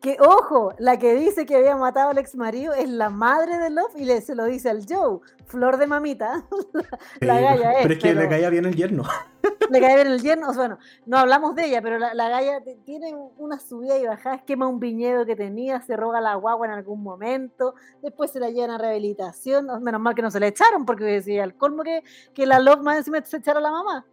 Que 0.00 0.16
ojo, 0.18 0.74
la 0.78 0.98
que 0.98 1.14
dice 1.14 1.46
que 1.46 1.54
había 1.54 1.76
matado 1.76 2.10
al 2.10 2.18
ex 2.18 2.34
marido 2.34 2.74
es 2.74 2.88
la 2.88 3.08
madre 3.08 3.58
de 3.58 3.70
Love 3.70 3.94
y 3.96 4.04
le, 4.06 4.20
se 4.22 4.34
lo 4.34 4.44
dice 4.46 4.70
al 4.70 4.84
Joe. 4.88 5.20
Flor 5.46 5.76
de 5.76 5.86
mamita. 5.86 6.44
La 7.20 7.40
galla 7.40 7.72
es, 7.74 7.82
Pero 7.82 7.94
es 7.94 8.00
que 8.00 8.14
le 8.14 8.28
caía 8.28 8.50
bien 8.50 8.66
el 8.66 8.74
yerno. 8.74 9.04
Le 9.70 9.80
cae 9.80 9.94
bien 9.94 10.08
el 10.08 10.20
yerno. 10.20 10.48
o 10.48 10.52
sea, 10.52 10.62
bueno, 10.62 10.78
no 11.06 11.16
hablamos 11.16 11.54
de 11.54 11.66
ella, 11.66 11.80
pero 11.80 11.98
la, 11.98 12.12
la 12.12 12.28
galla 12.28 12.62
tiene 12.84 13.14
una 13.38 13.58
subida 13.58 13.96
y 13.98 14.06
bajada. 14.06 14.44
Quema 14.44 14.66
un 14.66 14.80
viñedo 14.80 15.24
que 15.24 15.36
tenía, 15.36 15.80
se 15.80 15.96
roba 15.96 16.20
la 16.20 16.34
guagua 16.34 16.66
en 16.66 16.72
algún 16.72 17.02
momento. 17.02 17.74
Después 18.02 18.30
se 18.30 18.40
la 18.40 18.50
llevan 18.50 18.72
a 18.72 18.78
rehabilitación. 18.78 19.66
no, 19.66 19.80
Menos 19.80 20.00
mal 20.00 20.14
que 20.14 20.22
no 20.22 20.30
se 20.30 20.40
la 20.40 20.48
echaron, 20.48 20.84
porque 20.84 21.04
decía 21.04 21.44
al 21.44 21.54
colmo 21.54 21.82
que, 21.82 22.02
que 22.34 22.46
la 22.46 22.58
Love 22.58 22.82
más 22.82 22.98
encima 22.98 23.24
se 23.24 23.36
echara 23.38 23.60
a 23.60 23.62
la 23.62 23.70
mamá. 23.70 24.06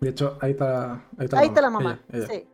De 0.00 0.10
hecho, 0.10 0.38
ahí 0.40 0.52
está, 0.52 0.92
ahí 1.18 1.24
está 1.24 1.38
Ahí 1.38 1.48
está 1.48 1.60
la 1.60 1.70
mamá. 1.70 2.00
Ella, 2.10 2.24
ella. 2.24 2.34
Sí. 2.34 2.48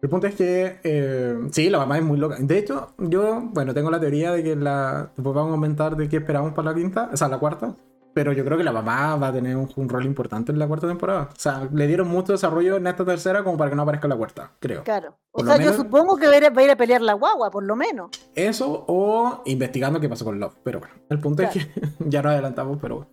El 0.00 0.08
punto 0.08 0.28
es 0.28 0.34
que, 0.36 0.78
eh, 0.84 1.38
sí, 1.50 1.68
la 1.70 1.78
mamá 1.78 1.98
es 1.98 2.04
muy 2.04 2.18
loca. 2.18 2.36
De 2.38 2.58
hecho, 2.58 2.94
yo, 2.98 3.40
bueno, 3.52 3.74
tengo 3.74 3.90
la 3.90 3.98
teoría 3.98 4.32
de 4.32 4.44
que 4.44 4.54
la. 4.54 5.10
Después 5.16 5.34
vamos 5.34 5.50
a 5.50 5.54
comentar 5.56 5.96
de 5.96 6.08
qué 6.08 6.18
esperamos 6.18 6.52
para 6.54 6.70
la 6.70 6.76
quinta, 6.76 7.10
o 7.12 7.16
sea, 7.16 7.28
la 7.28 7.38
cuarta. 7.38 7.74
Pero 8.14 8.32
yo 8.32 8.44
creo 8.44 8.56
que 8.56 8.64
la 8.64 8.72
mamá 8.72 9.16
va 9.16 9.28
a 9.28 9.32
tener 9.32 9.56
un, 9.56 9.68
un 9.76 9.88
rol 9.88 10.04
importante 10.04 10.50
en 10.50 10.58
la 10.58 10.66
cuarta 10.66 10.88
temporada. 10.88 11.28
O 11.30 11.38
sea, 11.38 11.68
le 11.72 11.86
dieron 11.86 12.08
mucho 12.08 12.32
desarrollo 12.32 12.76
en 12.76 12.86
esta 12.86 13.04
tercera 13.04 13.44
como 13.44 13.56
para 13.56 13.70
que 13.70 13.76
no 13.76 13.82
aparezca 13.82 14.06
en 14.06 14.10
la 14.10 14.16
cuarta, 14.16 14.52
creo. 14.60 14.82
Claro. 14.82 15.16
O 15.30 15.38
Por 15.38 15.46
sea, 15.46 15.58
yo 15.58 15.72
supongo 15.72 16.16
que 16.16 16.26
va 16.26 16.32
a, 16.32 16.38
ir 16.38 16.44
a, 16.46 16.50
va 16.50 16.62
a 16.62 16.64
ir 16.64 16.70
a 16.70 16.76
pelear 16.76 17.00
la 17.00 17.12
guagua, 17.14 17.50
por 17.50 17.64
lo 17.64 17.76
menos. 17.76 18.10
Eso 18.34 18.84
o 18.88 19.42
investigando 19.46 20.00
qué 20.00 20.08
pasó 20.08 20.24
con 20.24 20.40
Love. 20.40 20.56
Pero 20.62 20.80
bueno, 20.80 20.94
el 21.10 21.20
punto 21.20 21.42
es 21.42 21.50
que 21.50 21.60
ya 22.06 22.22
nos 22.22 22.32
adelantamos, 22.32 22.78
pero 22.80 22.96
bueno. 22.96 23.10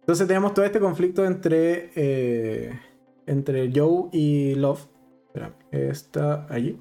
Entonces 0.00 0.26
tenemos 0.26 0.54
todo 0.54 0.64
este 0.64 0.80
conflicto 0.80 1.26
entre, 1.26 1.90
eh, 1.94 2.80
entre 3.28 3.70
Joe 3.74 4.08
y 4.12 4.54
Love. 4.54 4.86
Espera, 5.28 5.54
está 5.70 6.46
allí. 6.50 6.80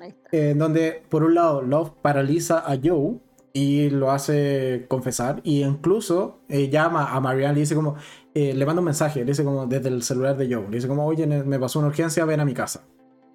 Ahí 0.00 0.08
está. 0.10 0.28
eh, 0.36 0.50
en 0.50 0.58
donde 0.58 1.02
por 1.08 1.22
un 1.24 1.34
lado 1.34 1.62
Love 1.62 1.90
paraliza 2.02 2.58
a 2.60 2.76
Joe 2.82 3.18
y 3.52 3.90
lo 3.90 4.10
hace 4.10 4.86
confesar 4.88 5.40
y 5.44 5.62
incluso 5.62 6.40
eh, 6.48 6.68
llama 6.68 7.12
a 7.14 7.20
Marianne 7.20 7.58
y 7.58 7.60
dice 7.60 7.76
como 7.76 7.94
eh, 8.34 8.52
le 8.52 8.66
manda 8.66 8.80
un 8.80 8.86
mensaje 8.86 9.20
le 9.20 9.26
dice 9.26 9.44
como 9.44 9.66
desde 9.66 9.88
el 9.90 10.02
celular 10.02 10.36
de 10.36 10.52
Joe 10.52 10.64
le 10.64 10.76
dice 10.78 10.88
como 10.88 11.06
oye 11.06 11.24
me 11.26 11.58
pasó 11.60 11.78
una 11.78 11.86
urgencia 11.88 12.24
ven 12.24 12.40
a 12.40 12.44
mi 12.44 12.52
casa 12.54 12.82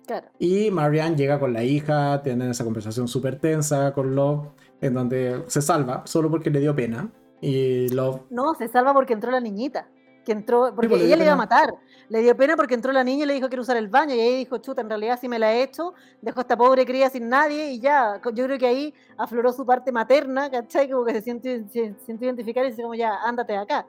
Claro. 0.05 0.27
y 0.39 0.69
Marianne 0.71 1.15
llega 1.15 1.39
con 1.39 1.53
la 1.53 1.63
hija 1.63 2.21
tienen 2.23 2.49
esa 2.49 2.65
conversación 2.65 3.07
súper 3.07 3.39
tensa 3.39 3.93
con 3.93 4.13
Love 4.13 4.47
en 4.81 4.93
donde 4.93 5.43
se 5.47 5.61
salva 5.61 6.01
solo 6.05 6.29
porque 6.29 6.49
le 6.49 6.59
dio 6.59 6.75
pena 6.75 7.09
y 7.39 7.87
Love 7.89 8.23
No, 8.29 8.53
se 8.55 8.67
salva 8.67 8.93
porque 8.93 9.13
entró 9.13 9.31
la 9.31 9.39
niñita. 9.39 9.87
Que 10.25 10.33
entró, 10.33 10.73
porque 10.75 10.89
pues, 10.89 11.01
le 11.01 11.07
ella 11.07 11.15
le 11.15 11.23
iba 11.23 11.33
a 11.33 11.37
matar. 11.37 11.73
Le 12.09 12.21
dio 12.21 12.35
pena 12.35 12.55
porque 12.55 12.73
entró 12.73 12.91
la 12.91 13.03
niña 13.03 13.23
y 13.23 13.27
le 13.27 13.33
dijo 13.35 13.47
quiero 13.47 13.61
usar 13.61 13.77
el 13.77 13.87
baño. 13.87 14.15
Y 14.15 14.19
ella 14.19 14.37
dijo, 14.37 14.57
chuta, 14.57 14.81
en 14.81 14.89
realidad 14.89 15.19
si 15.19 15.29
me 15.29 15.37
la 15.37 15.53
he 15.53 15.63
hecho, 15.63 15.93
dejo 16.21 16.39
a 16.39 16.41
esta 16.41 16.57
pobre 16.57 16.85
cría 16.85 17.09
sin 17.09 17.29
nadie 17.29 17.71
y 17.71 17.79
ya. 17.79 18.19
Yo 18.33 18.45
creo 18.45 18.57
que 18.57 18.67
ahí 18.67 18.93
afloró 19.17 19.53
su 19.53 19.65
parte 19.65 19.91
materna, 19.91 20.49
¿cachai? 20.49 20.89
Como 20.89 21.05
que 21.05 21.13
se 21.13 21.21
siente, 21.21 21.67
se 21.69 21.93
sintió 22.05 22.25
identificar 22.25 22.65
y 22.65 22.69
dice 22.69 22.81
como 22.81 22.95
ya, 22.95 23.15
ándate 23.23 23.53
de 23.53 23.59
acá. 23.59 23.85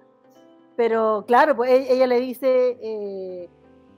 Pero 0.77 1.25
claro, 1.27 1.57
pues 1.57 1.71
e- 1.71 1.93
ella 1.95 2.07
le 2.07 2.21
dice, 2.21 2.79
eh, 2.83 3.49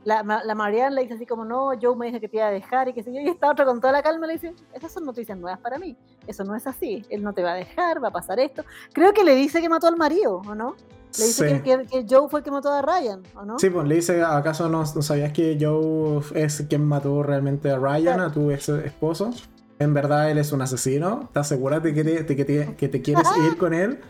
la, 0.04 0.22
la 0.22 0.54
Marianne 0.54 0.94
le 0.96 1.02
dice 1.02 1.14
así 1.14 1.26
como, 1.26 1.44
no, 1.44 1.72
Joe 1.80 1.96
me 1.96 2.06
dijo 2.06 2.20
que 2.20 2.28
te 2.28 2.36
iba 2.36 2.46
a 2.46 2.50
dejar 2.50 2.88
y 2.88 2.92
que 2.92 3.02
sé 3.02 3.12
yo. 3.12 3.20
Y 3.20 3.28
esta 3.28 3.50
otra 3.50 3.64
con 3.64 3.80
toda 3.80 3.92
la 3.92 4.02
calma 4.02 4.26
le 4.26 4.34
dice, 4.34 4.54
esas 4.72 4.92
son 4.92 5.04
noticias 5.04 5.36
nuevas 5.36 5.60
para 5.60 5.78
mí. 5.78 5.96
Eso 6.26 6.44
no 6.44 6.54
es 6.54 6.66
así. 6.66 7.04
Él 7.08 7.22
no 7.22 7.32
te 7.32 7.42
va 7.42 7.52
a 7.52 7.56
dejar, 7.56 8.02
va 8.02 8.08
a 8.08 8.12
pasar 8.12 8.38
esto. 8.40 8.64
Creo 8.92 9.12
que 9.12 9.24
le 9.24 9.34
dice 9.34 9.60
que 9.60 9.68
mató 9.68 9.86
al 9.88 9.96
marido, 9.96 10.42
¿o 10.46 10.54
no? 10.54 10.76
Le 11.18 11.24
dice 11.26 11.48
Sí. 11.48 11.60
que, 11.62 11.86
que- 11.86 12.06
Joe 12.08 12.28
fue 12.28 12.40
el 12.40 12.44
que 12.44 12.50
mató 12.50 12.72
a 12.72 12.80
Ryan, 12.82 13.22
¿o 13.34 13.44
no? 13.44 13.58
Sí, 13.58 13.68
pues 13.70 13.86
le 13.86 13.94
dice, 13.96 14.22
¿acaso 14.22 14.68
no, 14.68 14.78
no 14.80 15.02
sabías 15.02 15.32
que 15.32 15.58
Joe 15.60 16.22
es 16.34 16.64
quien 16.68 16.84
mató 16.84 17.22
realmente 17.22 17.70
a 17.70 17.78
Ryan, 17.78 18.14
Claro. 18.14 18.22
a 18.24 18.32
tu 18.32 18.50
ex 18.50 18.68
esposo? 18.68 19.30
En 19.78 19.94
verdad 19.94 20.30
él 20.30 20.38
es 20.38 20.52
un 20.52 20.62
asesino. 20.62 21.22
¿Estás 21.24 21.48
segura 21.48 21.80
de 21.80 21.92
que 21.92 22.04
te, 22.04 22.24
que 22.36 22.44
te, 22.44 22.76
que 22.76 22.88
te 22.88 23.02
quieres 23.02 23.24
ir 23.46 23.56
con 23.58 23.74
él? 23.74 24.00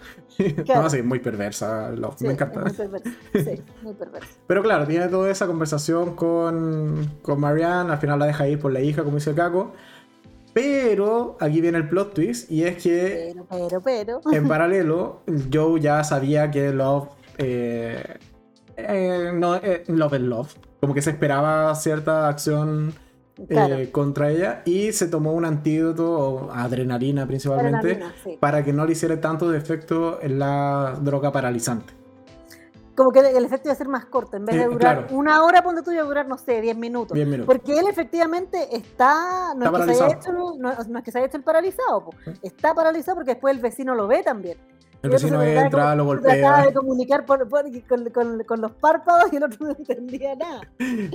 Claro. 0.64 0.84
No, 0.84 0.90
sí, 0.90 1.02
muy 1.02 1.18
perversa, 1.18 1.90
Love, 1.90 2.14
Sí, 2.18 2.26
me 2.26 2.32
encanta. 2.32 2.60
muy 2.62 2.70
perverso. 2.72 3.10
Sí, 3.34 3.62
muy 3.82 3.92
perverso. 3.92 4.28
Pero 4.46 4.62
claro, 4.62 4.86
tiene 4.86 5.08
toda 5.08 5.30
esa 5.30 5.46
conversación 5.46 6.16
con, 6.16 7.18
con 7.20 7.38
Marianne, 7.38 7.92
al 7.92 7.98
final 7.98 8.18
la 8.18 8.26
deja 8.26 8.48
ir 8.48 8.58
por 8.58 8.72
la 8.72 8.80
hija, 8.80 9.04
como 9.04 9.16
dice 9.16 9.34
Kako. 9.34 9.72
Pero 10.52 11.36
aquí 11.40 11.60
viene 11.60 11.78
el 11.78 11.88
plot 11.88 12.14
twist, 12.14 12.50
y 12.50 12.64
es 12.64 12.82
que 12.82 13.32
Pero, 13.32 13.46
pero, 13.48 13.80
pero. 13.82 14.20
en 14.32 14.48
paralelo, 14.48 15.22
Joe 15.52 15.80
ya 15.80 16.04
sabía 16.04 16.50
que 16.50 16.72
Love. 16.72 17.08
eh, 17.38 18.02
eh, 18.76 19.30
no, 19.34 19.56
eh, 19.56 19.84
Love 19.88 20.14
es 20.14 20.20
Love. 20.20 20.54
Como 20.80 20.94
que 20.94 21.02
se 21.02 21.10
esperaba 21.10 21.74
cierta 21.74 22.28
acción 22.28 22.92
Claro. 23.48 23.76
contra 23.92 24.30
ella 24.30 24.62
y 24.66 24.92
se 24.92 25.08
tomó 25.08 25.32
un 25.32 25.46
antídoto, 25.46 26.18
o 26.18 26.50
adrenalina 26.52 27.26
principalmente, 27.26 27.92
Adrenalina, 27.92 28.14
sí. 28.22 28.36
para 28.38 28.62
que 28.62 28.72
no 28.74 28.84
le 28.84 28.92
hiciera 28.92 29.18
tanto 29.20 29.48
de 29.50 29.56
efecto 29.58 30.18
en 30.22 30.38
la 30.38 30.98
droga 31.00 31.32
paralizante. 31.32 31.94
Como 32.94 33.10
que 33.10 33.20
el 33.20 33.44
efecto 33.44 33.68
iba 33.68 33.72
a 33.72 33.76
ser 33.76 33.88
más 33.88 34.04
corto. 34.04 34.36
En 34.36 34.44
vez 34.44 34.56
de 34.56 34.62
Sí, 34.64 34.68
durar 34.72 35.06
claro. 35.06 35.16
una 35.16 35.42
hora, 35.44 35.62
ponte 35.62 35.82
tú, 35.82 35.90
iba 35.92 36.02
a 36.02 36.06
durar, 36.06 36.28
no 36.28 36.36
sé, 36.36 36.60
10 36.60 36.76
minutos. 36.76 37.14
10 37.14 37.26
minutos. 37.26 37.46
Porque 37.46 37.78
él 37.78 37.86
efectivamente 37.88 38.76
está. 38.76 39.54
No, 39.56 39.64
Está 39.66 39.78
es 39.80 39.86
que 39.86 39.94
se 39.94 40.04
haya 40.04 40.14
hecho, 40.16 40.32
no, 40.32 40.54
no 40.56 40.98
es 40.98 41.04
que 41.04 41.10
se 41.10 41.18
haya 41.18 41.26
hecho 41.26 41.36
el 41.38 41.42
paralizado, 41.42 42.04
po. 42.04 42.10
está 42.42 42.74
paralizado 42.74 43.16
porque 43.16 43.32
después 43.32 43.54
el 43.56 43.62
vecino 43.62 43.94
lo 43.94 44.06
ve 44.08 44.22
también. 44.22 44.58
El 45.02 45.10
vecino 45.10 45.42
entra, 45.42 45.96
lo 45.96 46.04
se 46.14 46.20
trataba 46.20 46.58
golpea. 46.60 46.66
de 46.66 46.74
comunicar 46.74 47.26
por- 47.26 47.48
por- 47.48 47.64
con, 47.88 48.10
con- 48.10 48.44
con 48.44 48.60
los 48.60 48.70
párpados 48.70 49.32
y 49.32 49.36
el 49.36 49.42
otro 49.42 49.58
no 49.66 49.70
entendía 49.72 50.36
nada. 50.36 50.60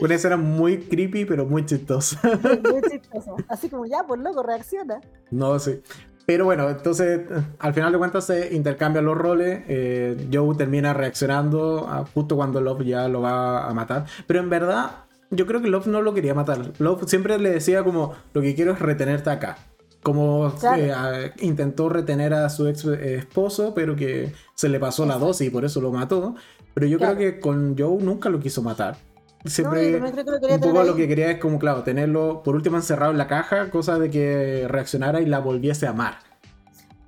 Una 0.02 0.16
escena 0.16 0.36
muy 0.36 0.80
creepy, 0.80 1.24
pero 1.24 1.46
muy 1.46 1.66
chistosa. 1.66 2.20
Muy 2.24 2.82
chistoso. 2.92 3.38
Así 3.48 3.70
como 3.70 3.86
ya, 3.86 4.04
pues 4.06 4.20
loco, 4.20 4.44
reacciona. 4.44 5.00
No 5.32 5.58
sé. 5.60 5.84
Pero 6.28 6.44
bueno, 6.44 6.70
entonces 6.70 7.22
al 7.58 7.74
final 7.74 7.94
de 7.94 7.98
cuentas 7.98 8.26
se 8.26 8.54
intercambian 8.54 9.06
los 9.06 9.18
roles. 9.18 9.62
eh, 9.70 10.28
Joe 10.32 10.56
termina 10.56 10.94
reaccionando 10.94 11.88
a- 11.88 12.06
justo 12.14 12.36
cuando 12.36 12.60
Love 12.62 12.84
ya 12.84 13.08
lo 13.08 13.22
va 13.22 13.66
a 13.68 13.74
matar. 13.74 14.06
Pero 14.28 14.42
en 14.42 14.50
verdad, 14.50 14.92
yo 15.32 15.46
creo 15.48 15.62
que 15.62 15.70
Love 15.70 15.88
no 15.88 16.02
lo 16.02 16.14
quería 16.14 16.34
matar. 16.36 16.74
Love 16.80 17.06
siempre 17.08 17.40
le 17.40 17.50
decía 17.52 17.84
como, 17.86 18.14
lo 18.34 18.42
que 18.42 18.54
quiero 18.56 18.74
es 18.74 18.80
retenerte 18.80 19.30
acá. 19.30 19.58
Como 20.04 20.54
Claro. 20.60 20.82
eh, 20.84 20.92
a- 20.92 21.32
intentó 21.40 21.88
retener 21.88 22.34
a 22.34 22.50
su 22.50 22.68
ex 22.68 22.84
eh, 22.86 23.16
esposo, 23.16 23.74
pero 23.74 23.96
que 23.96 24.34
se 24.54 24.68
le 24.68 24.80
pasó 24.82 25.06
la 25.06 25.18
dosis 25.18 25.48
y 25.48 25.50
por 25.50 25.64
eso 25.64 25.80
lo 25.80 25.92
mató. 25.94 26.36
Pero 26.74 26.88
yo 26.88 26.98
Claro. 26.98 27.16
creo 27.16 27.34
que 27.36 27.40
con 27.40 27.76
Joe 27.78 28.04
nunca 28.04 28.28
lo 28.30 28.40
quiso 28.42 28.62
matar. 28.62 28.98
No, 29.44 29.50
Siempre 29.52 30.00
creo 30.00 30.40
que 30.42 30.48
lo 30.48 30.56
un 30.56 30.62
poco 30.62 30.84
lo 30.84 30.96
que 30.96 31.08
quería 31.08 31.32
es 31.32 31.40
como, 31.40 31.58
claro, 31.60 31.84
tenerlo 31.84 32.42
por 32.44 32.56
último 32.56 32.76
encerrado 32.78 33.12
en 33.12 33.18
la 33.18 33.28
caja, 33.28 33.70
cosa 33.70 33.98
de 34.00 34.10
que 34.10 34.66
reaccionara 34.68 35.22
y 35.22 35.26
la 35.26 35.40
volviese 35.40 35.88
a 35.88 35.92
amar. 35.92 36.16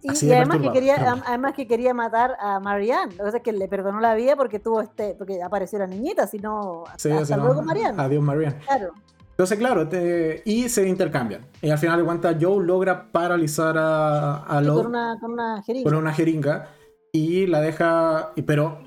Y, 0.02 0.12
Así 0.12 0.28
y 0.28 0.30
de 0.30 0.38
además, 0.38 0.60
que 0.60 0.72
quería, 0.72 1.22
además 1.26 1.54
que 1.54 1.68
quería 1.68 1.94
matar 1.94 2.38
a 2.40 2.60
Marianne. 2.62 3.12
Lo 3.14 3.18
que 3.18 3.24
pasa 3.24 3.38
es 3.38 3.44
que 3.44 3.52
le 3.52 3.68
perdonó 3.68 4.00
la 4.00 4.16
vida 4.16 4.38
porque 4.38 4.60
tuvo 4.60 4.82
este, 4.82 5.16
porque 5.18 5.44
apareció 5.44 5.80
la 5.80 5.88
niñita, 5.88 6.26
si 6.28 6.38
no, 6.40 6.86
Sí, 6.96 7.12
hasta 7.12 7.36
no, 7.36 7.46
luego 7.46 7.64
Marianne. 7.64 8.02
Adiós, 8.02 8.24
Marianne. 8.24 8.60
Claro. 8.66 8.94
Entonces, 9.32 9.58
claro, 9.58 9.88
te- 9.90 10.42
y 10.46 10.70
se 10.70 10.88
intercambian. 10.88 11.46
Y 11.62 11.70
al 11.70 11.78
final 11.78 12.00
de 12.00 12.06
cuentas, 12.06 12.36
Joe 12.40 12.64
logra 12.66 13.12
paralizar 13.12 13.78
a, 13.78 14.44
a 14.58 14.62
con 14.64 14.86
una, 14.88 15.18
con 15.20 15.32
una 15.34 15.62
jeringa. 15.64 15.90
con 15.90 15.98
una 16.00 16.14
jeringa 16.14 16.68
y 17.12 17.48
la 17.48 17.60
deja. 17.60 18.32
Pero 18.46 18.80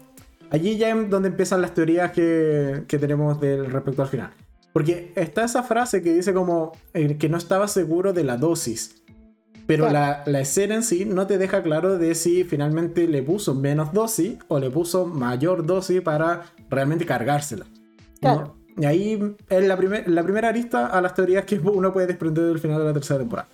allí 0.52 0.76
ya 0.76 0.90
es 0.90 1.10
donde 1.10 1.28
empiezan 1.28 1.60
las 1.60 1.74
teorías 1.74 2.12
que, 2.12 2.84
que 2.86 2.98
tenemos 2.98 3.40
del 3.40 3.66
respecto 3.70 4.02
al 4.02 4.08
final. 4.08 4.30
Porque 4.72 5.12
está 5.16 5.44
esa 5.44 5.62
frase 5.64 6.02
que 6.02 6.14
dice 6.14 6.32
como 6.32 6.72
eh, 6.94 7.16
que 7.18 7.28
no 7.28 7.36
estaba 7.36 7.66
seguro 7.68 8.12
de 8.12 8.24
la 8.24 8.36
dosis. 8.36 9.02
Pero 9.66 9.86
Claro. 9.88 10.22
la, 10.24 10.32
la 10.32 10.40
escena 10.40 10.74
en 10.74 10.82
sí 10.82 11.04
no 11.04 11.26
te 11.26 11.38
deja 11.38 11.62
claro 11.62 11.98
de 11.98 12.14
si 12.14 12.44
finalmente 12.44 13.06
le 13.06 13.22
puso 13.22 13.54
menos 13.54 13.92
dosis 13.92 14.36
o 14.48 14.58
le 14.58 14.70
puso 14.70 15.06
mayor 15.06 15.66
dosis 15.66 16.00
para 16.00 16.42
realmente 16.70 17.04
cargársela. 17.06 17.66
Y 18.76 18.84
ahí 18.86 19.36
es 19.50 19.66
la, 19.66 19.76
primer- 19.76 20.08
la 20.08 20.22
primera 20.22 20.48
arista 20.48 20.86
a 20.86 21.00
las 21.02 21.14
teorías 21.14 21.44
que 21.44 21.58
uno 21.58 21.92
puede 21.92 22.06
desprender 22.06 22.44
del 22.44 22.58
final 22.58 22.78
de 22.78 22.84
la 22.86 22.92
tercera 22.94 23.18
temporada. 23.20 23.48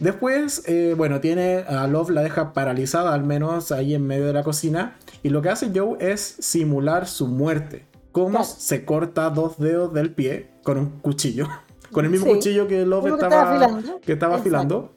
Después, 0.00 0.64
eh, 0.66 0.94
bueno, 0.96 1.20
tiene 1.20 1.58
a 1.68 1.86
Love 1.86 2.10
la 2.10 2.22
deja 2.22 2.52
paralizada, 2.52 3.14
al 3.14 3.24
menos 3.24 3.70
ahí 3.72 3.94
en 3.94 4.06
medio 4.06 4.26
de 4.26 4.32
la 4.32 4.42
cocina. 4.42 4.96
Y 5.22 5.28
lo 5.30 5.40
que 5.40 5.50
hace 5.50 5.70
Joe 5.74 5.96
es 6.00 6.20
simular 6.40 7.06
su 7.06 7.26
muerte. 7.28 7.86
Como 8.12 8.30
Claro. 8.30 8.44
se 8.44 8.84
corta 8.84 9.30
dos 9.30 9.58
dedos 9.58 9.92
del 9.92 10.12
pie 10.12 10.50
con 10.62 10.78
un 10.78 10.90
cuchillo. 11.00 11.48
Con 11.92 12.04
el 12.04 12.10
mismo 12.10 12.26
Sí. 12.26 12.32
cuchillo 12.34 12.66
que 12.66 12.84
Love 12.84 13.04
que 13.04 13.10
estaba, 13.10 13.50
afilando. 13.52 14.00
que 14.00 14.12
estaba 14.12 14.36
afilando. 14.36 14.92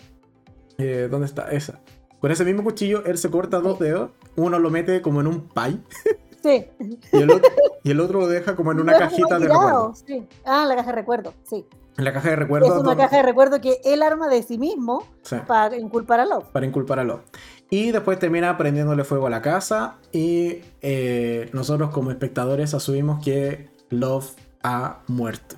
Eh, 0.80 1.08
¿Dónde 1.12 1.28
está? 1.28 1.52
Esa. 1.52 1.80
Con 2.20 2.32
ese 2.32 2.44
mismo 2.44 2.64
cuchillo, 2.64 3.06
él 3.06 3.20
se 3.20 3.30
corta 3.30 3.60
dos 3.60 3.78
dedos. 3.78 4.10
Uno 4.36 4.58
lo 4.58 4.72
mete 4.72 5.02
como 5.04 5.22
en 5.22 5.28
un 5.28 5.48
pie. 5.50 5.78
Sí. 6.42 6.66
Y 7.14 7.18
el 7.22 7.30
otro, 7.32 7.50
y 7.84 7.92
el 7.92 8.00
otro 8.00 8.20
lo 8.22 8.28
deja 8.28 8.56
como 8.56 8.72
en 8.72 8.80
una 8.82 8.98
cajita 8.98 9.38
de 9.38 9.48
recuerdo. 9.48 9.94
sí. 10.08 10.26
Ah, 10.44 10.66
la 10.68 10.76
caja 10.76 10.90
de 10.90 10.96
recuerdo, 10.96 11.34
sí. 11.44 11.66
La 11.98 12.14
caja 12.14 12.28
de 12.30 12.34
Es 12.36 12.40
recuerdo. 12.40 12.68
una 12.68 12.76
donde- 12.76 12.96
caja 13.04 13.18
de 13.18 13.24
recuerdo 13.24 13.60
que 13.60 13.82
él 13.84 14.04
arma 14.04 14.28
de 14.28 14.44
sí 14.44 14.58
mismo 14.58 15.04
Sí. 15.24 15.36
para 15.48 15.76
inculpar 15.78 16.20
a 16.20 16.26
Love. 16.26 16.46
para 16.52 16.66
inculpar 16.66 17.00
a 17.00 17.04
Love. 17.04 17.22
Y 17.70 17.92
después 17.92 18.20
termina 18.20 18.56
prendiéndole 18.58 19.04
fuego 19.04 19.28
a 19.28 19.30
la 19.30 19.42
casa 19.42 19.96
y 20.12 20.62
eh, 20.82 21.50
nosotros 21.54 21.90
como 21.90 22.12
espectadores 22.12 22.74
asumimos 22.74 23.24
que 23.24 23.70
Love 23.90 24.30
ha 24.64 25.00
muerto. 25.08 25.56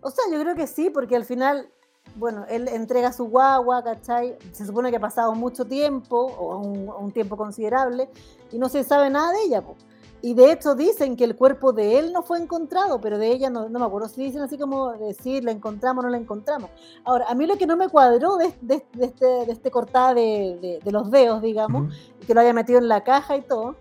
O 0.00 0.10
sea, 0.10 0.24
yo 0.32 0.40
creo 0.40 0.54
que 0.54 0.66
sí, 0.66 0.90
porque 0.90 1.14
al 1.16 1.24
final, 1.24 1.68
bueno, 2.16 2.44
él 2.48 2.68
entrega 2.68 3.12
su 3.12 3.26
guagua, 3.26 3.82
¿cachai? 3.84 4.36
Se 4.52 4.66
supone 4.66 4.90
que 4.90 4.96
ha 4.96 5.00
pasado 5.00 5.34
mucho 5.34 5.64
tiempo, 5.64 6.16
o 6.26 6.58
un, 6.58 6.88
un 6.88 7.12
tiempo 7.12 7.36
considerable, 7.36 8.08
y 8.52 8.58
no 8.58 8.68
se 8.68 8.82
sabe 8.84 9.08
nada 9.10 9.32
de 9.32 9.42
ella, 9.44 9.62
po. 9.62 9.76
Y 10.24 10.32
de 10.32 10.52
hecho 10.52 10.74
dicen 10.74 11.16
que 11.16 11.24
el 11.24 11.36
cuerpo 11.36 11.74
de 11.74 11.98
él 11.98 12.10
no 12.10 12.22
fue 12.22 12.38
encontrado, 12.38 12.98
pero 12.98 13.18
de 13.18 13.30
ella 13.30 13.50
no, 13.50 13.68
no 13.68 13.78
me 13.78 13.84
acuerdo 13.84 14.08
si 14.08 14.22
dicen 14.22 14.40
así 14.40 14.56
como 14.56 14.92
decir, 14.92 15.44
la 15.44 15.50
encontramos 15.50 16.02
o 16.02 16.06
no 16.06 16.10
la 16.10 16.16
encontramos. 16.16 16.70
Ahora, 17.04 17.26
a 17.28 17.34
mí 17.34 17.46
lo 17.46 17.58
que 17.58 17.66
no 17.66 17.76
me 17.76 17.90
cuadró 17.90 18.38
de, 18.38 18.54
de, 18.62 18.86
de 18.94 19.04
este, 19.04 19.26
de 19.26 19.52
este 19.52 19.70
cortada 19.70 20.14
de, 20.14 20.80
de, 20.82 20.92
los 20.92 21.10
dedos, 21.10 21.42
digamos, 21.42 21.94
que 22.26 22.32
lo 22.32 22.40
haya 22.40 22.54
metido 22.54 22.78
en 22.78 22.88
la 22.88 23.04
caja 23.04 23.36
y 23.36 23.42
todo, 23.42 23.76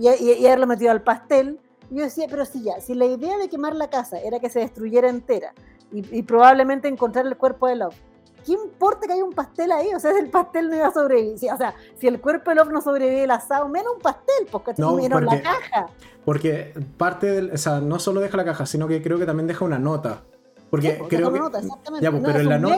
y, 0.00 0.08
y, 0.08 0.32
y 0.32 0.46
haberlo 0.46 0.66
metido 0.66 0.90
al 0.90 1.02
pastel, 1.02 1.60
yo 1.90 2.02
decía, 2.02 2.26
pero 2.28 2.44
si 2.44 2.64
ya, 2.64 2.80
si 2.80 2.96
la 2.96 3.04
idea 3.04 3.38
de 3.38 3.48
quemar 3.48 3.76
la 3.76 3.88
casa 3.88 4.18
era 4.18 4.40
que 4.40 4.50
se 4.50 4.58
destruyera 4.58 5.08
entera 5.08 5.54
y, 5.92 6.18
y 6.18 6.24
probablemente 6.24 6.88
encontrar 6.88 7.24
el 7.24 7.36
cuerpo 7.36 7.68
de 7.68 7.76
Love, 7.76 7.94
¿qué 8.44 8.52
importa 8.52 9.06
que 9.06 9.12
haya 9.14 9.24
un 9.24 9.32
pastel 9.32 9.72
ahí? 9.72 9.94
O 9.94 10.00
sea, 10.00 10.10
el 10.18 10.28
pastel 10.30 10.68
no 10.68 10.76
iba 10.76 10.86
a 10.88 10.92
sobrevivir. 10.92 11.52
O 11.52 11.56
sea, 11.56 11.74
si 11.98 12.06
el 12.06 12.20
cuerpo 12.20 12.50
de 12.50 12.56
Love 12.56 12.70
no 12.70 12.80
sobrevive 12.80 13.24
el 13.24 13.30
asado, 13.30 13.68
menos 13.68 13.94
un 13.96 14.00
pastel, 14.02 14.46
porque 14.50 14.72
No, 14.78 14.90
porque- 14.92 15.08
la 15.08 15.42
caja. 15.42 15.86
Porque 16.24 16.72
parte 16.96 17.26
del. 17.26 17.50
O 17.52 17.58
sea, 17.58 17.80
no 17.80 17.98
solo 17.98 18.20
deja 18.20 18.36
la 18.36 18.44
caja, 18.44 18.66
sino 18.66 18.86
que 18.88 19.02
creo 19.02 19.18
que 19.18 19.26
también 19.26 19.46
deja 19.46 19.64
una 19.64 19.78
nota. 19.78 20.22
Porque 20.70 20.92
Sí, 20.92 20.96
pues, 20.98 21.08
creo 21.10 21.28
que. 21.32 21.38
una 21.38 21.44
nota, 21.46 21.58
exactamente. 21.58 22.04
Ya, 22.04 22.10
pues, 22.10 22.22
No, 22.22 22.28
pero 22.28 22.40
en 22.40 22.48
la 22.48 22.58
nota. 22.58 22.76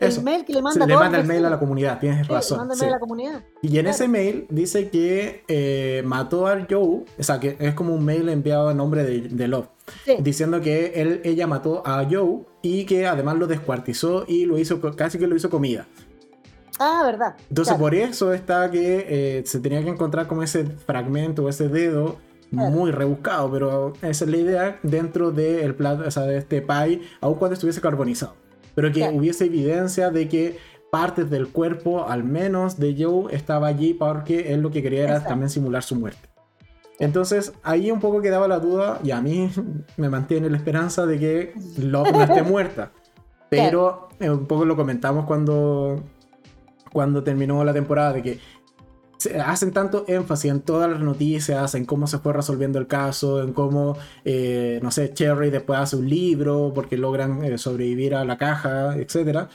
Eso. 0.00 0.20
El 0.20 0.24
mail 0.24 0.44
que 0.44 0.52
le 0.52 0.62
manda, 0.62 0.86
le 0.86 1.18
el 1.18 1.26
mail 1.26 1.44
a 1.44 1.50
la 1.50 1.58
comunidad, 1.58 1.98
tienes 1.98 2.26
Sí, 2.26 2.32
razón. 2.32 2.58
manda 2.58 2.74
el 2.74 2.78
sí. 2.78 2.84
mail 2.84 2.92
a 2.92 2.96
la 2.96 3.00
comunidad. 3.00 3.42
Y 3.62 3.66
en 3.66 3.72
Claro. 3.72 3.90
ese 3.90 4.08
mail 4.08 4.46
dice 4.48 4.90
que 4.90 5.42
eh, 5.48 6.02
mató 6.06 6.46
a 6.46 6.66
Joe, 6.70 7.04
o 7.18 7.22
sea, 7.22 7.40
que 7.40 7.56
es 7.58 7.74
como 7.74 7.94
un 7.94 8.04
mail 8.04 8.28
enviado 8.28 8.68
a 8.68 8.74
nombre 8.74 9.02
de, 9.02 9.22
de 9.22 9.48
Love, 9.48 9.68
Sí, 10.04 10.16
diciendo 10.20 10.60
que 10.60 10.92
él, 10.96 11.20
ella 11.24 11.46
mató 11.46 11.82
a 11.84 12.06
Joe 12.08 12.42
y 12.62 12.84
que 12.84 13.06
además 13.06 13.36
lo 13.38 13.46
descuartizó 13.46 14.24
y 14.28 14.44
lo 14.46 14.58
hizo, 14.58 14.80
casi 14.94 15.18
que 15.18 15.26
lo 15.26 15.34
hizo 15.34 15.50
comida. 15.50 15.86
Ah, 16.78 17.02
verdad. 17.04 17.34
Entonces 17.48 17.72
claro. 17.74 17.80
por 17.80 17.94
eso 17.94 18.32
está 18.32 18.70
que 18.70 19.04
eh, 19.08 19.42
se 19.46 19.58
tenía 19.58 19.82
que 19.82 19.88
encontrar 19.90 20.28
como 20.28 20.42
ese 20.44 20.64
fragmento, 20.64 21.48
ese 21.48 21.68
dedo 21.68 22.16
Claro. 22.50 22.70
muy 22.70 22.90
rebuscado, 22.92 23.50
pero 23.52 23.92
esa 24.00 24.24
es 24.24 24.30
la 24.30 24.36
idea 24.38 24.78
dentro 24.82 25.30
del 25.32 25.74
plato, 25.74 26.04
o 26.06 26.10
sea, 26.10 26.22
de 26.22 26.38
este 26.38 26.62
pie, 26.62 27.02
aun 27.20 27.34
cuando 27.34 27.52
estuviese 27.52 27.82
carbonizado. 27.82 28.36
Pero 28.78 28.92
que 28.92 29.08
hubiese 29.08 29.46
evidencia 29.46 30.10
de 30.10 30.28
que 30.28 30.56
partes 30.92 31.28
del 31.30 31.48
cuerpo, 31.48 32.06
al 32.06 32.22
menos 32.22 32.78
de 32.78 32.94
Joe, 32.96 33.34
estaba 33.34 33.66
allí 33.66 33.92
porque 33.92 34.52
él 34.52 34.60
lo 34.60 34.70
que 34.70 34.84
quería 34.84 35.00
era 35.00 35.10
Exacto. 35.14 35.30
también 35.30 35.50
simular 35.50 35.82
su 35.82 35.96
muerte. 35.96 36.28
Entonces 37.00 37.52
ahí 37.64 37.90
un 37.90 37.98
poco 37.98 38.22
quedaba 38.22 38.46
la 38.46 38.60
duda 38.60 39.00
y 39.02 39.10
a 39.10 39.20
mí 39.20 39.50
me 39.96 40.08
mantiene 40.08 40.48
la 40.48 40.56
esperanza 40.56 41.06
de 41.06 41.18
que 41.18 41.54
Love 41.76 42.12
no 42.12 42.22
esté 42.22 42.42
muerta. 42.44 42.92
Pero 43.50 44.10
eh, 44.20 44.30
un 44.30 44.46
poco 44.46 44.64
lo 44.64 44.76
comentamos 44.76 45.24
cuando, 45.24 46.00
cuando 46.92 47.24
terminó 47.24 47.64
la 47.64 47.72
temporada 47.72 48.12
de 48.12 48.22
que 48.22 48.38
hacen 49.44 49.72
tanto 49.72 50.04
énfasis 50.08 50.50
en 50.50 50.60
todas 50.60 50.90
las 50.90 51.00
noticias, 51.00 51.74
en 51.74 51.84
cómo 51.84 52.06
se 52.06 52.18
fue 52.18 52.32
resolviendo 52.32 52.78
el 52.78 52.86
caso, 52.86 53.42
en 53.42 53.52
cómo, 53.52 53.96
eh, 54.24 54.78
no 54.82 54.90
sé, 54.90 55.12
Cherry 55.12 55.50
después 55.50 55.78
hace 55.80 55.96
un 55.96 56.08
libro 56.08 56.72
porque 56.74 56.96
logran 56.96 57.42
eh, 57.44 57.58
sobrevivir 57.58 58.14
a 58.14 58.24
la 58.24 58.36
caja, 58.38 58.96
etc. 58.96 59.48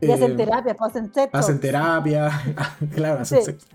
Y 0.00 0.10
hacen 0.10 0.36
terapia, 0.36 0.74
pues 0.74 0.90
hacen 0.96 1.12
Eh, 1.16 1.28
Hacen 1.32 1.60
terapia, 1.60 2.30
claro, 2.94 3.20
hacen 3.22 3.38
Sí. 3.40 3.44
sexo. 3.46 3.66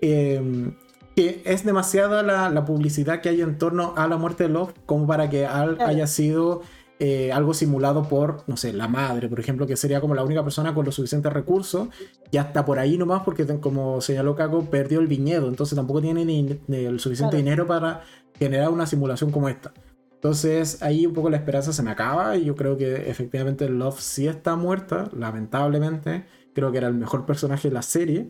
Eh, 0.00 0.72
que 1.14 1.42
es 1.44 1.64
demasiada 1.64 2.22
la, 2.22 2.48
la 2.48 2.64
publicidad 2.64 3.20
que 3.20 3.28
hay 3.28 3.42
en 3.42 3.58
torno 3.58 3.92
a 3.96 4.06
la 4.08 4.16
muerte 4.16 4.44
de 4.44 4.48
Love 4.48 4.72
como 4.86 5.06
para 5.06 5.28
que 5.28 5.44
al- 5.46 5.76
Claro. 5.76 5.90
haya 5.90 6.06
sido 6.06 6.62
eh, 7.04 7.32
algo 7.32 7.52
simulado 7.52 8.04
por, 8.08 8.44
no 8.46 8.56
sé, 8.56 8.72
la 8.72 8.86
madre, 8.86 9.28
por 9.28 9.40
ejemplo, 9.40 9.66
que 9.66 9.76
sería 9.76 10.00
como 10.00 10.14
la 10.14 10.22
única 10.22 10.44
persona 10.44 10.72
con 10.72 10.84
los 10.84 10.94
suficientes 10.94 11.32
recursos 11.32 11.88
y 12.30 12.36
hasta 12.36 12.64
por 12.64 12.78
ahí 12.78 12.96
nomás 12.96 13.22
porque 13.24 13.44
como 13.58 14.00
señaló 14.00 14.36
Caco, 14.36 14.66
perdió 14.66 15.00
el 15.00 15.08
viñedo, 15.08 15.48
entonces 15.48 15.74
tampoco 15.74 16.00
tiene 16.00 16.24
ni, 16.24 16.60
ni 16.68 16.76
el 16.76 17.00
suficiente 17.00 17.32
Claro. 17.32 17.44
dinero 17.44 17.66
para 17.66 18.02
generar 18.38 18.68
una 18.68 18.86
simulación 18.86 19.32
como 19.32 19.48
esta. 19.48 19.72
Entonces 20.14 20.80
ahí 20.80 21.04
un 21.04 21.12
poco 21.12 21.28
la 21.28 21.38
esperanza 21.38 21.72
se 21.72 21.82
me 21.82 21.90
acaba 21.90 22.36
y 22.36 22.44
yo 22.44 22.54
creo 22.54 22.76
que 22.76 23.10
efectivamente 23.10 23.68
Love 23.68 23.98
sí 23.98 24.28
está 24.28 24.54
muerta, 24.54 25.10
lamentablemente. 25.12 26.24
Creo 26.54 26.70
que 26.70 26.78
era 26.78 26.86
el 26.86 26.94
mejor 26.94 27.26
personaje 27.26 27.68
de 27.68 27.74
la 27.74 27.82
serie. 27.82 28.28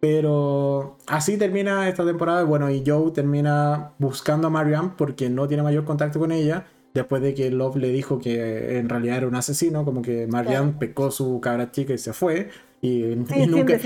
Pero 0.00 0.98
así 1.06 1.36
termina 1.38 1.88
esta 1.88 2.04
temporada. 2.04 2.42
Bueno, 2.42 2.68
y 2.70 2.82
Joe 2.84 3.12
termina 3.12 3.92
buscando 3.98 4.48
a 4.48 4.50
Marianne 4.50 4.94
porque 4.98 5.30
no 5.30 5.46
tiene 5.46 5.62
mayor 5.62 5.84
contacto 5.84 6.18
con 6.18 6.32
ella. 6.32 6.66
Después 6.94 7.22
de 7.22 7.34
que 7.34 7.50
Love 7.50 7.76
le 7.76 7.88
dijo 7.90 8.20
que 8.20 8.78
en 8.78 8.88
realidad 8.88 9.18
era 9.18 9.28
un 9.28 9.34
asesino, 9.36 9.84
como 9.84 10.00
que 10.02 10.26
Marianne 10.28 10.74
Claro. 10.74 10.78
pecó 10.78 11.10
su 11.10 11.40
cabra 11.40 11.72
chica 11.72 11.92
y 11.94 11.98
se 11.98 12.12
fue. 12.12 12.50
Y, 12.80 13.04
y 13.34 13.46
sin 13.50 13.50
nunca, 13.50 13.80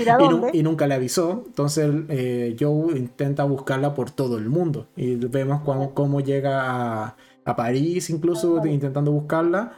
y 0.53 0.59
y 0.59 0.63
nunca 0.63 0.87
le 0.87 0.93
avisó. 0.95 1.43
Entonces 1.47 1.91
eh, 2.09 2.55
Joe 2.59 2.97
intenta 2.97 3.43
buscarla 3.45 3.93
por 3.95 4.11
todo 4.11 4.37
el 4.37 4.49
mundo. 4.49 4.89
Y 4.95 5.15
vemos 5.15 5.61
cómo, 5.63 5.93
cómo 5.95 6.21
llega 6.21 7.03
a, 7.05 7.17
a 7.45 7.55
París, 7.55 8.09
incluso 8.11 8.63
intentando 8.65 9.11
buscarla. 9.11 9.73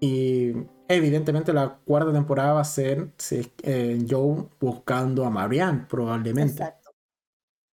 Y 0.00 0.52
evidentemente 0.88 1.52
la 1.52 1.78
cuarta 1.84 2.12
temporada 2.12 2.54
va 2.54 2.60
a 2.62 2.64
ser 2.64 3.12
sí, 3.18 3.52
eh, 3.62 4.04
Joe 4.08 4.46
buscando 4.60 5.24
a 5.26 5.30
Marianne, 5.30 5.86
probablemente. 5.88 6.62
Exacto. 6.62 6.90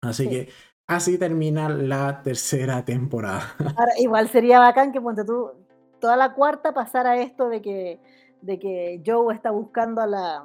Así 0.02 0.24
Sí. 0.24 0.30
que 0.30 0.50
así 0.90 1.18
termina 1.18 1.70
la 1.70 2.22
tercera 2.24 2.84
temporada. 2.84 3.44
Ahora, 3.78 3.94
igual 4.00 4.28
sería 4.28 4.60
bacán 4.60 4.92
que 4.92 5.00
ponte 5.00 5.24
tú, 5.24 5.52
toda 6.00 6.18
la 6.18 6.34
cuarta 6.34 6.74
pasara 6.74 7.22
esto 7.22 7.48
de 7.48 7.62
que, 7.62 8.02
de 8.42 8.60
que 8.60 9.02
Joe 9.06 9.34
está 9.34 9.52
buscando 9.52 10.02
a 10.02 10.08
la, 10.08 10.44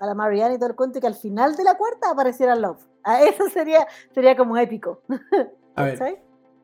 a 0.00 0.06
la 0.06 0.14
Marianne 0.14 0.54
y 0.54 0.58
todo 0.58 0.70
el 0.70 0.76
cuento 0.76 0.98
y 0.98 1.00
que 1.02 1.06
al 1.06 1.14
final 1.14 1.54
de 1.56 1.64
la 1.64 1.76
cuarta 1.76 2.10
apareciera 2.10 2.56
Love. 2.56 2.80
Ah, 3.04 3.22
Eso 3.28 3.48
sería, 3.50 3.86
sería 4.12 4.34
como 4.34 4.56
épico. 4.56 5.02
A 5.76 5.84
ver, 5.84 6.22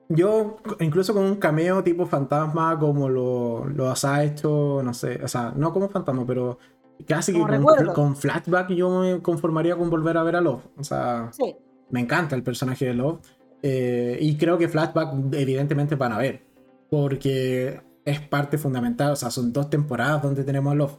yo 0.09 0.57
incluso 0.81 1.13
con 1.13 1.25
un 1.25 1.37
cameo 1.37 1.85
tipo 1.85 2.07
fantasma 2.07 2.79
como 2.79 3.11
lo, 3.11 3.67
lo 3.67 3.91
ha 3.91 4.25
hecho, 4.25 4.81
no 4.83 4.95
sé, 4.95 5.23
o 5.23 5.29
sea, 5.29 5.53
no 5.55 5.75
como 5.75 5.91
fantasma, 5.91 6.25
pero 6.27 6.59
casi 7.07 7.35
que 7.35 7.41
con, 7.41 7.93
con 7.95 8.17
flashback 8.17 8.71
yo 8.71 9.01
me 9.01 9.21
conformaría 9.21 9.77
con 9.77 9.91
volver 9.91 10.17
a 10.17 10.23
ver 10.23 10.37
a 10.37 10.41
Love. 10.41 10.65
O 10.79 10.83
sea, 10.83 11.29
Sí, 11.33 11.55
me 11.90 12.01
encanta 12.01 12.35
el 12.36 12.43
personaje 12.43 12.85
de 12.86 12.94
Love. 12.94 13.20
eh, 13.62 14.16
y 14.20 14.36
creo 14.36 14.56
que 14.59 14.69
flashback 14.69 15.15
evidentemente 15.35 15.94
van 15.97 16.12
a 16.12 16.19
ver. 16.19 16.43
Porque 16.90 17.81
es 18.05 18.20
parte 18.20 18.56
fundamental. 18.59 19.12
O 19.12 19.16
sea, 19.16 19.31
son 19.31 19.52
dos 19.52 19.69
temporadas 19.70 20.23
donde 20.23 20.44
tenemos 20.44 20.73
a 20.73 20.77
Love. 20.77 20.98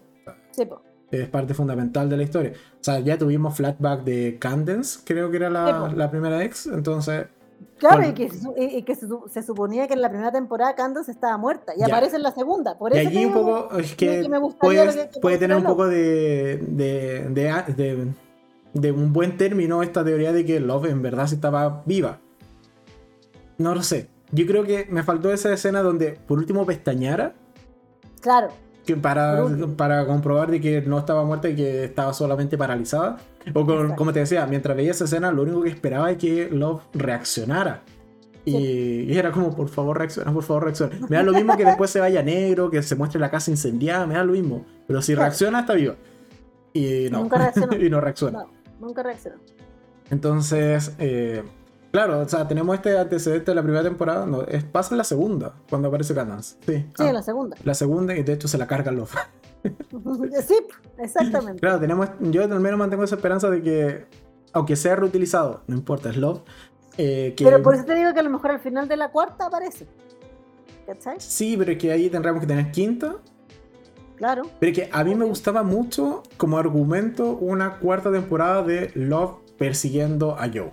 sí, 0.52 0.66
po. 0.66 0.82
Es 1.11 1.28
parte 1.28 1.56
fundamental 1.56 2.07
de 2.07 2.18
la 2.18 2.24
historia. 2.24 2.52
O 2.74 2.84
sea, 2.84 2.99
ya 2.99 3.18
tuvimos 3.18 3.56
flashback 3.57 4.03
de 4.03 4.38
Candence, 4.40 4.99
creo 5.03 5.32
que 5.32 5.38
era 5.38 5.49
la, 5.49 5.91
la 5.95 6.11
primera 6.11 6.44
ex. 6.44 6.68
Entonces, 6.68 7.26
Claro, 7.80 8.07
y 8.07 8.14
que, 8.14 8.30
y- 8.57 8.78
y 8.78 8.84
que 8.84 8.94
se, 8.95 9.07
su- 9.07 9.24
se 9.28 9.41
suponía 9.41 9.88
que 9.88 9.94
en 9.95 10.02
la 10.02 10.10
primera 10.10 10.32
temporada 10.32 10.76
Candace 10.76 11.11
estaba 11.11 11.36
muerta 11.38 11.74
y 11.76 11.80
Ya. 11.80 11.88
aparece 11.88 12.16
en 12.18 12.24
la 12.24 12.32
segunda. 12.32 12.78
Por 12.78 12.94
y 12.94 12.99
eso 12.99 13.10
allí 13.10 13.20
te 13.22 13.26
un 13.26 13.34
poco 13.34 13.78
es 13.80 13.95
que- 13.95 14.30
me 14.30 14.40
puede, 14.40 15.10
que- 15.10 15.20
puede 15.20 15.38
tener 15.40 15.57
un 15.57 15.64
poco 15.64 15.88
de, 15.88 16.57
de, 16.57 17.28
de, 17.30 17.64
de- 17.74 18.07
de 18.74 18.91
un 18.91 19.14
buen 19.14 19.38
término 19.38 19.82
esta 19.84 20.04
teoría 20.04 20.32
de 20.34 20.46
que 20.46 20.60
Love 20.60 20.86
en 20.86 21.02
verdad 21.02 21.28
sí 21.28 21.36
estaba 21.36 21.84
viva. 21.86 22.20
No 23.58 23.76
lo 23.76 23.84
sé. 23.84 24.10
Yo 24.32 24.46
creo 24.46 24.64
que 24.64 24.88
me 24.90 25.04
faltó 25.04 25.32
esa 25.34 25.52
escena 25.54 25.82
donde 25.82 26.12
por 26.28 26.38
último 26.38 26.66
pestañara 26.66 27.34
Claro, 28.22 28.50
que 28.86 28.96
para, 28.96 29.46
para 29.78 30.06
comprobar 30.06 30.52
de 30.52 30.60
que 30.62 30.82
no 30.82 31.00
estaba 31.00 31.24
muerta 31.26 31.50
y 31.50 31.56
que 31.56 31.86
estaba 31.86 32.14
solamente 32.14 32.58
paralizada. 32.58 33.18
O 33.54 33.66
con- 33.66 33.96
como 33.96 34.14
te 34.14 34.20
decía, 34.20 34.46
mientras 34.46 34.76
veía 34.78 34.91
esa 34.91 35.06
escena, 35.06 35.32
lo 35.32 35.44
único 35.44 35.62
que 35.64 35.70
esperaba 35.70 36.12
es 36.12 36.18
que 36.18 36.50
Love 36.52 36.82
reaccionara. 36.94 37.82
Y, 38.46 38.56
y 39.04 39.18
era 39.18 39.32
como, 39.32 39.56
por 39.56 39.70
favor, 39.70 39.98
reacciona, 39.98 40.32
por 40.34 40.44
favor, 40.44 40.64
reacciona. 40.66 40.96
Me 41.08 41.18
da 41.18 41.24
lo 41.24 41.34
mismo 41.34 41.56
que 41.58 41.66
después 41.66 41.90
se 41.91 42.00
vaya 42.00 42.24
negro, 42.24 42.70
que 42.70 42.82
se 42.82 42.96
muestre 42.96 43.20
la 43.20 43.30
casa 43.30 43.52
incendiada, 43.52 44.06
me 44.08 44.16
da 44.16 44.24
lo 44.24 44.34
mismo. 44.34 44.66
Pero 44.88 45.02
si 45.02 45.14
reacciona, 45.16 45.62
está 45.62 45.74
viva. 45.74 45.96
Y 46.74 47.08
no. 47.12 47.20
Nunca 47.22 47.52
y 47.80 47.90
no 47.90 48.00
reacciona. 48.02 48.40
no, 48.44 48.50
nunca 48.80 49.04
reaccionó. 49.04 49.38
Entonces, 50.10 50.94
eh, 50.98 51.44
claro, 51.92 52.20
o 52.20 52.28
sea, 52.28 52.48
tenemos 52.48 52.76
este 52.76 52.98
antecedente 52.98 53.52
de 53.52 53.56
la 53.56 53.62
primera 53.62 53.84
temporada. 53.84 54.26
No, 54.26 54.42
es, 54.44 54.64
pasa 54.64 54.94
en 54.96 54.98
la 54.98 55.04
segunda, 55.04 55.54
cuando 55.70 55.88
aparece 55.88 56.16
Canance. 56.16 56.56
Sí, 56.66 56.78
Sí, 56.78 56.86
ah, 57.00 57.08
en 57.10 57.14
la 57.14 57.22
segunda. 57.22 57.58
la 57.64 57.74
segunda, 57.74 58.16
y 58.18 58.24
de 58.24 58.34
hecho 58.34 58.48
se 58.48 58.58
la 58.58 58.66
carga 58.68 58.92
Love. 58.92 59.16
sí, 60.48 60.56
exactamente. 60.98 61.60
Claro, 61.60 61.80
tenemos, 61.80 62.10
yo 62.22 62.44
al 62.44 62.60
menos 62.60 62.80
mantengo 62.80 63.04
esa 63.04 63.16
esperanza 63.16 63.50
de 63.50 63.62
que, 63.62 64.06
aunque 64.54 64.76
sea 64.76 64.96
reutilizado, 64.96 65.62
no 65.68 65.76
importa, 65.76 66.10
es 66.10 66.18
Love. 66.18 66.42
eh, 66.98 67.34
que, 67.38 67.44
Pero 67.44 67.62
por 67.62 67.76
eso 67.76 67.86
te 67.86 67.94
digo 67.96 68.14
que 68.14 68.20
a 68.20 68.24
lo 68.24 68.30
mejor 68.30 68.52
al 68.52 68.60
final 68.60 68.88
de 68.88 68.98
la 68.98 69.12
cuarta 69.12 69.46
aparece. 69.46 69.86
¿Cachai? 70.88 71.18
Sí, 71.20 71.56
pero 71.56 71.72
es 71.74 71.78
que 71.78 71.92
ahí 71.92 72.10
tendríamos 72.10 72.42
que 72.42 72.48
tener 72.48 72.72
quinta. 72.72 73.18
Claro. 74.20 74.44
Pero 74.60 74.72
es 74.72 74.78
que 74.78 74.90
a 74.91 75.04
mí 75.04 75.16
me 75.16 75.26
gustaba 75.26 75.64
mucho 75.64 76.22
como 76.38 76.58
argumento 76.60 77.32
una 77.38 77.78
cuarta 77.80 78.12
temporada 78.12 78.62
de 78.62 78.91
Love 78.94 79.38
persiguiendo 79.58 80.36
a 80.38 80.48
Joe. 80.54 80.72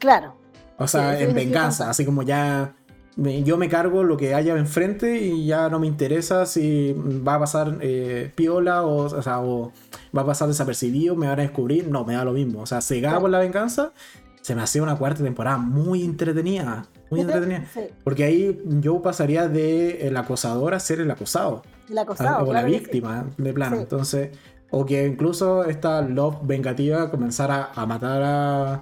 Claro. 0.00 0.34
O 0.78 0.88
sea, 0.88 1.16
Sí, 1.16 1.24
en 1.24 1.34
venganza, 1.34 1.84
sí. 1.84 1.90
así 1.90 2.04
como 2.06 2.22
ya 2.22 2.74
me- 3.16 3.42
yo 3.42 3.58
me 3.58 3.68
cargo 3.68 4.02
lo 4.02 4.16
que 4.16 4.34
haya 4.34 4.56
enfrente 4.56 5.20
y 5.20 5.44
ya 5.46 5.68
no 5.68 5.78
me 5.78 5.86
interesa 5.86 6.46
si 6.46 6.94
va 6.94 7.34
a 7.34 7.38
pasar 7.40 7.76
eh, 7.82 8.32
piola 8.34 8.82
o, 8.84 9.04
o 9.14 9.22
sea, 9.22 9.40
o 9.42 9.72
va 10.16 10.22
a 10.22 10.26
pasar 10.26 10.48
desapercibido, 10.48 11.14
me 11.16 11.26
van 11.26 11.38
a 11.38 11.42
descubrir, 11.42 11.86
no, 11.88 12.04
me 12.06 12.14
da 12.14 12.24
lo 12.24 12.32
mismo. 12.32 12.62
O 12.62 12.66
sea, 12.66 12.80
por 13.20 13.28
la 13.30 13.40
venganza, 13.40 13.92
se 14.40 14.54
me 14.54 14.62
hacía 14.62 14.82
una 14.82 14.96
cuarta 14.96 15.22
temporada 15.22 15.58
muy 15.58 16.02
entretenida, 16.02 16.86
muy 17.10 17.20
entretenida. 17.20 17.66
Sí, 17.74 17.80
Porque 18.02 18.24
ahí 18.24 18.58
Joe 18.82 19.00
pasaría 19.00 19.48
de 19.48 20.06
el 20.08 20.16
acosador 20.16 20.72
a 20.72 20.80
ser 20.80 21.00
el 21.00 21.10
acosado. 21.10 21.62
El 21.90 21.98
acosado. 21.98 22.42
O 22.44 22.46
la 22.46 22.60
claro 22.60 22.66
que 22.68 22.72
sí. 22.74 22.78
víctima 22.80 23.26
de 23.36 23.52
plano. 23.52 23.76
Sí. 23.76 23.82
Entonces, 23.82 24.38
o 24.70 24.84
que 24.86 25.06
incluso 25.06 25.64
esta 25.64 26.00
Love 26.02 26.38
vengativa 26.42 27.10
comenzara 27.10 27.70
a 27.74 27.86
matar 27.86 28.22
a, 28.22 28.72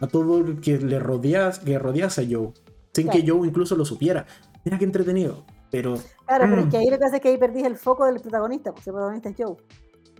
a 0.00 0.06
todo 0.10 0.38
el 0.38 0.60
que 0.60 0.78
le 0.78 0.98
rodea, 0.98 1.50
que 1.64 1.78
rodease 1.78 2.22
a 2.22 2.24
Joe, 2.30 2.52
sin 2.92 3.08
que 3.08 3.22
Claro. 3.22 3.38
Joe 3.38 3.48
incluso 3.48 3.74
lo 3.76 3.84
supiera. 3.84 4.24
Mira 4.64 4.78
qué 4.78 4.84
entretenido. 4.84 5.44
Pero 5.70 5.94
Claro, 6.26 6.44
pero 6.48 6.56
Mm. 6.56 6.64
es 6.66 6.70
que 6.70 6.76
ahí 6.78 6.90
lo 6.90 6.98
que 6.98 7.04
hace 7.06 7.16
es 7.16 7.22
que 7.22 7.28
ahí 7.30 7.38
perdís 7.38 7.64
el 7.64 7.76
foco 7.76 8.04
del 8.06 8.20
protagonista, 8.20 8.72
porque 8.72 8.90
el 8.90 8.94
protagonista 8.94 9.28
es 9.30 9.36
Joe. 9.38 9.56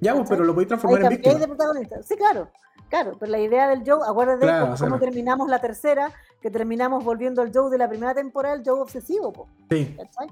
ya, 0.01 0.13
pues, 0.15 0.23
¿Cachai? 0.25 0.37
pero 0.37 0.45
lo 0.45 0.55
podéis 0.55 0.67
Ahí 0.67 0.69
transformar 0.69 1.01
en 1.01 1.03
cambiáis 1.09 1.23
de 1.25 1.31
víctima. 1.39 1.57
protagonista. 1.57 2.03
Sí, 2.03 2.17
claro. 2.17 2.49
Claro, 2.89 3.17
pero 3.19 3.31
la 3.33 3.39
idea 3.39 3.69
del 3.69 3.83
Joe, 3.87 4.01
acuérdate 4.07 4.41
Claro, 4.41 4.63
cómo, 4.65 4.75
o 4.75 4.77
sea, 4.77 4.87
cómo 4.87 4.97
no. 4.97 5.01
terminamos 5.01 5.49
la 5.49 5.61
tercera, 5.61 6.11
que 6.43 6.51
terminamos 6.51 7.05
volviendo 7.05 7.41
al 7.41 7.51
Joe 7.55 7.71
de 7.71 7.79
la 7.79 7.89
primera 7.89 8.13
temporada, 8.15 8.55
el 8.55 8.63
Joe 8.67 8.81
obsesivo, 8.81 9.33
po, 9.33 9.47
Sí, 9.71 9.95
¿cachai? 9.97 10.29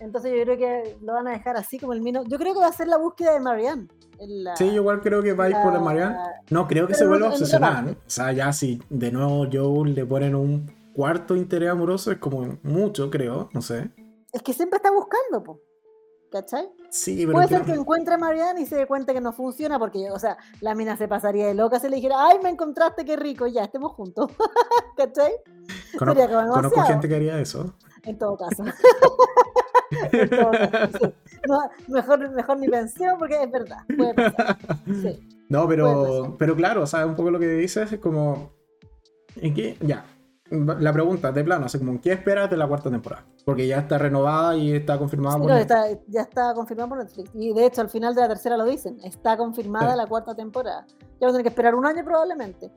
Entonces 0.00 0.32
yo 0.36 0.42
creo 0.44 0.56
que 0.58 0.96
lo 1.02 1.12
van 1.14 1.28
a 1.28 1.32
dejar 1.32 1.56
así 1.56 1.78
como 1.78 1.92
el 1.92 2.00
mino. 2.00 2.22
Yo 2.26 2.38
creo 2.38 2.54
que 2.54 2.60
va 2.60 2.68
a 2.68 2.72
ser 2.72 2.88
la 2.88 2.98
búsqueda 2.98 3.32
de 3.34 3.40
Marianne. 3.40 3.88
la- 4.20 4.56
sí, 4.56 4.64
igual 4.66 5.00
creo 5.00 5.22
que 5.22 5.32
va 5.32 5.44
a 5.44 5.50
ir 5.50 5.56
por 5.62 5.74
el 5.74 5.80
Marianne. 5.80 6.16
No 6.50 6.66
creo 6.66 6.86
que 6.86 6.94
se 6.94 7.04
no- 7.04 7.10
vuelva 7.10 7.26
a 7.26 7.28
en 7.30 7.34
otra 7.34 7.44
obsesionar. 7.44 7.74
parte. 7.74 7.90
¿no? 7.92 7.96
O 7.98 8.10
sea, 8.10 8.32
ya 8.32 8.52
si 8.52 8.82
de 8.90 9.10
nuevo 9.12 9.46
Joe 9.52 9.88
le 9.90 10.04
ponen 10.06 10.34
un 10.34 10.70
cuarto 10.92 11.36
interés 11.36 11.70
amoroso, 11.70 12.10
es 12.10 12.18
como 12.18 12.58
mucho, 12.62 13.10
creo. 13.10 13.48
No 13.52 13.62
sé. 13.62 13.90
Es 14.32 14.42
que 14.42 14.52
siempre 14.52 14.76
está 14.78 14.90
buscando, 14.90 15.42
po, 15.44 15.60
¿cachai? 16.32 16.68
Sí, 16.90 17.16
pero 17.20 17.32
Puede 17.32 17.48
ser 17.48 17.62
que 17.62 17.72
encuentre 17.72 18.14
a 18.14 18.18
Marianne 18.18 18.60
y 18.62 18.66
se 18.66 18.74
dé 18.76 18.86
cuenta 18.86 19.12
que 19.14 19.20
no 19.20 19.32
funciona, 19.32 19.78
porque, 19.78 20.10
o 20.10 20.18
sea, 20.18 20.36
la 20.60 20.74
mina 20.74 20.96
se 20.96 21.06
pasaría 21.06 21.46
de 21.46 21.54
loca 21.54 21.78
si 21.78 21.88
le 21.88 21.96
dijera, 21.96 22.16
ay, 22.26 22.38
me 22.42 22.48
encontraste, 22.50 23.04
qué 23.04 23.16
rico, 23.16 23.46
ya, 23.46 23.64
estemos 23.64 23.92
juntos. 23.92 24.30
¿Cachai? 24.96 25.32
Conozco, 25.98 26.20
sería 26.20 26.36
conozco 26.48 26.82
gente 26.82 27.08
que 27.08 27.14
haría 27.14 27.38
eso. 27.38 27.72
En 28.04 28.18
todo 28.18 28.36
caso. 28.36 28.64
No, 31.48 31.60
mejor, 31.88 32.30
mejor 32.30 32.58
ni 32.58 32.68
pensión 32.68 33.18
porque 33.18 33.42
es 33.42 33.50
verdad. 33.50 33.78
Puede 33.96 34.14
pasar. 34.14 34.56
Sí. 34.86 35.28
No, 35.48 35.66
pero, 35.68 36.02
pasar. 36.20 36.36
pero 36.38 36.56
claro, 36.56 36.82
o 36.82 36.86
sea, 36.86 37.06
un 37.06 37.14
poco 37.16 37.30
lo 37.30 37.38
que 37.38 37.48
dices 37.48 37.90
es 37.92 37.98
como. 38.00 38.50
¿En 39.36 39.54
qué? 39.54 39.76
Ya. 39.80 40.04
La 40.50 40.92
pregunta, 40.94 41.30
de 41.30 41.44
plano, 41.44 41.66
así 41.66 41.78
como, 41.78 42.00
¿qué 42.00 42.12
esperas 42.12 42.48
de 42.50 42.56
la 42.56 42.66
cuarta 42.66 42.90
temporada? 42.90 43.26
Porque 43.44 43.66
ya 43.66 43.80
está 43.80 43.98
renovada 43.98 44.56
y 44.56 44.72
está 44.72 44.96
confirmada 44.98 45.34
Sí, 45.36 45.40
por 45.42 45.50
no, 45.50 45.56
está- 45.58 45.84
ya 46.06 46.22
está 46.22 46.54
confirmado 46.54 46.88
por 46.88 46.98
Netflix. 46.98 47.30
Y 47.34 47.52
de 47.52 47.66
hecho, 47.66 47.82
al 47.82 47.90
final 47.90 48.14
de 48.14 48.22
la 48.22 48.28
tercera 48.28 48.56
lo 48.56 48.64
dicen. 48.64 48.98
Está 49.04 49.36
confirmada 49.36 49.90
Sí. 49.92 49.96
la 49.98 50.06
cuarta 50.06 50.34
temporada. 50.34 50.86
Ya 50.88 51.26
vamos 51.26 51.34
a 51.34 51.36
tener 51.38 51.42
que 51.42 51.48
esperar 51.50 51.74
un 51.74 51.84
año 51.84 52.02
probablemente. 52.02 52.70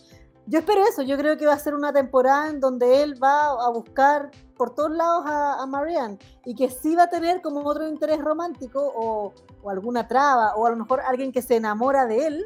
Yo 0.47 0.59
espero 0.59 0.81
eso. 0.85 1.01
Yo 1.01 1.18
creo 1.18 1.38
que 1.38 1.45
va 1.45 1.53
a 1.53 1.59
ser 1.59 1.73
una 1.73 1.93
temporada 1.93 2.49
en 2.49 2.59
donde 2.59 3.03
él 3.03 3.22
va 3.22 3.51
a 3.51 3.69
buscar 3.69 4.31
por 4.57 4.73
todos 4.76 4.91
lados 4.91 5.26
a, 5.26 5.61
a 5.61 5.65
Marianne. 5.65 6.18
Y 6.45 6.55
que 6.55 6.69
sí 6.69 6.95
va 6.95 7.03
a 7.03 7.09
tener 7.09 7.41
como 7.41 7.63
otro 7.65 7.88
interés 7.88 8.19
romántico 8.19 8.81
o, 8.81 9.34
o 9.61 9.69
alguna 9.69 10.07
traba. 10.07 10.55
O 10.55 10.65
a 10.65 10.72
lo 10.72 10.77
mejor 10.77 11.01
alguien 11.01 11.31
que 11.31 11.41
se 11.41 11.55
enamora 11.55 12.05
de 12.05 12.27
él. 12.27 12.45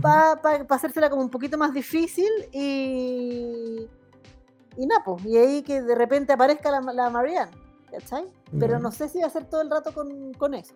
Para 0.00 0.40
hacérsela 0.68 1.10
como 1.10 1.22
un 1.22 1.30
poquito 1.30 1.58
más 1.58 1.72
difícil 1.72 2.30
y. 2.52 3.88
Y 4.76 4.86
nada, 4.86 5.02
pues, 5.04 5.24
y 5.26 5.36
ahí 5.36 5.62
que 5.62 5.82
de 5.82 5.94
repente 5.94 6.32
aparezca 6.32 6.70
la, 6.70 6.80
la 6.92 7.10
Marianne, 7.10 7.50
¿cachai? 7.90 8.30
Pero 8.58 8.78
no 8.78 8.92
sé 8.92 9.08
si 9.08 9.20
va 9.20 9.26
a 9.26 9.30
ser 9.30 9.44
todo 9.44 9.62
el 9.62 9.68
rato 9.68 9.92
con, 9.92 10.32
con 10.34 10.54
eso. 10.54 10.74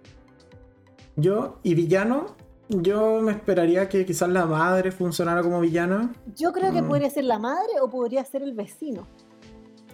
Yo, 1.16 1.58
y 1.62 1.74
villano, 1.74 2.26
yo 2.68 3.20
me 3.20 3.32
esperaría 3.32 3.88
que 3.88 4.04
quizás 4.06 4.28
la 4.28 4.46
madre 4.46 4.90
funcionara 4.90 5.42
como 5.42 5.60
villana. 5.60 6.12
Yo 6.36 6.52
creo 6.52 6.72
que 6.72 6.82
Mm. 6.82 6.88
podría 6.88 7.10
ser 7.10 7.24
la 7.24 7.38
madre 7.38 7.72
o 7.82 7.88
podría 7.90 8.24
ser 8.24 8.42
el 8.42 8.54
vecino, 8.54 9.06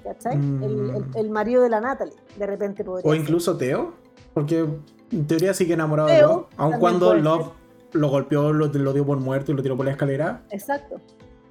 ¿cachai? 0.05 0.37
Mm. 0.37 0.63
El, 0.63 0.73
el- 0.91 1.05
el 1.17 1.31
marido 1.31 1.63
de 1.63 1.69
la 1.69 1.81
Natalie, 1.81 2.15
de 2.39 2.47
repente 2.47 2.85
podría 2.85 3.09
O 3.09 3.13
ser. 3.13 3.21
incluso 3.21 3.57
Teo. 3.57 3.95
Porque 4.35 4.65
en 5.11 5.27
teoría 5.27 5.53
sigue 5.55 5.75
enamorado 5.75 6.09
Teo 6.09 6.17
de 6.29 6.35
Love. 6.35 6.47
Aun 6.57 6.79
cuando 6.79 7.15
Love 7.15 7.49
lo 7.93 8.09
golpeó, 8.09 8.53
lo, 8.53 8.67
lo 8.67 8.93
dio 8.93 9.05
por 9.05 9.19
muerto 9.19 9.51
y 9.51 9.57
lo 9.57 9.63
tiró 9.63 9.77
por 9.77 9.85
la 9.87 9.93
escalera. 9.93 10.45
Exacto. 10.51 11.01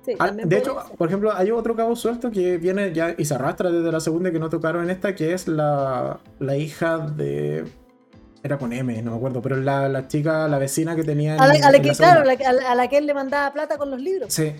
Sí, 0.05 0.13
Ah, 0.17 0.31
de 0.31 0.57
hecho, 0.57 0.81
ser. 0.87 0.95
por 0.97 1.09
ejemplo, 1.09 1.33
hay 1.33 1.51
otro 1.51 1.75
cabo 1.75 1.93
suelto 1.97 2.31
que 2.31 2.57
viene 2.57 2.93
ya 2.93 3.13
y 3.17 3.25
se 3.25 3.35
arrastra 3.35 3.69
desde 3.69 3.91
la 3.91 3.99
segunda 3.99 4.31
que 4.31 4.39
no 4.39 4.49
tocaron 4.49 4.85
en 4.85 4.89
esta, 4.91 5.13
que 5.13 5.33
es 5.33 5.49
la, 5.49 6.21
la 6.39 6.55
hija 6.55 6.99
de... 6.99 7.65
Era 8.41 8.57
con 8.57 8.71
M, 8.71 9.01
no 9.01 9.11
me 9.11 9.17
acuerdo, 9.17 9.41
pero 9.41 9.57
la, 9.57 9.89
la 9.89 10.07
chica, 10.07 10.47
la 10.47 10.57
vecina 10.59 10.95
que 10.95 11.03
tenía 11.03 11.35
en, 11.35 11.41
a 11.41 11.47
la, 11.47 11.53
a 11.67 11.71
la 11.71 11.77
en 11.77 11.83
que, 11.83 11.89
la 11.89 11.95
claro, 11.95 12.21
a 12.21 12.53
la, 12.53 12.71
a 12.71 12.75
la 12.75 12.87
que 12.87 12.97
él 12.97 13.05
le 13.05 13.13
mandaba 13.13 13.51
plata 13.51 13.77
con 13.77 13.91
los 13.91 13.99
libros. 14.01 14.33
Sí. 14.33 14.53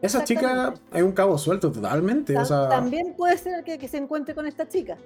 Esa 0.00 0.22
chica 0.24 0.74
es 0.94 1.02
un 1.02 1.12
cabo 1.12 1.36
suelto 1.36 1.70
totalmente. 1.72 2.32
Ta- 2.32 2.42
o 2.42 2.44
sea, 2.44 2.68
También 2.68 3.14
puede 3.16 3.36
ser 3.36 3.64
que, 3.64 3.78
que 3.78 3.88
se 3.88 3.96
encuentre 3.98 4.34
con 4.34 4.46
esta 4.46 4.66
chica. 4.68 4.96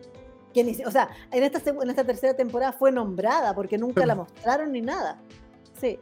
Que 0.53 0.85
o 0.87 0.91
sea, 0.91 1.09
en 1.31 1.43
esta, 1.45 1.59
en 1.71 1.89
esta 1.91 2.05
tercera 2.05 2.35
temporada 2.35 2.73
fue 2.75 2.93
nombrada 2.93 3.55
porque 3.55 3.79
nunca 3.79 4.03
Sí. 4.03 4.07
la 4.07 4.15
mostraron 4.15 4.71
ni 4.71 4.83
nada. 4.83 5.19
Sí. 5.81 5.99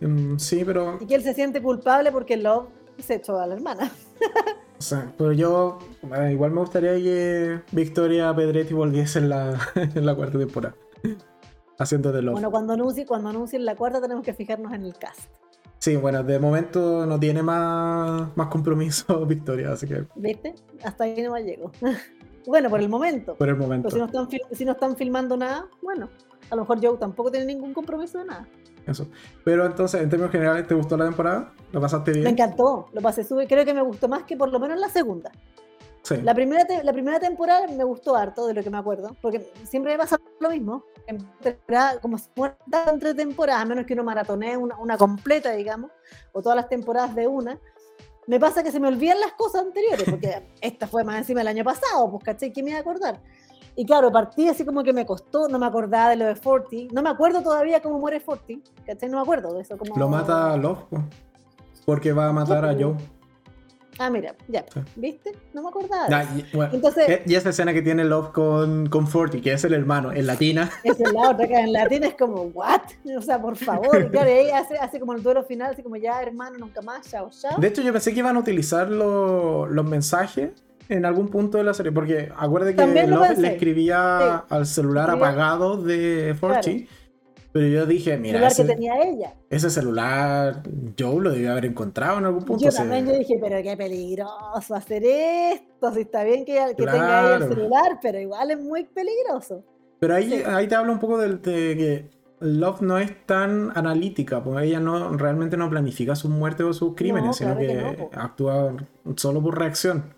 mm, 0.00 0.38
sí, 0.38 0.64
pero, 0.64 0.96
Y 1.00 1.06
que 1.06 1.14
él 1.14 1.22
se 1.22 1.34
siente 1.34 1.60
culpable 1.62 2.10
porque 2.10 2.36
Love 2.38 2.66
se 2.98 3.16
echó 3.16 3.38
a 3.38 3.46
la 3.46 3.54
hermana. 3.54 3.92
o 4.78 4.82
sea, 4.82 5.12
pero 5.18 5.32
yo 5.32 5.78
eh, 6.16 6.30
igual 6.32 6.50
me 6.52 6.60
gustaría 6.60 6.94
que 6.94 7.60
Victoria 7.72 8.34
Pedretti 8.34 8.72
volviese 8.72 9.18
en 9.18 9.28
la, 9.28 9.58
en 9.76 10.06
la 10.06 10.14
cuarta 10.14 10.38
temporada. 10.38 10.74
Haciendo 11.78 12.12
de 12.12 12.22
Love. 12.22 12.34
Bueno, 12.34 12.50
cuando 12.50 12.74
anuncie, 12.74 13.06
cuando 13.06 13.30
anuncien 13.30 13.64
la 13.64 13.74
cuarta 13.74 14.00
tenemos 14.00 14.24
que 14.24 14.34
fijarnos 14.34 14.72
en 14.72 14.84
el 14.84 14.94
cast. 14.94 15.30
Sí, 15.78 15.96
bueno, 15.96 16.22
de 16.22 16.38
momento 16.38 17.06
no 17.06 17.18
tiene 17.18 17.42
más, 17.42 18.36
más 18.36 18.46
compromiso 18.48 19.26
Victoria, 19.26 19.72
así 19.72 19.88
que 19.88 20.06
¿Viste? 20.14 20.54
Hasta 20.84 21.04
ahí 21.04 21.20
no 21.22 21.36
llego. 21.38 21.72
bueno, 22.46 22.70
por 22.70 22.80
el 22.80 22.88
momento. 22.88 23.34
por 23.34 23.48
el 23.48 23.56
momento. 23.56 23.88
Pero 23.88 24.06
si 24.06 24.12
no, 24.12 24.22
están, 24.22 24.40
si 24.52 24.64
no 24.64 24.72
están 24.72 24.96
filmando 24.96 25.36
nada, 25.36 25.66
bueno, 25.82 26.08
a 26.50 26.54
lo 26.54 26.62
mejor 26.62 26.78
Joe 26.80 26.98
tampoco 26.98 27.32
tiene 27.32 27.46
ningún 27.46 27.74
compromiso 27.74 28.18
de 28.18 28.26
nada. 28.26 28.46
Eso. 28.86 29.08
Pero 29.44 29.66
entonces, 29.66 30.02
en 30.02 30.08
términos 30.08 30.30
generales, 30.30 30.66
¿te 30.66 30.74
gustó 30.74 30.96
la 30.96 31.06
temporada? 31.06 31.52
¿Lo 31.72 31.80
pasaste 31.80 32.12
bien? 32.12 32.24
Me 32.24 32.30
encantó, 32.30 32.86
lo 32.92 33.00
pasé 33.00 33.24
sube, 33.24 33.46
creo 33.46 33.64
que 33.64 33.74
me 33.74 33.82
gustó 33.82 34.08
más 34.08 34.24
que 34.24 34.36
por 34.36 34.50
lo 34.50 34.60
menos 34.60 34.78
la 34.78 34.88
segunda. 34.88 35.32
Sí. 36.02 36.20
La 36.22 36.34
primera, 36.34 36.66
la 36.82 36.92
primera 36.92 37.20
temporada 37.20 37.66
me 37.68 37.84
gustó 37.84 38.16
harto 38.16 38.46
de 38.46 38.54
lo 38.54 38.62
que 38.62 38.70
me 38.70 38.78
acuerdo, 38.78 39.16
porque 39.22 39.52
siempre 39.64 39.92
me 39.92 39.98
pasa 39.98 40.18
lo 40.40 40.50
mismo. 40.50 40.84
En 41.06 41.18
temporada, 41.40 42.00
como 42.00 42.18
si 42.18 42.28
fuera 42.34 42.56
entre 42.90 43.14
temporadas, 43.14 43.62
a 43.62 43.64
menos 43.64 43.86
que 43.86 43.94
uno 43.94 44.04
maratonee 44.04 44.56
una, 44.56 44.78
una 44.78 44.96
completa, 44.96 45.52
digamos, 45.52 45.90
o 46.32 46.42
todas 46.42 46.56
las 46.56 46.68
temporadas 46.68 47.14
de 47.14 47.26
una, 47.26 47.58
me 48.26 48.38
pasa 48.38 48.62
que 48.62 48.70
se 48.70 48.80
me 48.80 48.88
olvidan 48.88 49.20
las 49.20 49.32
cosas 49.32 49.62
anteriores, 49.62 50.08
porque 50.08 50.42
esta 50.60 50.86
fue 50.86 51.04
más 51.04 51.18
encima 51.18 51.40
del 51.40 51.48
año 51.48 51.64
pasado, 51.64 52.10
pues, 52.10 52.24
¿cachai? 52.24 52.52
¿Qué 52.52 52.62
me 52.62 52.70
iba 52.70 52.78
a 52.78 52.82
acordar? 52.82 53.20
Y 53.74 53.86
claro, 53.86 54.12
partí 54.12 54.48
así 54.48 54.64
como 54.64 54.82
que 54.82 54.92
me 54.92 55.06
costó, 55.06 55.48
no 55.48 55.58
me 55.58 55.66
acordaba 55.66 56.10
de 56.10 56.16
lo 56.16 56.26
de 56.26 56.34
Forty, 56.34 56.88
no 56.92 57.02
me 57.02 57.08
acuerdo 57.08 57.42
todavía 57.42 57.80
cómo 57.80 57.98
muere 57.98 58.20
Forty, 58.20 58.62
¿cachai? 58.86 59.08
No 59.08 59.16
me 59.16 59.22
acuerdo 59.22 59.54
de 59.54 59.62
eso. 59.62 59.78
Como... 59.78 59.96
Lo 59.96 60.08
mata 60.08 60.56
Love, 60.56 60.84
po, 60.90 61.02
porque 61.86 62.12
va 62.12 62.28
a 62.28 62.32
matar 62.32 62.64
a 62.64 62.74
Joe. 62.74 62.96
Ah, 64.04 64.10
mira, 64.10 64.34
ya, 64.48 64.64
Sí. 64.72 64.80
¿viste? 64.96 65.32
No 65.54 65.62
me 65.62 65.68
acordaba. 65.68 66.24
y, 66.36 66.44
bueno, 66.56 66.74
Entonces, 66.74 67.20
y 67.26 67.34
esa 67.34 67.50
escena 67.50 67.72
que 67.72 67.82
tiene 67.82 68.04
Love 68.04 68.32
con, 68.32 68.88
con 68.88 69.06
Forty, 69.06 69.40
que 69.40 69.52
es 69.52 69.62
el 69.64 69.74
hermano, 69.74 70.12
en 70.12 70.26
latina. 70.26 70.70
Esa 70.82 71.02
es 71.04 71.12
la 71.12 71.30
otra 71.30 71.46
que 71.46 71.54
en 71.54 71.72
latín 71.72 72.04
es 72.04 72.14
como, 72.14 72.42
¿what? 72.54 72.80
O 73.16 73.22
sea, 73.22 73.40
por 73.40 73.56
favor. 73.56 74.06
Y 74.06 74.10
claro, 74.10 74.28
y 74.30 74.32
ahí 74.32 74.50
hace, 74.50 74.76
hace 74.78 74.98
como 74.98 75.12
el 75.14 75.22
duelo 75.22 75.44
final, 75.44 75.72
así 75.72 75.82
como 75.82 75.96
ya, 75.96 76.20
hermano, 76.22 76.58
nunca 76.58 76.82
más, 76.82 77.08
chao, 77.10 77.30
chao. 77.30 77.58
De 77.60 77.68
hecho, 77.68 77.82
yo 77.82 77.92
pensé 77.92 78.12
que 78.12 78.18
iban 78.18 78.36
a 78.36 78.40
utilizar 78.40 78.90
lo- 78.90 79.66
los 79.66 79.84
mensajes 79.84 80.50
en 80.88 81.04
algún 81.06 81.28
punto 81.28 81.58
de 81.58 81.64
la 81.64 81.74
serie, 81.74 81.92
porque 81.92 82.30
acuérdate 82.36 82.74
que 82.74 83.06
Love 83.06 83.28
pensé. 83.28 83.42
le 83.42 83.48
escribía 83.54 84.38
al 84.48 84.66
celular 84.66 85.08
apagado 85.10 85.76
de 85.76 86.34
Forty. 86.38 86.88
Pero 87.52 87.66
yo 87.66 87.84
dije, 87.86 88.14
el 88.14 88.20
mira, 88.20 88.38
lugar 88.38 88.54
que 88.56 88.62
ese, 88.62 88.72
tenía 88.72 88.94
ella. 89.02 89.34
ese 89.50 89.68
celular 89.68 90.62
Joe 90.98 91.20
lo 91.20 91.30
debió 91.30 91.52
haber 91.52 91.66
encontrado 91.66 92.18
en 92.18 92.24
algún 92.24 92.44
punto. 92.44 92.64
Yo 92.64 92.70
también 92.72 93.06
yo 93.06 93.12
dije, 93.12 93.38
pero 93.40 93.62
qué 93.62 93.76
peligroso 93.76 94.74
hacer 94.74 95.02
esto. 95.04 95.92
Si 95.92 96.00
está 96.00 96.24
bien 96.24 96.44
que, 96.46 96.54
que 96.76 96.84
tenga 96.86 96.94
ella 96.94 97.32
el 97.34 97.38
Claro. 97.38 97.54
celular, 97.54 97.98
pero 98.00 98.18
igual 98.20 98.50
es 98.52 98.58
muy 98.60 98.84
peligroso. 98.84 99.62
Pero 100.00 100.14
ahí, 100.14 100.30
Sí. 100.30 100.42
ahí 100.46 100.66
te 100.66 100.74
habla 100.74 100.92
un 100.92 100.98
poco 100.98 101.18
del- 101.18 101.42
de, 101.42 101.76
que 101.76 102.10
Love 102.40 102.80
no 102.80 102.98
es 102.98 103.24
tan 103.26 103.70
analítica, 103.76 104.42
porque 104.42 104.66
ella 104.66 104.80
no 104.80 105.16
realmente 105.16 105.56
no 105.56 105.68
planifica 105.70 106.16
sus 106.16 106.30
muertes 106.30 106.66
o 106.66 106.72
sus 106.72 106.94
crímenes, 106.96 107.36
sino 107.36 107.54
claro 107.56 107.60
que 107.60 107.66
que, 107.96 108.08
no, 108.16 108.20
actúa 108.20 108.76
solo 109.16 109.40
por 109.42 109.58
reacción. 109.58 110.12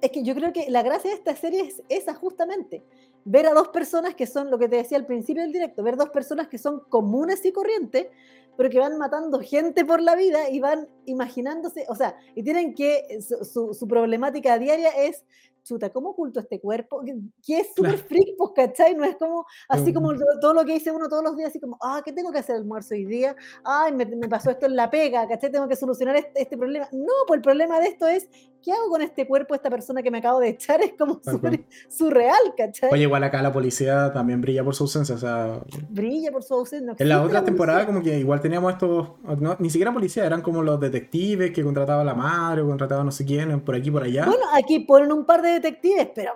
Es 0.00 0.10
que 0.10 0.24
yo 0.24 0.34
creo 0.34 0.52
que 0.52 0.70
la 0.70 0.82
gracia 0.82 1.10
de 1.10 1.16
esta 1.16 1.36
serie 1.36 1.60
es 1.60 1.82
esa 1.90 2.14
justamente. 2.14 2.82
Ver 3.24 3.46
a 3.46 3.54
dos 3.54 3.68
personas 3.68 4.14
que 4.14 4.26
son, 4.26 4.50
lo 4.50 4.58
que 4.58 4.68
te 4.68 4.76
decía 4.76 4.98
al 4.98 5.06
principio 5.06 5.42
del 5.42 5.52
directo, 5.52 5.82
ver 5.82 5.96
dos 5.96 6.10
personas 6.10 6.48
que 6.48 6.58
son 6.58 6.80
comunes 6.88 7.44
y 7.44 7.52
corrientes, 7.52 8.08
pero 8.56 8.68
que 8.68 8.78
van 8.78 8.98
matando 8.98 9.40
gente 9.40 9.84
por 9.84 10.02
la 10.02 10.16
vida 10.16 10.50
y 10.50 10.60
van 10.60 10.88
imaginándose, 11.06 11.86
o 11.88 11.94
sea, 11.94 12.16
y 12.34 12.42
tienen 12.42 12.74
que, 12.74 13.20
su, 13.20 13.74
su 13.74 13.88
problemática 13.88 14.58
diaria 14.58 14.90
es 14.90 15.24
chuta, 15.62 15.90
¿cómo 15.90 16.10
oculto 16.10 16.40
este 16.40 16.60
cuerpo? 16.60 17.02
Que, 17.44 17.58
es 17.60 17.74
súper 17.74 17.98
freak, 17.98 18.36
pues, 18.36 18.50
¿cachai? 18.54 18.94
No 18.94 19.04
es 19.04 19.16
como, 19.16 19.46
así 19.68 19.92
como 19.92 20.12
todo 20.40 20.54
lo 20.54 20.64
que 20.64 20.74
dice 20.74 20.90
uno 20.90 21.08
todos 21.08 21.22
los 21.22 21.36
días, 21.36 21.50
así 21.50 21.60
como, 21.60 21.78
ah, 21.82 22.02
¿qué 22.04 22.12
tengo 22.12 22.32
que 22.32 22.38
hacer 22.38 22.56
almuerzo 22.56 22.94
hoy 22.94 23.04
día? 23.04 23.36
Ay, 23.64 23.92
me, 23.92 24.06
pasó 24.28 24.50
esto 24.50 24.66
en 24.66 24.76
la 24.76 24.90
pega, 24.90 25.26
¿cachai? 25.28 25.50
Tengo 25.50 25.68
que 25.68 25.76
solucionar 25.76 26.16
este, 26.16 26.42
este, 26.42 26.56
problema. 26.56 26.88
No, 26.92 27.12
pues 27.26 27.38
el 27.38 27.42
problema 27.42 27.80
de 27.80 27.88
esto 27.88 28.06
es, 28.06 28.28
¿qué 28.62 28.72
hago 28.72 28.88
con 28.88 29.02
este 29.02 29.26
cuerpo, 29.26 29.54
esta 29.54 29.70
persona 29.70 30.02
que 30.02 30.10
me 30.10 30.18
acabo 30.18 30.40
de 30.40 30.50
echar? 30.50 30.80
Es 30.90 30.94
como 30.98 31.20
súper 31.22 31.64
surreal, 31.88 32.54
¿cachai? 32.56 32.90
Oye, 32.92 33.02
igual 33.02 33.22
acá 33.22 33.42
la 33.42 33.52
policía 33.52 34.12
también 34.12 34.40
brilla 34.40 34.64
por 34.64 34.74
su 34.74 34.84
ausencia, 34.84 35.14
o 35.14 35.18
sea... 35.18 35.60
Brilla 35.88 36.32
por 36.32 36.42
su 36.42 36.54
ausencia. 36.54 36.94
en 36.98 37.08
la 37.08 37.22
otra 37.22 37.44
temporada 37.44 37.86
como 37.86 38.02
que 38.02 38.18
igual 38.18 38.40
teníamos 38.40 38.72
estos, 38.72 39.10
ni 39.58 39.70
siquiera 39.70 39.92
policía, 39.92 40.24
eran 40.24 40.42
como 40.42 40.62
los 40.62 40.80
detectives 40.80 41.52
que 41.52 41.62
contrataba 41.62 42.02
la 42.02 42.14
madre 42.14 42.62
o 42.62 42.66
contrataba 42.66 43.04
no 43.04 43.12
sé 43.12 43.24
quién, 43.24 43.60
por 43.60 43.74
aquí, 43.74 43.90
por 43.90 44.02
allá. 44.02 44.24
Bueno, 44.26 44.44
aquí 44.54 44.80
ponen 44.80 45.12
un 45.12 45.24
par 45.24 45.42
de 45.42 45.50
detectives, 45.50 46.08
pero, 46.14 46.32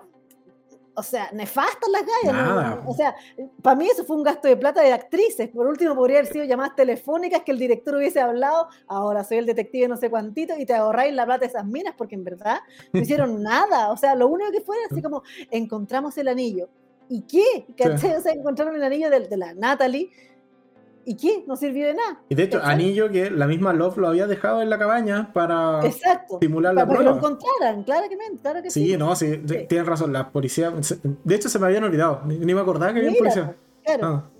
o 0.96 1.02
sea, 1.02 1.30
nefastas 1.32 1.88
las 1.90 2.02
gallas. 2.02 2.78
O 2.86 2.94
sea, 2.94 3.14
para 3.62 3.76
mí 3.76 3.86
eso 3.86 4.04
fue 4.04 4.16
un 4.16 4.22
gasto 4.22 4.48
de 4.48 4.56
plata 4.56 4.80
de 4.82 4.92
actrices. 4.92 5.48
Por 5.48 5.66
último, 5.66 5.94
podría 5.94 6.18
haber 6.18 6.32
sido 6.32 6.44
llamadas 6.44 6.76
telefónicas 6.76 7.42
que 7.42 7.52
el 7.52 7.58
director 7.58 7.96
hubiese 7.96 8.20
hablado. 8.20 8.68
Ahora 8.86 9.24
soy 9.24 9.38
el 9.38 9.46
detective 9.46 9.88
no 9.88 9.96
sé 9.96 10.10
cuantito 10.10 10.54
y 10.58 10.66
te 10.66 10.74
ahorráis 10.74 11.14
la 11.14 11.24
plata 11.24 11.40
de 11.40 11.46
esas 11.46 11.66
minas 11.66 11.94
porque 11.96 12.14
en 12.14 12.24
verdad 12.24 12.60
no 12.92 13.00
hicieron 13.00 13.42
nada. 13.42 13.90
O 13.90 13.96
sea, 13.96 14.14
lo 14.14 14.28
único 14.28 14.50
que 14.52 14.60
fue 14.60 14.76
así 14.90 15.02
como 15.02 15.22
encontramos 15.50 16.16
el 16.18 16.28
anillo. 16.28 16.68
¿Y 17.08 17.22
qué? 17.22 17.66
O 17.92 17.98
sea, 17.98 18.32
encontraron 18.32 18.74
el 18.76 18.82
anillo 18.82 19.10
de, 19.10 19.20
de 19.20 19.36
la 19.36 19.52
Natalie 19.54 20.10
¿Y 21.06 21.16
qué? 21.16 21.44
No 21.47 21.56
sirvió 21.56 21.86
de 21.86 21.94
nada. 21.94 22.22
Y 22.28 22.35
de 22.35 22.44
hecho, 22.44 22.60
anillo 22.62 23.10
que 23.10 23.31
la 23.31 23.47
misma 23.47 23.72
Love 23.72 23.98
lo 23.98 24.09
había 24.09 24.26
dejado 24.26 24.62
en 24.62 24.70
la 24.70 24.78
cabaña 24.78 25.32
para 25.32 25.85
Exacto, 25.85 26.39
simular 26.40 26.74
la 26.74 26.86
para 26.86 26.98
que 26.98 27.05
lo 27.05 27.16
encontraran, 27.16 27.85
claramente, 27.85 28.39
claro 28.40 28.62
que 28.62 28.70
sí. 28.70 28.86
Sí, 28.86 28.97
no, 28.97 29.14
sí, 29.14 29.43
tienes 29.68 29.86
razón, 29.86 30.12
la 30.12 30.31
policía. 30.31 30.72
De 31.24 31.35
hecho, 31.35 31.48
se 31.48 31.59
me 31.59 31.66
habían 31.66 31.85
olvidado, 31.85 32.22
ni, 32.26 32.36
me 32.39 32.60
acordaba 32.60 32.93
que 32.93 33.01
había 33.01 33.18
policía. 33.18 33.55
Claro. 33.85 34.06
Ah. 34.06 34.31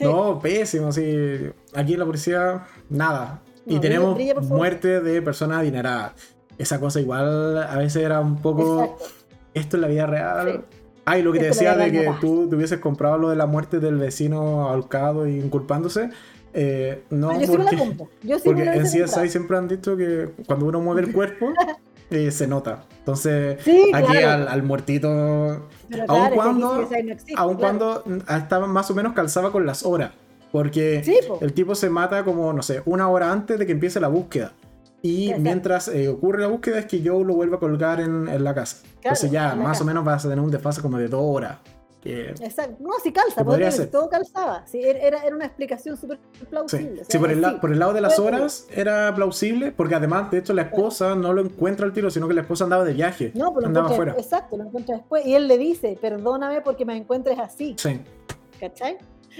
No, 0.00 0.38
pésimo, 0.40 0.92
sí. 0.92 1.50
Aquí 1.74 1.94
en 1.94 1.98
la 1.98 2.06
policía, 2.06 2.66
nada. 2.88 3.42
y 3.64 3.78
tenemos 3.78 4.18
muerte 4.42 5.00
de 5.00 5.22
personas 5.22 5.60
adineradas. 5.60 6.12
Esa 6.58 6.80
cosa 6.80 7.00
igual 7.00 7.58
a 7.58 7.76
veces 7.76 8.02
era 8.02 8.20
un 8.20 8.40
poco. 8.40 8.98
Esto 9.54 9.76
en 9.76 9.80
la 9.82 9.88
vida 9.88 10.06
real. 10.06 10.64
Ay, 11.06 11.22
lo 11.22 11.32
que 11.32 11.38
te 11.38 11.46
decía 11.46 11.76
de 11.76 11.92
que 11.92 12.10
tú 12.20 12.48
te 12.48 12.56
hubieses 12.56 12.80
comprado 12.80 13.16
lo 13.16 13.30
de 13.30 13.36
la 13.36 13.46
muerte 13.46 13.78
del 13.78 13.96
vecino 13.96 14.68
ahorcado 14.68 15.28
y 15.28 15.38
inculpándose. 15.38 16.10
Eh, 16.52 17.04
no, 17.10 17.30
ah, 17.30 17.38
yo 17.38 17.46
porque, 17.52 17.76
sí 17.76 17.96
yo 18.22 18.38
sí 18.38 18.42
porque 18.44 18.62
en 18.64 18.82
CSI 18.82 19.28
siempre 19.28 19.56
han 19.56 19.68
dicho 19.68 19.96
que 19.96 20.30
cuando 20.46 20.66
uno 20.66 20.80
mueve 20.80 21.02
el 21.02 21.12
cuerpo 21.12 21.52
eh, 22.10 22.30
se 22.32 22.48
nota. 22.48 22.84
Entonces, 22.98 23.58
aquí 23.94 24.16
al, 24.16 24.62
muertito, 24.64 25.08
aun 26.08 26.30
cuando, 26.34 26.88
cuando 27.56 28.04
estaba 28.28 28.66
más 28.66 28.90
o 28.90 28.94
menos 28.94 29.12
calzaba 29.12 29.52
con 29.52 29.64
las 29.64 29.84
horas. 29.86 30.10
Porque 30.50 31.04
el 31.40 31.52
tipo 31.52 31.74
se 31.74 31.88
mata 31.88 32.24
como, 32.24 32.52
no 32.52 32.62
sé, 32.62 32.82
una 32.84 33.08
hora 33.08 33.30
antes 33.30 33.58
de 33.58 33.66
que 33.66 33.72
empiece 33.72 34.00
la 34.00 34.08
búsqueda. 34.08 34.54
Y 35.02 35.32
mientras 35.38 35.88
eh, 35.88 36.08
ocurre 36.08 36.42
la 36.42 36.48
búsqueda 36.48 36.78
es 36.78 36.86
que 36.86 37.02
Joe 37.04 37.24
lo 37.24 37.34
vuelve 37.34 37.56
a 37.56 37.58
colgar 37.60 38.00
en, 38.00 38.42
la 38.42 38.54
casa. 38.54 38.78
Entonces 38.96 39.30
ya 39.30 39.54
más 39.54 39.80
o 39.80 39.84
menos 39.84 40.04
vas 40.04 40.24
a 40.24 40.28
tener 40.28 40.42
un 40.42 40.50
desfase 40.50 40.82
como 40.82 40.98
de 40.98 41.08
dos 41.08 41.22
horas. 41.22 41.58
Exacto. 42.08 42.76
No, 42.80 42.90
sí 43.02 43.12
calza, 43.12 43.44
podría 43.44 43.70
ser. 43.70 43.90
todo 43.90 44.08
calzaba. 44.08 44.66
Sí, 44.66 44.80
era, 44.82 45.24
era 45.24 45.34
una 45.34 45.46
explicación 45.46 45.96
súper 45.96 46.18
plausible. 46.48 47.04
Sí, 47.08 47.18
por, 47.18 47.30
el 47.30 47.42
por, 47.60 47.72
el 47.72 47.78
lado 47.78 47.92
de 47.92 48.00
las 48.00 48.18
horas 48.18 48.66
era 48.70 49.14
plausible, 49.14 49.72
porque 49.72 49.94
además, 49.94 50.30
de 50.30 50.38
hecho, 50.38 50.52
la 50.52 50.62
esposa 50.62 51.14
no 51.14 51.32
lo 51.32 51.42
encuentra 51.42 51.86
al 51.86 51.92
tiro, 51.92 52.10
sino 52.10 52.28
que 52.28 52.34
la 52.34 52.42
esposa 52.42 52.64
andaba 52.64 52.84
de 52.84 52.92
viaje. 52.92 53.32
No, 53.34 53.52
pero 53.54 53.66
andaba 53.66 53.90
afuera. 53.90 54.14
Exacto, 54.16 54.56
lo 54.56 54.64
encuentra 54.64 54.96
después. 54.96 55.26
Y 55.26 55.34
él 55.34 55.48
le 55.48 55.58
dice, 55.58 55.98
perdóname 56.00 56.60
porque 56.60 56.84
me 56.84 56.96
encuentres 56.96 57.38
así. 57.38 57.74
Sí. 57.78 58.00
¿Cachai? 58.60 58.98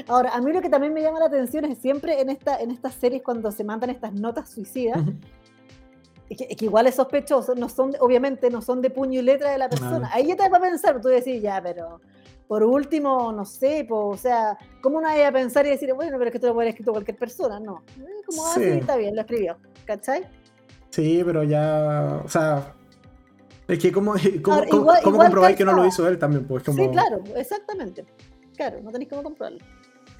Ahora, 0.09 0.35
a 0.35 0.41
mí 0.41 0.53
lo 0.53 0.61
que 0.61 0.69
también 0.69 0.93
me 0.93 1.01
llama 1.01 1.20
la 1.20 1.27
atención 1.27 1.65
es 1.65 1.78
siempre 1.78 2.20
en, 2.20 2.28
esta, 2.28 2.59
en 2.61 2.70
estas 2.70 2.95
series 2.95 3.23
cuando 3.23 3.51
se 3.51 3.65
mandan 3.65 3.89
estas 3.89 4.12
notas 4.12 4.51
suicidas, 4.51 4.99
que, 6.28 6.65
igual 6.65 6.86
es 6.86 6.97
sospechoso, 6.97 7.55
no 7.55 7.69
son, 7.69 7.93
obviamente 8.01 8.51
no 8.51 8.62
son 8.62 8.82
de 8.82 8.90
puño 8.90 9.20
y 9.20 9.23
letra 9.23 9.51
de 9.51 9.59
la 9.59 9.69
persona. 9.69 10.11
Ahí 10.12 10.27
ya 10.27 10.36
te 10.36 10.48
va 10.48 10.59
a 10.59 10.61
pensar, 10.61 11.01
tú 11.01 11.09
decís, 11.09 11.40
ya, 11.40 11.61
pero 11.62 12.01
por 12.48 12.62
último, 12.62 13.32
no 13.32 13.44
sé, 13.44 13.86
o 13.90 14.16
sea, 14.16 14.57
¿cómo 14.81 15.01
no 15.01 15.09
hay 15.09 15.23
a 15.23 15.32
pensar 15.32 15.66
y 15.66 15.70
decir, 15.70 15.93
bueno, 15.94 16.16
pero 16.19 16.27
es 16.27 16.32
que 16.32 16.39
tú 16.39 16.47
lo 16.47 16.55
puede 16.55 16.66
haber 16.66 16.74
escrito 16.74 16.93
cualquier 16.93 17.16
persona? 17.16 17.59
No, 17.59 17.82
eh, 17.98 18.23
como 18.24 18.47
así 18.47 18.62
ah, 18.62 18.74
está 18.74 18.97
bien, 18.97 19.15
lo 19.15 19.23
escribió, 19.23 19.57
¿cachai? 19.85 20.24
Sí, 20.90 21.23
pero 21.24 21.43
ya, 21.43 22.23
o 22.24 22.28
sea, 22.28 22.74
es 23.69 23.78
que 23.78 23.90
cómo, 23.90 24.15
cómo, 24.43 24.62
cómo, 25.03 25.19
comprobáis 25.19 25.57
que 25.57 25.65
no 25.65 25.73
lo 25.73 25.86
hizo 25.86 26.07
él 26.09 26.19
también, 26.19 26.47
pues 26.47 26.62
como... 26.62 26.82
Sí, 26.82 26.89
claro, 26.90 27.23
exactamente. 27.35 28.05
Claro, 28.57 28.81
no 28.82 28.90
tenéis 28.90 29.11
cómo 29.11 29.23
comprobarlo. 29.23 29.59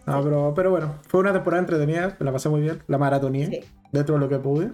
No, 0.07 0.23
pero, 0.23 0.53
pero 0.55 0.70
bueno, 0.70 0.95
fue 1.09 1.20
una 1.20 1.33
temporada 1.33 1.61
entretenida, 1.61 2.16
la 2.20 2.33
pasé 2.33 2.49
muy 2.49 2.61
bien, 2.61 2.83
la 2.87 2.99
maratonía, 2.99 3.49
dentro 3.93 4.15
de 4.15 4.20
lo 4.20 4.28
que 4.28 4.39
pude. 4.39 4.73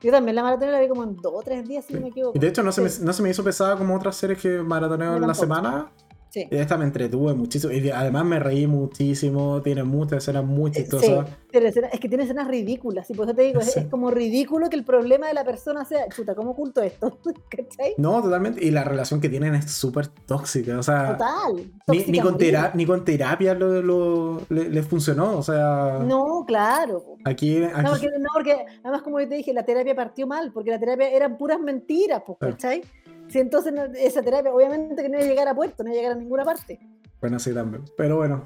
Yo 0.00 0.12
también 0.12 0.36
la 0.36 0.42
maratón 0.42 0.70
la 0.70 0.80
vi 0.80 0.88
como 0.88 1.02
en 1.02 1.16
dos 1.16 1.32
o 1.34 1.42
tres 1.42 1.66
días, 1.66 1.84
si 1.84 1.94
no 1.94 2.00
me 2.00 2.08
equivoco. 2.08 2.36
Y 2.36 2.40
de 2.40 2.48
hecho 2.48 2.62
no, 2.62 2.70
se 2.70 2.82
me, 2.82 2.88
no 3.00 3.12
se 3.12 3.22
me 3.22 3.30
hizo 3.30 3.42
pesada 3.42 3.76
como 3.76 3.96
otras 3.96 4.16
series 4.16 4.40
que 4.40 4.62
maratoneo 4.62 5.16
en 5.16 5.26
la 5.26 5.34
semana. 5.34 5.90
Sí. 6.30 6.46
Esta 6.50 6.76
me 6.76 6.84
entretuve 6.84 7.34
muchísimo. 7.34 7.72
Y 7.72 7.90
además 7.90 8.24
me 8.24 8.38
reí 8.38 8.66
muchísimo. 8.66 9.62
Tiene 9.62 9.84
muchas 9.84 10.18
escenas 10.18 10.44
muy 10.44 10.70
chistosas. 10.70 11.26
es 11.52 12.00
que 12.00 12.08
tiene 12.08 12.24
escenas 12.24 12.48
ridículas. 12.48 13.08
Y 13.10 13.14
por 13.14 13.26
eso 13.26 13.34
te 13.34 13.42
digo, 13.42 13.60
es, 13.60 13.86
como 13.90 14.10
ridículo 14.10 14.68
que 14.68 14.76
el 14.76 14.84
problema 14.84 15.28
de 15.28 15.34
la 15.34 15.44
persona 15.44 15.84
sea, 15.84 16.08
chuta, 16.08 16.34
¿cómo 16.34 16.50
oculto 16.50 16.82
esto? 16.82 17.18
¿Cachai? 17.48 17.94
No, 17.96 18.22
totalmente. 18.22 18.64
Y 18.64 18.70
la 18.70 18.84
relación 18.84 19.20
que 19.20 19.28
tienen 19.28 19.54
es 19.54 19.70
súper 19.70 20.08
tóxica. 20.08 20.78
O 20.78 20.82
sea, 20.82 21.16
Total. 21.16 21.70
Ni, 21.86 22.20
con 22.20 22.36
ni, 22.74 22.86
con 22.86 23.04
terapia 23.04 23.54
lo, 23.54 23.80
lo 23.82 24.42
le, 24.48 24.82
funcionó. 24.82 25.38
O 25.38 25.42
sea. 25.42 26.00
No, 26.04 26.44
claro. 26.46 27.16
Aquí. 27.24 27.58
No, 27.58 27.92
porque, 28.34 28.56
además, 28.82 29.02
como 29.02 29.20
yo 29.20 29.28
te 29.28 29.36
dije, 29.36 29.52
la 29.52 29.64
terapia 29.64 29.94
partió 29.94 30.26
mal. 30.26 30.52
Porque 30.52 30.70
la 30.70 30.78
terapia 30.78 31.10
eran 31.10 31.38
puras 31.38 31.60
mentiras, 31.60 32.22
¿cachai? 32.38 32.82
Si 33.28 33.38
entonces 33.38 33.74
esa 33.96 34.22
terapia, 34.22 34.52
obviamente 34.52 35.02
que 35.02 35.08
no 35.08 35.16
iba 35.16 35.26
a 35.26 35.28
llegar 35.28 35.48
a 35.48 35.54
puerto, 35.54 35.82
no 35.82 35.90
iba 35.90 35.98
a 35.98 36.02
llegar 36.02 36.16
a 36.16 36.20
ninguna 36.20 36.44
parte. 36.44 36.80
Bueno, 37.20 37.38
sí, 37.38 37.52
también. 37.52 37.84
Pero 37.96 38.16
bueno, 38.16 38.42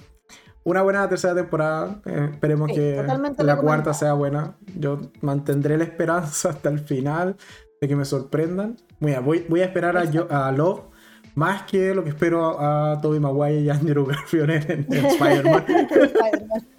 una 0.64 0.82
buena 0.82 1.08
tercera 1.08 1.34
temporada. 1.34 2.00
Eh, 2.06 2.30
esperemos 2.32 2.70
que 2.72 3.04
la 3.38 3.56
cuarta 3.56 3.94
sea 3.94 4.14
buena. 4.14 4.56
Yo 4.78 5.00
mantendré 5.20 5.76
la 5.76 5.84
esperanza 5.84 6.48
hasta 6.50 6.68
el 6.68 6.80
final 6.80 7.36
de 7.80 7.88
que 7.88 7.96
me 7.96 8.04
sorprendan. 8.04 8.76
Mira, 9.00 9.20
voy, 9.20 9.44
voy 9.48 9.60
a 9.60 9.64
esperar 9.64 9.96
a, 9.96 10.48
a 10.48 10.52
Love 10.52 10.92
más 11.34 11.62
que 11.62 11.94
lo 11.94 12.04
que 12.04 12.10
espero 12.10 12.60
a, 12.60 13.00
Toby 13.00 13.18
Maguire 13.18 13.60
y 13.60 13.70
Andrew 13.70 14.04
Garfield 14.06 14.50
en, 14.50 14.86
en 14.90 15.06
Spider-Man. 15.06 15.64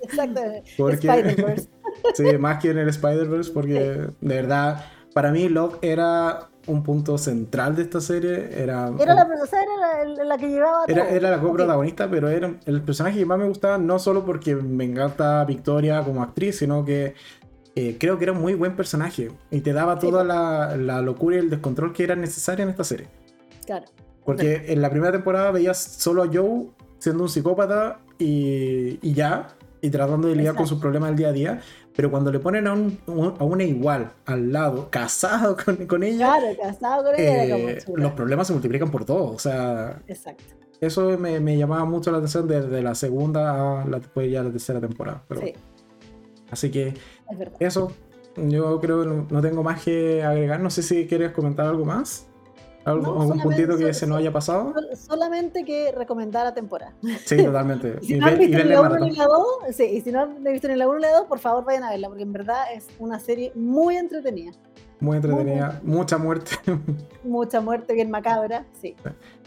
Exactamente. 0.02 0.70
Spider-Verse. 0.78 1.70
sí, 2.14 2.38
más 2.38 2.62
que 2.62 2.72
en 2.72 2.78
el 2.78 2.90
Spider-Verse, 2.90 3.52
porque 3.52 3.74
de 3.74 4.36
verdad, 4.36 4.86
para 5.14 5.32
mí 5.32 5.50
Love 5.50 5.78
era 5.82 6.50
un 6.68 6.84
punto 6.84 7.18
central 7.18 7.76
de 7.76 7.84
esta 7.84 8.02
serie. 8.02 8.50
Era, 8.52 8.92
era, 9.00 9.16
la, 9.16 9.28
era 9.28 10.26
la, 10.26 10.38
que 10.38 10.48
llevaba. 10.48 10.86
Era, 10.88 11.10
era 11.10 11.32
la 11.32 11.40
co-protagonista, 11.40 12.10
pero 12.10 12.30
era 12.30 12.54
el 12.66 12.82
personaje 12.82 13.20
que 13.20 13.26
más 13.26 13.40
me 13.40 13.48
gustaba, 13.48 13.78
no 13.78 14.00
solo 14.00 14.26
porque 14.26 14.56
me 14.56 14.86
encanta 14.86 15.44
Victoria 15.46 16.04
como 16.04 16.24
actriz, 16.24 16.58
sino 16.58 16.86
que 16.86 17.16
eh, 17.76 17.98
creo 18.00 18.18
que 18.18 18.26
era 18.26 18.34
un 18.34 18.42
muy 18.42 18.54
buen 18.54 18.76
personaje 18.76 19.32
y 19.50 19.62
te 19.62 19.74
daba 19.74 19.98
toda 19.98 20.24
la, 20.24 20.78
la, 20.78 21.02
locura 21.02 21.38
y 21.38 21.40
el 21.40 21.50
descontrol 21.50 21.92
que 21.92 22.04
era 22.04 22.16
necesaria 22.16 22.64
en 22.64 22.70
esta 22.70 22.84
serie. 22.84 23.08
Claro. 23.66 23.86
Porque 24.24 24.66
en 24.68 24.82
la 24.82 24.90
primera 24.90 25.12
temporada 25.12 25.52
veías 25.52 25.78
solo 25.78 26.24
a 26.24 26.28
Joe 26.28 26.68
siendo 27.00 27.24
un 27.24 27.30
psicópata 27.30 28.00
y, 28.18 29.00
y 29.02 29.14
ya, 29.14 29.48
y 29.82 29.90
tratando 29.90 30.30
de 30.30 30.36
lidiar 30.36 30.56
con 30.56 30.68
sus 30.68 30.80
problemas 30.80 31.10
del 31.10 31.18
día 31.18 31.28
a 31.30 31.34
día. 31.34 31.62
Pero 31.96 32.10
cuando 32.10 32.32
le 32.32 32.40
ponen 32.40 32.68
a, 32.68 32.74
un, 32.74 32.98
a 33.40 33.44
una 33.44 33.64
igual 33.64 34.12
al 34.26 34.52
lado, 34.52 34.90
casado 34.90 35.56
con, 35.66 35.76
con 35.88 36.04
ella, 36.04 36.38
claro, 36.38 36.58
casado 36.62 37.04
con 37.04 37.20
ella 37.20 37.58
eh, 37.58 37.84
los 37.96 38.12
problemas 38.14 38.48
se 38.48 38.54
multiplican 38.54 38.90
por 38.90 39.06
dos. 39.06 39.36
O 39.36 39.40
sea, 39.40 40.02
Exacto. 40.08 40.44
eso 40.82 41.18
me, 41.20 41.40
me, 41.40 41.58
llamaba 41.58 41.86
mucho 41.86 42.12
la 42.12 42.18
atención 42.18 42.48
desde 42.48 42.82
la 42.82 42.96
segunda 42.96 43.82
a 43.82 43.86
la, 43.86 44.00
después 44.00 44.32
ya 44.32 44.44
la 44.44 44.52
tercera 44.52 44.80
temporada. 44.80 45.24
Pero, 45.28 45.42
sí. 45.42 45.54
Así 46.50 46.72
que 46.72 46.94
eso, 47.60 47.92
yo 48.38 48.80
creo 48.80 49.02
que 49.02 49.34
no 49.34 49.42
tengo 49.42 49.64
más 49.64 49.84
que 49.84 50.24
agregar. 50.24 50.60
No 50.60 50.70
sé 50.70 50.84
si 50.84 51.08
quieres 51.08 51.32
comentar 51.32 51.68
algo 51.68 51.86
más. 51.86 52.28
¿Algún 52.86 53.40
puntito 53.40 53.78
que 53.78 53.94
se 53.94 54.06
nos 54.08 54.18
haya 54.18 54.32
pasado? 54.32 54.74
Solamente 54.94 55.64
que 55.64 55.92
recomendar 55.92 56.46
la 56.46 56.54
temporada. 56.54 56.94
Sí, 57.26 57.38
totalmente. 57.44 58.02
si 58.02 58.18
no 58.18 58.28
han 58.28 58.38
visto 58.38 58.58
ni 58.58 58.64
la 58.66 58.82
1 58.82 59.00
ni 59.00 59.12
la 59.16 59.26
2, 59.26 59.48
sí, 59.72 59.84
y 59.84 60.02
si 60.02 60.12
no 60.12 60.22
han 60.22 60.44
visto 60.44 60.68
ni 60.68 60.76
la 60.76 60.88
1 60.88 60.96
ni 60.98 61.02
la 61.02 61.12
2, 61.20 61.28
por 61.28 61.40
favor 61.40 61.64
vayan 61.64 61.84
a 61.84 61.92
verla, 61.92 62.10
porque 62.10 62.24
en 62.24 62.34
verdad 62.34 62.64
es 62.74 62.88
una 63.00 63.20
serie 63.20 63.52
muy 63.56 63.96
entretenida. 63.96 64.52
Muy 65.00 65.18
entretenida, 65.18 65.82
mucha 65.84 66.18
muerte. 66.18 66.52
Mucha 67.26 67.60
muerte, 67.60 67.94
bien 67.94 68.10
macabra, 68.10 68.66
sí. 68.80 68.96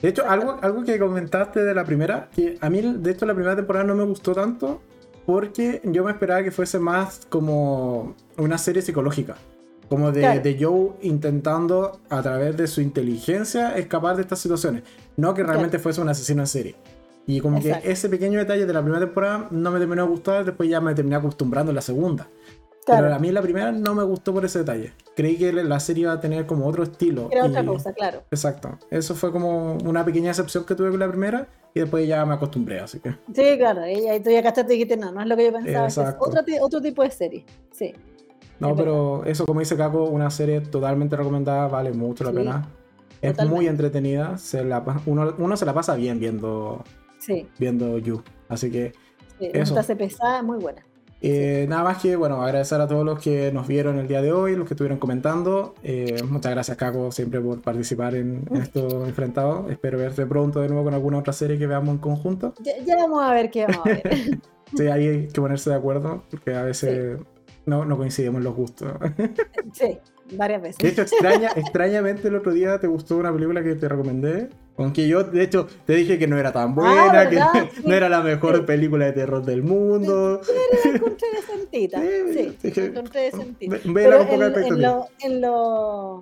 De 0.02 0.08
hecho, 0.08 0.28
algo, 0.28 0.58
algo 0.60 0.84
que 0.84 0.98
comentaste 0.98 1.64
de 1.64 1.74
la 1.74 1.84
primera, 1.84 2.28
que 2.34 2.58
a 2.60 2.68
mí, 2.68 2.82
de 2.82 3.10
hecho, 3.10 3.24
la 3.24 3.34
primera 3.34 3.56
temporada 3.56 3.84
no 3.86 3.94
me 3.94 4.04
gustó 4.04 4.34
tanto 4.34 4.82
porque 5.24 5.80
yo 5.84 6.04
me 6.04 6.12
esperaba 6.12 6.42
que 6.42 6.50
fuese 6.50 6.78
más 6.78 7.26
como 7.28 8.14
una 8.36 8.58
serie 8.58 8.82
psicológica. 8.82 9.36
Como 9.88 10.10
de, 10.12 10.20
Claro. 10.20 10.40
de 10.40 10.56
Joe 10.60 10.90
intentando 11.02 12.00
a 12.08 12.22
través 12.22 12.56
de 12.56 12.66
su 12.66 12.80
inteligencia 12.80 13.76
escapar 13.76 14.16
de 14.16 14.22
estas 14.22 14.38
situaciones. 14.40 14.82
No 15.16 15.32
que 15.34 15.42
realmente 15.44 15.78
fuese 15.78 16.00
un 16.00 16.08
asesino 16.08 16.42
en 16.42 16.46
serie. 16.46 16.74
Y 17.26 17.40
como 17.40 17.58
Exacto. 17.58 17.82
que 17.84 17.90
ese 17.92 18.08
pequeño 18.08 18.38
detalle 18.38 18.66
de 18.66 18.72
la 18.72 18.80
primera 18.82 19.04
temporada 19.04 19.48
no 19.50 19.70
me 19.70 19.78
terminó 19.78 20.02
de 20.02 20.08
gustar, 20.08 20.44
después 20.44 20.68
ya 20.68 20.80
me 20.80 20.94
terminé 20.94 21.16
acostumbrando 21.16 21.70
en 21.70 21.76
la 21.76 21.82
segunda. 21.82 22.28
Claro, 22.84 23.02
Pero 23.02 23.14
a 23.16 23.18
mí 23.18 23.32
la 23.32 23.42
primera 23.42 23.72
no 23.72 23.96
me 23.96 24.04
gustó 24.04 24.32
por 24.32 24.44
ese 24.44 24.60
detalle. 24.60 24.92
Creí 25.16 25.36
que 25.36 25.52
la 25.52 25.80
serie 25.80 26.02
iba 26.02 26.12
a 26.12 26.20
tener 26.20 26.46
como 26.46 26.66
otro 26.66 26.84
estilo. 26.84 27.28
era 27.32 27.44
otra 27.44 27.62
y- 27.62 27.66
cosa, 27.66 27.92
claro. 27.92 28.22
Exacto. 28.30 28.78
Eso 28.92 29.16
fue 29.16 29.32
como 29.32 29.76
una 29.84 30.04
pequeña 30.04 30.30
excepción 30.30 30.64
que 30.64 30.76
tuve 30.76 30.90
con 30.90 31.00
la 31.00 31.08
primera 31.08 31.48
y 31.74 31.80
después 31.80 32.06
ya 32.06 32.24
me 32.24 32.34
acostumbré, 32.34 32.78
así 32.78 33.00
que. 33.00 33.10
Sí, 33.34 33.58
claro, 33.58 33.84
y 33.88 34.06
ahí 34.06 34.20
tú 34.20 34.30
ya 34.30 34.40
cachaste 34.40 34.72
y 34.74 34.76
dijiste, 34.78 34.96
no, 34.96 35.10
no 35.10 35.20
es 35.20 35.26
lo 35.26 35.36
que 35.36 35.46
yo 35.46 35.52
pensaba, 35.52 35.86
este 35.88 36.00
es 36.00 36.06
Exacto. 36.06 36.24
otro, 36.28 36.44
ti- 36.44 36.58
otro 36.60 36.80
tipo 36.80 37.02
de 37.02 37.10
serie. 37.10 37.44
Sí, 37.72 37.92
No, 38.58 38.74
Es 38.74 38.76
pero 38.76 39.24
eso, 39.24 39.46
como 39.46 39.60
dice 39.60 39.76
Caco, 39.76 40.04
una 40.04 40.30
serie 40.30 40.60
totalmente 40.62 41.16
recomendada, 41.16 41.68
vale 41.68 41.92
mucho 41.92 42.24
la 42.24 42.32
Sí, 42.32 42.36
pena. 42.36 42.68
Es 43.20 43.32
totalmente. 43.32 43.56
muy 43.56 43.66
entretenida, 43.68 44.38
se 44.38 44.64
la, 44.64 44.84
uno, 45.06 45.34
uno 45.38 45.56
se 45.56 45.66
la 45.66 45.74
pasa 45.74 45.94
bien 45.96 46.18
viendo, 46.20 46.84
sí, 47.18 47.48
viendo 47.58 47.98
You. 47.98 48.22
Así 48.48 48.70
que 48.70 48.92
sí. 49.38 49.50
Eso. 49.52 49.78
hace 49.78 49.96
pesada, 49.96 50.42
muy 50.42 50.58
buena. 50.58 50.82
eh, 51.20 51.66
nada 51.68 51.82
más 51.84 51.98
que, 52.02 52.14
bueno, 52.16 52.42
agradecer 52.42 52.80
a 52.80 52.86
todos 52.86 53.04
los 53.04 53.18
que 53.20 53.50
nos 53.52 53.66
vieron 53.66 53.98
el 53.98 54.06
día 54.06 54.20
de 54.22 54.32
hoy, 54.32 54.54
los 54.54 54.66
que 54.68 54.74
estuvieron 54.74 54.98
comentando. 54.98 55.74
Eh, 55.82 56.22
muchas 56.28 56.52
gracias, 56.52 56.76
Caco, 56.76 57.10
siempre 57.10 57.40
por 57.40 57.60
participar 57.62 58.14
en, 58.14 58.44
en 58.50 58.56
esto 58.62 59.04
enfrentado. 59.06 59.68
Espero 59.70 59.98
verte 59.98 60.26
pronto 60.26 60.60
de 60.60 60.68
nuevo 60.68 60.84
con 60.84 60.94
alguna 60.94 61.18
otra 61.18 61.32
serie 61.32 61.58
que 61.58 61.66
veamos 61.66 61.90
en 61.94 61.98
conjunto. 61.98 62.54
Ya, 62.60 62.72
ya 62.84 62.96
vamos 62.96 63.22
a 63.22 63.32
ver 63.32 63.50
qué 63.50 63.66
vamos 63.66 63.86
a 63.86 63.88
ver. 63.90 64.02
Sí, 64.76 64.88
ahí 64.88 65.06
hay 65.06 65.28
que 65.32 65.40
ponerse 65.40 65.70
de 65.70 65.76
acuerdo, 65.76 66.24
porque 66.30 66.52
a 66.54 66.62
veces 66.62 67.18
no, 67.66 67.84
no 67.84 67.96
coincidimos 67.96 68.42
los 68.42 68.54
gustos. 68.54 68.92
sí, 69.72 69.98
varias 70.32 70.62
veces. 70.62 70.78
De 70.78 70.88
hecho, 70.88 71.02
extraña, 71.02 71.50
extrañamente 71.56 72.28
el 72.28 72.36
otro 72.36 72.52
día 72.52 72.78
te 72.80 72.86
gustó 72.86 73.16
una 73.18 73.32
película 73.32 73.62
que 73.62 73.74
te 73.74 73.88
recomendé. 73.88 74.48
Aunque 74.78 75.08
yo, 75.08 75.24
de 75.24 75.42
hecho, 75.42 75.66
te 75.86 75.94
dije 75.94 76.18
que 76.18 76.26
no 76.26 76.36
era 76.38 76.52
tan 76.52 76.74
buena, 76.74 77.20
Ah, 77.22 77.28
que 77.28 77.36
¿verdad? 77.36 77.52
no 77.84 77.94
era 77.94 78.08
la 78.10 78.20
mejor 78.20 78.56
Sí. 78.58 78.62
película 78.62 79.06
de 79.06 79.12
terror 79.12 79.42
del 79.44 79.62
mundo. 79.62 80.40
la 80.84 80.90
encontré 80.94 81.28
decentita. 81.34 82.00
Sí, 82.02 82.56
Sí, 82.60 82.72
la 82.80 82.86
encontré 82.86 83.20
decentita. 83.22 83.76
Ve- 83.84 83.92
Vela 83.92 84.18
con 84.18 84.26
poca 84.28 84.46
en, 84.46 84.66
en 84.74 84.82
lo, 84.82 85.06
en 85.20 85.40
lo- 85.40 86.20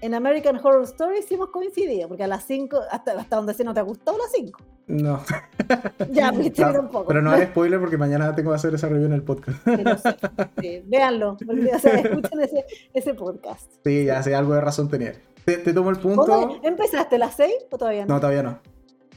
en 0.00 0.14
American 0.14 0.56
Horror 0.56 0.82
Story 0.84 1.22
sí 1.22 1.34
hemos 1.34 1.48
coincidido, 1.50 2.08
porque 2.08 2.24
a 2.24 2.26
las 2.26 2.44
5, 2.44 2.80
hasta, 2.90 3.12
hasta 3.18 3.36
donde 3.36 3.54
se 3.54 3.64
no 3.64 3.74
te 3.74 3.82
gustó, 3.82 4.14
a 4.14 4.18
las 4.18 4.32
5. 4.32 4.60
No, 4.88 5.20
Ya, 6.12 6.30
viste 6.32 6.62
No, 6.62 6.72
tampoco. 6.72 7.06
pero 7.08 7.22
no 7.22 7.30
hay 7.32 7.46
spoiler 7.46 7.80
porque 7.80 7.96
mañana 7.96 8.34
tengo 8.34 8.50
que 8.50 8.56
hacer 8.56 8.74
esa 8.74 8.88
review 8.88 9.06
en 9.06 9.12
el 9.14 9.22
podcast. 9.22 9.58
Sé. 9.64 10.16
Sí, 10.60 10.82
véanlo, 10.86 11.36
porque, 11.44 11.70
o 11.74 11.78
sea, 11.78 11.94
escuchen 12.00 12.40
ese, 12.40 12.64
ese 12.94 13.14
podcast. 13.14 13.70
Sí, 13.84 14.04
ya 14.04 14.22
sé, 14.22 14.34
algo 14.34 14.54
de 14.54 14.60
razón 14.60 14.88
tenía. 14.88 15.14
Te, 15.44 15.58
te 15.58 15.72
tomo 15.72 15.90
el 15.90 15.98
punto. 15.98 16.60
¿Empezaste 16.62 17.16
a 17.16 17.18
las 17.18 17.34
6 17.36 17.52
o 17.70 17.78
todavía 17.78 18.04
no? 18.06 18.14
No, 18.14 18.20
todavía 18.20 18.42
no. 18.42 18.58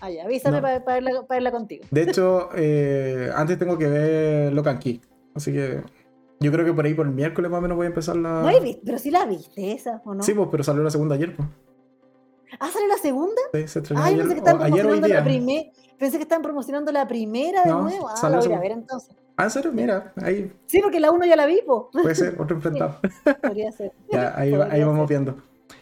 Ah, 0.02 0.10
ya, 0.10 0.24
avísame 0.24 0.58
No. 0.58 0.62
para, 0.62 0.84
para, 0.86 1.24
verla 1.30 1.52
contigo. 1.52 1.86
De 1.92 2.04
hecho, 2.04 2.50
eh, 2.56 3.30
antes 3.36 3.58
tengo 3.60 3.78
que 3.78 3.88
ver 3.88 4.54
Locan 4.54 4.80
Key. 4.80 5.02
Así 5.36 5.52
que 5.52 5.82
yo 6.40 6.52
creo 6.52 6.66
que 6.66 6.74
por 6.74 6.86
ahí 6.86 6.94
por 6.94 7.06
el 7.06 7.14
miércoles 7.14 7.50
más 7.52 7.60
o 7.60 7.62
menos 7.62 7.78
voy 7.78 7.86
a 7.86 7.90
empezar 7.90 8.16
la. 8.16 8.42
No 8.42 8.50
he 8.50 8.60
visto, 8.60 8.82
pero 8.86 8.98
sí 8.98 9.12
la 9.12 9.26
viste 9.26 9.72
esa, 9.74 10.02
¿o 10.06 10.14
no? 10.14 10.24
Sí, 10.24 10.34
pues, 10.34 10.48
pero 10.52 10.64
salió 10.64 10.84
la 10.84 10.92
segunda 10.92 11.16
ayer, 11.16 11.36
pues. 11.36 11.48
Ah, 12.60 12.70
¿sale 12.72 12.88
la 12.88 12.98
segunda? 12.98 13.42
Sí, 13.54 13.68
se 13.68 13.80
estrenó 13.80 14.02
Ay, 14.04 14.14
ayer, 14.16 14.28
pensé 14.28 14.36
que 14.36 14.42
promocionando 14.42 15.08
la 15.08 15.24
primera. 15.24 15.70
Pensé 16.00 16.18
que 16.18 16.24
estaban 16.24 16.42
promocionando 16.42 16.92
la 16.92 17.08
primera 17.08 17.64
de 17.64 17.70
No, 17.70 17.82
nuevo. 17.84 18.08
Ah, 18.10 18.30
la 18.30 18.38
voy 18.40 18.48
a 18.48 18.52
eso. 18.52 18.62
ver 18.62 18.72
entonces. 18.72 19.16
Ah, 19.36 19.44
¿en 19.46 19.52
serio? 19.52 19.72
Mira, 19.72 20.14
ahí 20.22 20.52
Sí, 20.66 20.80
porque 20.82 21.00
la 21.00 21.12
1 21.12 21.26
ya 21.26 21.36
la 21.36 21.46
vi, 21.46 21.62
po. 21.66 21.90
puede 21.92 22.16
ser 22.16 22.36
otro 22.42 22.56
enfrentado. 22.56 23.00
Podría 23.42 23.72
ser. 23.72 23.92
Ya, 24.12 24.34
ahí, 24.38 24.52
va- 24.52 24.66
ahí 24.66 24.70
Podría 24.70 24.86
vamos 24.88 25.10
viendo. 25.10 25.36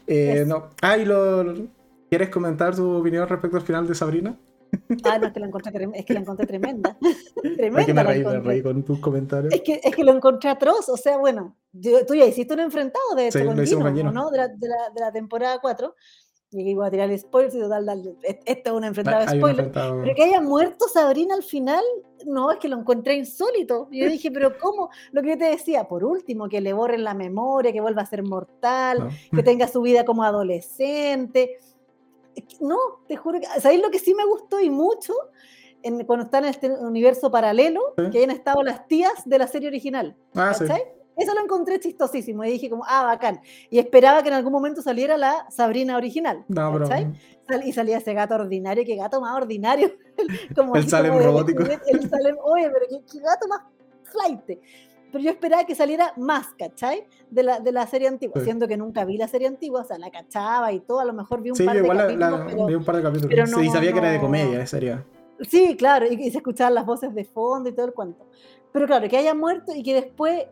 Eh, 0.06 0.44
no. 0.48 0.70
Ah, 0.82 0.98
y 0.98 1.06
lo, 1.06 1.54
¿Quieres 2.10 2.30
comentar 2.30 2.76
tu 2.76 2.98
opinión 2.98 3.28
respecto 3.28 3.58
al 3.58 3.64
final 3.64 3.88
de 3.88 3.96
Sabrina? 3.96 4.38
Ah, 5.04 5.18
no, 5.20 5.28
es 5.28 5.34
que 5.34 5.40
la 5.40 5.48
encontré, 5.48 5.72
trem- 5.72 5.92
es 5.96 6.06
que 6.06 6.14
la 6.14 6.20
encontré 6.22 6.46
tremenda. 6.46 6.98
Es 7.38 7.42
que 7.44 7.56
tremenda 7.56 7.94
me 7.94 8.04
reí, 8.04 8.24
me 8.24 8.40
reí 8.40 8.62
con 8.64 8.84
tus 8.84 9.00
comentarios. 9.00 9.54
Es 9.54 9.62
que, 9.62 9.80
es 9.84 9.96
que 9.96 10.04
lo 10.04 10.12
encontré 10.14 10.50
atroz, 10.50 10.90
o 10.90 10.98
sea, 10.98 11.18
bueno, 11.18 11.56
yo- 11.74 12.06
tú 12.06 12.16
ya 12.16 12.26
hiciste 12.26 12.54
un 12.54 12.62
enfrentado 12.62 13.16
de 13.16 13.32
Sí, 13.32 13.38
esto 13.40 13.50
con 13.54 13.66
Gino, 13.66 13.82
con 13.82 13.96
Gino. 13.96 14.10
¿o 14.10 14.14
¿no? 14.14 14.30
De 14.32 14.38
la, 14.38 14.48
de, 14.48 14.68
la, 14.68 14.90
de 14.94 15.00
la 15.02 15.12
temporada 15.12 15.60
4. 15.62 15.94
Y 16.50 16.62
aquí 16.62 16.76
voy 16.76 16.88
a 16.88 16.90
tirar 16.90 17.18
spoilers 17.20 17.56
y 17.56 17.60
total, 17.60 18.16
es- 18.24 18.38
esto 18.46 18.70
es 18.70 18.76
un 18.76 18.84
enfrentado 18.86 19.20
de 19.20 19.26
spoilers. 19.28 19.50
enfrentado. 19.60 20.02
Pero 20.02 20.16
que 20.16 20.24
haya 20.24 20.40
muerto 20.40 20.88
Sabrina 20.88 21.36
al 21.36 21.44
final, 21.44 21.84
no, 22.26 22.52
es 22.52 22.58
que 22.58 22.70
lo 22.70 22.78
encontré 22.80 23.16
insólito. 23.16 23.90
Y 23.92 24.00
yo 24.02 24.10
dije, 24.10 24.32
pero 24.32 24.58
¿cómo? 24.58 24.90
Lo 25.12 25.22
que 25.22 25.30
yo 25.32 25.38
te 25.38 25.44
decía, 25.46 25.90
por 25.90 26.06
último, 26.06 26.48
que 26.48 26.62
le 26.62 26.72
borren 26.72 27.04
la 27.04 27.14
memoria, 27.14 27.74
que 27.74 27.82
vuelva 27.82 28.04
a 28.04 28.06
ser 28.06 28.24
mortal, 28.24 29.00
¿no? 29.00 29.10
que 29.36 29.44
tenga 29.44 29.68
su 29.68 29.82
vida 29.82 30.06
como 30.06 30.24
adolescente. 30.24 31.58
No, 32.60 32.78
te 33.08 33.16
juro 33.18 33.40
que, 33.40 33.48
¿sabéis 33.60 33.82
lo 33.82 33.90
que 33.92 34.00
sí 34.00 34.14
me 34.14 34.26
gustó 34.26 34.60
y 34.60 34.70
mucho? 34.70 35.14
En, 35.84 36.04
cuando 36.06 36.26
están 36.26 36.44
en 36.44 36.50
este 36.52 36.70
universo 36.72 37.30
paralelo, 37.32 37.82
Sí. 37.98 38.10
que 38.12 38.18
hayan 38.20 38.32
estado 38.32 38.64
las 38.64 38.88
tías 38.88 39.14
de 39.26 39.38
la 39.38 39.48
serie 39.48 39.68
original. 39.70 40.16
Ah, 40.36 40.54
sí. 40.54 40.66
Eso 41.16 41.34
lo 41.34 41.42
encontré 41.42 41.80
chistosísimo 41.80 42.44
y 42.44 42.52
dije 42.52 42.70
como, 42.70 42.84
ah, 42.88 43.04
bacán. 43.04 43.42
Y 43.72 43.80
esperaba 43.80 44.22
que 44.22 44.28
en 44.30 44.36
algún 44.36 44.52
momento 44.54 44.82
saliera 44.84 45.18
la 45.18 45.48
Sabrina 45.50 45.98
original. 45.98 46.46
No. 46.48 46.86
Sal- 46.86 47.14
y 47.66 47.72
salía 47.74 47.98
ese 47.98 48.14
gato 48.14 48.36
ordinario, 48.36 48.84
qué 48.86 48.96
gato 48.96 49.20
más 49.22 49.36
ordinario. 49.36 49.92
como 50.56 50.76
El 50.76 50.88
Salem 50.90 51.14
como 51.14 51.26
robótico. 51.26 51.64
El 51.64 52.10
Salem, 52.10 52.36
oye, 52.44 52.70
pero 52.72 52.86
qué, 52.90 53.02
qué 53.12 53.20
gato 53.20 53.48
más 53.48 53.62
flight. 54.04 54.60
Pero 55.12 55.24
yo 55.24 55.32
esperaba 55.32 55.64
que 55.66 55.74
saliera 55.76 56.14
más, 56.18 56.48
¿cachai? 56.60 57.06
De 57.32 57.44
la, 57.44 57.60
de 57.60 57.72
la 57.72 57.88
serie 57.88 58.08
antigua, 58.08 58.40
Sí. 58.42 58.46
siendo 58.46 58.68
que 58.68 58.76
nunca 58.78 59.06
vi 59.06 59.18
la 59.18 59.28
serie 59.28 59.48
antigua, 59.48 59.82
o 59.82 59.86
sea, 59.86 59.98
la 59.98 60.12
cachaba 60.12 60.72
y 60.74 60.80
todo, 60.82 61.00
a 61.00 61.06
lo 61.06 61.14
mejor 61.14 61.42
vi 61.42 61.52
un 61.52 61.56
Sí, 61.56 61.64
par 61.66 61.76
de 61.76 61.82
igual 61.84 61.98
capítulos, 61.98 62.32
la- 62.40 62.46
pero- 62.46 62.66
vi 62.66 62.74
un 62.76 62.84
par 62.86 62.96
de 62.98 63.02
capítulos. 63.04 63.30
pero 63.30 63.48
sí, 63.48 63.68
no- 63.68 63.72
sabía 63.74 63.94
que 63.94 64.00
era 64.00 64.12
de 64.12 64.20
comedia, 64.20 64.62
eh, 64.62 64.68
sería. 64.68 65.06
Sí, 65.42 65.76
claro, 65.78 66.06
y, 66.12 66.16
y 66.16 66.32
se 66.32 66.38
escuchaban 66.38 66.74
las 66.74 66.86
voces 66.86 67.14
de 67.16 67.24
fondo 67.24 67.70
y 67.70 67.74
todo 67.74 67.86
el 67.86 67.94
cuento. 67.94 68.26
Pero 68.74 68.86
claro, 68.86 69.08
que 69.08 69.18
haya 69.18 69.34
muerto 69.34 69.72
y 69.74 69.82
que 69.84 69.94
después 69.94 70.46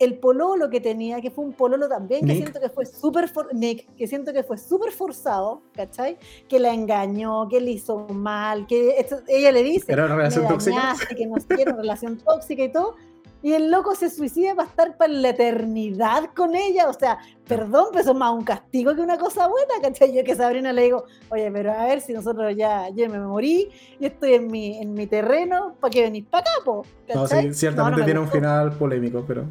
el 0.00 0.18
pololo 0.18 0.70
que 0.70 0.80
tenía, 0.80 1.20
que 1.20 1.30
fue 1.30 1.44
un 1.44 1.52
pololo 1.52 1.88
también, 1.88 2.26
que 2.26 2.34
siento 2.34 2.58
que 2.60 2.68
fue 2.68 2.84
súper 2.84 3.30
Nick, 3.52 3.94
que 3.94 4.08
siento 4.08 4.32
que 4.32 4.42
fue 4.42 4.58
súper 4.58 4.90
forzado, 4.90 5.62
¿cachai? 5.72 6.18
Que 6.48 6.58
la 6.58 6.74
engañó, 6.74 7.48
que 7.48 7.60
le 7.60 7.70
hizo 7.70 7.98
mal, 8.08 8.66
que 8.66 8.98
esto- 8.98 9.20
ella 9.28 9.52
le 9.52 9.62
dice, 9.62 9.92
Era 9.92 10.06
una 10.06 10.16
relación 10.16 10.48
tóxica. 10.48 10.94
que 11.16 11.26
no 11.26 11.36
quiero 11.48 11.72
una 11.74 11.82
relación 11.82 12.18
tóxica 12.18 12.64
y 12.64 12.72
todo. 12.72 12.96
Y 13.44 13.52
el 13.52 13.70
loco 13.70 13.94
se 13.94 14.08
suicida 14.08 14.54
para 14.54 14.66
estar 14.66 14.96
para 14.96 15.12
la 15.12 15.28
eternidad 15.28 16.30
con 16.34 16.54
ella. 16.54 16.88
O 16.88 16.94
sea, 16.94 17.18
perdón, 17.46 17.88
pero 17.90 18.00
eso 18.00 18.12
es 18.12 18.16
más 18.16 18.32
un 18.32 18.42
castigo 18.42 18.94
que 18.94 19.02
una 19.02 19.18
cosa 19.18 19.46
buena, 19.48 19.74
¿cachai? 19.82 20.16
Yo 20.16 20.24
que 20.24 20.34
Sabrina 20.34 20.72
le 20.72 20.84
digo, 20.84 21.04
oye, 21.28 21.50
pero 21.52 21.70
a 21.74 21.84
ver 21.84 22.00
si 22.00 22.14
nosotros 22.14 22.56
ya, 22.56 22.88
yo 22.88 23.06
me 23.10 23.18
morí 23.18 23.68
y 24.00 24.06
estoy 24.06 24.32
en 24.32 24.46
mi, 24.46 24.78
en 24.78 24.94
mi 24.94 25.06
terreno, 25.06 25.74
¿para 25.78 25.90
qué 25.90 26.04
venís 26.04 26.24
para 26.24 26.40
acá, 26.40 26.64
po? 26.64 26.86
No, 27.14 27.26
sí, 27.26 27.52
ciertamente 27.52 28.00
no 28.00 28.04
tiene 28.06 28.20
un 28.20 28.30
final 28.30 28.72
polémico, 28.78 29.22
pero. 29.28 29.44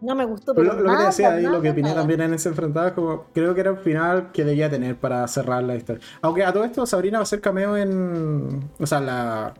No 0.00 0.14
me 0.14 0.26
gustó, 0.26 0.54
Pero 0.54 0.72
lo, 0.72 0.82
lo 0.82 0.90
que 0.92 0.96
te 0.96 1.04
decía 1.06 1.32
ahí, 1.32 1.42
lo 1.42 1.60
que 1.60 1.70
opiné 1.70 1.88
nada. 1.88 2.02
también 2.02 2.20
en 2.20 2.34
ese 2.34 2.50
enfrentado, 2.50 2.86
es 2.86 2.92
como 2.92 3.24
creo 3.34 3.52
que 3.52 3.62
era 3.62 3.70
el 3.70 3.78
final 3.78 4.30
que 4.30 4.44
debía 4.44 4.70
tener 4.70 4.96
para 4.96 5.26
cerrar 5.26 5.64
la 5.64 5.74
historia. 5.74 6.00
Aunque 6.22 6.44
a 6.44 6.52
todo 6.52 6.62
esto, 6.62 6.86
Sabrina 6.86 7.18
va 7.18 7.24
a 7.24 7.26
ser 7.26 7.40
cameo 7.40 7.76
en. 7.76 8.70
O 8.78 8.86
sea, 8.86 9.00
la. 9.00 9.54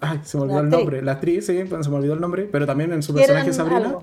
Ay, 0.00 0.20
se 0.22 0.36
me 0.36 0.42
olvidó 0.44 0.58
La 0.58 0.64
el 0.64 0.70
nombre. 0.70 1.02
La 1.02 1.12
actriz, 1.12 1.46
sí, 1.46 1.56
se 1.66 1.88
me 1.90 1.96
olvidó 1.96 2.14
el 2.14 2.20
nombre. 2.20 2.48
Pero 2.50 2.66
también 2.66 2.92
en 2.92 3.02
su 3.02 3.14
personaje 3.14 3.52
Sabrina 3.52 3.98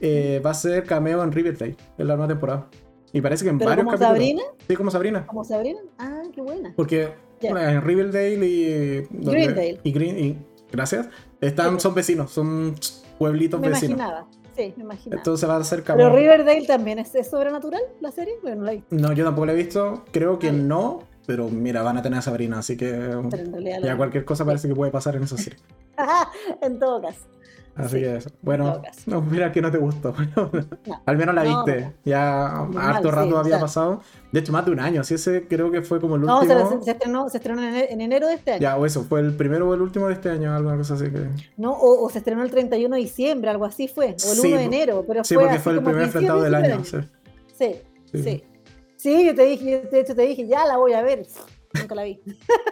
eh, 0.00 0.40
va 0.44 0.50
a 0.50 0.54
ser 0.54 0.84
cameo 0.84 1.22
en 1.22 1.32
Riverdale, 1.32 1.76
en 1.98 2.06
la 2.08 2.16
nueva 2.16 2.28
temporada. 2.28 2.68
Y 3.12 3.20
parece 3.20 3.44
que 3.44 3.50
en 3.50 3.58
Pero 3.58 3.70
varios 3.70 3.84
como 3.86 3.98
capítulos. 3.98 4.16
Sabrina, 4.18 4.42
Sí, 4.68 4.76
como 4.76 4.90
Sabrina. 4.90 5.26
como 5.26 5.44
Sabrina, 5.44 5.80
ah, 5.98 6.22
qué 6.32 6.40
buena. 6.40 6.72
Porque 6.76 7.08
bueno, 7.40 7.60
en 7.60 7.82
Riverdale 7.82 8.46
y. 8.46 9.00
donde- 9.10 9.30
Greendale. 9.32 9.80
Y 9.82 9.92
Green. 9.92 10.18
y- 10.18 10.38
gracias. 10.70 11.08
Están, 11.40 11.74
Sí. 11.74 11.80
son 11.80 11.94
vecinos, 11.94 12.30
son 12.30 12.74
pueblitos 13.18 13.58
Me 13.60 13.68
vecinos. 13.70 13.96
imaginaba, 13.98 14.26
sí, 14.56 14.72
me 14.76 14.84
imaginaba. 14.84 15.20
Entonces 15.20 15.48
va 15.48 15.56
a 15.56 15.64
ser 15.64 15.82
cameo. 15.82 16.06
pero 16.06 16.18
Riverdale 16.18 16.66
también 16.66 16.98
es, 17.00 17.14
es 17.14 17.28
sobrenatural, 17.28 17.82
la 18.00 18.12
serie, 18.12 18.34
bueno, 18.42 18.58
no 18.58 18.64
la 18.66 18.72
he 18.72 18.76
visto, 18.76 18.94
No, 18.96 19.12
yo 19.12 19.24
tampoco 19.24 19.46
la 19.46 19.52
he 19.52 19.56
visto. 19.56 20.04
Creo 20.12 20.38
que 20.38 20.46
ya. 20.48 20.52
no. 20.52 21.00
Pero 21.30 21.48
mira, 21.48 21.82
van 21.82 21.96
a 21.96 22.02
tener 22.02 22.18
a 22.18 22.22
Sabrina, 22.22 22.58
así 22.58 22.76
que 22.76 22.90
realidad 22.92 23.78
ya 23.84 23.96
cualquier 23.96 24.24
cosa 24.24 24.44
parece 24.44 24.66
que 24.66 24.74
puede 24.74 24.90
pasar 24.90 25.14
en 25.14 25.22
esa 25.22 25.36
serie. 25.36 25.60
en 26.60 26.76
todo 26.80 27.00
caso. 27.00 27.20
Así 27.76 27.98
Sí, 27.98 28.02
que 28.02 28.16
eso. 28.16 28.30
Bueno, 28.42 28.82
no, 29.06 29.22
mira 29.22 29.52
que 29.52 29.62
no 29.62 29.70
te 29.70 29.78
gustó. 29.78 30.12
No. 30.36 30.50
Al 31.06 31.16
menos 31.16 31.32
la 31.36 31.44
viste. 31.44 31.80
no. 31.82 31.92
Ya 32.04 32.46
harto 32.56 33.12
rato 33.12 33.28
sí, 33.28 33.32
o 33.34 33.38
había 33.38 33.52
sea. 33.52 33.60
pasado. 33.60 34.00
De 34.32 34.40
hecho, 34.40 34.50
más 34.50 34.64
de 34.66 34.72
un 34.72 34.80
año. 34.80 35.02
Así 35.02 35.14
ese 35.14 35.46
creo 35.46 35.70
que 35.70 35.82
fue 35.82 36.00
como 36.00 36.16
el 36.16 36.22
No, 36.22 36.40
último. 36.40 36.68
se, 36.80 36.84
se 36.84 36.90
estrenó, 36.90 37.28
se 37.28 37.36
estrenó 37.36 37.62
en 37.62 37.74
ene- 37.74 37.86
en 37.90 38.00
enero 38.00 38.26
de 38.26 38.34
este 38.34 38.50
año. 38.54 38.60
Ya, 38.60 38.76
o 38.76 38.84
eso, 38.86 39.04
fue 39.04 39.20
el 39.20 39.34
primero 39.36 39.68
o 39.68 39.74
el 39.74 39.82
último 39.82 40.08
de 40.08 40.14
este 40.14 40.30
año, 40.30 40.52
alguna 40.52 40.76
cosa 40.78 40.94
así 40.94 41.04
que. 41.12 41.28
¿no? 41.58 41.70
O, 41.70 42.04
o 42.04 42.10
se 42.10 42.18
estrenó 42.18 42.42
el 42.42 42.50
31 42.50 42.96
de 42.96 43.02
diciembre, 43.02 43.50
algo 43.50 43.64
así 43.66 43.86
fue. 43.86 44.06
O 44.06 44.08
el 44.32 44.40
1 44.40 44.42
Sí, 44.42 44.50
de 44.52 44.62
enero. 44.64 45.04
Pero 45.06 45.22
Sí, 45.22 45.34
fue 45.34 45.44
porque 45.44 45.54
así 45.54 45.62
fue 45.62 45.72
el 45.74 45.82
primer 45.84 46.02
enfrentado 46.02 46.42
del 46.42 46.54
año. 46.56 46.82
sí. 46.84 46.96
Sí, 48.12 48.42
sí. 49.00 49.16
Sí, 49.16 49.26
yo 49.26 49.34
te 49.34 49.42
dije, 49.42 49.82
de 49.90 50.00
hecho 50.00 50.14
te 50.14 50.22
dije, 50.22 50.46
ya 50.46 50.66
la 50.66 50.76
voy 50.76 50.92
a 50.92 51.02
ver. 51.02 51.26
Nunca 51.74 51.94
la 51.94 52.04
vi. 52.04 52.20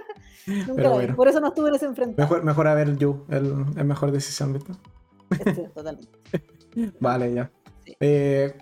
Nunca 0.66 0.82
la 0.82 0.98
vi. 0.98 1.12
Por 1.12 1.28
eso 1.28 1.40
no 1.40 1.48
estuve 1.48 1.68
en 1.68 1.74
ese 1.74 1.86
enfrentamiento. 1.86 2.22
Mejor, 2.22 2.44
mejor 2.44 2.66
a 2.68 2.74
ver 2.74 2.96
You, 2.96 3.24
el, 3.28 3.64
el 3.76 3.84
mejor 3.84 4.10
decisión, 4.10 4.52
¿viste? 4.52 4.72
Sí, 5.54 5.62
totalmente. 5.74 6.08
vale, 7.00 7.32
ya. 7.32 7.50
Eh, 8.00 8.54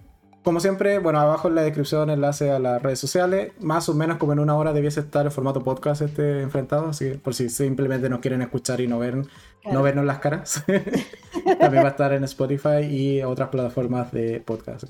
como 0.47 0.61
siempre, 0.61 1.01
bueno, 1.01 1.19
abajo 1.19 1.49
en 1.49 1.57
la 1.57 1.63
descripción 1.63 2.09
enlace 2.09 2.53
a 2.53 2.61
las 2.61 2.81
redes 2.81 3.01
sociales. 3.01 3.53
Más 3.59 3.89
o 3.89 3.95
menos 3.95 4.19
como 4.19 4.33
en 4.33 4.39
una 4.39 4.55
hora 4.55 4.73
debiese 4.73 5.01
estar 5.01 5.27
el 5.27 5.33
formato 5.33 5.65
podcast 5.65 6.03
este 6.03 6.43
enfrentado, 6.43 6.87
así 6.87 7.11
que 7.11 7.19
por 7.19 7.35
si 7.35 7.49
simplemente 7.49 8.09
nos 8.09 8.21
quieren 8.21 8.43
escuchar 8.43 8.81
y 8.81 8.87
no 8.87 9.01
ver, 9.01 9.23
no 9.65 9.83
vernos 9.83 10.05
las 10.05 10.21
caras. 10.21 10.63
También 11.59 11.83
va 11.83 11.89
a 11.89 11.91
estar 11.91 12.13
en 12.13 12.23
Spotify 12.23 12.85
y 12.89 13.23
otras 13.25 13.49
plataformas 13.49 14.13
de 14.13 14.41
podcast. 14.41 14.85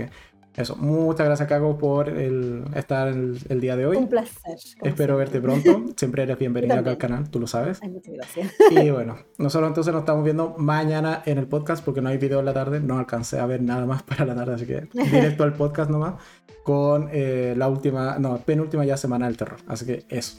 Eso, 0.56 0.76
muchas 0.76 1.26
gracias, 1.26 1.48
Cago, 1.48 1.76
por 1.76 2.08
el, 2.08 2.64
estar 2.74 3.08
el, 3.08 3.60
día 3.60 3.76
de 3.76 3.86
hoy. 3.86 3.98
Un 3.98 4.08
placer. 4.08 4.58
Espero 4.82 5.16
verte 5.16 5.40
pronto. 5.40 5.84
Siempre 5.96 6.22
eres 6.22 6.38
bienvenida 6.38 6.78
acá 6.78 6.90
al 6.90 6.98
canal, 6.98 7.28
tú 7.28 7.40
lo 7.40 7.46
sabes. 7.46 7.78
Ay, 7.82 7.90
muchas 7.90 8.14
gracias. 8.14 8.54
Y 8.70 8.90
bueno, 8.90 9.18
nosotros 9.38 9.68
entonces 9.68 9.92
nos 9.92 10.02
estamos 10.02 10.24
viendo 10.24 10.54
mañana 10.58 11.22
en 11.26 11.38
el 11.38 11.46
podcast 11.46 11.84
porque 11.84 12.00
no 12.00 12.08
hay 12.08 12.18
video 12.18 12.40
en 12.40 12.46
la 12.46 12.54
tarde. 12.54 12.80
No 12.80 12.98
alcancé 12.98 13.38
a 13.38 13.46
ver 13.46 13.62
nada 13.62 13.84
más 13.84 14.02
para 14.02 14.24
la 14.24 14.34
tarde, 14.34 14.54
así 14.54 14.66
que 14.66 14.88
directo 14.94 15.44
al 15.44 15.52
podcast 15.52 15.90
nomás 15.90 16.14
con 16.62 17.08
eh, 17.12 17.54
la 17.56 17.68
última, 17.68 18.18
no, 18.18 18.38
penúltima 18.38 18.84
ya 18.84 18.96
semana 18.96 19.26
del 19.26 19.36
terror. 19.36 19.58
Así 19.68 19.86
que 19.86 20.04
eso. 20.08 20.38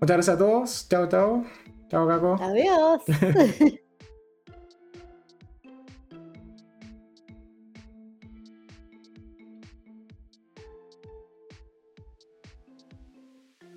Muchas 0.00 0.16
gracias 0.16 0.36
a 0.36 0.38
todos. 0.38 0.88
Chao, 0.88 1.08
chao. 1.08 1.44
Chao, 1.88 2.06
Caco. 2.06 2.36
Adiós. 2.40 3.02